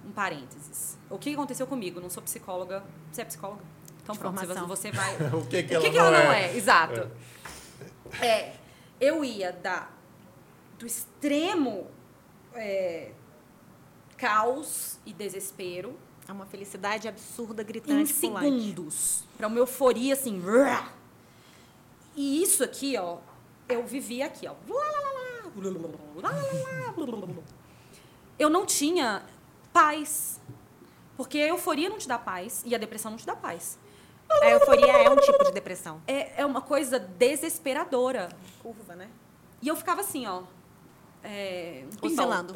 Um 0.07 0.11
parênteses. 0.12 0.97
O 1.11 1.18
que 1.18 1.30
que 1.30 1.36
aconteceu 1.36 1.66
comigo? 1.66 2.01
Não 2.01 2.09
sou 2.09 2.22
psicóloga. 2.22 2.82
Você 3.12 3.22
é 3.22 3.24
psicóloga? 3.24 3.62
Então 4.03 4.14
De 4.14 4.18
pronto, 4.20 4.34
você- 4.39 4.47
formação. 4.47 4.68
você 4.68 4.91
vai 4.93 5.14
o 5.34 5.47
que, 5.47 5.62
que 5.64 5.74
o 5.74 5.76
ela, 5.76 5.84
que, 5.84 5.91
que 5.91 5.99
não, 5.99 6.07
ela 6.07 6.24
não 6.24 6.32
é? 6.32 6.45
é? 6.47 6.57
Exato. 6.57 7.11
É, 8.22 8.55
eu 9.01 9.24
ia 9.24 9.53
da, 9.53 9.89
do 10.78 10.86
extremo 10.86 11.86
é, 12.55 13.11
caos 14.16 14.99
e 15.05 15.12
desespero 15.12 15.97
É 16.29 16.33
uma 16.33 16.45
felicidade 16.45 17.09
absurda, 17.09 17.62
em 17.62 17.64
gritante, 17.64 18.12
pulante. 18.12 18.51
segundos 18.51 19.24
para 19.39 19.47
uma 19.47 19.57
euforia 19.57 20.12
assim. 20.12 20.43
E 22.14 22.43
isso 22.43 22.62
aqui, 22.62 22.99
ó, 22.99 23.16
eu 23.66 23.87
vivi 23.87 24.22
aqui, 24.22 24.47
ó. 24.47 24.55
Eu 28.39 28.51
não 28.51 28.66
tinha 28.66 29.22
paz. 29.72 30.39
Porque 31.16 31.39
a 31.39 31.49
euforia 31.49 31.89
não 31.89 31.97
te 31.97 32.07
dá 32.07 32.18
paz 32.18 32.62
e 32.66 32.74
a 32.74 32.79
depressão 32.79 33.11
não 33.11 33.18
te 33.18 33.24
dá 33.26 33.35
paz. 33.35 33.79
A 34.43 34.51
euforia 34.51 34.93
é 34.93 35.09
um 35.09 35.16
tipo 35.16 35.43
de 35.45 35.53
depressão. 35.53 36.03
É, 36.07 36.43
é 36.43 36.45
uma 36.45 36.61
coisa 36.61 36.99
desesperadora. 36.99 38.29
Curva, 38.62 38.95
né? 38.95 39.09
E 39.62 39.68
eu 39.68 39.74
ficava 39.74 40.03
assim, 40.03 40.26
ó. 40.26 40.43
É, 41.24 41.85
um 41.87 41.97
pinball. 41.97 42.26
Oscilando. 42.26 42.55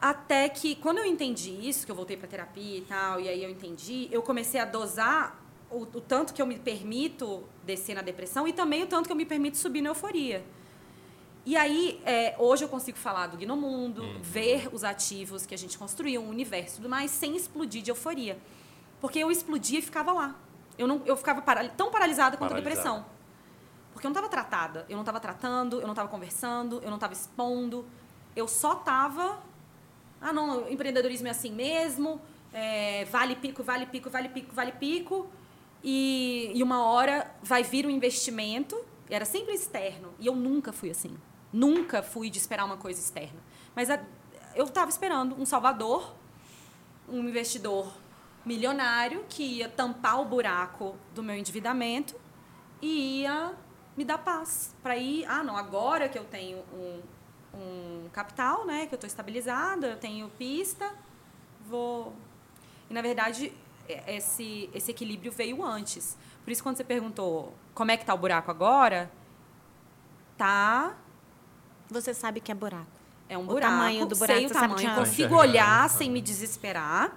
Até 0.00 0.48
que, 0.48 0.76
quando 0.76 0.98
eu 0.98 1.04
entendi 1.04 1.50
isso, 1.68 1.84
que 1.84 1.90
eu 1.90 1.96
voltei 1.96 2.16
para 2.16 2.28
terapia 2.28 2.78
e 2.78 2.82
tal, 2.82 3.20
e 3.20 3.28
aí 3.28 3.42
eu 3.42 3.50
entendi, 3.50 4.08
eu 4.12 4.22
comecei 4.22 4.60
a 4.60 4.64
dosar 4.64 5.42
o, 5.70 5.82
o 5.82 6.00
tanto 6.00 6.32
que 6.32 6.40
eu 6.40 6.46
me 6.46 6.56
permito 6.58 7.42
descer 7.64 7.94
na 7.94 8.02
depressão 8.02 8.46
e 8.46 8.52
também 8.52 8.82
o 8.82 8.86
tanto 8.86 9.06
que 9.06 9.12
eu 9.12 9.16
me 9.16 9.26
permito 9.26 9.56
subir 9.56 9.82
na 9.82 9.90
euforia. 9.90 10.44
E 11.44 11.56
aí, 11.56 12.00
é, 12.04 12.36
hoje 12.38 12.64
eu 12.64 12.68
consigo 12.68 12.96
falar 12.98 13.26
do 13.28 13.36
Gnomundo, 13.36 14.02
ver 14.20 14.68
os 14.72 14.84
ativos 14.84 15.46
que 15.46 15.54
a 15.54 15.58
gente 15.58 15.78
construiu, 15.78 16.22
o 16.22 16.28
universo 16.28 16.74
e 16.74 16.76
tudo 16.76 16.88
mais, 16.88 17.10
sem 17.10 17.34
explodir 17.36 17.82
de 17.82 17.90
euforia. 17.90 18.38
Porque 19.00 19.18
eu 19.18 19.30
explodia 19.30 19.78
e 19.78 19.82
ficava 19.82 20.12
lá. 20.12 20.36
Eu, 20.76 20.86
não, 20.86 21.02
eu 21.06 21.16
ficava 21.16 21.40
paral- 21.40 21.68
tão 21.76 21.90
paralisada 21.90 22.36
quanto 22.36 22.52
a 22.52 22.56
depressão. 22.64 23.06
Porque 23.92 24.06
eu 24.06 24.10
não 24.10 24.14
estava 24.14 24.28
tratada. 24.28 24.84
Eu 24.88 24.94
não 24.96 25.02
estava 25.02 25.18
tratando, 25.18 25.76
eu 25.80 25.86
não 25.86 25.92
estava 25.92 26.08
conversando, 26.08 26.80
eu 26.82 26.88
não 26.88 26.96
estava 26.96 27.12
expondo. 27.14 27.86
Eu 28.36 28.46
só 28.46 28.74
estava. 28.74 29.38
Ah, 30.20 30.32
não, 30.32 30.68
empreendedorismo 30.70 31.28
é 31.28 31.30
assim 31.30 31.52
mesmo. 31.52 32.20
é, 32.52 33.04
vale 33.06 33.36
pico, 33.36 33.62
vale 33.62 33.86
pico, 33.86 34.08
vale 34.10 34.28
pico, 34.28 34.54
vale 34.54 34.72
pico. 34.72 35.28
E, 35.82 36.50
e 36.54 36.62
uma 36.62 36.84
hora 36.84 37.30
vai 37.42 37.62
vir 37.62 37.86
um 37.86 37.90
investimento. 37.90 38.76
Era 39.08 39.24
sempre 39.24 39.54
externo. 39.54 40.12
E 40.18 40.26
eu 40.26 40.34
nunca 40.34 40.72
fui 40.72 40.90
assim. 40.90 41.16
Nunca 41.52 42.02
fui 42.02 42.28
de 42.30 42.38
esperar 42.38 42.64
uma 42.64 42.76
coisa 42.76 43.00
externa. 43.00 43.38
Mas 43.74 43.88
a- 43.90 44.00
eu 44.54 44.64
estava 44.64 44.90
esperando 44.90 45.34
um 45.40 45.46
salvador, 45.46 46.14
um 47.08 47.20
investidor 47.20 47.90
milionário 48.44 49.24
que 49.28 49.42
ia 49.42 49.68
tampar 49.68 50.20
o 50.20 50.24
buraco 50.24 50.96
do 51.14 51.22
meu 51.22 51.36
endividamento 51.36 52.14
e 52.80 53.20
ia 53.22 53.54
me 53.96 54.04
dar 54.04 54.18
paz 54.18 54.74
para 54.82 54.96
ir 54.96 55.24
ah 55.26 55.42
não 55.42 55.56
agora 55.56 56.08
que 56.08 56.18
eu 56.18 56.24
tenho 56.24 56.58
um, 56.72 57.00
um 57.60 58.08
capital 58.12 58.64
né 58.66 58.86
que 58.86 58.94
eu 58.94 58.96
estou 58.96 59.06
estabilizada 59.08 59.86
eu 59.88 59.96
tenho 59.96 60.28
pista 60.38 60.90
vou 61.68 62.14
e 62.90 62.94
na 62.94 63.02
verdade 63.02 63.52
é- 63.88 64.16
esse 64.16 64.70
esse 64.72 64.90
equilíbrio 64.90 65.30
veio 65.32 65.62
antes 65.64 66.16
por 66.44 66.50
isso 66.50 66.62
quando 66.62 66.76
você 66.76 66.84
perguntou 66.84 67.52
como 67.74 67.90
é 67.90 67.96
que 67.96 68.04
tá 68.04 68.14
o 68.14 68.18
buraco 68.18 68.50
agora 68.50 69.10
tá 70.36 70.94
Você 71.90 72.12
sabe 72.12 72.40
que 72.40 72.52
é 72.52 72.54
buraco. 72.54 72.86
É 73.30 73.36
um 73.38 73.42
O 73.42 73.46
buraco. 73.46 73.72
tamanho 73.72 74.06
do 74.06 74.14
buraco, 74.14 74.38
sei 74.40 74.46
o 74.46 74.48
sabe 74.52 74.68
tamanho. 74.68 74.88
Eu 74.88 74.92
é- 74.92 74.96
consigo 74.96 75.34
olhar 75.36 75.88
sem 75.90 76.10
me 76.10 76.20
desesperar 76.20 77.16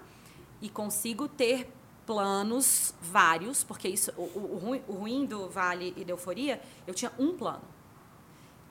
e 0.61 0.69
consigo 0.69 1.27
ter 1.27 1.69
planos 2.05 2.93
vários, 3.01 3.63
porque 3.65 3.87
isso, 3.89 4.11
o, 4.17 4.21
o- 4.23 4.53
o 4.55 4.57
ruim, 4.59 4.81
o 4.87 4.93
ruim 4.93 5.25
do 5.25 5.49
Vale 5.49 5.93
e 5.97 6.03
da 6.05 6.13
Euforia, 6.13 6.61
eu 6.87 6.93
tinha 6.93 7.11
um 7.19 7.35
plano. 7.37 7.61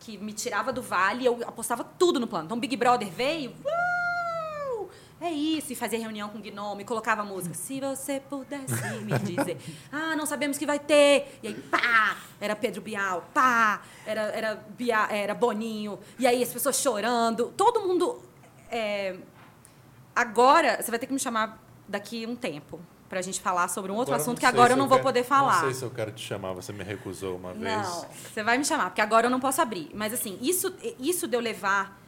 Que 0.01 0.19
me 0.19 0.33
tirava 0.33 0.73
do 0.73 0.83
Vale 0.83 1.23
e 1.23 1.27
eu 1.27 1.39
apostava 1.47 1.85
tudo 1.85 2.19
no 2.19 2.27
plano. 2.27 2.47
Então, 2.47 2.59
Big 2.59 2.77
Brother 2.77 3.09
veio, 3.09 3.55
uau, 3.65 4.89
é 5.21 5.31
isso, 5.31 5.73
e 5.73 5.77
fazia 5.77 5.99
reunião 5.99 6.29
com 6.31 6.39
o 6.39 6.41
Gnome, 6.41 6.85
colocava 6.85 7.23
música. 7.23 7.55
Se 7.55 7.81
você 7.81 8.19
pudesse 8.19 8.75
me 9.03 9.19
dizer, 9.19 9.59
ah, 9.93 10.17
não 10.17 10.27
sabemos 10.27 10.59
que 10.59 10.67
vai 10.67 10.79
ter. 10.79 11.39
E 11.43 11.49
aí, 11.49 11.55
pá, 11.55 12.17
era 12.41 12.57
Pedro 12.57 12.81
Bial, 12.81 13.29
pá, 13.33 13.83
era, 14.05 14.23
era, 14.23 14.55
Bia, 14.77 15.07
era 15.11 15.35
Boninho. 15.35 15.99
E 16.19 16.27
aí 16.27 16.43
as 16.43 16.53
pessoas 16.53 16.81
chorando. 16.81 17.53
Todo 17.57 17.81
mundo. 17.81 18.21
é, 18.71 19.17
Agora, 20.15 20.83
você 20.83 20.91
vai 20.91 20.99
ter 20.99 21.07
que 21.07 21.13
me 21.13 21.21
chamar 21.21 21.63
daqui 21.89 22.27
um 22.27 22.35
tempo 22.35 22.81
pra 23.11 23.21
gente 23.21 23.41
falar 23.41 23.67
sobre 23.69 23.91
um 23.91 23.97
outro 23.97 24.15
Agora 24.15 24.23
assunto 24.23 24.39
que 24.39 24.47
agora 24.47 24.73
eu 24.73 24.77
não 24.77 24.87
vou 24.87 24.97
quero- 24.99 25.09
poder 25.09 25.25
falar. 25.25 25.55
Não 25.55 25.61
sei 25.63 25.75
se 25.75 25.83
eu 25.85 25.91
quero 25.91 26.13
te 26.13 26.23
chamar, 26.25 26.53
você 26.53 26.73
me 26.73 26.85
recusou 26.85 27.37
uma 27.37 27.53
vez. 27.53 27.65
Não, 27.87 28.07
você 28.33 28.43
vai 28.43 28.57
me 28.57 28.65
chamar, 28.65 28.87
porque 28.91 29.01
agora 29.01 29.27
eu 29.27 29.31
não 29.31 29.41
posso 29.41 29.61
abrir. 29.61 29.91
Mas 29.93 30.15
assim, 30.15 30.39
isso, 30.41 30.73
isso 30.99 31.27
de 31.27 31.37
eu 31.37 31.41
levar 31.41 32.01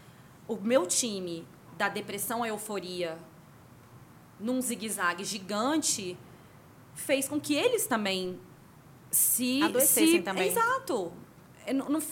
o 0.47 0.57
meu 0.57 0.87
time 0.87 1.45
da 1.77 1.89
depressão 1.89 2.45
à 2.45 2.49
euforia 2.49 3.19
num 4.39 4.61
zigue-zague 4.63 5.25
gigante 5.25 6.17
fez 6.95 7.29
com 7.29 7.41
que 7.41 7.53
eles 7.55 7.87
também 7.87 8.39
se... 9.11 9.61
Adoecessem 9.63 10.19
se, 10.19 10.23
também. 10.23 10.49
Exato. 10.49 11.13
Não- 11.75 11.89
não 11.89 12.03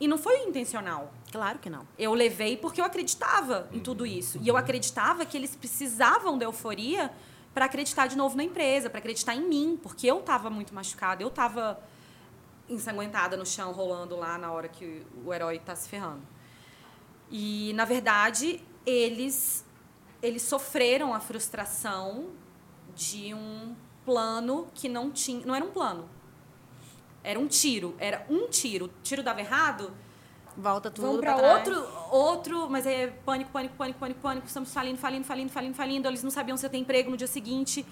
e 0.00 0.08
não 0.08 0.18
foi 0.18 0.38
intencional. 0.42 1.12
Claro 1.30 1.60
que 1.60 1.70
não. 1.70 1.86
Eu 1.96 2.12
levei 2.12 2.56
porque 2.56 2.80
eu 2.80 2.84
acreditava 2.84 3.68
em 3.72 3.78
tudo 3.78 4.04
isso. 4.04 4.36
E 4.42 4.48
eu 4.48 4.56
acreditava 4.56 5.24
que 5.24 5.36
eles 5.36 5.54
precisavam 5.54 6.36
da 6.36 6.44
euforia 6.44 7.08
para 7.54 7.66
acreditar 7.66 8.06
de 8.06 8.16
novo 8.16 8.36
na 8.36 8.44
empresa, 8.44 8.88
para 8.88 8.98
acreditar 8.98 9.34
em 9.34 9.46
mim, 9.46 9.78
porque 9.82 10.06
eu 10.06 10.20
estava 10.20 10.48
muito 10.48 10.74
machucada, 10.74 11.22
eu 11.22 11.28
estava 11.28 11.78
ensanguentada 12.68 13.36
no 13.36 13.44
chão, 13.44 13.72
rolando 13.72 14.16
lá 14.16 14.38
na 14.38 14.50
hora 14.50 14.68
que 14.68 15.04
o 15.24 15.32
herói 15.32 15.56
está 15.56 15.74
se 15.76 15.88
ferrando. 15.88 16.22
E, 17.30 17.72
na 17.74 17.84
verdade, 17.84 18.62
eles, 18.84 19.64
eles 20.22 20.42
sofreram 20.42 21.14
a 21.14 21.20
frustração 21.20 22.30
de 22.94 23.34
um 23.34 23.74
plano 24.04 24.68
que 24.74 24.88
não 24.88 25.10
tinha. 25.10 25.44
Não 25.46 25.54
era 25.54 25.64
um 25.64 25.70
plano. 25.70 26.08
Era 27.22 27.38
um 27.38 27.46
tiro. 27.46 27.94
Era 27.98 28.26
um 28.28 28.48
tiro. 28.48 28.86
O 28.86 28.90
tiro 29.02 29.22
dava 29.22 29.40
errado, 29.40 29.94
Volta 30.56 30.90
tudo 30.90 31.06
Vão 31.06 31.18
pra 31.20 31.34
para 31.34 31.62
trás. 31.62 31.68
outro, 31.68 31.88
outro, 32.10 32.70
mas 32.70 32.86
é 32.86 33.06
pânico, 33.06 33.50
pânico, 33.50 33.74
pânico, 33.74 33.98
pânico, 33.98 34.20
pânico. 34.20 34.46
Estamos 34.46 34.72
falindo, 34.72 34.98
falindo, 34.98 35.24
falindo, 35.24 35.50
falindo, 35.50 35.74
falindo. 35.74 36.08
Eles 36.08 36.22
não 36.22 36.30
sabiam 36.30 36.56
se 36.56 36.66
eu 36.66 36.70
ter 36.70 36.76
emprego 36.78 37.10
no 37.10 37.16
dia 37.16 37.26
seguinte. 37.26 37.86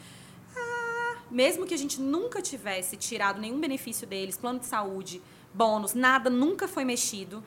Ah, 0.54 1.18
mesmo 1.30 1.66
que 1.66 1.72
a 1.72 1.78
gente 1.78 2.00
nunca 2.00 2.42
tivesse 2.42 2.96
tirado 2.96 3.40
nenhum 3.40 3.58
benefício 3.58 4.06
deles, 4.06 4.36
plano 4.36 4.58
de 4.58 4.66
saúde, 4.66 5.22
bônus, 5.54 5.94
nada, 5.94 6.28
nunca 6.28 6.68
foi 6.68 6.84
mexido 6.84 7.42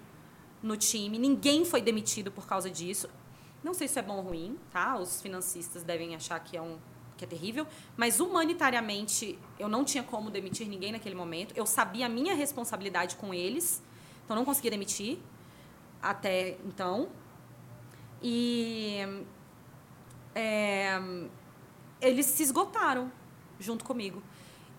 no 0.63 0.75
time. 0.75 1.19
Ninguém 1.19 1.63
foi 1.63 1.81
demitido 1.81 2.31
por 2.31 2.47
causa 2.47 2.69
disso. 2.69 3.07
Não 3.63 3.73
sei 3.73 3.87
se 3.87 3.99
é 3.99 4.01
bom 4.01 4.17
ou 4.17 4.23
ruim, 4.23 4.57
tá? 4.71 4.97
Os 4.97 5.21
financistas 5.21 5.83
devem 5.83 6.15
achar 6.15 6.39
que 6.39 6.57
é 6.57 6.61
um 6.61 6.77
que 7.15 7.23
é 7.23 7.27
terrível, 7.27 7.67
mas 7.95 8.19
humanitariamente 8.19 9.37
eu 9.59 9.69
não 9.69 9.85
tinha 9.85 10.03
como 10.03 10.31
demitir 10.31 10.67
ninguém 10.67 10.91
naquele 10.91 11.13
momento. 11.13 11.53
Eu 11.55 11.65
sabia 11.65 12.07
a 12.07 12.09
minha 12.09 12.33
responsabilidade 12.33 13.15
com 13.17 13.31
eles, 13.31 13.83
então 14.23 14.35
não 14.35 14.45
conseguia 14.45 14.71
demitir 14.71 15.19
até 16.01 16.57
então. 16.65 17.09
E 18.21 18.99
é, 20.35 20.99
eles 22.01 22.25
se 22.25 22.43
esgotaram 22.43 23.11
junto 23.59 23.85
comigo. 23.85 24.21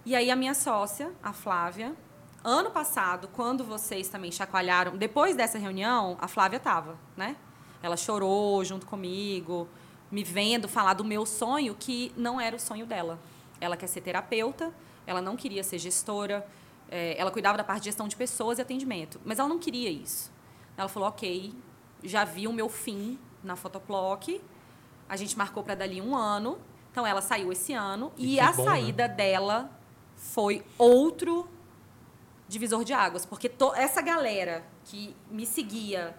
E 0.05 0.14
aí 0.14 0.30
a 0.30 0.36
minha 0.36 0.55
sócia, 0.55 1.12
a 1.22 1.32
Flávia, 1.32 1.95
ano 2.42 2.70
passado, 2.70 3.28
quando 3.28 3.64
vocês 3.64 4.09
também 4.09 4.30
chacoalharam, 4.30 4.97
depois 4.97 5.34
dessa 5.34 5.59
reunião, 5.59 6.18
a 6.20 6.28
Flávia 6.28 6.59
estava, 6.59 6.99
né? 7.16 7.36
Ela 7.82 7.97
chorou 7.97 8.62
junto 8.64 8.86
comigo, 8.86 9.66
me 10.11 10.22
vendo 10.22 10.68
falar 10.68 10.95
do 10.95 11.05
meu 11.05 11.24
sonho, 11.24 11.74
que 11.74 12.12
não 12.16 12.40
era 12.40 12.55
o 12.55 12.61
sonho 12.61 12.86
dela. 12.86 13.18
Ela 13.61 13.76
quer 13.76 13.86
ser 13.86 14.03
terapeuta, 14.03 14.72
ela 15.07 15.22
não 15.22 15.36
queria 15.36 15.62
ser 15.62 15.78
gestora, 15.78 16.47
é, 16.91 17.18
ela 17.18 17.30
cuidava 17.30 17.57
da 17.59 17.64
parte 17.64 17.80
de 17.80 17.87
gestão 17.87 18.07
de 18.09 18.16
pessoas 18.16 18.59
e 18.59 18.62
atendimento, 18.62 19.20
mas 19.24 19.39
ela 19.39 19.49
não 19.49 19.59
queria 19.59 19.91
isso. 19.91 20.32
Ela 20.76 20.89
falou: 20.89 21.09
ok, 21.09 21.55
já 22.03 22.24
vi 22.24 22.47
o 22.49 22.53
meu 22.53 22.68
fim 22.68 23.18
na 23.43 23.57
Fotoplock, 23.57 24.41
a 25.09 25.16
gente 25.16 25.37
marcou 25.37 25.62
para 25.62 25.74
dali 25.74 26.01
um 26.01 26.16
ano, 26.16 26.59
então 26.91 27.07
ela 27.07 27.20
saiu 27.20 27.53
esse 27.53 27.72
ano, 27.72 28.12
E 28.16 28.35
e, 28.37 28.41
a 28.41 28.53
bom, 28.53 28.64
né? 28.64 28.70
saída 28.70 29.09
dela 29.09 29.70
foi 30.16 30.64
outro 30.78 31.49
divisor 32.49 32.85
de 32.85 32.93
águas, 32.93 33.24
porque 33.26 33.51
essa 33.76 34.01
galera 34.03 34.64
que 34.85 35.14
me 35.30 35.47
seguia 35.47 36.16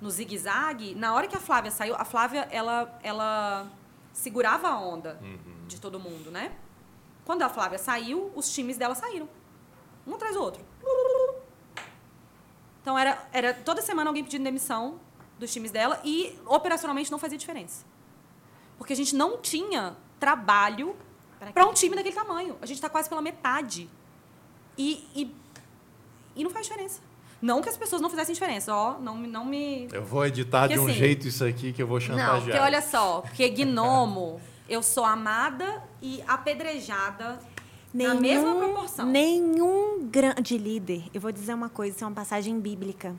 no 0.00 0.10
zigue-zague, 0.10 0.94
na 0.94 1.14
hora 1.14 1.26
que 1.26 1.36
a 1.36 1.40
Flávia 1.40 1.70
saiu, 1.70 1.94
a 1.96 2.04
Flávia 2.04 2.46
ela 2.50 2.98
ela 3.02 3.70
segurava 4.12 4.68
a 4.68 4.78
onda 4.78 5.18
Uhum. 5.22 5.66
de 5.66 5.80
todo 5.80 5.98
mundo, 5.98 6.30
né? 6.30 6.52
Quando 7.24 7.42
a 7.42 7.48
Flávia 7.48 7.78
saiu, 7.78 8.30
os 8.34 8.52
times 8.52 8.76
dela 8.76 8.94
saíram, 8.94 9.28
um 10.06 10.14
atrás 10.14 10.34
do 10.34 10.42
outro. 10.42 10.62
Então 12.82 12.98
era 12.98 13.18
era 13.32 13.54
toda 13.54 13.80
semana 13.80 14.10
alguém 14.10 14.22
pedindo 14.22 14.44
demissão 14.44 15.00
dos 15.38 15.52
times 15.52 15.70
dela 15.70 16.00
e 16.04 16.38
operacionalmente 16.46 17.10
não 17.10 17.18
fazia 17.18 17.38
diferença. 17.38 17.84
Porque 18.76 18.92
a 18.92 18.96
gente 18.96 19.14
não 19.14 19.38
tinha 19.38 19.96
trabalho 20.20 20.94
Pra 21.38 21.52
para 21.52 21.66
um 21.66 21.72
time 21.72 21.94
daquele 21.96 22.14
tamanho. 22.14 22.56
A 22.62 22.66
gente 22.66 22.76
está 22.76 22.88
quase 22.88 23.08
pela 23.08 23.20
metade. 23.22 23.88
E, 24.76 25.06
e, 25.14 25.34
e 26.36 26.42
não 26.44 26.50
faz 26.50 26.66
diferença. 26.66 27.00
Não 27.40 27.60
que 27.60 27.68
as 27.68 27.76
pessoas 27.76 28.00
não 28.00 28.08
fizessem 28.08 28.32
diferença, 28.32 28.74
ó, 28.74 28.98
não, 28.98 29.16
me- 29.16 29.28
não 29.28 29.44
me. 29.44 29.86
Eu 29.92 30.02
vou 30.04 30.24
editar 30.24 30.66
de 30.66 30.74
Porque, 30.74 30.80
um 30.80 30.90
assim, 30.90 30.98
jeito 30.98 31.28
isso 31.28 31.44
aqui 31.44 31.72
que 31.72 31.82
eu 31.82 31.86
vou 31.86 32.00
chantagear. 32.00 32.34
Não, 32.36 32.42
porque 32.42 32.58
olha 32.58 32.80
só, 32.80 33.20
porque 33.20 33.48
gnomo, 33.50 34.40
eu 34.68 34.82
sou 34.82 35.04
amada 35.04 35.82
e 36.00 36.22
apedrejada 36.26 37.38
na 37.94 38.14
mesma 38.14 38.54
proporção. 38.56 39.06
Nenhum 39.06 40.06
grande 40.08 40.58
líder, 40.58 41.04
eu 41.14 41.20
vou 41.20 41.30
dizer 41.30 41.54
uma 41.54 41.68
coisa, 41.68 41.94
isso 41.94 42.04
é 42.04 42.06
uma 42.06 42.14
passagem 42.14 42.58
bíblica. 42.58 43.14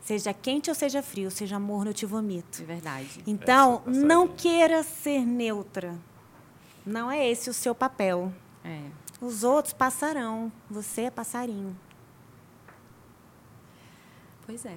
Seja 0.00 0.34
quente 0.34 0.70
ou 0.70 0.74
seja 0.74 1.02
frio, 1.02 1.30
seja 1.30 1.58
morno 1.58 1.90
eu 1.90 1.94
te 1.94 2.06
vomito. 2.06 2.62
É 2.62 2.64
verdade. 2.64 3.22
Então, 3.26 3.78
passagem. 3.78 4.02
não 4.02 4.28
queira 4.28 4.82
ser 4.82 5.24
neutra. 5.24 5.98
Não 6.84 7.10
é 7.10 7.26
esse 7.26 7.48
o 7.48 7.54
seu 7.54 7.74
papel. 7.74 8.32
É. 8.62 8.80
Os 9.20 9.44
outros 9.44 9.72
passarão. 9.72 10.52
Você 10.70 11.02
é 11.02 11.10
passarinho. 11.10 11.74
Pois 14.44 14.66
é. 14.66 14.76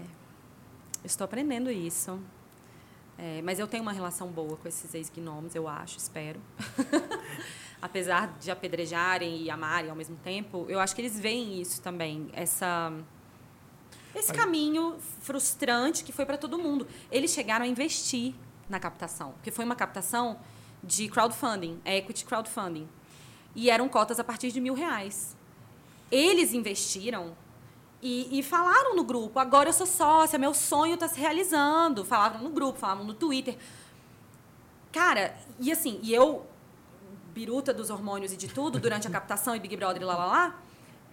Estou 1.04 1.26
aprendendo 1.26 1.70
isso. 1.70 2.20
É, 3.18 3.42
mas 3.42 3.60
eu 3.60 3.68
tenho 3.68 3.84
uma 3.84 3.92
relação 3.92 4.28
boa 4.28 4.56
com 4.56 4.68
esses 4.68 4.94
ex-gnomos, 4.94 5.56
eu 5.56 5.68
acho, 5.68 5.98
espero. 5.98 6.40
Apesar 7.82 8.36
de 8.40 8.50
apedrejarem 8.50 9.44
e 9.44 9.50
amarem 9.52 9.90
ao 9.90 9.96
mesmo 9.96 10.18
tempo, 10.18 10.66
eu 10.68 10.80
acho 10.80 10.96
que 10.96 11.02
eles 11.02 11.20
veem 11.20 11.62
isso 11.62 11.82
também, 11.82 12.30
essa 12.34 12.92
esse 14.16 14.30
Mas- 14.30 14.38
caminho 14.38 14.96
frustrante 15.22 16.04
que 16.04 16.12
foi 16.12 16.26
para 16.26 16.38
todo 16.38 16.58
mundo. 16.58 16.88
Eles 17.12 17.32
chegaram 17.32 17.66
a 17.66 17.68
investir 17.68 18.34
na 18.68 18.80
captação, 18.80 19.34
porque 19.34 19.52
foi 19.52 19.64
uma 19.64 19.76
captação 19.76 20.40
de 20.84 21.08
crowdfunding, 21.08 21.80
equity 21.86 22.26
crowdfunding, 22.26 22.88
e 23.56 23.70
eram 23.70 23.88
cotas 23.88 24.20
a 24.20 24.24
partir 24.24 24.52
de 24.52 24.60
mil 24.60 24.74
reais. 24.74 25.36
Eles 26.10 26.54
investiram 26.54 27.36
e, 28.02 28.40
e 28.40 28.42
falaram 28.42 28.96
no 28.96 29.04
grupo, 29.04 29.38
agora 29.40 29.70
eu 29.70 29.74
sou 29.74 29.86
sócia, 29.86 30.40
meu 30.40 30.54
sonho 30.54 30.96
está 30.96 31.08
se 31.08 31.20
realizando. 31.20 32.04
Falavam 32.04 32.42
no 32.42 32.50
grupo, 32.50 32.80
falavam 32.80 33.04
no 33.04 33.14
Twitter. 33.14 33.56
Cara, 34.92 35.36
e 35.60 35.72
assim, 35.72 36.00
e 36.02 36.14
eu, 36.14 36.46
biruta 37.38 37.72
dos 37.80 37.90
hormônios 37.96 38.32
e 38.34 38.38
de 38.44 38.48
tudo, 38.48 38.80
durante 38.86 39.06
a 39.08 39.12
captação 39.18 39.56
e 39.56 39.60
Big 39.60 39.76
Brother 39.78 40.02
e 40.02 40.06
lá, 40.06 40.16
lá, 40.22 40.26
lá, 40.26 40.46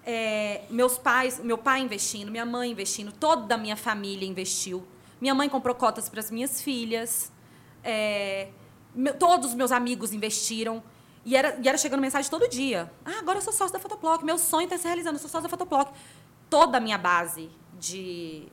é, 0.06 0.62
meus 0.70 0.96
pais, 1.08 1.38
meu 1.50 1.58
pai 1.58 1.78
investindo, 1.88 2.30
minha 2.30 2.46
mãe 2.46 2.70
investindo, 2.76 3.10
toda 3.12 3.54
a 3.54 3.58
minha 3.58 3.76
família 3.76 4.26
investiu. 4.26 4.78
Minha 5.20 5.34
mãe 5.34 5.48
comprou 5.48 5.74
cotas 5.74 6.08
para 6.08 6.20
as 6.20 6.30
minhas 6.30 6.60
filhas. 6.62 7.30
é, 7.86 8.48
meu- 8.94 9.14
todos 9.26 9.50
os 9.50 9.54
meus 9.54 9.70
amigos 9.80 10.12
investiram. 10.18 10.82
E 11.26 11.36
era, 11.36 11.48
e 11.62 11.68
era 11.68 11.76
chegando 11.76 12.00
mensagem 12.00 12.30
todo 12.30 12.48
dia. 12.48 12.90
Ah, 13.04 13.18
agora 13.22 13.38
eu 13.38 13.42
sou 13.42 13.52
sócio 13.52 13.72
da 13.74 13.78
Fotoplock. 13.78 14.24
Meu 14.24 14.38
sonho 14.38 14.64
está 14.64 14.76
se 14.78 14.86
realizando, 14.86 15.16
eu 15.16 15.20
sou 15.20 15.28
sócio 15.28 15.42
da 15.42 15.48
Fotoplock. 15.54 15.92
Toda 16.48 16.78
a 16.78 16.80
minha 16.80 16.96
base 16.98 17.50
de 17.78 18.46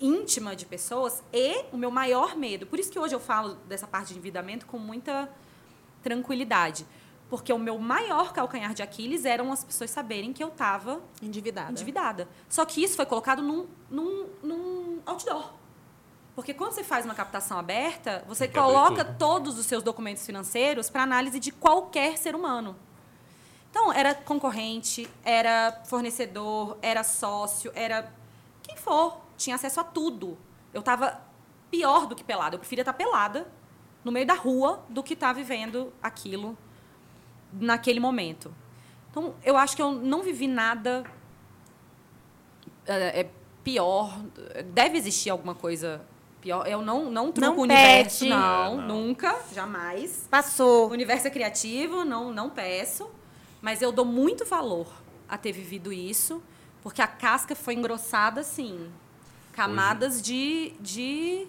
íntima 0.00 0.54
de 0.54 0.64
pessoas 0.66 1.22
e 1.32 1.64
o 1.72 1.76
meu 1.78 1.90
maior 1.90 2.36
medo. 2.36 2.66
Por 2.66 2.78
isso 2.78 2.90
que 2.90 2.98
hoje 2.98 3.14
eu 3.14 3.20
falo 3.20 3.54
dessa 3.70 3.86
parte 3.86 4.08
de 4.08 4.14
endividamento 4.14 4.64
com 4.66 4.78
muita 4.78 5.14
tranquilidade. 6.02 6.86
Porque 7.28 7.52
o 7.52 7.58
meu 7.58 7.78
maior 7.78 8.32
calcanhar 8.32 8.72
de 8.72 8.82
Aquiles 8.82 9.24
eram 9.24 9.52
as 9.52 9.62
pessoas 9.62 9.90
saberem 9.90 10.32
que 10.32 10.42
eu 10.42 10.48
estava 10.48 11.00
Endividada. 11.20 11.70
endividada. 11.70 12.28
Só 12.48 12.64
que 12.64 12.82
isso 12.82 12.96
foi 12.96 13.04
colocado 13.04 13.42
num, 13.42 13.66
num, 13.90 14.26
num 14.42 15.02
outdoor. 15.04 15.52
Porque 16.34 16.54
quando 16.54 16.72
você 16.72 16.84
faz 16.84 17.04
uma 17.04 17.14
captação 17.14 17.58
aberta, 17.58 18.24
você 18.26 18.44
Tem 18.44 18.52
que 18.52 18.58
abrir 18.58 18.72
coloca 18.72 19.04
todos 19.04 19.58
os 19.58 19.66
seus 19.66 19.82
documentos 19.82 20.24
financeiros 20.24 20.88
para 20.88 21.02
análise 21.02 21.38
de 21.38 21.50
qualquer 21.50 22.16
ser 22.16 22.34
humano. 22.34 22.76
Então, 23.70 23.92
era 23.92 24.14
concorrente, 24.14 25.08
era 25.22 25.82
fornecedor, 25.84 26.78
era 26.80 27.04
sócio, 27.04 27.70
era 27.74 28.10
quem 28.62 28.76
for, 28.76 29.20
tinha 29.36 29.56
acesso 29.56 29.80
a 29.80 29.84
tudo. 29.84 30.38
Eu 30.72 30.80
estava 30.80 31.20
pior 31.70 32.06
do 32.06 32.14
que 32.14 32.24
pelada. 32.24 32.54
Eu 32.54 32.58
preferia 32.58 32.82
estar 32.82 32.94
pelada 32.94 33.46
no 34.04 34.10
meio 34.10 34.26
da 34.26 34.34
rua 34.34 34.82
do 34.88 35.02
que 35.02 35.14
estar 35.14 35.32
vivendo 35.32 35.92
aquilo 36.02 36.56
naquele 37.52 38.00
momento. 38.00 38.52
Então, 39.10 39.34
eu 39.44 39.56
acho 39.56 39.74
que 39.76 39.82
eu 39.82 39.92
não 39.92 40.22
vivi 40.22 40.46
nada 40.46 41.04
é, 42.86 43.20
é, 43.20 43.30
pior. 43.64 44.18
Deve 44.72 44.98
existir 44.98 45.30
alguma 45.30 45.54
coisa 45.54 46.00
pior. 46.40 46.66
Eu 46.66 46.82
não, 46.82 47.10
não 47.10 47.32
truco 47.32 47.50
Não 47.52 47.58
o 47.58 47.62
universo, 47.62 48.20
pede. 48.20 48.30
não, 48.30 48.72
É, 48.72 48.76
não. 48.76 48.86
nunca, 48.88 49.36
jamais. 49.54 50.24
O 50.26 50.28
Passou. 50.28 50.90
universo 50.90 51.26
é 51.26 51.30
criativo, 51.30 52.04
não, 52.04 52.32
não 52.32 52.50
peço. 52.50 53.08
Mas 53.60 53.82
eu 53.82 53.90
dou 53.90 54.04
muito 54.04 54.44
valor 54.44 54.86
a 55.28 55.36
ter 55.36 55.52
vivido 55.52 55.92
isso, 55.92 56.40
porque 56.82 57.02
a 57.02 57.06
casca 57.08 57.54
foi 57.56 57.74
engrossada, 57.74 58.40
assim. 58.40 58.88
Camadas 59.52 60.22
de, 60.22 60.72
de 60.80 61.42
eh, 61.42 61.46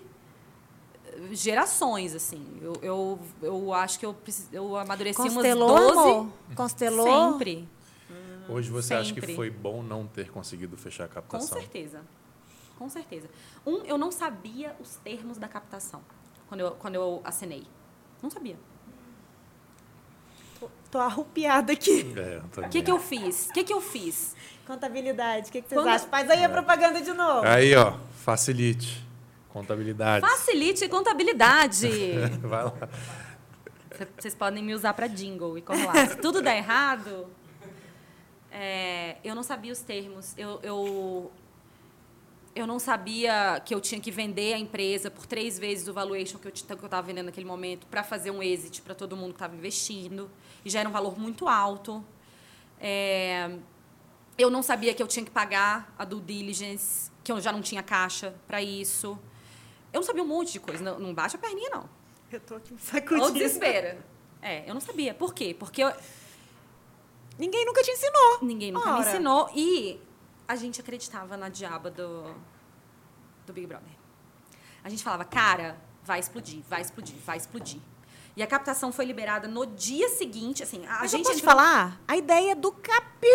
gerações, 1.32 2.14
assim. 2.16 2.46
Eu, 2.62 2.74
eu, 2.82 3.20
eu 3.42 3.74
acho 3.74 4.00
que 4.00 4.06
eu, 4.06 4.16
eu 4.52 4.76
amadureci 4.76 5.18
Constelou, 5.18 5.70
umas 5.72 5.84
12. 5.94 6.00
amor? 6.10 6.28
Constelou? 6.56 7.32
Sempre. 7.34 7.68
Hoje 8.48 8.70
você 8.72 8.94
acha 8.96 9.14
que 9.14 9.20
Sempre. 9.22 9.36
foi 9.36 9.50
bom 9.50 9.84
não 9.84 10.08
ter 10.08 10.32
conseguido 10.32 10.76
fechar 10.76 11.04
a 11.06 11.08
Com 11.08 11.14
captação? 11.16 11.58
certeza. 11.60 12.02
Com 12.78 12.90
certeza. 12.90 13.28
Um, 13.66 13.84
eu 13.84 13.98
não 13.98 14.12
sabia 14.12 14.76
os 14.80 14.96
termos 14.96 15.38
da 15.38 15.48
captação 15.48 16.02
quando 16.48 16.62
eu, 16.62 16.72
quando 16.72 16.96
eu 16.96 17.22
assinei. 17.24 17.64
Não 18.24 18.30
sabia. 18.32 18.58
Tô 20.92 20.98
arrupiada 20.98 21.72
aqui. 21.74 22.14
É. 22.18 22.42
O 22.66 22.70
que, 22.70 22.82
que 22.82 22.90
eu 22.92 23.00
fiz? 23.00 23.48
O 23.50 23.54
que, 23.54 23.64
que 23.64 23.72
eu 23.74 23.80
fiz? 23.80 24.36
Contabilidade, 24.66 25.50
o 25.50 25.52
que, 25.52 25.62
que 25.62 25.70
vocês 25.70 25.80
Quando- 25.80 25.88
acham? 25.94 26.10
Faz 26.10 26.30
aí 26.30 26.44
a 26.44 26.50
propaganda 26.50 27.00
de 27.02 27.14
novo. 27.14 27.46
Aí, 27.48 27.76
ó, 27.76 27.98
facilite. 28.24 29.06
Contabilidade. 29.50 30.26
Facilite 30.28 30.88
contabilidade. 30.88 31.90
Vai 32.42 32.64
lá. 32.64 32.74
Cê- 33.98 34.08
Vocês 34.18 34.36
podem 34.36 34.64
me 34.64 34.74
usar 34.74 34.94
para 34.94 35.08
jingle 35.08 35.58
e 35.58 35.62
como 35.62 35.86
lá. 35.86 36.06
Se 36.06 36.16
tudo 36.18 36.42
der 36.42 36.58
errado, 36.58 37.28
é, 38.52 39.18
eu 39.24 39.34
não 39.36 39.44
sabia 39.44 39.72
os 39.74 39.80
termos. 39.82 40.38
Eu, 40.38 40.60
eu, 40.62 41.32
eu 42.56 42.68
não 42.68 42.80
sabia 42.80 43.62
que 43.66 43.74
eu 43.74 43.82
tinha 43.82 44.00
que 44.00 44.12
vender 44.12 44.54
a 44.54 44.60
empresa 44.60 45.10
por 45.10 45.26
três 45.26 45.58
vezes 45.58 45.88
o 45.88 45.94
valuation 45.94 46.38
que 46.38 46.48
eu 46.48 46.54
estava 46.54 47.02
vendendo 47.02 47.26
naquele 47.28 47.46
momento 47.48 47.86
para 47.88 48.04
fazer 48.04 48.32
um 48.32 48.42
exit 48.44 48.82
para 48.82 48.94
todo 48.96 49.16
mundo 49.18 49.30
que 49.32 49.36
estava 49.38 49.56
investindo. 49.56 50.30
E 50.64 50.70
já 50.70 50.80
era 50.82 50.90
um 50.90 50.92
valor 50.92 51.18
muito 51.20 51.48
alto. 51.48 52.04
É, 52.80 53.52
eu 54.38 54.50
não 54.50 54.62
sabia 54.64 54.94
que 54.94 55.02
eu 55.04 55.08
tinha 55.08 55.26
que 55.26 55.32
pagar 55.32 55.94
a 55.98 56.06
due 56.06 56.22
diligence, 56.22 57.12
que 57.24 57.32
eu 57.32 57.42
já 57.42 57.52
não 57.52 57.62
tinha 57.62 57.84
caixa 57.84 58.34
para 58.48 58.62
isso. 58.62 59.18
Eu 59.94 60.00
não 60.00 60.04
sabia 60.04 60.24
um 60.24 60.28
monte 60.28 60.52
de 60.54 60.60
coisa. 60.60 60.84
Não, 60.84 61.00
não 61.00 61.14
baixa 61.14 61.38
a 61.38 61.40
perninha, 61.40 61.70
não. 61.70 61.90
Eu 62.32 62.40
tô 62.40 62.56
aqui 62.56 62.74
me 62.74 62.80
Ou 62.80 62.86
sacudindo. 62.86 63.34
desespero. 63.34 63.98
É, 64.42 64.70
eu 64.70 64.74
não 64.74 64.82
sabia. 64.82 65.14
Por 65.14 65.34
quê? 65.34 65.56
Porque 65.58 65.84
eu- 65.84 65.94
Ninguém 67.38 67.66
nunca 67.66 67.82
te 67.82 67.92
ensinou. 67.92 68.40
ninguém 68.42 68.72
nunca 68.72 68.86
me 68.94 69.00
Ora. 69.00 69.10
ensinou 69.10 69.50
e 69.56 70.00
a 70.48 70.56
gente 70.56 70.82
acreditava 70.82 71.38
na 71.38 71.48
diaba 71.50 71.90
do, 71.90 72.24
do 73.46 73.54
Big 73.54 73.66
Brother. 73.66 73.90
A 74.84 74.90
gente 74.90 75.04
falava, 75.04 75.24
cara, 75.26 75.78
vai 76.04 76.20
explodir, 76.20 76.62
vai 76.68 76.82
explodir, 76.82 77.16
vai 77.26 77.38
explodir. 77.38 77.80
E 78.36 78.44
a 78.44 78.48
captação 78.48 78.92
foi 78.92 79.06
liberada 79.06 79.48
no 79.48 79.66
dia 79.66 80.08
seguinte, 80.10 80.64
assim, 80.64 80.86
a 80.86 81.00
Mas 81.00 81.12
gente 81.12 81.22
eu 81.26 81.32
posso 81.32 81.40
entrou- 81.40 81.56
falar? 81.56 82.00
A 82.08 82.16
ideia 82.16 82.56
do 82.56 82.72
capi 82.72 83.28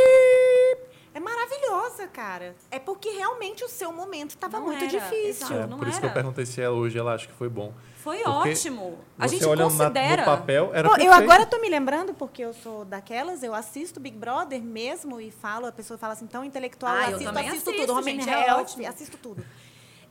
é 1.15 1.20
maravilhosa, 1.20 2.07
cara. 2.09 2.55
É 2.70 2.78
porque 2.78 3.09
realmente 3.11 3.65
o 3.65 3.69
seu 3.69 3.91
momento 3.93 4.31
estava 4.31 4.61
muito 4.61 4.82
era, 4.85 4.86
difícil. 4.89 5.28
exato. 5.28 5.55
É, 5.55 5.66
não 5.66 5.78
por 5.78 5.89
isso 5.89 5.99
que 6.01 6.05
eu 6.05 6.11
era. 6.11 6.15
perguntei 6.15 6.45
se 6.45 6.61
ela 6.61 6.74
hoje 6.77 6.99
ela 6.99 7.15
acha 7.15 7.27
que 7.27 7.32
foi 7.32 7.49
bom. 7.49 7.73
Foi 7.97 8.19
Porque 8.19 8.51
ótimo. 8.51 8.99
A 9.19 9.27
Você 9.27 9.36
gente 9.36 9.47
olhando 9.47 9.73
na- 9.74 9.85
considera. 9.85 10.23
no 10.23 10.24
papel, 10.36 10.70
era 10.74 10.89
Pô, 10.91 10.97
eu 11.01 11.11
agora 11.12 11.47
tô 11.47 11.59
me 11.59 11.70
lembrando, 11.70 12.12
porque 12.12 12.43
eu 12.43 12.53
sou 12.53 12.85
daquelas, 12.85 13.43
eu 13.43 13.55
assisto 13.55 13.99
Big 13.99 14.15
Brother 14.19 14.61
mesmo 14.62 15.19
e 15.20 15.31
falo, 15.31 15.65
a 15.66 15.73
pessoa 15.73 15.97
fala 15.97 16.12
assim, 16.12 16.27
tão 16.27 16.45
intelectual, 16.45 16.93
Ah, 16.93 16.97
eu 16.97 17.01
eu 17.03 17.07
assisto, 17.16 17.24
também 17.32 17.49
assisto, 17.49 17.70
assisto, 17.70 17.86
tudo, 17.86 17.99
Homem 17.99 18.20
gente, 18.20 18.28
é 18.28 18.55
ótimo. 18.55 18.86
assisto 18.89 19.16
tudo. 19.16 19.47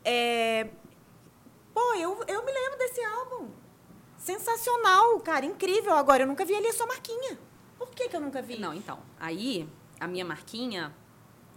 É, 0.04 0.68
Pô, 1.74 1.94
eu, 1.96 2.24
eu 2.28 2.46
me 2.46 2.52
lembro 2.52 2.78
desse 2.80 3.04
álbum. 3.04 3.48
Sensacional, 4.18 5.20
cara, 5.20 5.46
incrível. 5.46 5.94
Agora, 5.94 6.24
eu 6.24 6.28
nunca 6.28 6.46
vi 6.46 6.56
ali 6.56 6.68
a 6.68 6.74
sua 6.74 6.86
marquinha. 6.88 7.38
Por 7.78 7.90
que, 7.90 8.08
que 8.08 8.16
eu 8.16 8.22
nunca 8.22 8.42
vi? 8.42 8.58
Não, 8.60 8.74
então. 8.74 9.00
Aí, 9.20 9.68
a 10.04 10.08
minha 10.08 10.26
marquinha, 10.26 10.94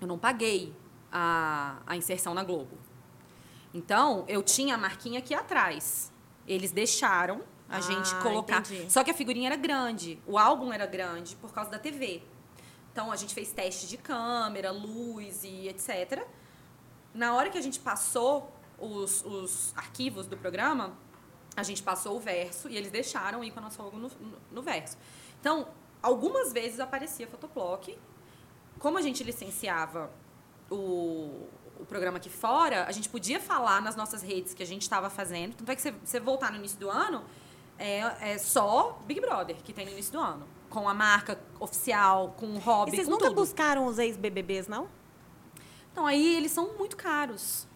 eu 0.01 0.07
não 0.07 0.19
paguei 0.19 0.75
a, 1.13 1.79
a 1.87 1.97
inserção 1.97 2.35
na 2.35 2.45
Globo. 2.45 2.79
Então, 3.75 4.25
eu 4.29 4.43
tinha 4.43 4.75
a 4.75 4.79
marquinha 4.79 5.19
aqui 5.19 5.35
atrás. 5.35 6.13
Eles 6.47 6.71
deixaram 6.73 7.43
a 7.69 7.77
Ah, 7.79 7.81
gente 7.81 8.15
colocar. 8.23 8.61
entendi. 8.61 8.91
Só 8.91 9.03
que 9.05 9.11
a 9.11 9.15
figurinha 9.15 9.49
era 9.49 9.57
grande, 9.57 10.19
o 10.27 10.39
álbum 10.39 10.73
era 10.73 10.87
grande 10.87 11.37
por 11.37 11.53
causa 11.53 11.71
da 11.71 11.79
TV. 11.79 12.23
Então, 12.93 13.13
a 13.13 13.17
gente 13.17 13.35
fez 13.35 13.53
teste 13.53 13.87
de 13.89 13.97
câmera, 13.99 14.71
luz 14.71 15.45
e 15.45 15.69
etc. 15.69 16.25
Na 17.13 17.35
hora 17.35 17.51
que 17.51 17.59
a 17.59 17.61
gente 17.61 17.79
passou 17.81 18.51
os, 18.79 19.23
os 19.25 19.73
arquivos 19.77 20.27
do 20.27 20.37
programa, 20.37 20.97
a 21.57 21.63
gente 21.63 21.83
passou 21.83 22.17
o 22.17 22.21
verso 22.21 22.69
e 22.69 22.77
eles 22.77 22.91
deixaram 22.91 23.43
ir 23.45 23.51
com 23.51 23.59
a 23.59 23.63
nossa 23.63 23.83
logo 23.83 23.99
no, 23.99 24.09
no- 24.09 24.39
no 24.51 24.63
verso. 24.63 24.97
Então, 25.41 25.69
algumas 26.03 26.53
vezes 26.53 26.81
aparecia 26.81 27.27
Photoplock. 27.27 27.99
Como 28.79 28.99
a 28.99 29.03
gente 29.03 29.23
licenciava 29.25 30.11
o, 30.71 31.47
o 31.81 31.85
programa 31.89 32.19
aqui 32.19 32.29
fora, 32.29 32.85
a 32.87 32.93
gente 32.93 33.09
podia 33.09 33.41
falar 33.41 33.81
nas 33.83 33.97
nossas 33.97 34.23
redes 34.23 34.55
que 34.55 34.63
a 34.63 34.67
gente 34.67 34.83
estava 34.83 35.09
fazendo. 35.11 35.55
Tanto 35.55 35.71
é 35.73 35.77
que 35.77 35.83
você, 36.05 36.21
voltar 36.21 36.51
no 36.51 36.59
início 36.59 36.79
do 36.79 36.91
ano, 36.91 37.25
é, 37.79 38.33
é 38.33 38.39
só 38.39 38.99
Big 39.07 39.21
Brother 39.21 39.57
que 39.57 39.73
tem 39.73 39.85
no 39.87 39.93
início 39.93 40.13
do 40.13 40.21
ano. 40.21 40.47
Com 40.69 40.89
a 40.89 40.95
marca 40.95 41.39
oficial, 41.61 42.35
com 42.37 42.47
o 42.47 42.57
E 42.57 42.59
hobby, 42.61 42.91
vocês 42.93 43.05
com 43.07 43.13
nunca 43.13 43.27
tudo. 43.29 43.37
buscaram 43.37 43.87
os 43.87 43.99
ex-BBBs, 43.99 44.67
não? 44.69 44.89
Então, 45.93 46.07
aí 46.07 46.37
eles 46.37 46.53
são 46.53 46.77
muito 46.77 46.97
caros. 46.97 47.67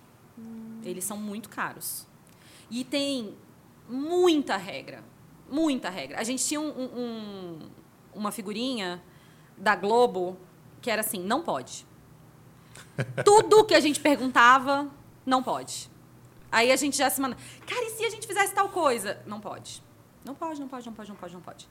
Eles 0.82 1.04
são 1.04 1.16
muito 1.16 1.48
caros. 1.48 2.06
E 2.70 2.84
tem 2.84 3.36
muita 3.88 4.56
regra. 4.56 5.02
Muita 5.50 5.88
regra. 5.90 6.18
A 6.20 6.24
gente 6.24 6.44
tinha 6.44 6.60
um- 6.60 6.68
um- 6.68 7.70
uma 8.14 8.30
figurinha 8.30 9.02
da 9.56 9.74
Globo 9.74 10.36
que 10.80 10.90
era 10.90 11.00
assim: 11.00 11.20
não 11.22 11.42
pode. 11.42 11.86
Tudo 13.24 13.64
que 13.64 13.74
a 13.74 13.80
gente 13.80 14.00
perguntava, 14.00 14.88
não 15.24 15.42
pode. 15.42 15.90
Aí 16.50 16.72
a 16.72 16.76
gente 16.76 16.96
já 16.96 17.08
se 17.08 17.20
manda. 17.20 17.36
Cara, 17.66 17.84
e 17.86 17.90
se 17.90 18.04
a 18.04 18.10
gente 18.10 18.26
fizesse 18.26 18.54
tal 18.54 18.68
coisa? 18.68 19.22
Não 19.26 19.40
pode. 19.40 19.82
Não 20.24 20.34
pode, 20.34 20.60
não 20.60 20.68
pode, 20.68 20.86
não 20.86 20.94
pode, 20.94 21.08
não 21.08 21.16
pode, 21.16 21.34
não 21.34 21.40
pode. 21.40 21.68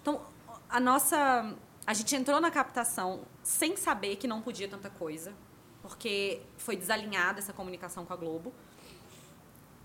Então, 0.00 0.20
a 0.68 0.80
nossa. 0.80 1.54
A 1.86 1.92
gente 1.92 2.16
entrou 2.16 2.40
na 2.40 2.50
captação 2.50 3.20
sem 3.42 3.76
saber 3.76 4.16
que 4.16 4.26
não 4.26 4.40
podia 4.40 4.66
tanta 4.66 4.88
coisa, 4.88 5.34
porque 5.82 6.40
foi 6.56 6.76
desalinhada 6.76 7.40
essa 7.40 7.52
comunicação 7.52 8.06
com 8.06 8.12
a 8.14 8.16
Globo. 8.16 8.54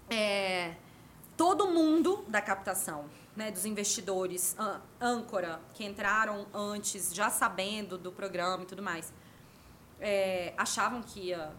É, 0.09 0.75
todo 1.35 1.67
mundo 1.67 2.23
da 2.27 2.41
captação, 2.41 3.05
né, 3.39 3.51
dos 3.51 3.65
investidores, 3.65 4.55
ân- 4.59 4.81
âncora, 4.99 5.59
que 5.73 5.83
entraram 5.85 6.45
antes, 6.53 7.13
já 7.19 7.29
sabendo 7.29 7.97
do 7.97 8.11
programa 8.11 8.63
e 8.63 8.65
tudo 8.65 8.83
mais, 8.83 9.13
é, 9.99 10.53
achavam 10.57 11.01
que 11.01 11.19
ia, 11.29 11.51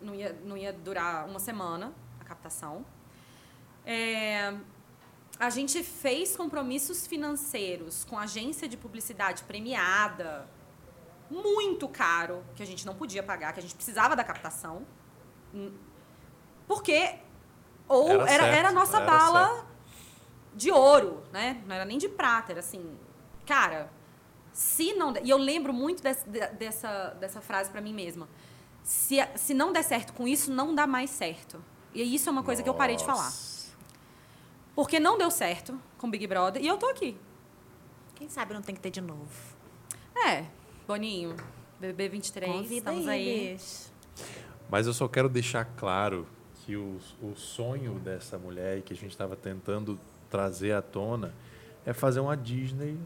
não, 0.00 0.14
ia, 0.14 0.32
não 0.44 0.56
ia 0.56 0.72
durar 0.72 1.26
uma 1.28 1.38
semana 1.38 1.92
a 2.20 2.24
captação. 2.24 2.84
É, 3.86 4.52
a 5.38 5.50
gente 5.50 5.82
fez 5.84 6.36
compromissos 6.36 7.06
financeiros 7.06 8.04
com 8.04 8.18
agência 8.18 8.68
de 8.68 8.76
publicidade 8.76 9.44
premiada, 9.44 10.48
muito 11.30 11.88
caro, 11.88 12.42
que 12.56 12.62
a 12.62 12.66
gente 12.66 12.84
não 12.84 12.94
podia 12.94 13.22
pagar, 13.22 13.52
que 13.52 13.60
a 13.60 13.62
gente 13.62 13.74
precisava 13.76 14.16
da 14.16 14.24
captação. 14.24 14.84
Hum, 15.54 15.72
Porque 16.66 16.98
ou 17.86 18.10
Era 18.10 18.30
era, 18.32 18.46
era, 18.46 18.52
certo, 18.54 18.66
a 18.66 18.72
nossa 18.72 18.96
era 18.96 19.06
bala 19.06 19.66
de 20.58 20.70
ouro, 20.70 21.22
né? 21.32 21.62
Não 21.66 21.74
era 21.74 21.84
nem 21.84 21.96
de 21.98 22.08
prata, 22.08 22.52
era 22.52 22.60
assim, 22.60 22.84
cara, 23.46 23.90
se 24.52 24.92
não, 24.94 25.12
der- 25.12 25.24
e 25.24 25.30
eu 25.30 25.38
lembro 25.38 25.72
muito 25.72 26.02
desse- 26.02 26.28
dessa 26.28 27.10
dessa 27.20 27.40
frase 27.40 27.70
pra 27.70 27.80
mim 27.80 27.94
mesma. 27.94 28.28
Se, 28.82 29.16
se 29.36 29.54
não 29.54 29.72
der 29.72 29.82
certo 29.84 30.12
com 30.12 30.26
isso, 30.26 30.50
não 30.50 30.74
dá 30.74 30.86
mais 30.86 31.10
certo. 31.10 31.62
E 31.94 32.02
isso 32.14 32.28
é 32.28 32.32
uma 32.32 32.42
coisa 32.42 32.62
que 32.62 32.68
eu 32.68 32.74
parei 32.74 32.96
de 32.96 33.04
falar. 33.04 33.24
Nossa. 33.24 33.68
Porque 34.74 34.98
não 35.00 35.16
deu 35.18 35.30
certo 35.30 35.78
com 35.98 36.10
Big 36.10 36.26
Brother 36.26 36.62
e 36.62 36.66
eu 36.66 36.76
tô 36.76 36.86
aqui. 36.86 37.16
Quem 38.14 38.28
sabe 38.28 38.54
não 38.54 38.62
tem 38.62 38.74
que 38.74 38.80
ter 38.80 38.90
de 38.90 39.00
novo. 39.00 39.28
É, 40.26 40.44
Boninho, 40.86 41.36
BB 41.80 42.08
23, 42.08 42.52
Convida 42.52 42.74
estamos 42.76 43.06
aí, 43.08 43.52
bicho. 43.56 43.92
Mas 44.70 44.86
eu 44.86 44.92
só 44.92 45.06
quero 45.08 45.28
deixar 45.28 45.64
claro 45.76 46.26
que 46.64 46.76
o, 46.76 46.98
o 47.22 47.34
sonho 47.36 47.94
dessa 48.00 48.38
mulher 48.38 48.78
e 48.78 48.82
que 48.82 48.92
a 48.92 48.96
gente 48.96 49.10
estava 49.12 49.36
tentando 49.36 49.98
trazer 50.30 50.72
à 50.72 50.82
tona 50.82 51.34
é 51.84 51.92
fazer 51.92 52.20
uma 52.20 52.36
Disney 52.36 52.98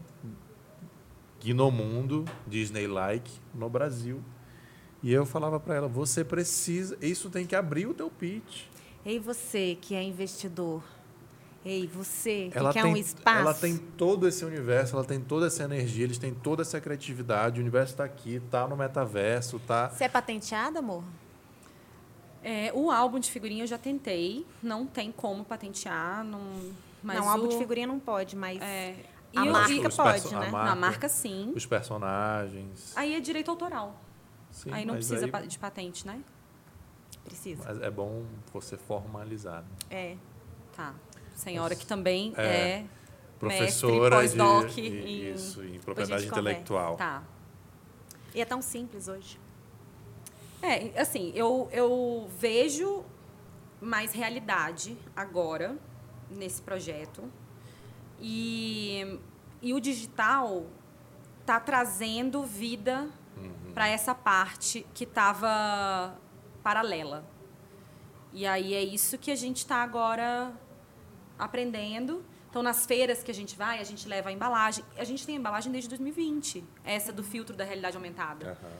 Gnomundo, 1.43 2.25
Disney-like, 2.47 3.31
no 3.53 3.69
Brasil. 3.69 4.21
E 5.01 5.11
eu 5.11 5.25
falava 5.25 5.59
para 5.59 5.75
ela, 5.75 5.87
você 5.87 6.23
precisa, 6.23 6.97
isso 7.01 7.29
tem 7.29 7.45
que 7.45 7.55
abrir 7.55 7.85
o 7.85 7.93
teu 7.93 8.09
pitch. 8.09 8.63
Ei, 9.05 9.19
você 9.19 9.77
que 9.81 9.93
é 9.93 10.01
investidor. 10.01 10.81
Ei, 11.65 11.87
você 11.87 12.49
que 12.51 12.57
ela 12.57 12.73
quer 12.73 12.83
tem, 12.83 12.93
um 12.93 12.97
espaço. 12.97 13.39
Ela 13.39 13.53
tem 13.53 13.77
todo 13.77 14.27
esse 14.27 14.43
universo, 14.43 14.95
ela 14.95 15.05
tem 15.05 15.19
toda 15.19 15.47
essa 15.47 15.63
energia, 15.63 16.03
eles 16.05 16.17
têm 16.17 16.33
toda 16.33 16.61
essa 16.61 16.79
criatividade. 16.79 17.59
O 17.59 17.61
universo 17.61 17.93
está 17.93 18.03
aqui, 18.03 18.35
está 18.35 18.67
no 18.67 18.75
metaverso, 18.75 19.59
tá. 19.59 19.89
Você 19.89 20.05
é 20.05 20.09
patenteada, 20.09 20.79
amor? 20.79 21.03
É, 22.43 22.71
o 22.73 22.91
álbum 22.91 23.19
de 23.19 23.31
figurinha 23.31 23.63
eu 23.63 23.67
já 23.67 23.77
tentei, 23.77 24.45
não 24.61 24.85
tem 24.85 25.11
como 25.11 25.45
patentear, 25.45 26.23
não. 26.25 26.41
Mas 27.03 27.17
não, 27.17 27.29
álbum 27.29 27.45
o- 27.45 27.49
de 27.49 27.57
figurinha 27.57 27.85
não 27.87 27.99
pode, 27.99 28.35
mas 28.35 28.61
É, 28.61 28.95
e 29.33 29.37
a 29.37 29.45
eu- 29.45 29.51
marca 29.51 29.89
pode, 29.89 30.21
perso- 30.21 30.39
né? 30.39 30.47
a 30.47 30.51
Na 30.51 30.75
marca 30.75 31.09
sim. 31.09 31.51
Os 31.55 31.65
personagens. 31.65 32.93
Aí 32.95 33.13
é 33.15 33.19
direito 33.19 33.51
autoral. 33.51 33.99
Sim, 34.51 34.71
aí 34.71 34.85
não 34.85 34.93
mas 34.95 35.07
precisa 35.07 35.29
aí- 35.37 35.47
de 35.47 35.59
patente, 35.59 36.05
né? 36.07 36.21
precisa. 37.23 37.63
mas 37.65 37.81
é 37.81 37.89
bom 37.89 38.25
você 38.53 38.75
formalizar. 38.77 39.61
né? 39.61 39.67
É. 39.89 40.17
Tá. 40.75 40.93
Senhora 41.35 41.73
que 41.75 41.85
também 41.85 42.33
É. 42.37 42.45
é. 42.45 42.85
Professora 43.39 44.19
Mestre, 44.21 44.37
pós-doc 44.39 44.69
de, 44.75 44.81
em- 44.81 45.33
isso, 45.33 45.63
em 45.63 45.79
propriedade 45.79 46.25
intelectual. 46.27 46.95
Tá. 46.95 47.23
E 48.35 48.41
é 48.41 48.45
tão 48.45 48.61
simples 48.61 49.07
hoje. 49.07 49.39
É, 50.61 50.99
assim, 51.01 51.31
eu, 51.35 51.67
eu 51.71 52.29
vejo 52.39 53.03
mais 53.81 54.13
realidade 54.13 54.97
agora 55.15 55.77
nesse 56.33 56.61
projeto. 56.61 57.23
E, 58.19 59.19
e 59.61 59.73
o 59.73 59.79
digital 59.79 60.65
tá 61.45 61.59
trazendo 61.59 62.43
vida 62.43 63.09
para 63.73 63.87
essa 63.87 64.13
parte 64.13 64.85
que 64.93 65.03
estava 65.03 66.17
paralela. 66.61 67.25
E 68.31 68.45
aí 68.45 68.73
é 68.73 68.83
isso 68.83 69.17
que 69.17 69.31
a 69.31 69.35
gente 69.35 69.57
está 69.57 69.77
agora 69.77 70.53
aprendendo. 71.37 72.23
Então, 72.49 72.61
nas 72.61 72.85
feiras 72.85 73.23
que 73.23 73.31
a 73.31 73.33
gente 73.33 73.55
vai, 73.55 73.79
a 73.79 73.83
gente 73.83 74.07
leva 74.07 74.29
a 74.29 74.31
embalagem. 74.31 74.85
A 74.95 75.03
gente 75.03 75.25
tem 75.25 75.35
a 75.35 75.39
embalagem 75.39 75.71
desde 75.71 75.89
2020, 75.89 76.63
essa 76.83 77.11
do 77.11 77.23
filtro 77.23 77.55
da 77.55 77.63
realidade 77.63 77.97
aumentada. 77.97 78.51
Aham. 78.51 78.77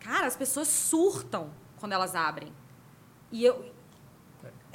Cara, 0.00 0.26
as 0.26 0.36
pessoas 0.36 0.68
surtam 0.68 1.50
quando 1.78 1.92
elas 1.92 2.14
abrem. 2.14 2.52
E 3.32 3.44
eu. 3.44 3.74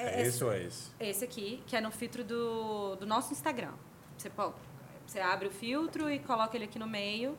É, 0.01 0.21
esse 0.23 0.43
ou 0.43 0.51
é 0.51 0.63
esse? 0.63 0.89
Esse 0.99 1.25
aqui, 1.25 1.63
que 1.67 1.75
é 1.75 1.81
no 1.81 1.91
filtro 1.91 2.23
do, 2.23 2.95
do 2.95 3.05
nosso 3.05 3.31
Instagram. 3.33 3.73
Você, 4.17 4.29
pô, 4.29 4.51
você 5.05 5.19
abre 5.19 5.47
o 5.47 5.51
filtro 5.51 6.09
e 6.09 6.19
coloca 6.19 6.55
ele 6.55 6.65
aqui 6.65 6.77
no 6.79 6.87
meio. 6.87 7.37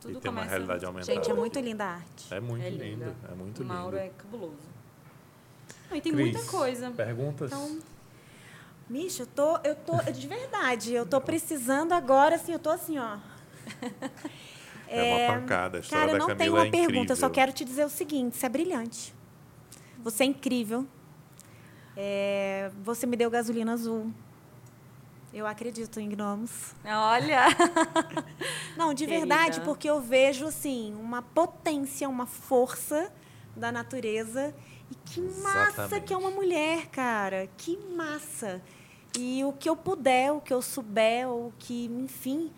Tudo 0.00 0.18
e 0.18 0.20
tem 0.20 0.30
uma 0.30 0.40
começa. 0.40 0.50
realidade 0.50 0.84
aumentada. 0.84 1.14
Gente, 1.14 1.30
é 1.30 1.34
muito 1.34 1.58
linda 1.60 1.84
a 1.84 1.94
arte. 1.94 2.34
É 2.34 2.40
muito 2.40 2.62
É 2.64 2.70
lindo. 2.70 2.84
linda. 2.84 3.16
É 3.30 3.34
muito 3.34 3.58
o 3.58 3.62
lindo. 3.62 3.74
Mauro 3.74 3.96
é 3.96 4.08
cabuloso. 4.10 4.56
Não, 5.90 5.96
e 5.96 6.00
tem 6.00 6.12
Cris, 6.12 6.32
muita 6.34 6.50
coisa. 6.50 6.90
Perguntas? 6.90 7.52
Então, 7.52 7.78
Mixa, 8.88 9.22
eu 9.22 9.26
tô, 9.26 9.56
eu 9.64 9.74
tô, 9.74 9.96
de 10.12 10.26
verdade, 10.28 10.92
eu 10.92 11.06
tô 11.06 11.20
precisando 11.20 11.92
agora, 11.92 12.36
assim, 12.36 12.52
eu 12.52 12.58
tô 12.58 12.68
assim, 12.70 12.98
ó. 12.98 13.16
é, 14.88 15.28
uma 15.30 15.40
pancada. 15.40 15.78
A 15.78 15.80
história 15.80 16.06
Cara, 16.06 16.10
eu 16.10 16.12
da 16.12 16.18
não 16.18 16.26
Camila 16.26 16.38
tenho 16.38 16.52
uma 16.54 16.66
é 16.66 16.70
pergunta, 16.70 17.12
eu 17.12 17.16
só 17.16 17.30
quero 17.30 17.52
te 17.52 17.64
dizer 17.64 17.84
o 17.84 17.88
seguinte: 17.88 18.36
você 18.36 18.46
é 18.46 18.48
brilhante. 18.48 19.14
Você 20.02 20.24
é 20.24 20.26
incrível. 20.26 20.86
É, 21.96 22.70
você 22.82 23.06
me 23.06 23.16
deu 23.16 23.30
gasolina 23.30 23.72
azul. 23.72 24.10
Eu 25.32 25.46
acredito 25.46 25.98
em 25.98 26.08
gnomos. 26.08 26.74
olha. 26.84 27.46
Não, 28.76 28.94
de 28.94 29.04
Querida. 29.04 29.26
verdade, 29.26 29.60
porque 29.62 29.90
eu 29.90 30.00
vejo 30.00 30.46
assim 30.46 30.94
uma 30.94 31.22
potência, 31.22 32.08
uma 32.08 32.26
força 32.26 33.12
da 33.56 33.72
natureza 33.72 34.54
e 34.90 34.94
que 34.94 35.20
massa 35.20 35.82
Exatamente. 35.82 36.04
que 36.06 36.14
é 36.14 36.16
uma 36.16 36.30
mulher, 36.30 36.86
cara. 36.86 37.48
Que 37.56 37.76
massa. 37.76 38.62
E 39.18 39.44
o 39.44 39.52
que 39.52 39.68
eu 39.68 39.76
puder, 39.76 40.32
o 40.32 40.40
que 40.40 40.52
eu 40.52 40.62
souber, 40.62 41.28
o 41.28 41.52
que, 41.58 41.86
enfim, 41.86 42.50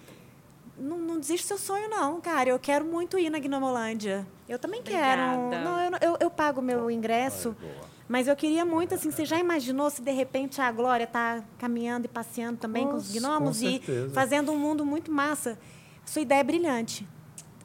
não, 0.79 0.99
não 0.99 1.19
desiste 1.19 1.47
do 1.47 1.49
seu 1.49 1.59
sonho 1.59 1.89
não, 1.89 2.21
cara. 2.21 2.51
Eu 2.51 2.59
quero 2.59 2.85
muito 2.85 3.19
ir 3.19 3.31
na 3.31 3.39
Gnomolândia. 3.39 4.27
Eu 4.49 4.59
também 4.59 4.83
quero. 4.83 5.23
Obrigada. 5.23 5.65
Não, 5.65 5.81
eu, 5.81 6.13
eu, 6.13 6.17
eu 6.21 6.31
pago 6.31 6.61
meu 6.61 6.91
ingresso. 6.91 7.57
Ai, 7.59 7.69
boa. 7.69 7.96
Mas 8.09 8.29
eu 8.29 8.37
queria 8.37 8.65
muito, 8.65 8.95
assim, 8.95 9.11
você 9.11 9.25
já 9.25 9.39
imaginou 9.39 9.91
se 9.91 10.01
de 10.01 10.13
repente 10.13 10.61
a 10.61 10.71
Glória 10.71 11.07
tá 11.07 11.43
caminhando 11.59 12.05
e 12.05 12.09
passeando 12.09 12.59
também 12.59 12.87
com 12.87 12.95
os 12.95 13.11
gnomos 13.13 13.61
com 13.61 13.67
e 13.67 13.81
fazendo 14.13 14.53
um 14.53 14.59
mundo 14.59 14.87
muito 14.87 15.11
massa? 15.11 15.59
Sua 16.05 16.23
ideia 16.23 16.41
é 16.41 16.45
brilhante. 16.45 17.07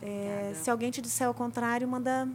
É, 0.02 0.54
se 0.56 0.70
alguém 0.72 0.90
te 0.90 1.00
disser 1.00 1.30
o 1.30 1.34
contrário, 1.34 1.88
manda 1.88 2.28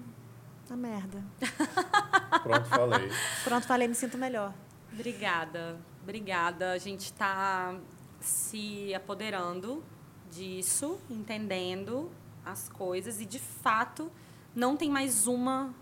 a 0.71 0.77
merda. 0.77 1.23
Pronto, 2.43 2.69
falei. 2.69 3.11
Pronto, 3.43 3.67
falei, 3.67 3.89
me 3.89 3.95
sinto 3.95 4.17
melhor. 4.17 4.55
Obrigada, 4.93 5.77
obrigada. 6.03 6.73
A 6.73 6.79
gente 6.79 7.07
está 7.07 7.75
se 8.21 8.95
apoderando 8.95 9.83
disso, 10.31 10.99
entendendo 11.11 12.11
as 12.45 12.69
coisas 12.69 13.21
e 13.21 13.27
de 13.27 13.41
fato 13.41 14.11
não 14.55 14.77
tem 14.77 14.89
mais 14.89 15.27
uma 15.27 15.75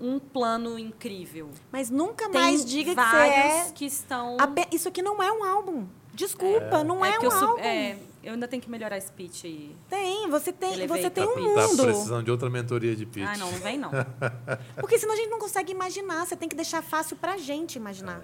um 0.00 0.18
plano 0.18 0.78
incrível. 0.78 1.50
Mas 1.72 1.90
nunca 1.90 2.28
Tem 2.28 2.40
mais 2.40 2.64
diga 2.64 2.94
que 2.94 3.00
você 3.00 3.16
vários 3.16 3.68
é. 3.68 3.72
que 3.74 3.84
estão 3.86 4.36
ape- 4.38 4.68
Isso 4.72 4.88
aqui 4.88 5.02
não 5.02 5.22
é 5.22 5.30
um 5.32 5.44
álbum. 5.44 5.86
Desculpa, 6.14 6.82
não 6.84 7.04
é, 7.04 7.12
porque 7.12 7.26
um 7.28 7.32
álbum. 7.32 7.60
é, 7.62 7.96
eu 8.24 8.32
ainda 8.32 8.48
tenho 8.48 8.60
que 8.62 8.68
melhorar 8.70 8.96
esse 8.98 9.10
pitch 9.12 9.44
aí. 9.44 9.76
Tem, 9.88 10.28
você 10.28 10.52
tem, 10.52 10.72
Elevei 10.74 11.00
você 11.02 11.10
tem 11.10 11.24
um 11.24 11.34
pitch. 11.34 11.54
Tá 11.54 11.68
mundo. 11.68 11.84
precisando 11.84 12.24
de 12.24 12.30
outra 12.30 12.50
mentoria 12.50 12.96
de 12.96 13.06
pitch. 13.06 13.26
Ah, 13.28 13.36
não, 13.36 13.50
não 13.52 13.58
vem 13.58 13.78
não. 13.78 13.90
Porque 14.80 14.98
senão 14.98 15.14
a 15.14 15.16
gente 15.16 15.28
não 15.30 15.38
consegue 15.38 15.70
imaginar. 15.72 16.26
Você 16.26 16.34
tem 16.36 16.48
que 16.48 16.56
deixar 16.56 16.82
fácil 16.82 17.16
pra 17.16 17.36
gente 17.36 17.76
imaginar. 17.76 18.20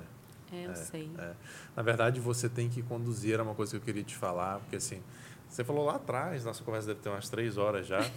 É, 0.52 0.66
eu 0.66 0.74
sei. 0.76 1.10
É. 1.18 1.32
Na 1.76 1.82
verdade, 1.82 2.20
você 2.20 2.48
tem 2.48 2.68
que 2.68 2.82
conduzir, 2.82 3.34
era 3.34 3.42
uma 3.42 3.54
coisa 3.54 3.70
que 3.72 3.76
eu 3.76 3.80
queria 3.80 4.02
te 4.04 4.14
falar, 4.16 4.58
porque 4.60 4.76
assim, 4.76 5.00
você 5.54 5.62
falou 5.62 5.84
lá 5.84 5.94
atrás, 5.94 6.44
nossa 6.44 6.64
conversa 6.64 6.88
deve 6.88 6.98
ter 6.98 7.08
umas 7.08 7.28
três 7.28 7.56
horas 7.56 7.86
já. 7.86 8.00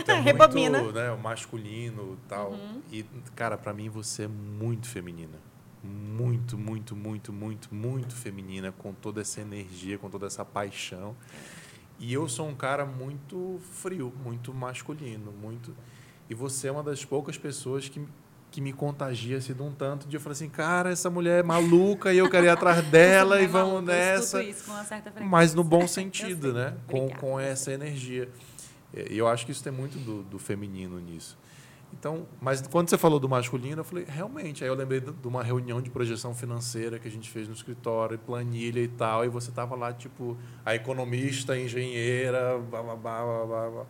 Então, 0.00 0.16
é 0.16 0.20
Rebobina. 0.20 0.82
Muito, 0.82 0.94
né, 0.94 1.10
o 1.10 1.18
masculino 1.18 2.14
e 2.14 2.28
tal. 2.28 2.54
E, 2.90 3.04
cara, 3.36 3.58
pra 3.58 3.74
mim 3.74 3.90
você 3.90 4.22
é 4.22 4.28
muito 4.28 4.88
feminina. 4.88 5.38
Muito, 5.84 6.56
muito, 6.56 6.96
muito, 6.96 7.30
muito, 7.30 7.74
muito 7.74 8.16
feminina, 8.16 8.72
com 8.72 8.94
toda 8.94 9.20
essa 9.20 9.42
energia, 9.42 9.98
com 9.98 10.08
toda 10.08 10.26
essa 10.26 10.46
paixão. 10.46 11.14
E 11.98 12.10
eu 12.12 12.26
sou 12.26 12.48
um 12.48 12.54
cara 12.54 12.86
muito 12.86 13.60
frio, 13.72 14.10
muito 14.24 14.54
masculino, 14.54 15.30
muito. 15.30 15.76
E 16.30 16.34
você 16.34 16.68
é 16.68 16.72
uma 16.72 16.82
das 16.82 17.04
poucas 17.04 17.36
pessoas 17.36 17.88
que, 17.88 18.02
que 18.52 18.60
me 18.60 18.72
contagia 18.72 19.38
assim, 19.38 19.54
de 19.54 19.62
um 19.62 19.72
tanto 19.72 20.06
de 20.06 20.14
eu 20.14 20.20
falar 20.20 20.32
assim, 20.32 20.48
cara, 20.48 20.90
essa 20.90 21.08
mulher 21.08 21.40
é 21.40 21.42
maluca 21.42 22.12
e 22.12 22.18
eu 22.18 22.28
quero 22.28 22.44
ir 22.46 22.50
atrás 22.50 22.84
dela 22.86 23.40
e 23.40 23.44
é 23.44 23.48
vamos 23.48 23.72
maluca, 23.74 23.92
nessa. 23.92 24.42
isso 24.44 24.66
com 24.66 24.72
uma 24.72 24.84
certa 24.84 25.10
frequência. 25.10 25.30
Mas 25.30 25.54
no 25.54 25.64
bom 25.64 25.86
sentido, 25.88 26.52
né? 26.52 26.74
Com, 26.86 27.08
com 27.08 27.40
essa 27.40 27.72
energia. 27.72 28.28
E 28.94 29.16
eu 29.16 29.26
acho 29.26 29.46
que 29.46 29.52
isso 29.52 29.64
tem 29.64 29.72
muito 29.72 29.98
do, 29.98 30.22
do 30.22 30.38
feminino 30.38 31.00
nisso. 31.00 31.36
Então, 31.98 32.26
mas 32.40 32.62
quando 32.66 32.88
você 32.88 32.96
falou 32.98 33.18
do 33.18 33.28
masculino, 33.28 33.80
eu 33.80 33.84
falei, 33.84 34.04
realmente. 34.06 34.62
Aí 34.64 34.68
eu 34.68 34.74
lembrei 34.74 35.00
de 35.00 35.12
uma 35.24 35.42
reunião 35.42 35.80
de 35.80 35.90
projeção 35.90 36.34
financeira 36.34 36.98
que 36.98 37.08
a 37.08 37.10
gente 37.10 37.30
fez 37.30 37.48
no 37.48 37.54
escritório, 37.54 38.18
planilha 38.18 38.80
e 38.80 38.88
tal, 38.88 39.24
e 39.24 39.28
você 39.28 39.50
tava 39.50 39.74
lá, 39.74 39.92
tipo, 39.92 40.36
a 40.64 40.74
economista, 40.74 41.54
a 41.54 41.58
engenheira, 41.58 42.58
blá, 42.58 42.82
blá, 42.82 42.96
blá, 42.96 43.46
blá, 43.46 43.70
blá. 43.70 43.86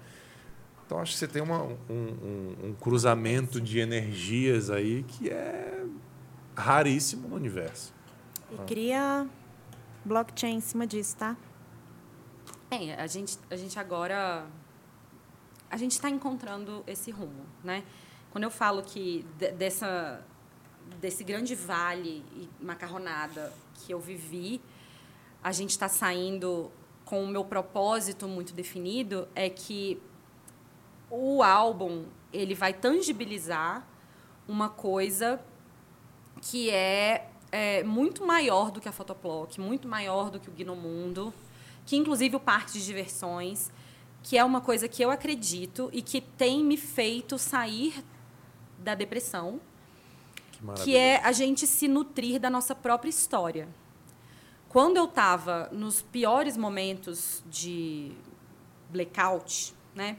Então, 0.92 1.00
acho 1.00 1.12
que 1.14 1.18
você 1.20 1.26
tem 1.26 1.40
uma- 1.40 1.62
um, 1.62 1.74
um- 1.88 2.56
um 2.68 2.74
cruzamento 2.78 3.58
de 3.58 3.78
energias 3.78 4.68
aí 4.68 5.02
que 5.04 5.30
é 5.30 5.86
raríssimo 6.54 7.28
no 7.28 7.34
universo. 7.36 7.94
E 8.50 8.56
cria 8.66 9.26
blockchain 10.04 10.56
em 10.56 10.60
cima 10.60 10.86
disso, 10.86 11.16
tá? 11.16 11.34
É, 12.70 12.94
a 12.96 13.06
gente, 13.06 13.38
a 13.50 13.56
gente 13.56 13.78
agora. 13.78 14.44
A 15.70 15.78
gente 15.78 15.92
está 15.92 16.10
encontrando 16.10 16.84
esse 16.86 17.10
rumo, 17.10 17.46
né? 17.64 17.82
Quando 18.30 18.44
eu 18.44 18.50
falo 18.50 18.82
que 18.82 19.24
de- 19.38 19.52
dessa, 19.52 20.22
desse 21.00 21.24
grande 21.24 21.54
vale 21.54 22.22
e 22.36 22.50
macarronada 22.62 23.50
que 23.76 23.92
eu 23.94 23.98
vivi, 23.98 24.60
a 25.42 25.52
gente 25.52 25.70
está 25.70 25.88
saindo 25.88 26.70
com 27.06 27.24
o 27.24 27.28
meu 27.28 27.46
propósito 27.46 28.28
muito 28.28 28.52
definido, 28.52 29.26
é 29.34 29.48
que 29.48 29.98
o 31.14 31.42
álbum 31.42 32.06
ele 32.32 32.54
vai 32.54 32.72
tangibilizar 32.72 33.86
uma 34.48 34.70
coisa 34.70 35.38
que 36.40 36.70
é, 36.70 37.28
é, 37.52 37.84
muito 37.84 38.24
maior 38.24 38.70
do 38.70 38.80
que 38.80 38.88
a 38.88 38.92
Photoplock, 38.92 39.60
muito 39.60 39.86
maior 39.86 40.30
do 40.30 40.40
que 40.40 40.48
o 40.48 40.52
Gnomundo, 40.52 41.32
que 41.84 41.96
inclusive 41.96 42.36
o 42.36 42.40
Parque 42.40 42.72
de 42.72 42.86
Diversões, 42.86 43.70
que 44.22 44.38
é 44.38 44.44
uma 44.44 44.62
coisa 44.62 44.88
que 44.88 45.02
eu 45.04 45.10
acredito 45.10 45.90
e 45.92 46.00
que 46.00 46.22
tem 46.22 46.64
me 46.64 46.78
feito 46.78 47.36
sair 47.36 48.02
da 48.78 48.94
depressão. 48.94 49.60
maravilhoso. 50.62 50.84
que 50.84 50.96
é 50.96 51.22
a 51.22 51.32
gente 51.32 51.66
se 51.66 51.88
nutrir 51.88 52.40
da 52.40 52.48
nossa 52.48 52.74
própria 52.74 53.10
história. 53.10 53.68
Quando 54.66 54.96
eu 54.96 55.04
estava 55.04 55.68
nos 55.70 56.00
piores 56.00 56.56
momentos 56.56 57.44
de 57.50 58.12
blackout, 58.90 59.74
né, 59.94 60.16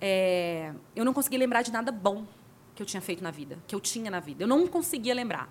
é, 0.00 0.72
eu 0.96 1.04
não 1.04 1.12
conseguia 1.12 1.38
lembrar 1.38 1.62
de 1.62 1.70
nada 1.70 1.92
bom 1.92 2.24
que 2.74 2.82
eu 2.82 2.86
tinha 2.86 3.00
feito 3.00 3.22
na 3.22 3.30
vida, 3.30 3.58
que 3.66 3.74
eu 3.74 3.80
tinha 3.80 4.10
na 4.10 4.20
vida. 4.20 4.44
Eu 4.44 4.48
não 4.48 4.66
conseguia 4.66 5.14
lembrar. 5.14 5.48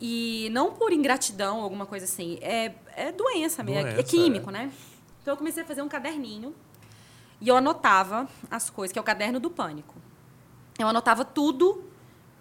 E 0.00 0.48
não 0.50 0.72
por 0.72 0.92
ingratidão 0.92 1.58
ou 1.58 1.64
alguma 1.64 1.86
coisa 1.86 2.06
assim, 2.06 2.38
é, 2.40 2.74
é 2.96 3.12
doença 3.12 3.62
mesmo, 3.62 3.88
é- 3.88 4.00
é, 4.00 4.02
químico, 4.02 4.50
é. 4.50 4.52
né? 4.52 4.72
Então 5.20 5.34
eu 5.34 5.38
comecei 5.38 5.62
a 5.62 5.66
fazer 5.66 5.82
um 5.82 5.88
caderninho 5.88 6.54
e 7.40 7.48
eu 7.48 7.56
anotava 7.56 8.28
as 8.50 8.70
coisas, 8.70 8.92
que 8.92 8.98
é 8.98 9.02
o 9.02 9.04
caderno 9.04 9.38
do 9.38 9.50
pânico. 9.50 9.94
Eu 10.78 10.88
anotava 10.88 11.24
tudo 11.24 11.84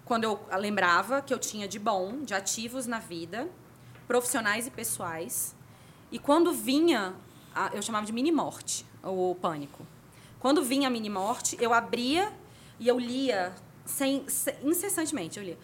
quando 0.05 0.23
eu 0.23 0.39
lembrava 0.57 1.21
que 1.21 1.33
eu 1.33 1.37
tinha 1.37 1.67
de 1.67 1.77
bom, 1.77 2.23
de 2.23 2.33
ativos 2.33 2.87
na 2.87 2.99
vida, 2.99 3.47
profissionais 4.07 4.65
e 4.65 4.71
pessoais. 4.71 5.55
E 6.11 6.17
quando 6.17 6.51
vinha, 6.53 7.13
eu 7.73 7.81
chamava 7.81 8.05
de 8.05 8.11
mini 8.11 8.31
morte, 8.31 8.85
o 9.03 9.35
pânico. 9.35 9.85
Quando 10.41 10.63
vinha 10.63 10.87
a 10.87 10.91
mini 10.91 11.09
morte, 11.09 11.55
eu 11.61 11.71
abria 11.73 12.33
e 12.79 12.87
eu 12.87 12.99
lia 12.99 13.53
sem, 13.85 14.27
sem- 14.27 14.55
incessantemente. 14.63 15.37
Eu 15.37 15.45
lia. 15.45 15.57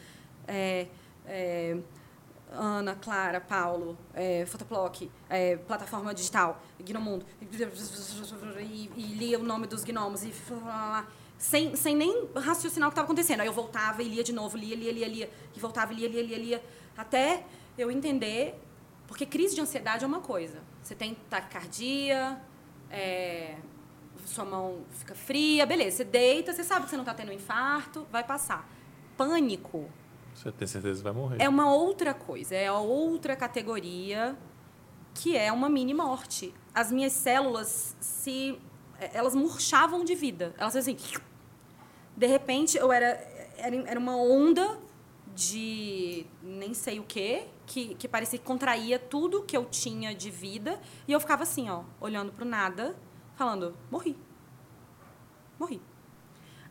É, 0.48 0.88
é, 1.26 1.78
Ana, 2.52 2.96
Clara, 2.96 3.42
Paulo, 3.42 3.98
é, 4.14 4.46
Photoplock, 4.46 5.12
é, 5.30 5.58
plataforma 5.58 6.14
digital, 6.14 6.62
Gnomundo, 6.80 7.26
e, 7.42 8.90
e 8.96 9.02
lia 9.18 9.38
o 9.38 9.44
nome 9.44 9.68
dos 9.68 9.84
gnomos, 9.84 10.24
e 10.24 10.32
sem, 11.38 11.76
sem 11.76 11.96
nem 11.96 12.30
raciocinar 12.36 12.88
o 12.88 12.92
que 12.92 12.94
estava 12.94 13.06
acontecendo. 13.06 13.42
Aí 13.42 13.48
eu 13.48 13.54
voltava 13.54 14.02
e 14.02 14.08
lia 14.08 14.24
de 14.24 14.32
novo, 14.32 14.56
lia, 14.58 14.76
lia, 14.76 14.92
lia, 14.94 15.08
lia, 15.08 15.30
e 15.56 15.60
voltava, 15.60 15.92
lia, 15.92 16.08
lia, 16.08 16.24
lia, 16.24 16.38
lia, 16.38 16.64
até 16.96 17.44
eu 17.78 17.92
entender, 17.92 18.56
porque 19.08 19.26
crise 19.26 19.54
de 19.54 19.60
ansiedade 19.62 20.04
é 20.06 20.08
uma 20.08 20.22
coisa. 20.22 20.62
Você 20.82 20.96
tem 20.96 21.16
taquicardia, 21.30 22.42
é, 22.90 23.58
sua 24.30 24.46
mão 24.46 24.80
fica 24.92 25.16
fria, 25.16 25.66
beleza, 25.66 25.98
você 25.98 26.04
deita, 26.04 26.54
você 26.54 26.64
sabe 26.64 26.86
que 26.86 26.90
você 26.90 26.98
não 26.98 27.04
está 27.04 27.14
tendo 27.14 27.30
um 27.30 27.34
infarto, 27.34 28.06
vai 28.12 28.24
passar. 28.24 28.70
Pânico 29.16 29.90
Você 30.36 30.52
tem 30.52 30.68
certeza 30.68 31.00
que 31.00 31.04
vai 31.04 31.14
morrer. 31.14 31.38
é 31.42 31.50
uma 31.50 31.74
outra 31.74 32.14
coisa, 32.14 32.54
é 32.54 32.68
a 32.68 32.78
outra 32.78 33.36
categoria 33.36 34.38
que 35.14 35.36
é 35.36 35.52
uma 35.52 35.70
mini 35.70 35.94
morte. 35.94 36.54
As 36.74 36.92
minhas 36.92 37.14
células 37.14 37.96
se 38.00 38.60
elas 39.14 39.34
murchavam 39.34 40.04
de 40.04 40.14
vida. 40.14 40.54
Elas 40.58 40.76
assim, 40.76 40.98
de 42.16 42.28
repente 42.28 42.78
eu 42.78 42.92
era 42.92 43.36
era, 43.58 44.00
uma 44.00 44.16
onda 44.16 44.78
de 45.34 46.26
nem 46.42 46.74
sei 46.74 47.00
o 47.00 47.04
quê, 47.04 47.48
que, 47.66 47.96
que 47.96 48.08
parecia 48.08 48.40
que 48.40 48.46
contraía 48.46 48.98
tudo 48.98 49.44
que 49.44 49.56
eu 49.56 49.66
tinha 49.66 50.14
de 50.14 50.30
vida 50.30 50.80
e 51.08 51.12
eu 51.12 51.20
ficava 51.20 51.44
assim, 51.44 51.70
ó, 51.70 51.84
olhando 52.00 52.32
para 52.32 52.44
o 52.44 52.48
nada, 52.48 52.96
falando, 53.38 53.78
morri. 53.92 54.18
Morri. 55.60 55.80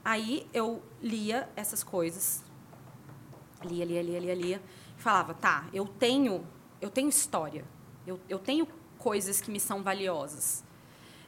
Aí 0.04 0.46
eu 0.52 0.82
lia 1.00 1.48
essas 1.56 1.82
coisas, 1.82 2.42
lia, 3.64 3.84
lia, 3.84 4.02
lia, 4.02 4.18
lia, 4.20 4.34
lia, 4.34 4.62
falava, 4.96 5.32
tá, 5.32 5.68
eu 5.72 5.86
tenho, 5.86 6.44
eu 6.80 6.90
tenho 6.90 7.08
história, 7.08 7.64
eu, 8.06 8.20
eu 8.28 8.38
tenho 8.38 8.68
coisas 8.98 9.40
que 9.40 9.50
me 9.50 9.60
são 9.60 9.82
valiosas. 9.82 10.64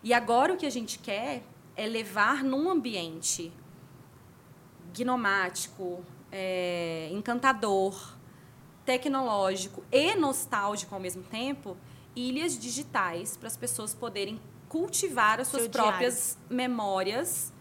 E 0.02 0.12
agora 0.12 0.52
o 0.52 0.56
que 0.56 0.66
a 0.66 0.70
gente 0.70 0.98
quer 0.98 1.42
é 1.76 1.86
levar 1.86 2.42
num 2.42 2.68
ambiente 2.70 3.52
gnomático, 4.92 6.04
é, 6.30 7.08
encantador, 7.12 8.16
tecnológico 8.84 9.84
e 9.92 10.14
nostálgico 10.14 10.94
ao 10.94 11.00
mesmo 11.00 11.22
tempo, 11.22 11.76
ilhas 12.16 12.58
digitais 12.58 13.36
para 13.36 13.46
as 13.46 13.56
pessoas 13.56 13.94
poderem 13.94 14.40
cultivar 14.68 15.40
as 15.40 15.48
suas 15.48 15.62
Seu 15.62 15.70
próprias 15.70 16.38
memórias 16.48 17.52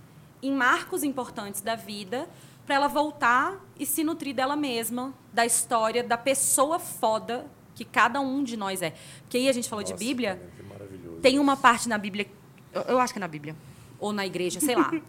em 0.42 0.52
marcos 0.52 1.04
importantes 1.04 1.62
da 1.62 1.76
vida 1.76 2.28
para 2.66 2.76
ela 2.76 2.88
voltar 2.88 3.60
e 3.80 3.86
se 3.86 4.04
nutrir 4.04 4.36
dela 4.36 4.56
mesma, 4.56 5.14
da 5.32 5.46
história, 5.46 6.04
da 6.04 6.18
pessoa 6.18 6.78
foda 6.78 7.48
que 7.74 7.86
cada 7.86 8.20
um 8.20 8.44
de 8.44 8.58
nós 8.58 8.82
é. 8.82 8.94
Porque 9.22 9.38
aí 9.38 9.48
a 9.48 9.54
gente 9.54 9.70
falou 9.70 9.84
de 9.84 9.92
Nossa, 9.92 10.04
Bíblia, 10.04 10.42
que 10.58 10.64
maravilhoso. 10.64 11.22
tem 11.22 11.40
uma 11.40 11.56
parte 11.56 11.88
na 11.88 11.98
Bíblia, 11.98 12.28
eu, 12.74 13.00
acho 13.00 13.14
que 13.14 13.20
é 13.20 13.22
na 13.22 13.28
Bíblia, 13.28 13.56
ou 14.00 14.12
na 14.12 14.26
igreja, 14.26 14.60
sei 14.60 14.76
lá. 14.76 14.92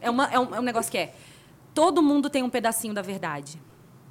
É, 0.00 0.10
uma, 0.10 0.26
é, 0.26 0.38
um, 0.38 0.54
é 0.54 0.60
um 0.60 0.62
negócio 0.62 0.90
que 0.90 0.98
é, 0.98 1.14
todo 1.72 2.02
mundo 2.02 2.28
tem 2.28 2.42
um 2.42 2.50
pedacinho 2.50 2.92
da 2.92 3.02
verdade. 3.02 3.60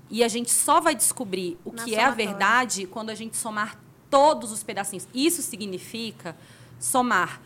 E 0.10 0.24
a 0.24 0.28
gente 0.28 0.52
só 0.52 0.80
vai 0.80 0.96
descobrir 0.96 1.58
o 1.64 1.72
Na 1.72 1.84
que 1.84 1.96
é 1.96 2.00
a 2.00 2.12
somatória. 2.12 2.28
verdade 2.28 2.88
quando 2.88 3.10
a 3.10 3.16
gente 3.16 3.38
somar 3.38 3.80
todos 4.10 4.52
os 4.52 4.64
pedacinhos. 4.64 5.08
Isso 5.14 5.42
significa 5.42 6.36
somar 6.80 7.42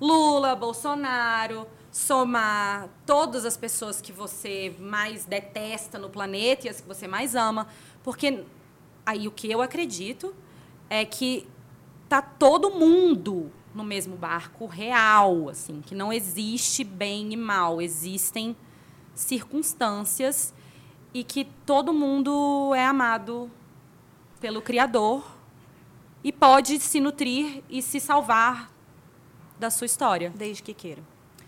Lula, 0.00 0.54
Bolsonaro, 0.56 1.66
somar 1.90 2.88
todas 3.06 3.44
as 3.44 3.56
pessoas 3.56 4.00
que 4.00 4.12
você 4.12 4.74
mais 4.78 5.24
detesta 5.24 5.98
no 5.98 6.10
planeta 6.10 6.66
e 6.66 6.68
as 6.68 6.80
que 6.80 6.88
você 6.88 7.06
mais 7.06 7.34
ama, 7.36 7.68
porque 8.02 8.44
aí 9.06 9.28
o 9.28 9.30
que 9.30 9.50
eu 9.50 9.62
acredito 9.62 10.34
é 10.90 11.04
que 11.04 11.46
tá 12.08 12.20
todo 12.20 12.70
mundo 12.70 13.50
no 13.72 13.84
mesmo 13.84 14.16
barco 14.16 14.66
real, 14.66 15.48
assim, 15.48 15.80
que 15.80 15.94
não 15.94 16.12
existe 16.12 16.82
bem 16.82 17.32
e 17.32 17.36
mal, 17.36 17.80
existem 17.80 18.56
circunstâncias 19.14 20.52
e 21.12 21.22
que 21.22 21.44
todo 21.64 21.92
mundo 21.92 22.74
é 22.74 22.84
amado 22.84 23.50
pelo 24.40 24.60
Criador 24.60 25.24
e 26.24 26.32
pode 26.32 26.80
se 26.80 27.00
nutrir 27.00 27.62
e 27.70 27.80
se 27.80 28.00
salvar 28.00 28.73
da 29.64 29.70
sua 29.70 29.86
história. 29.86 30.30
Desde 30.34 30.62
que 30.62 30.72
queira. 30.74 31.02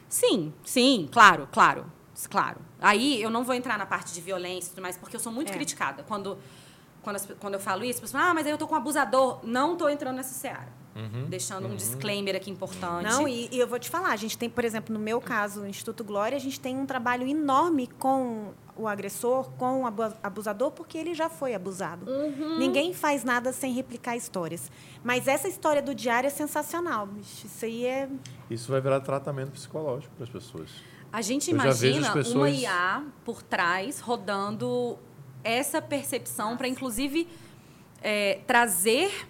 Sim, 0.08 0.52
sim, 0.64 1.08
claro, 1.10 1.48
claro, 1.52 1.84
claro. 2.30 2.60
Aí 2.80 3.20
eu 3.20 3.28
não 3.30 3.44
vou 3.44 3.54
entrar 3.54 3.76
na 3.78 3.86
parte 3.86 4.12
de 4.14 4.20
violência 4.20 4.68
e 4.68 4.70
tudo 4.70 4.82
mais, 4.82 4.96
porque 4.96 5.16
eu 5.16 5.20
sou 5.20 5.32
muito 5.32 5.50
É. 5.50 5.54
criticada. 5.54 6.02
Quando, 6.04 6.38
quando, 7.02 7.16
as- 7.16 7.28
quando 7.40 7.54
eu 7.54 7.60
falo 7.60 7.82
isso, 7.84 7.94
as 7.98 8.00
pessoas 8.00 8.12
falam, 8.12 8.30
ah, 8.30 8.34
mas 8.34 8.46
aí 8.46 8.52
eu 8.52 8.58
tô 8.58 8.66
com 8.66 8.74
um 8.74 8.78
abusador. 8.78 9.40
Não 9.42 9.76
tô 9.76 9.88
entrando 9.88 10.16
nessa 10.16 10.34
seara. 10.34 10.68
Deixando 11.28 11.68
um 11.68 11.76
disclaimer 11.76 12.34
aqui 12.34 12.50
importante. 12.50 13.04
Não, 13.04 13.28
e, 13.28 13.50
e 13.52 13.58
eu 13.58 13.66
vou 13.66 13.78
te 13.78 13.90
falar, 13.90 14.12
a 14.12 14.16
gente 14.16 14.38
tem, 14.38 14.48
por 14.48 14.64
exemplo, 14.64 14.94
no 14.94 14.98
meu 14.98 15.20
caso, 15.20 15.60
no 15.60 15.66
Instituto 15.68 16.02
Glória, 16.02 16.34
a 16.36 16.40
gente 16.40 16.58
tem 16.58 16.74
um 16.74 16.86
trabalho 16.86 17.26
enorme 17.26 17.86
com 17.98 18.54
o 18.76 18.86
agressor, 18.86 19.50
com 19.52 19.82
o 19.82 19.86
abu- 19.86 20.12
abusador, 20.22 20.70
porque 20.70 20.98
ele 20.98 21.14
já 21.14 21.28
foi 21.30 21.54
abusado. 21.54 22.10
Uhum. 22.10 22.58
Ninguém 22.58 22.92
faz 22.92 23.24
nada 23.24 23.52
sem 23.52 23.72
replicar 23.72 24.16
histórias. 24.16 24.70
Mas 25.02 25.26
essa 25.26 25.48
história 25.48 25.80
do 25.80 25.94
diário 25.94 26.26
é 26.26 26.30
sensacional. 26.30 27.08
Isso 27.20 27.64
aí 27.64 27.86
é. 27.86 28.08
Isso 28.50 28.70
vai 28.70 28.80
virar 28.80 29.00
tratamento 29.00 29.50
psicológico 29.52 30.14
para 30.14 30.24
as 30.24 30.30
pessoas. 30.30 30.70
A 31.12 31.22
gente 31.22 31.50
Eu 31.50 31.54
imagina 31.54 32.00
as 32.00 32.06
uma 32.06 32.12
pessoas- 32.14 32.58
IA 32.58 33.04
por 33.24 33.42
trás 33.42 34.00
rodando 34.00 34.98
essa 35.42 35.80
percepção 35.80 36.56
para, 36.56 36.68
inclusive, 36.68 37.26
é, 38.02 38.40
trazer 38.46 39.26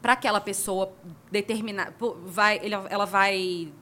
para 0.00 0.12
aquela 0.12 0.40
pessoa 0.40 0.92
determinar, 1.30 1.92
vai, 2.26 2.60
ela 2.88 3.04
vai 3.04 3.72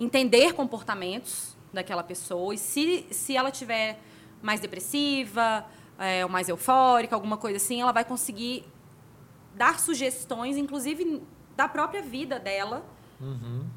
entender 0.00 0.54
comportamentos 0.54 1.53
daquela 1.74 2.02
pessoa 2.02 2.54
e 2.54 2.58
se, 2.58 3.06
se 3.10 3.36
ela 3.36 3.50
tiver 3.50 4.00
mais 4.42 4.60
depressiva, 4.60 5.66
é, 5.98 6.24
ou 6.24 6.30
mais 6.30 6.48
eufórica, 6.48 7.14
alguma 7.14 7.36
coisa 7.36 7.56
assim, 7.56 7.80
ela 7.80 7.92
vai 7.92 8.04
conseguir 8.04 8.64
dar 9.54 9.78
sugestões, 9.78 10.56
inclusive 10.56 11.22
da 11.56 11.68
própria 11.68 12.02
vida 12.02 12.38
dela, 12.38 12.84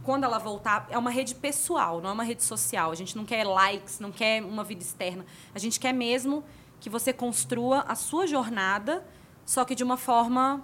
quando 0.03 0.25
ela 0.25 0.39
voltar, 0.39 0.87
é 0.89 0.97
uma 0.97 1.11
rede 1.11 1.33
pessoal, 1.35 2.01
não 2.01 2.09
é 2.09 2.13
uma 2.13 2.23
rede 2.23 2.43
social. 2.43 2.91
A 2.91 2.95
gente 2.95 3.15
não 3.15 3.23
quer 3.23 3.45
likes, 3.45 3.99
não 3.99 4.11
quer 4.11 4.43
uma 4.43 4.63
vida 4.63 4.81
externa. 4.81 5.25
A 5.55 5.59
gente 5.59 5.79
quer 5.79 5.93
mesmo 5.93 6.43
que 6.81 6.89
você 6.89 7.13
construa 7.13 7.81
a 7.87 7.95
sua 7.95 8.27
jornada, 8.27 9.05
só 9.45 9.63
que 9.63 9.73
de 9.73 9.83
uma 9.85 9.95
forma 9.95 10.61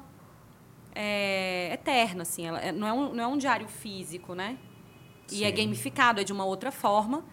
é, 0.93 1.69
eterna, 1.73 2.23
assim. 2.23 2.45
Ela, 2.45 2.59
é- 2.59 2.71
não, 2.71 2.87
é 2.87 2.91
um, 2.93 3.13
não 3.13 3.23
é 3.23 3.27
um 3.27 3.37
diário 3.37 3.67
físico, 3.67 4.33
né? 4.35 4.57
E 5.31 5.43
é 5.43 5.49
Sim. 5.49 5.55
gamificado, 5.55 6.21
é 6.21 6.23
de 6.23 6.33
uma 6.33 6.45
outra 6.45 6.71
forma. 6.71 7.23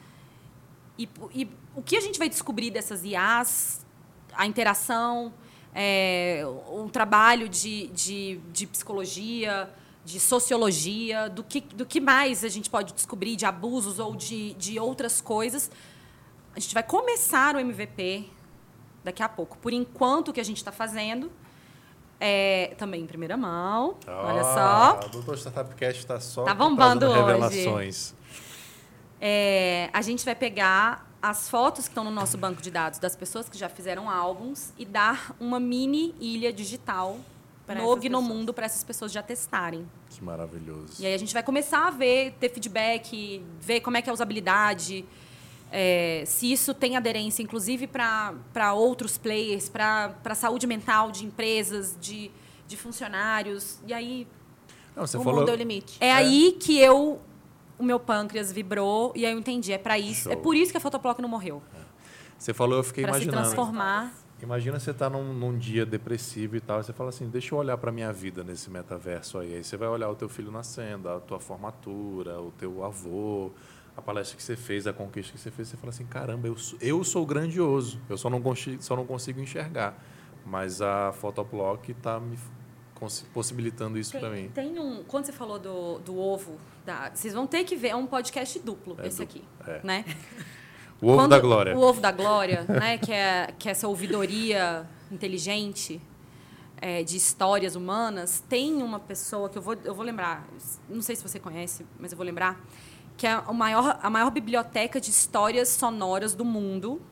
E, 0.99 1.09
e 1.35 1.49
o 1.75 1.83
que 1.83 1.97
a 1.97 2.01
gente 2.01 2.19
vai 2.19 2.29
descobrir 2.29 2.71
dessas 2.71 3.05
IAs, 3.05 3.85
a 4.35 4.47
interação, 4.47 5.33
é, 5.75 6.45
um 6.71 6.89
trabalho 6.89 7.49
de, 7.49 7.89
de, 7.89 8.41
de 8.53 8.67
psicologia, 8.67 9.71
de 10.05 10.19
sociologia, 10.19 11.29
do 11.29 11.45
que, 11.45 11.61
do 11.61 11.87
que 11.87 12.01
mais 12.01 12.45
a 12.45 12.49
gente 12.49 12.69
pode 12.69 12.93
descobrir 12.93 13.37
de 13.37 13.47
abusos 13.47 13.99
ou 13.99 14.17
de, 14.17 14.55
de 14.55 14.79
outras 14.79 15.21
coisas. 15.21 15.71
A 16.55 16.61
gente 16.61 16.75
vai 16.75 16.83
começar 16.83 17.55
o 17.55 17.59
MVP 17.59 18.29
daqui 19.05 19.23
a 19.23 19.29
pouco. 19.29 19.57
Por 19.59 19.73
enquanto, 19.73 20.29
o 20.29 20.33
que 20.33 20.41
a 20.41 20.45
gente 20.45 20.57
está 20.57 20.73
fazendo 20.73 21.31
é 22.20 22.74
também 22.76 23.02
em 23.02 23.06
primeira 23.06 23.36
mão. 23.36 23.97
olha 24.06 24.42
Ah, 24.42 24.98
só. 25.01 25.06
O 25.06 25.10
Doutor 25.10 25.36
Startup 25.38 25.74
Cast 25.74 25.98
está 26.01 26.20
só 26.20 26.44
Tá 26.44 26.55
bombando 26.55 27.06
hoje. 27.06 27.18
revelações. 27.18 28.14
É, 29.20 29.90
a 29.92 30.02
gente 30.02 30.24
vai 30.24 30.34
pegar 30.34 31.06
as 31.22 31.48
fotos 31.48 31.84
que 31.84 31.90
estão 31.90 32.05
no 32.05 32.10
nosso 32.10 32.38
banco 32.38 32.62
de 32.62 32.70
dados 32.70 32.98
das 32.98 33.14
pessoas 33.14 33.48
que 33.48 33.59
já 33.59 33.68
fizeram 33.68 34.09
álbuns 34.09 34.72
e 34.78 34.84
dar 34.86 35.34
uma 35.38 35.60
mini 35.60 36.14
ilha 36.20 36.52
digital 36.52 37.18
Pra 37.66 37.74
no 37.82 37.94
Gnomundo 37.97 38.52
para 38.55 38.64
essas 38.66 38.82
pessoas 38.82 39.12
já 39.12 39.22
testarem. 39.22 39.86
Que 40.09 40.24
maravilhoso. 40.24 40.94
E 41.01 41.06
aí 41.06 41.14
a 41.14 41.18
gente 41.18 41.32
vai 41.34 41.42
começar 41.42 41.86
a 41.86 41.90
ver, 41.90 42.32
ter 42.40 42.48
feedback, 42.48 43.44
ver 43.60 43.80
como 43.80 43.97
é 43.97 44.02
que 44.02 44.09
é 44.09 44.10
a 44.10 44.14
usabilidade, 44.14 45.05
é, 45.70 46.24
se 46.26 46.51
isso 46.52 46.74
tem 46.74 46.97
aderência, 46.97 47.42
inclusive 47.42 47.86
para 47.86 48.72
outros 48.74 49.16
players, 49.16 49.68
para 49.68 50.14
a 50.24 50.34
saúde 50.34 50.66
mental 50.66 51.10
de 51.10 51.24
empresas, 51.24 51.97
de, 52.01 52.30
de 52.66 52.76
funcionários. 52.76 53.78
E 53.86 53.92
aí 53.94 54.26
Não, 54.97 55.06
você 55.06 55.16
o 55.16 55.22
falou. 55.22 55.40
mundo 55.40 55.51
é 55.51 55.52
o 55.52 55.56
limite. 55.56 55.97
é, 56.01 56.12
aí 56.12 56.56
que 56.60 56.78
eu 56.78 57.20
o 57.78 57.82
meu 57.82 57.98
pâncreas 57.98 58.52
vibrou 58.52 59.10
e 59.16 59.24
aí 59.24 59.32
eu 59.32 59.38
entendi, 59.38 59.72
é 59.72 59.78
para 59.78 59.98
isso, 59.98 60.24
Show. 60.24 60.32
é 60.32 60.36
por 60.36 60.55
isso 60.55 60.70
que 60.70 60.76
a 60.76 60.80
Photoplock 60.80 61.22
não 61.22 61.28
morreu, 61.30 61.62
Você 62.38 62.52
falou, 62.52 62.76
eu 62.78 62.84
fiquei 62.84 63.05
para 63.05 63.14
se 63.14 63.22
imaginando. 63.22 63.44
transformar. 63.47 64.12
Imagina 64.42 64.78
você 64.78 64.92
tá 64.92 65.09
num, 65.09 65.32
num 65.34 65.56
dia 65.56 65.84
depressivo 65.86 66.56
e 66.56 66.60
tal, 66.60 66.80
e 66.80 66.84
você 66.84 66.92
fala 66.92 67.09
assim, 67.10 67.28
deixa 67.28 67.55
eu 67.55 67.59
olhar 67.59 67.76
para 67.78 67.90
minha 67.92 68.10
vida 68.12 68.42
nesse 68.44 68.68
metaverso 68.70 69.38
aí. 69.38 69.55
Aí 69.55 69.64
você 69.64 69.76
vai 69.78 69.88
olhar 69.88 70.09
o 70.10 70.14
teu 70.14 70.28
filho 70.28 70.51
nascendo, 70.51 71.09
a 71.10 71.20
tua 71.20 71.38
formatura, 71.40 72.38
o 72.40 72.51
teu 72.52 72.82
avô, 72.84 73.51
a 73.97 74.03
palestra 74.03 74.37
que 74.37 74.43
você 74.43 74.57
fez, 74.57 74.87
a 74.87 74.93
conquista 74.93 75.33
que 75.33 75.39
você 75.39 75.51
fez, 75.51 75.69
você 75.69 75.77
fala 75.77 75.91
assim, 75.91 76.07
caramba, 76.07 76.49
eu 76.49 76.57
sou, 76.57 76.79
eu 76.81 77.05
sou 77.05 77.27
grandioso, 77.27 78.01
eu 78.09 78.17
só 78.17 78.31
não, 78.31 78.41
consigo, 78.41 78.83
só 78.83 78.97
não 78.97 79.05
consigo 79.07 79.41
enxergar. 79.41 79.97
Mas 80.47 80.81
a 80.81 81.12
Photoplock 81.12 81.91
está 81.93 82.19
me 82.19 82.39
possibilitando 83.33 83.99
isso 83.99 84.19
para 84.19 84.29
mim. 84.31 84.51
tem 84.55 84.79
um, 84.79 85.03
quando 85.05 85.25
você 85.27 85.33
falou 85.33 85.59
do, 85.59 85.99
do 86.01 86.19
ovo, 86.19 86.59
da- 86.85 87.11
vocês 87.15 87.33
vão 87.33 87.47
ter 87.47 87.65
que 87.65 87.75
ver, 87.77 87.89
é 87.89 87.97
um 87.97 88.07
podcast 88.07 88.59
duplo 88.59 88.95
É 89.03 89.07
esse 89.07 89.25
duplo, 89.25 89.43
aqui, 89.65 89.71
é. 89.71 89.81
né? 89.87 90.05
O 91.03 91.07
ovo 91.07 91.17
Quando- 91.17 91.31
da 91.31 91.39
glória. 91.41 91.75
O 91.75 91.81
ovo 91.81 91.99
da 91.99 92.12
glória, 92.12 92.62
né? 92.69 92.99
Que 92.99 93.11
é, 93.11 93.55
que 93.59 93.69
é 93.69 93.73
essa 93.73 93.89
ouvidoria 93.89 94.87
inteligente 95.11 95.99
é, 96.77 97.03
de 97.03 97.17
histórias 97.17 97.75
humanas. 97.75 98.45
Tem 98.47 98.83
uma 98.83 99.01
pessoa 99.01 99.49
que 99.49 99.57
eu 99.57 99.62
vou, 99.62 99.75
eu 99.83 99.95
vou 99.95 100.05
lembrar, 100.05 100.47
não 100.91 101.01
sei 101.01 101.17
se 101.17 101.23
você 101.23 101.41
conhece, 101.41 101.87
mas 101.99 102.12
eu 102.12 102.19
vou 102.19 102.27
lembrar, 102.27 102.61
que 103.20 103.26
é 103.26 103.32
a 103.32 103.52
maior, 103.52 103.98
a 104.02 104.09
maior 104.09 104.30
biblioteca 104.30 104.98
de 104.98 105.10
histórias 105.10 105.68
sonoras 105.68 106.34
do 106.34 106.42
mundo. 106.42 107.02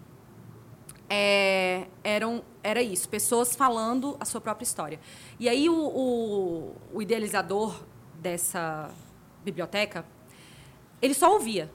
É, 1.07 1.87
eram, 2.03 2.43
era 2.63 2.81
isso, 2.81 3.07
pessoas 3.11 3.55
falando 3.55 4.17
a 4.19 4.25
sua 4.25 4.41
própria 4.41 4.65
história. 4.65 4.99
E 5.39 5.51
aí 5.51 5.69
o, 5.69 5.75
o, 5.75 6.75
o 6.95 7.03
idealizador 7.03 7.83
dessa 8.15 8.91
biblioteca, 9.45 10.03
ele 11.03 11.13
só 11.13 11.31
ouvia. 11.35 11.71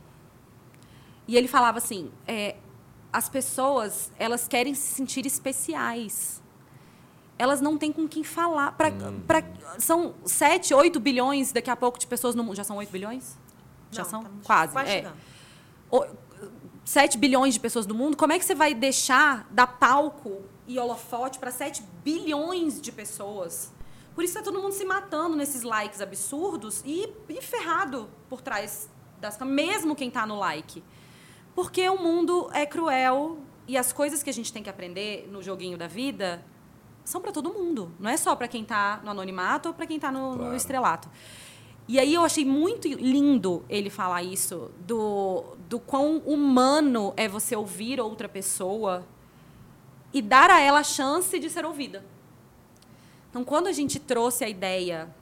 E 1.27 1.37
ele 1.37 1.47
falava 1.47 1.77
assim: 1.77 2.11
é, 2.27 2.55
as 3.11 3.29
pessoas 3.29 4.11
elas 4.17 4.47
querem 4.47 4.73
se 4.73 4.95
sentir 4.95 5.27
especiais. 5.27 6.41
Elas 7.37 7.61
não 7.61 7.77
têm 7.77 7.91
com 7.91 8.07
quem 8.07 8.23
falar. 8.23 8.71
Pra, 8.71 8.89
pra- 9.27 9.43
são 9.77 10.15
7, 10.25 10.73
8 10.73 10.99
bilhões 10.99 11.51
daqui 11.51 11.69
a 11.69 11.75
pouco 11.75 11.99
de 11.99 12.07
pessoas 12.07 12.33
no 12.33 12.43
mundo. 12.43 12.55
Já 12.55 12.63
são 12.63 12.77
8 12.77 12.89
bilhões? 12.91 13.37
Já 13.95 14.03
Não, 14.03 14.09
são? 14.09 14.23
Quase. 14.43 14.73
quase 14.73 14.89
é. 14.89 14.93
chegando. 14.95 15.15
O- 15.91 16.05
7 16.85 17.17
bilhões 17.17 17.53
de 17.53 17.59
pessoas 17.59 17.87
no 17.87 17.95
mundo. 17.95 18.17
Como 18.17 18.33
é 18.33 18.39
que 18.39 18.43
você 18.45 18.53
vai 18.55 18.73
deixar 18.73 19.47
dar 19.51 19.67
palco 19.67 20.41
e 20.67 20.77
holofote 20.77 21.39
para 21.39 21.49
7 21.51 21.81
bilhões 22.03 22.81
de 22.81 22.91
pessoas? 22.91 23.71
Por 24.13 24.23
isso 24.23 24.37
está 24.37 24.43
todo 24.43 24.61
mundo 24.61 24.73
se 24.73 24.83
matando 24.85 25.35
nesses 25.35 25.63
likes 25.63 26.01
absurdos 26.01 26.81
e, 26.85 27.09
e 27.29 27.41
ferrado 27.41 28.09
por 28.29 28.41
trás 28.41 28.89
das 29.19 29.37
câmeras, 29.37 29.65
mesmo 29.67 29.95
quem 29.95 30.09
está 30.09 30.25
no 30.25 30.37
like. 30.37 30.83
Porque 31.55 31.87
o 31.89 31.97
mundo 31.97 32.49
é 32.53 32.65
cruel 32.65 33.39
e 33.67 33.77
as 33.77 33.93
coisas 33.93 34.21
que 34.21 34.29
a 34.29 34.33
gente 34.33 34.51
tem 34.51 34.61
que 34.61 34.69
aprender 34.69 35.27
no 35.31 35.41
joguinho 35.41 35.77
da 35.77 35.87
vida 35.87 36.43
são 37.05 37.21
para 37.21 37.31
todo 37.31 37.51
mundo. 37.53 37.91
Não 37.99 38.09
é 38.09 38.17
só 38.17 38.35
para 38.35 38.47
quem 38.47 38.61
está 38.63 38.99
no 39.03 39.09
anonimato 39.11 39.69
ou 39.69 39.73
para 39.75 39.85
quem 39.87 39.95
está 39.95 40.11
no, 40.11 40.31
no 40.33 40.37
Claro. 40.39 40.55
estrelato. 40.55 41.09
E 41.87 41.99
aí 41.99 42.13
eu 42.13 42.23
achei 42.23 42.45
muito 42.45 42.87
lindo 42.87 43.65
ele 43.69 43.89
falar 43.89 44.23
isso, 44.23 44.71
do, 44.79 45.43
do 45.67 45.79
quão 45.79 46.17
humano 46.19 47.13
é 47.17 47.27
você 47.27 47.55
ouvir 47.55 47.99
outra 47.99 48.29
pessoa 48.29 49.05
e 50.13 50.21
dar 50.21 50.49
a 50.49 50.61
ela 50.61 50.79
a 50.79 50.83
chance 50.83 51.37
de 51.37 51.49
ser 51.49 51.65
ouvida. 51.65 52.05
Então, 53.29 53.43
quando 53.43 53.67
a 53.67 53.71
gente 53.71 53.99
trouxe 53.99 54.45
a 54.45 54.49
ideia 54.49 55.13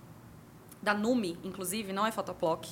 da 0.82 0.94
Numi, 0.94 1.38
inclusive, 1.44 1.94
não 1.94 2.06
é 2.06 2.12
Photoplock, 2.12 2.70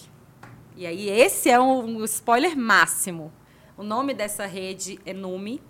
e 0.76 0.86
aí 0.86 1.10
esse 1.10 1.50
é 1.50 1.60
um 1.60 2.04
spoiler 2.06 2.58
máximo. 2.58 3.32
O 3.78 3.84
nome 3.84 4.14
dessa 4.14 4.46
rede 4.46 5.00
é 5.06 5.14
Numi. 5.14 5.62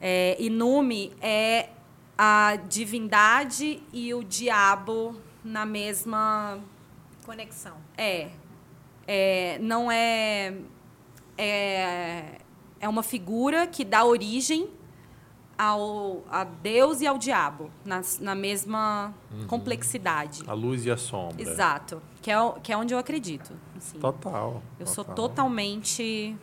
É, 0.00 0.36
e 0.38 0.50
Numi 0.50 1.12
é 1.20 1.70
a 2.16 2.56
divindade 2.68 3.82
e 3.92 4.12
o 4.12 4.22
diabo 4.24 5.16
na 5.42 5.64
mesma 5.66 6.60
Conexão. 7.24 7.76
é, 7.96 8.30
é 9.06 9.58
não 9.60 9.90
é, 9.90 10.54
é 11.38 12.38
é 12.80 12.88
uma 12.88 13.02
figura 13.02 13.66
que 13.66 13.82
dá 13.84 14.04
origem 14.04 14.68
ao 15.56 16.22
a 16.30 16.44
Deus 16.44 17.00
e 17.00 17.06
ao 17.06 17.16
diabo 17.16 17.70
nas, 17.84 18.18
na 18.18 18.34
mesma 18.34 19.14
complexidade. 19.46 20.42
A 20.46 20.52
luz 20.52 20.84
e 20.84 20.90
a 20.90 20.96
sombra. 20.96 21.40
Exato, 21.40 22.02
que 22.20 22.30
é, 22.30 22.36
que 22.62 22.72
é 22.72 22.76
onde 22.76 22.92
eu 22.92 22.98
acredito. 22.98 23.52
assim. 23.76 23.98
Total. 23.98 24.62
Eu 24.78 24.86
sou 24.86 25.04
total. 25.04 25.28
totalmente 25.28 26.36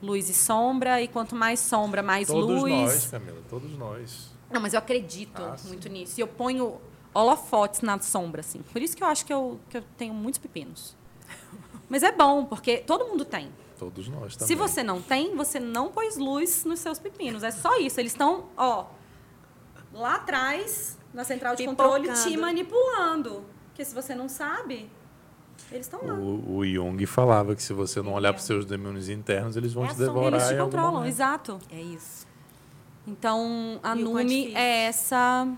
luz 0.00 0.28
e 0.30 0.34
sombra 0.34 1.02
e 1.02 1.08
quanto 1.08 1.34
mais 1.34 1.60
sombra, 1.60 2.02
mais 2.02 2.28
Todos 2.28 2.62
luz. 2.62 2.72
nós, 2.72 3.06
Camila, 3.10 3.42
todos 3.50 3.76
nós. 3.76 4.30
Não, 4.50 4.60
mas 4.60 4.72
eu 4.72 4.78
acredito 4.78 5.42
Ah, 5.42 5.56
sim. 5.56 5.68
muito 5.68 5.88
nisso. 5.88 6.18
E 6.18 6.22
eu 6.22 6.28
ponho 6.28 6.80
holofotes 7.14 7.80
na 7.82 7.98
sombra, 8.00 8.40
assim. 8.40 8.60
Por 8.72 8.80
isso 8.80 8.96
que 8.96 9.02
eu 9.02 9.08
acho 9.08 9.24
que 9.26 9.32
eu, 9.32 9.58
que 9.68 9.76
eu 9.78 9.84
tenho 9.96 10.14
muitos 10.14 10.38
pepinos. 10.38 10.96
Mas 11.88 12.02
é 12.02 12.10
bom, 12.12 12.44
porque 12.44 12.78
todo 12.78 13.06
mundo 13.06 13.24
tem. 13.24 13.50
Todos 13.78 14.08
nós 14.08 14.34
também. 14.36 14.48
Se 14.48 14.54
você 14.54 14.82
não 14.82 15.02
tem, 15.02 15.34
você 15.36 15.58
não 15.60 15.88
pôs 15.90 16.16
luz 16.16 16.64
nos 16.64 16.78
seus 16.80 16.98
pepinos. 16.98 17.42
É 17.42 17.50
só 17.50 17.76
isso. 17.78 18.00
Eles 18.00 18.12
estão, 18.12 18.44
ó, 18.56 18.86
lá 19.92 20.14
atrás, 20.14 20.96
na 21.12 21.24
central 21.24 21.54
de 21.56 21.66
controle, 21.66 22.08
te 22.08 22.14
Pipocando. 22.14 22.40
manipulando. 22.40 23.44
Porque 23.68 23.84
se 23.84 23.94
você 23.94 24.14
não 24.14 24.28
sabe, 24.28 24.88
eles 25.70 25.86
estão 25.86 26.00
lá. 26.06 26.14
O, 26.14 26.58
o 26.58 26.66
Jung 26.66 27.04
falava 27.06 27.54
que 27.56 27.62
se 27.62 27.72
você 27.72 28.00
não 28.00 28.12
olhar 28.14 28.32
para 28.32 28.40
os 28.40 28.46
seus 28.46 28.64
demônios 28.64 29.08
internos, 29.08 29.56
eles 29.56 29.72
vão 29.74 29.84
É 29.84 29.88
te 29.88 29.96
devorar. 29.96 30.40
Eles 30.40 30.48
te 30.48 30.56
controlam, 30.56 31.04
exato. 31.04 31.58
É 31.70 31.80
isso. 31.80 32.26
Então, 33.06 33.80
a 33.82 33.96
E 33.96 34.02
Numi 34.02 34.22
quantifício? 34.22 34.56
é 34.56 34.84
essa. 34.84 35.48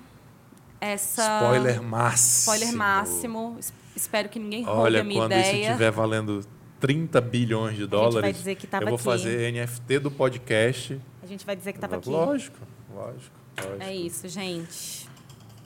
Essa. 0.93 1.23
Spoiler 1.43 1.83
máximo. 1.83 2.39
Spoiler 2.55 2.73
máximo. 2.77 3.57
Es- 3.59 3.73
Espero 3.97 4.29
que 4.29 4.39
ninguém 4.41 4.65
roube 4.65 4.81
Olha, 4.81 5.01
a 5.01 5.05
minha 5.05 5.21
quando 5.21 5.33
ideia. 5.33 5.53
isso 5.53 5.67
estiver 5.71 5.91
valendo 5.93 6.45
30 6.81 7.21
bilhões 7.21 7.75
de 7.77 7.83
vai 7.83 7.89
dólares, 7.89 8.37
dizer 8.37 8.55
que 8.57 8.67
tava 8.67 8.85
eu 8.85 8.89
vou 8.89 8.97
aqui. 8.97 9.05
fazer 9.05 9.53
NFT 9.53 9.99
do 10.01 10.11
podcast. 10.11 11.01
A 11.23 11.27
gente 11.27 11.47
vai 11.47 11.55
dizer 11.55 11.73
que 11.73 11.79
estava 11.79 11.97
aqui. 11.97 12.11
Lógico, 12.11 12.59
lógico, 12.93 13.33
lógico. 13.57 13.83
É 13.83 13.95
isso, 13.95 14.29
gente. 14.29 15.09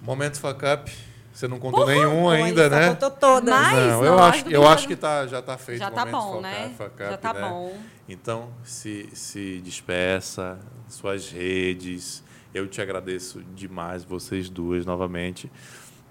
Momento 0.02 0.38
fuck 0.38 0.60
up. 0.64 0.92
Você 1.32 1.46
não 1.48 1.58
contou 1.58 1.86
nenhum 1.86 2.22
Pô, 2.22 2.28
ainda, 2.30 2.68
né? 2.68 2.88
contou 2.90 3.10
todas. 3.12 3.48
Mas- 3.54 3.72
não, 3.76 4.04
eu 4.04 4.12
não, 4.16 4.18
acho, 4.24 4.48
eu 4.48 4.68
acho 4.68 4.88
que- 4.88 4.94
que 4.94 5.00
tá, 5.00 5.26
já 5.26 5.40
tá 5.40 5.56
feito 5.56 5.78
Já 5.78 5.90
tá 5.90 6.04
momento 6.04 6.16
bom, 6.34 6.40
né? 6.40 6.74
Já 6.98 7.14
up, 7.14 7.18
tá 7.22 7.32
né? 7.32 7.40
bom. 7.48 7.78
Então, 8.08 8.48
se, 8.64 9.08
se 9.14 9.60
despeça, 9.64 10.58
suas 10.88 11.30
redes. 11.30 12.22
Eu 12.52 12.66
te 12.66 12.80
agradeço 12.80 13.42
demais, 13.54 14.04
vocês 14.04 14.48
duas, 14.48 14.86
novamente. 14.86 15.50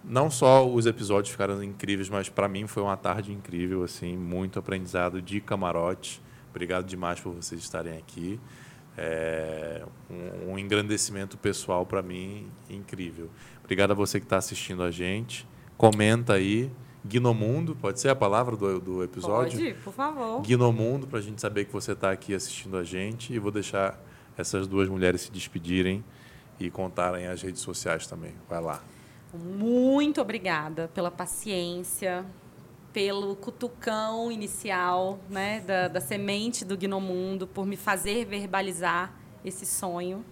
Não 0.04 0.30
só 0.30 0.68
os 0.68 0.86
episódios 0.86 1.32
ficaram 1.32 1.62
incríveis, 1.64 2.10
mas 2.10 2.30
para 2.30 2.48
mim 2.48 2.68
foi 2.68 2.84
uma 2.84 2.96
tarde 2.96 3.34
incrível, 3.34 3.84
assim, 3.84 4.16
muito 4.16 4.60
aprendizado 4.60 5.22
de 5.22 5.42
camarote. 5.42 6.22
Obrigado 6.50 6.86
demais 6.86 7.20
por 7.20 7.34
vocês 7.34 7.60
estarem 7.62 7.98
aqui. 7.98 8.40
É 8.98 9.84
um, 10.10 10.54
um 10.54 10.60
engrandecimento 10.60 11.38
pessoal 11.38 11.86
para 11.86 12.02
mim 12.02 12.48
incrível. 12.70 13.30
Obrigado 13.64 13.92
a 13.92 13.94
você 13.94 14.20
que 14.20 14.26
está 14.26 14.38
assistindo 14.38 14.82
a 14.82 14.92
gente. 14.92 15.48
Comenta 15.76 16.34
aí. 16.34 16.72
Gnomundo, 17.04 17.76
pode 17.76 18.00
ser 18.00 18.10
a 18.10 18.16
palavra 18.16 18.56
do, 18.56 18.80
do 18.80 19.04
episódio? 19.04 19.58
Pode, 19.58 19.74
por 19.76 19.94
favor. 19.94 20.42
Gnomundo, 20.42 21.08
para 21.08 21.20
a 21.20 21.22
gente 21.22 21.40
saber 21.40 21.66
que 21.66 21.72
você 21.72 21.92
está 21.92 22.12
aqui 22.12 22.34
assistindo 22.34 22.76
a 22.76 22.84
gente. 22.84 23.34
E 23.34 23.40
vou 23.40 23.52
deixar 23.52 24.02
essas 24.38 24.68
duas 24.68 24.90
mulheres 24.90 25.22
se 25.22 25.32
despedirem 25.32 26.04
e 26.60 26.70
contarem 26.70 27.28
as 27.28 27.42
redes 27.42 27.62
sociais 27.62 28.08
também. 28.08 28.34
Vai 28.50 28.62
lá. 28.62 28.82
Muito 29.34 30.22
obrigada 30.22 30.90
pela 30.94 31.12
paciência, 31.12 32.26
pelo 32.94 33.36
cutucão 33.36 34.32
inicial 34.32 35.20
né, 35.30 35.60
da, 35.62 35.88
da 35.88 36.02
semente 36.02 36.66
do 36.66 36.78
Gnomundo, 36.78 37.46
por 37.46 37.66
me 37.66 37.76
fazer 37.78 38.26
verbalizar 38.26 39.14
esse 39.46 39.66
sonho. 39.66 40.26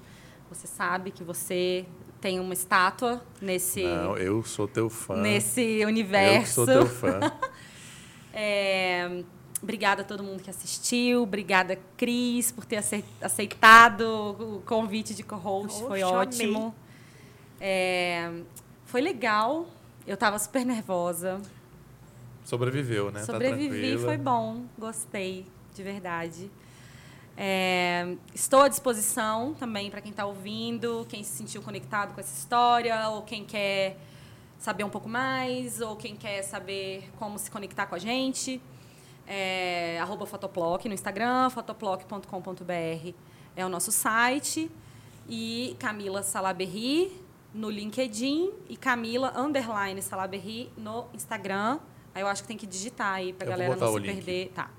Você 0.50 0.66
sabe 0.68 1.12
que 1.12 1.24
você 1.24 1.86
tem 2.22 2.40
uma 2.40 2.54
estátua 2.54 3.24
nesse, 3.42 3.84
Não, 3.84 4.18
eu 4.18 4.42
sou 4.44 4.68
teu 4.68 4.90
fã. 4.90 5.16
nesse 5.18 5.62
eu 5.62 5.88
universo. 5.88 6.54
sou 6.54 6.66
teu 6.66 6.86
fã. 6.86 7.20
É, 8.38 9.24
obrigada 9.66 10.04
a 10.04 10.06
todo 10.06 10.24
mundo 10.24 10.42
que 10.42 10.50
assistiu. 10.50 11.24
Obrigada, 11.24 11.78
Cris, 11.98 12.52
por 12.52 12.66
ter 12.66 12.82
aceitado 13.22 14.38
o 14.40 14.62
convite 14.66 15.14
de 15.14 15.24
co-host. 15.24 15.84
Foi 15.84 16.04
ótimo. 16.04 16.74
É, 17.60 18.32
foi 18.86 19.02
legal. 19.02 19.68
Eu 20.06 20.14
estava 20.14 20.38
super 20.38 20.64
nervosa. 20.64 21.42
Sobreviveu, 22.44 23.12
né? 23.12 23.22
Tá 23.22 23.26
Sobrevivi, 23.26 23.98
tá 23.98 24.04
foi 24.04 24.18
bom. 24.18 24.66
Gostei, 24.78 25.48
de 25.74 25.82
verdade. 25.82 26.52
É, 27.36 28.16
estou 28.34 28.62
à 28.62 28.68
disposição 28.68 29.56
também 29.56 29.90
para 29.90 30.00
quem 30.00 30.12
está 30.12 30.26
ouvindo, 30.26 31.06
quem 31.10 31.24
se 31.24 31.36
sentiu 31.36 31.62
conectado 31.62 32.14
com 32.14 32.22
essa 32.22 32.38
história, 32.38 33.10
ou 33.10 33.24
quem 33.24 33.44
quer 33.44 33.98
saber 34.60 34.84
um 34.84 34.90
pouco 34.90 35.10
mais, 35.10 35.82
ou 35.82 35.96
quem 35.96 36.16
quer 36.16 36.44
saber 36.44 37.10
como 37.18 37.40
se 37.40 37.50
conectar 37.50 37.88
com 37.88 37.96
a 37.96 38.00
gente. 38.00 38.62
É, 39.28 40.00
arroba 40.00 40.26
Fotoploc 40.26 40.86
no 40.86 40.94
Instagram, 40.94 41.50
fotoploc.com.br 41.50 43.14
é 43.56 43.66
o 43.66 43.70
nosso 43.70 43.92
site. 43.92 44.70
E 45.28 45.76
Camila 45.80 46.22
Salaberry 46.22 47.12
no 47.54 47.70
LinkedIn 47.70 48.52
e 48.70 48.78
Camila 48.78 49.34
Underline 49.36 50.02
Salaberry 50.02 50.72
no 50.78 51.08
Instagram. 51.14 51.80
Aí 52.14 52.22
eu 52.22 52.28
acho 52.28 52.44
que 52.44 52.48
tem 52.48 52.58
que 52.58 52.68
digitar 52.68 53.16
aí 53.16 53.34
para 53.34 53.48
a 53.48 53.50
galera 53.50 53.76
não 53.76 53.94
se 53.94 54.00
link. 54.00 54.14
perder. 54.14 54.52
Tá. 54.54 54.70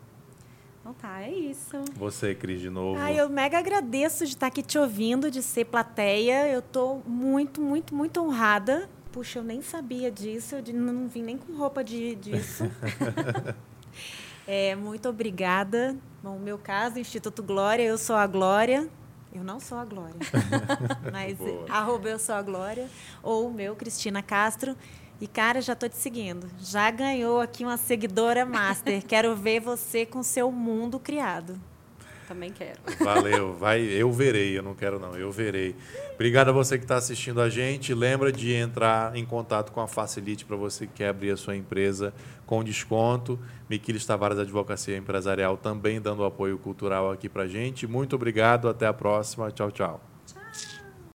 Então 0.81 0.94
tá, 0.94 1.23
é 1.23 1.32
isso. 1.32 1.77
Você, 1.97 2.35
Cris, 2.35 2.60
de 2.60 2.70
novo. 2.70 3.01
Ah, 3.01 3.12
eu 3.12 3.28
mega 3.28 3.59
agradeço 3.59 4.24
de 4.24 4.35
estar 4.35 4.47
aqui 4.47 4.62
te 4.62 4.78
ouvindo, 4.78 5.31
de 5.31 5.43
ser 5.43 5.64
plateia. 5.64 6.47
Eu 6.47 6.62
tô 6.62 7.01
muito, 7.05 7.60
muito, 7.60 7.93
muito 7.93 8.20
honrada. 8.20 8.89
Puxa, 9.10 9.40
eu 9.40 9.43
nem 9.43 9.62
sabia 9.62 10.10
disso, 10.10 10.55
eu 10.55 10.74
não 10.74 11.09
vim 11.09 11.23
nem 11.23 11.36
com 11.36 11.55
roupa 11.56 11.82
de, 11.82 12.14
disso. 12.16 12.64
é, 14.47 14.77
muito 14.77 15.09
obrigada. 15.09 15.97
Bom, 16.23 16.39
meu 16.39 16.59
caso, 16.59 16.98
Instituto 16.98 17.43
Glória, 17.43 17.82
eu 17.82 17.98
sou 17.98 18.16
a 18.16 18.27
Glória. 18.27 18.89
Eu 19.35 19.44
não 19.44 19.60
sou 19.60 19.77
a 19.77 19.85
Glória. 19.85 20.14
mas 21.12 21.36
arroba 21.68 22.09
eu 22.09 22.18
sou 22.18 22.35
a 22.35 22.43
Glória. 22.43 22.89
Ou 23.23 23.48
o 23.48 23.52
meu, 23.52 23.77
Cristina 23.77 24.23
Castro. 24.23 24.77
E, 25.20 25.27
cara, 25.27 25.60
já 25.60 25.74
tô 25.74 25.89
te 25.89 25.97
seguindo. 25.97 26.47
Já 26.59 26.90
ganhou 26.90 27.40
aqui 27.40 27.64
uma 27.64 27.77
seguidora 27.77 28.44
master. 28.44 29.05
quero 29.06 29.35
ver 29.35 29.60
você 29.60 30.06
com 30.06 30.23
seu 30.23 30.51
mundo 30.52 30.98
criado. 30.98 31.59
Também 32.28 32.51
quero. 32.51 32.81
Valeu. 33.01 33.55
Vai, 33.55 33.82
eu 33.82 34.10
verei, 34.10 34.59
eu 34.59 34.62
não 34.62 34.74
quero 34.74 34.98
não, 34.98 35.14
eu 35.14 35.31
verei. 35.31 35.77
Obrigado 36.14 36.48
a 36.48 36.52
você 36.52 36.77
que 36.77 36.85
está 36.85 36.97
assistindo 36.97 37.40
a 37.40 37.48
gente. 37.48 37.94
Lembra 37.94 38.32
de 38.32 38.52
entrar 38.52 39.14
em 39.14 39.24
contato 39.24 39.70
com 39.70 39.81
a 39.81 39.86
Facilite 39.86 40.44
para 40.44 40.56
você 40.56 40.86
que 40.86 40.94
quer 40.94 41.09
abrir 41.10 41.31
a 41.31 41.36
sua 41.36 41.55
empresa 41.55 42.12
com 42.47 42.62
desconto. 42.64 43.39
Miquiles 43.68 44.06
Tavares 44.06 44.39
Advocacia 44.39 44.97
Empresarial 44.97 45.56
também 45.56 46.01
dando 46.01 46.24
apoio 46.24 46.56
cultural 46.56 47.10
aqui 47.10 47.28
para 47.28 47.47
gente. 47.47 47.86
Muito 47.86 48.16
obrigado, 48.16 48.68
até 48.68 48.86
a 48.86 48.93
próxima. 48.93 49.51
Tchau, 49.51 49.70
tchau. 49.70 50.15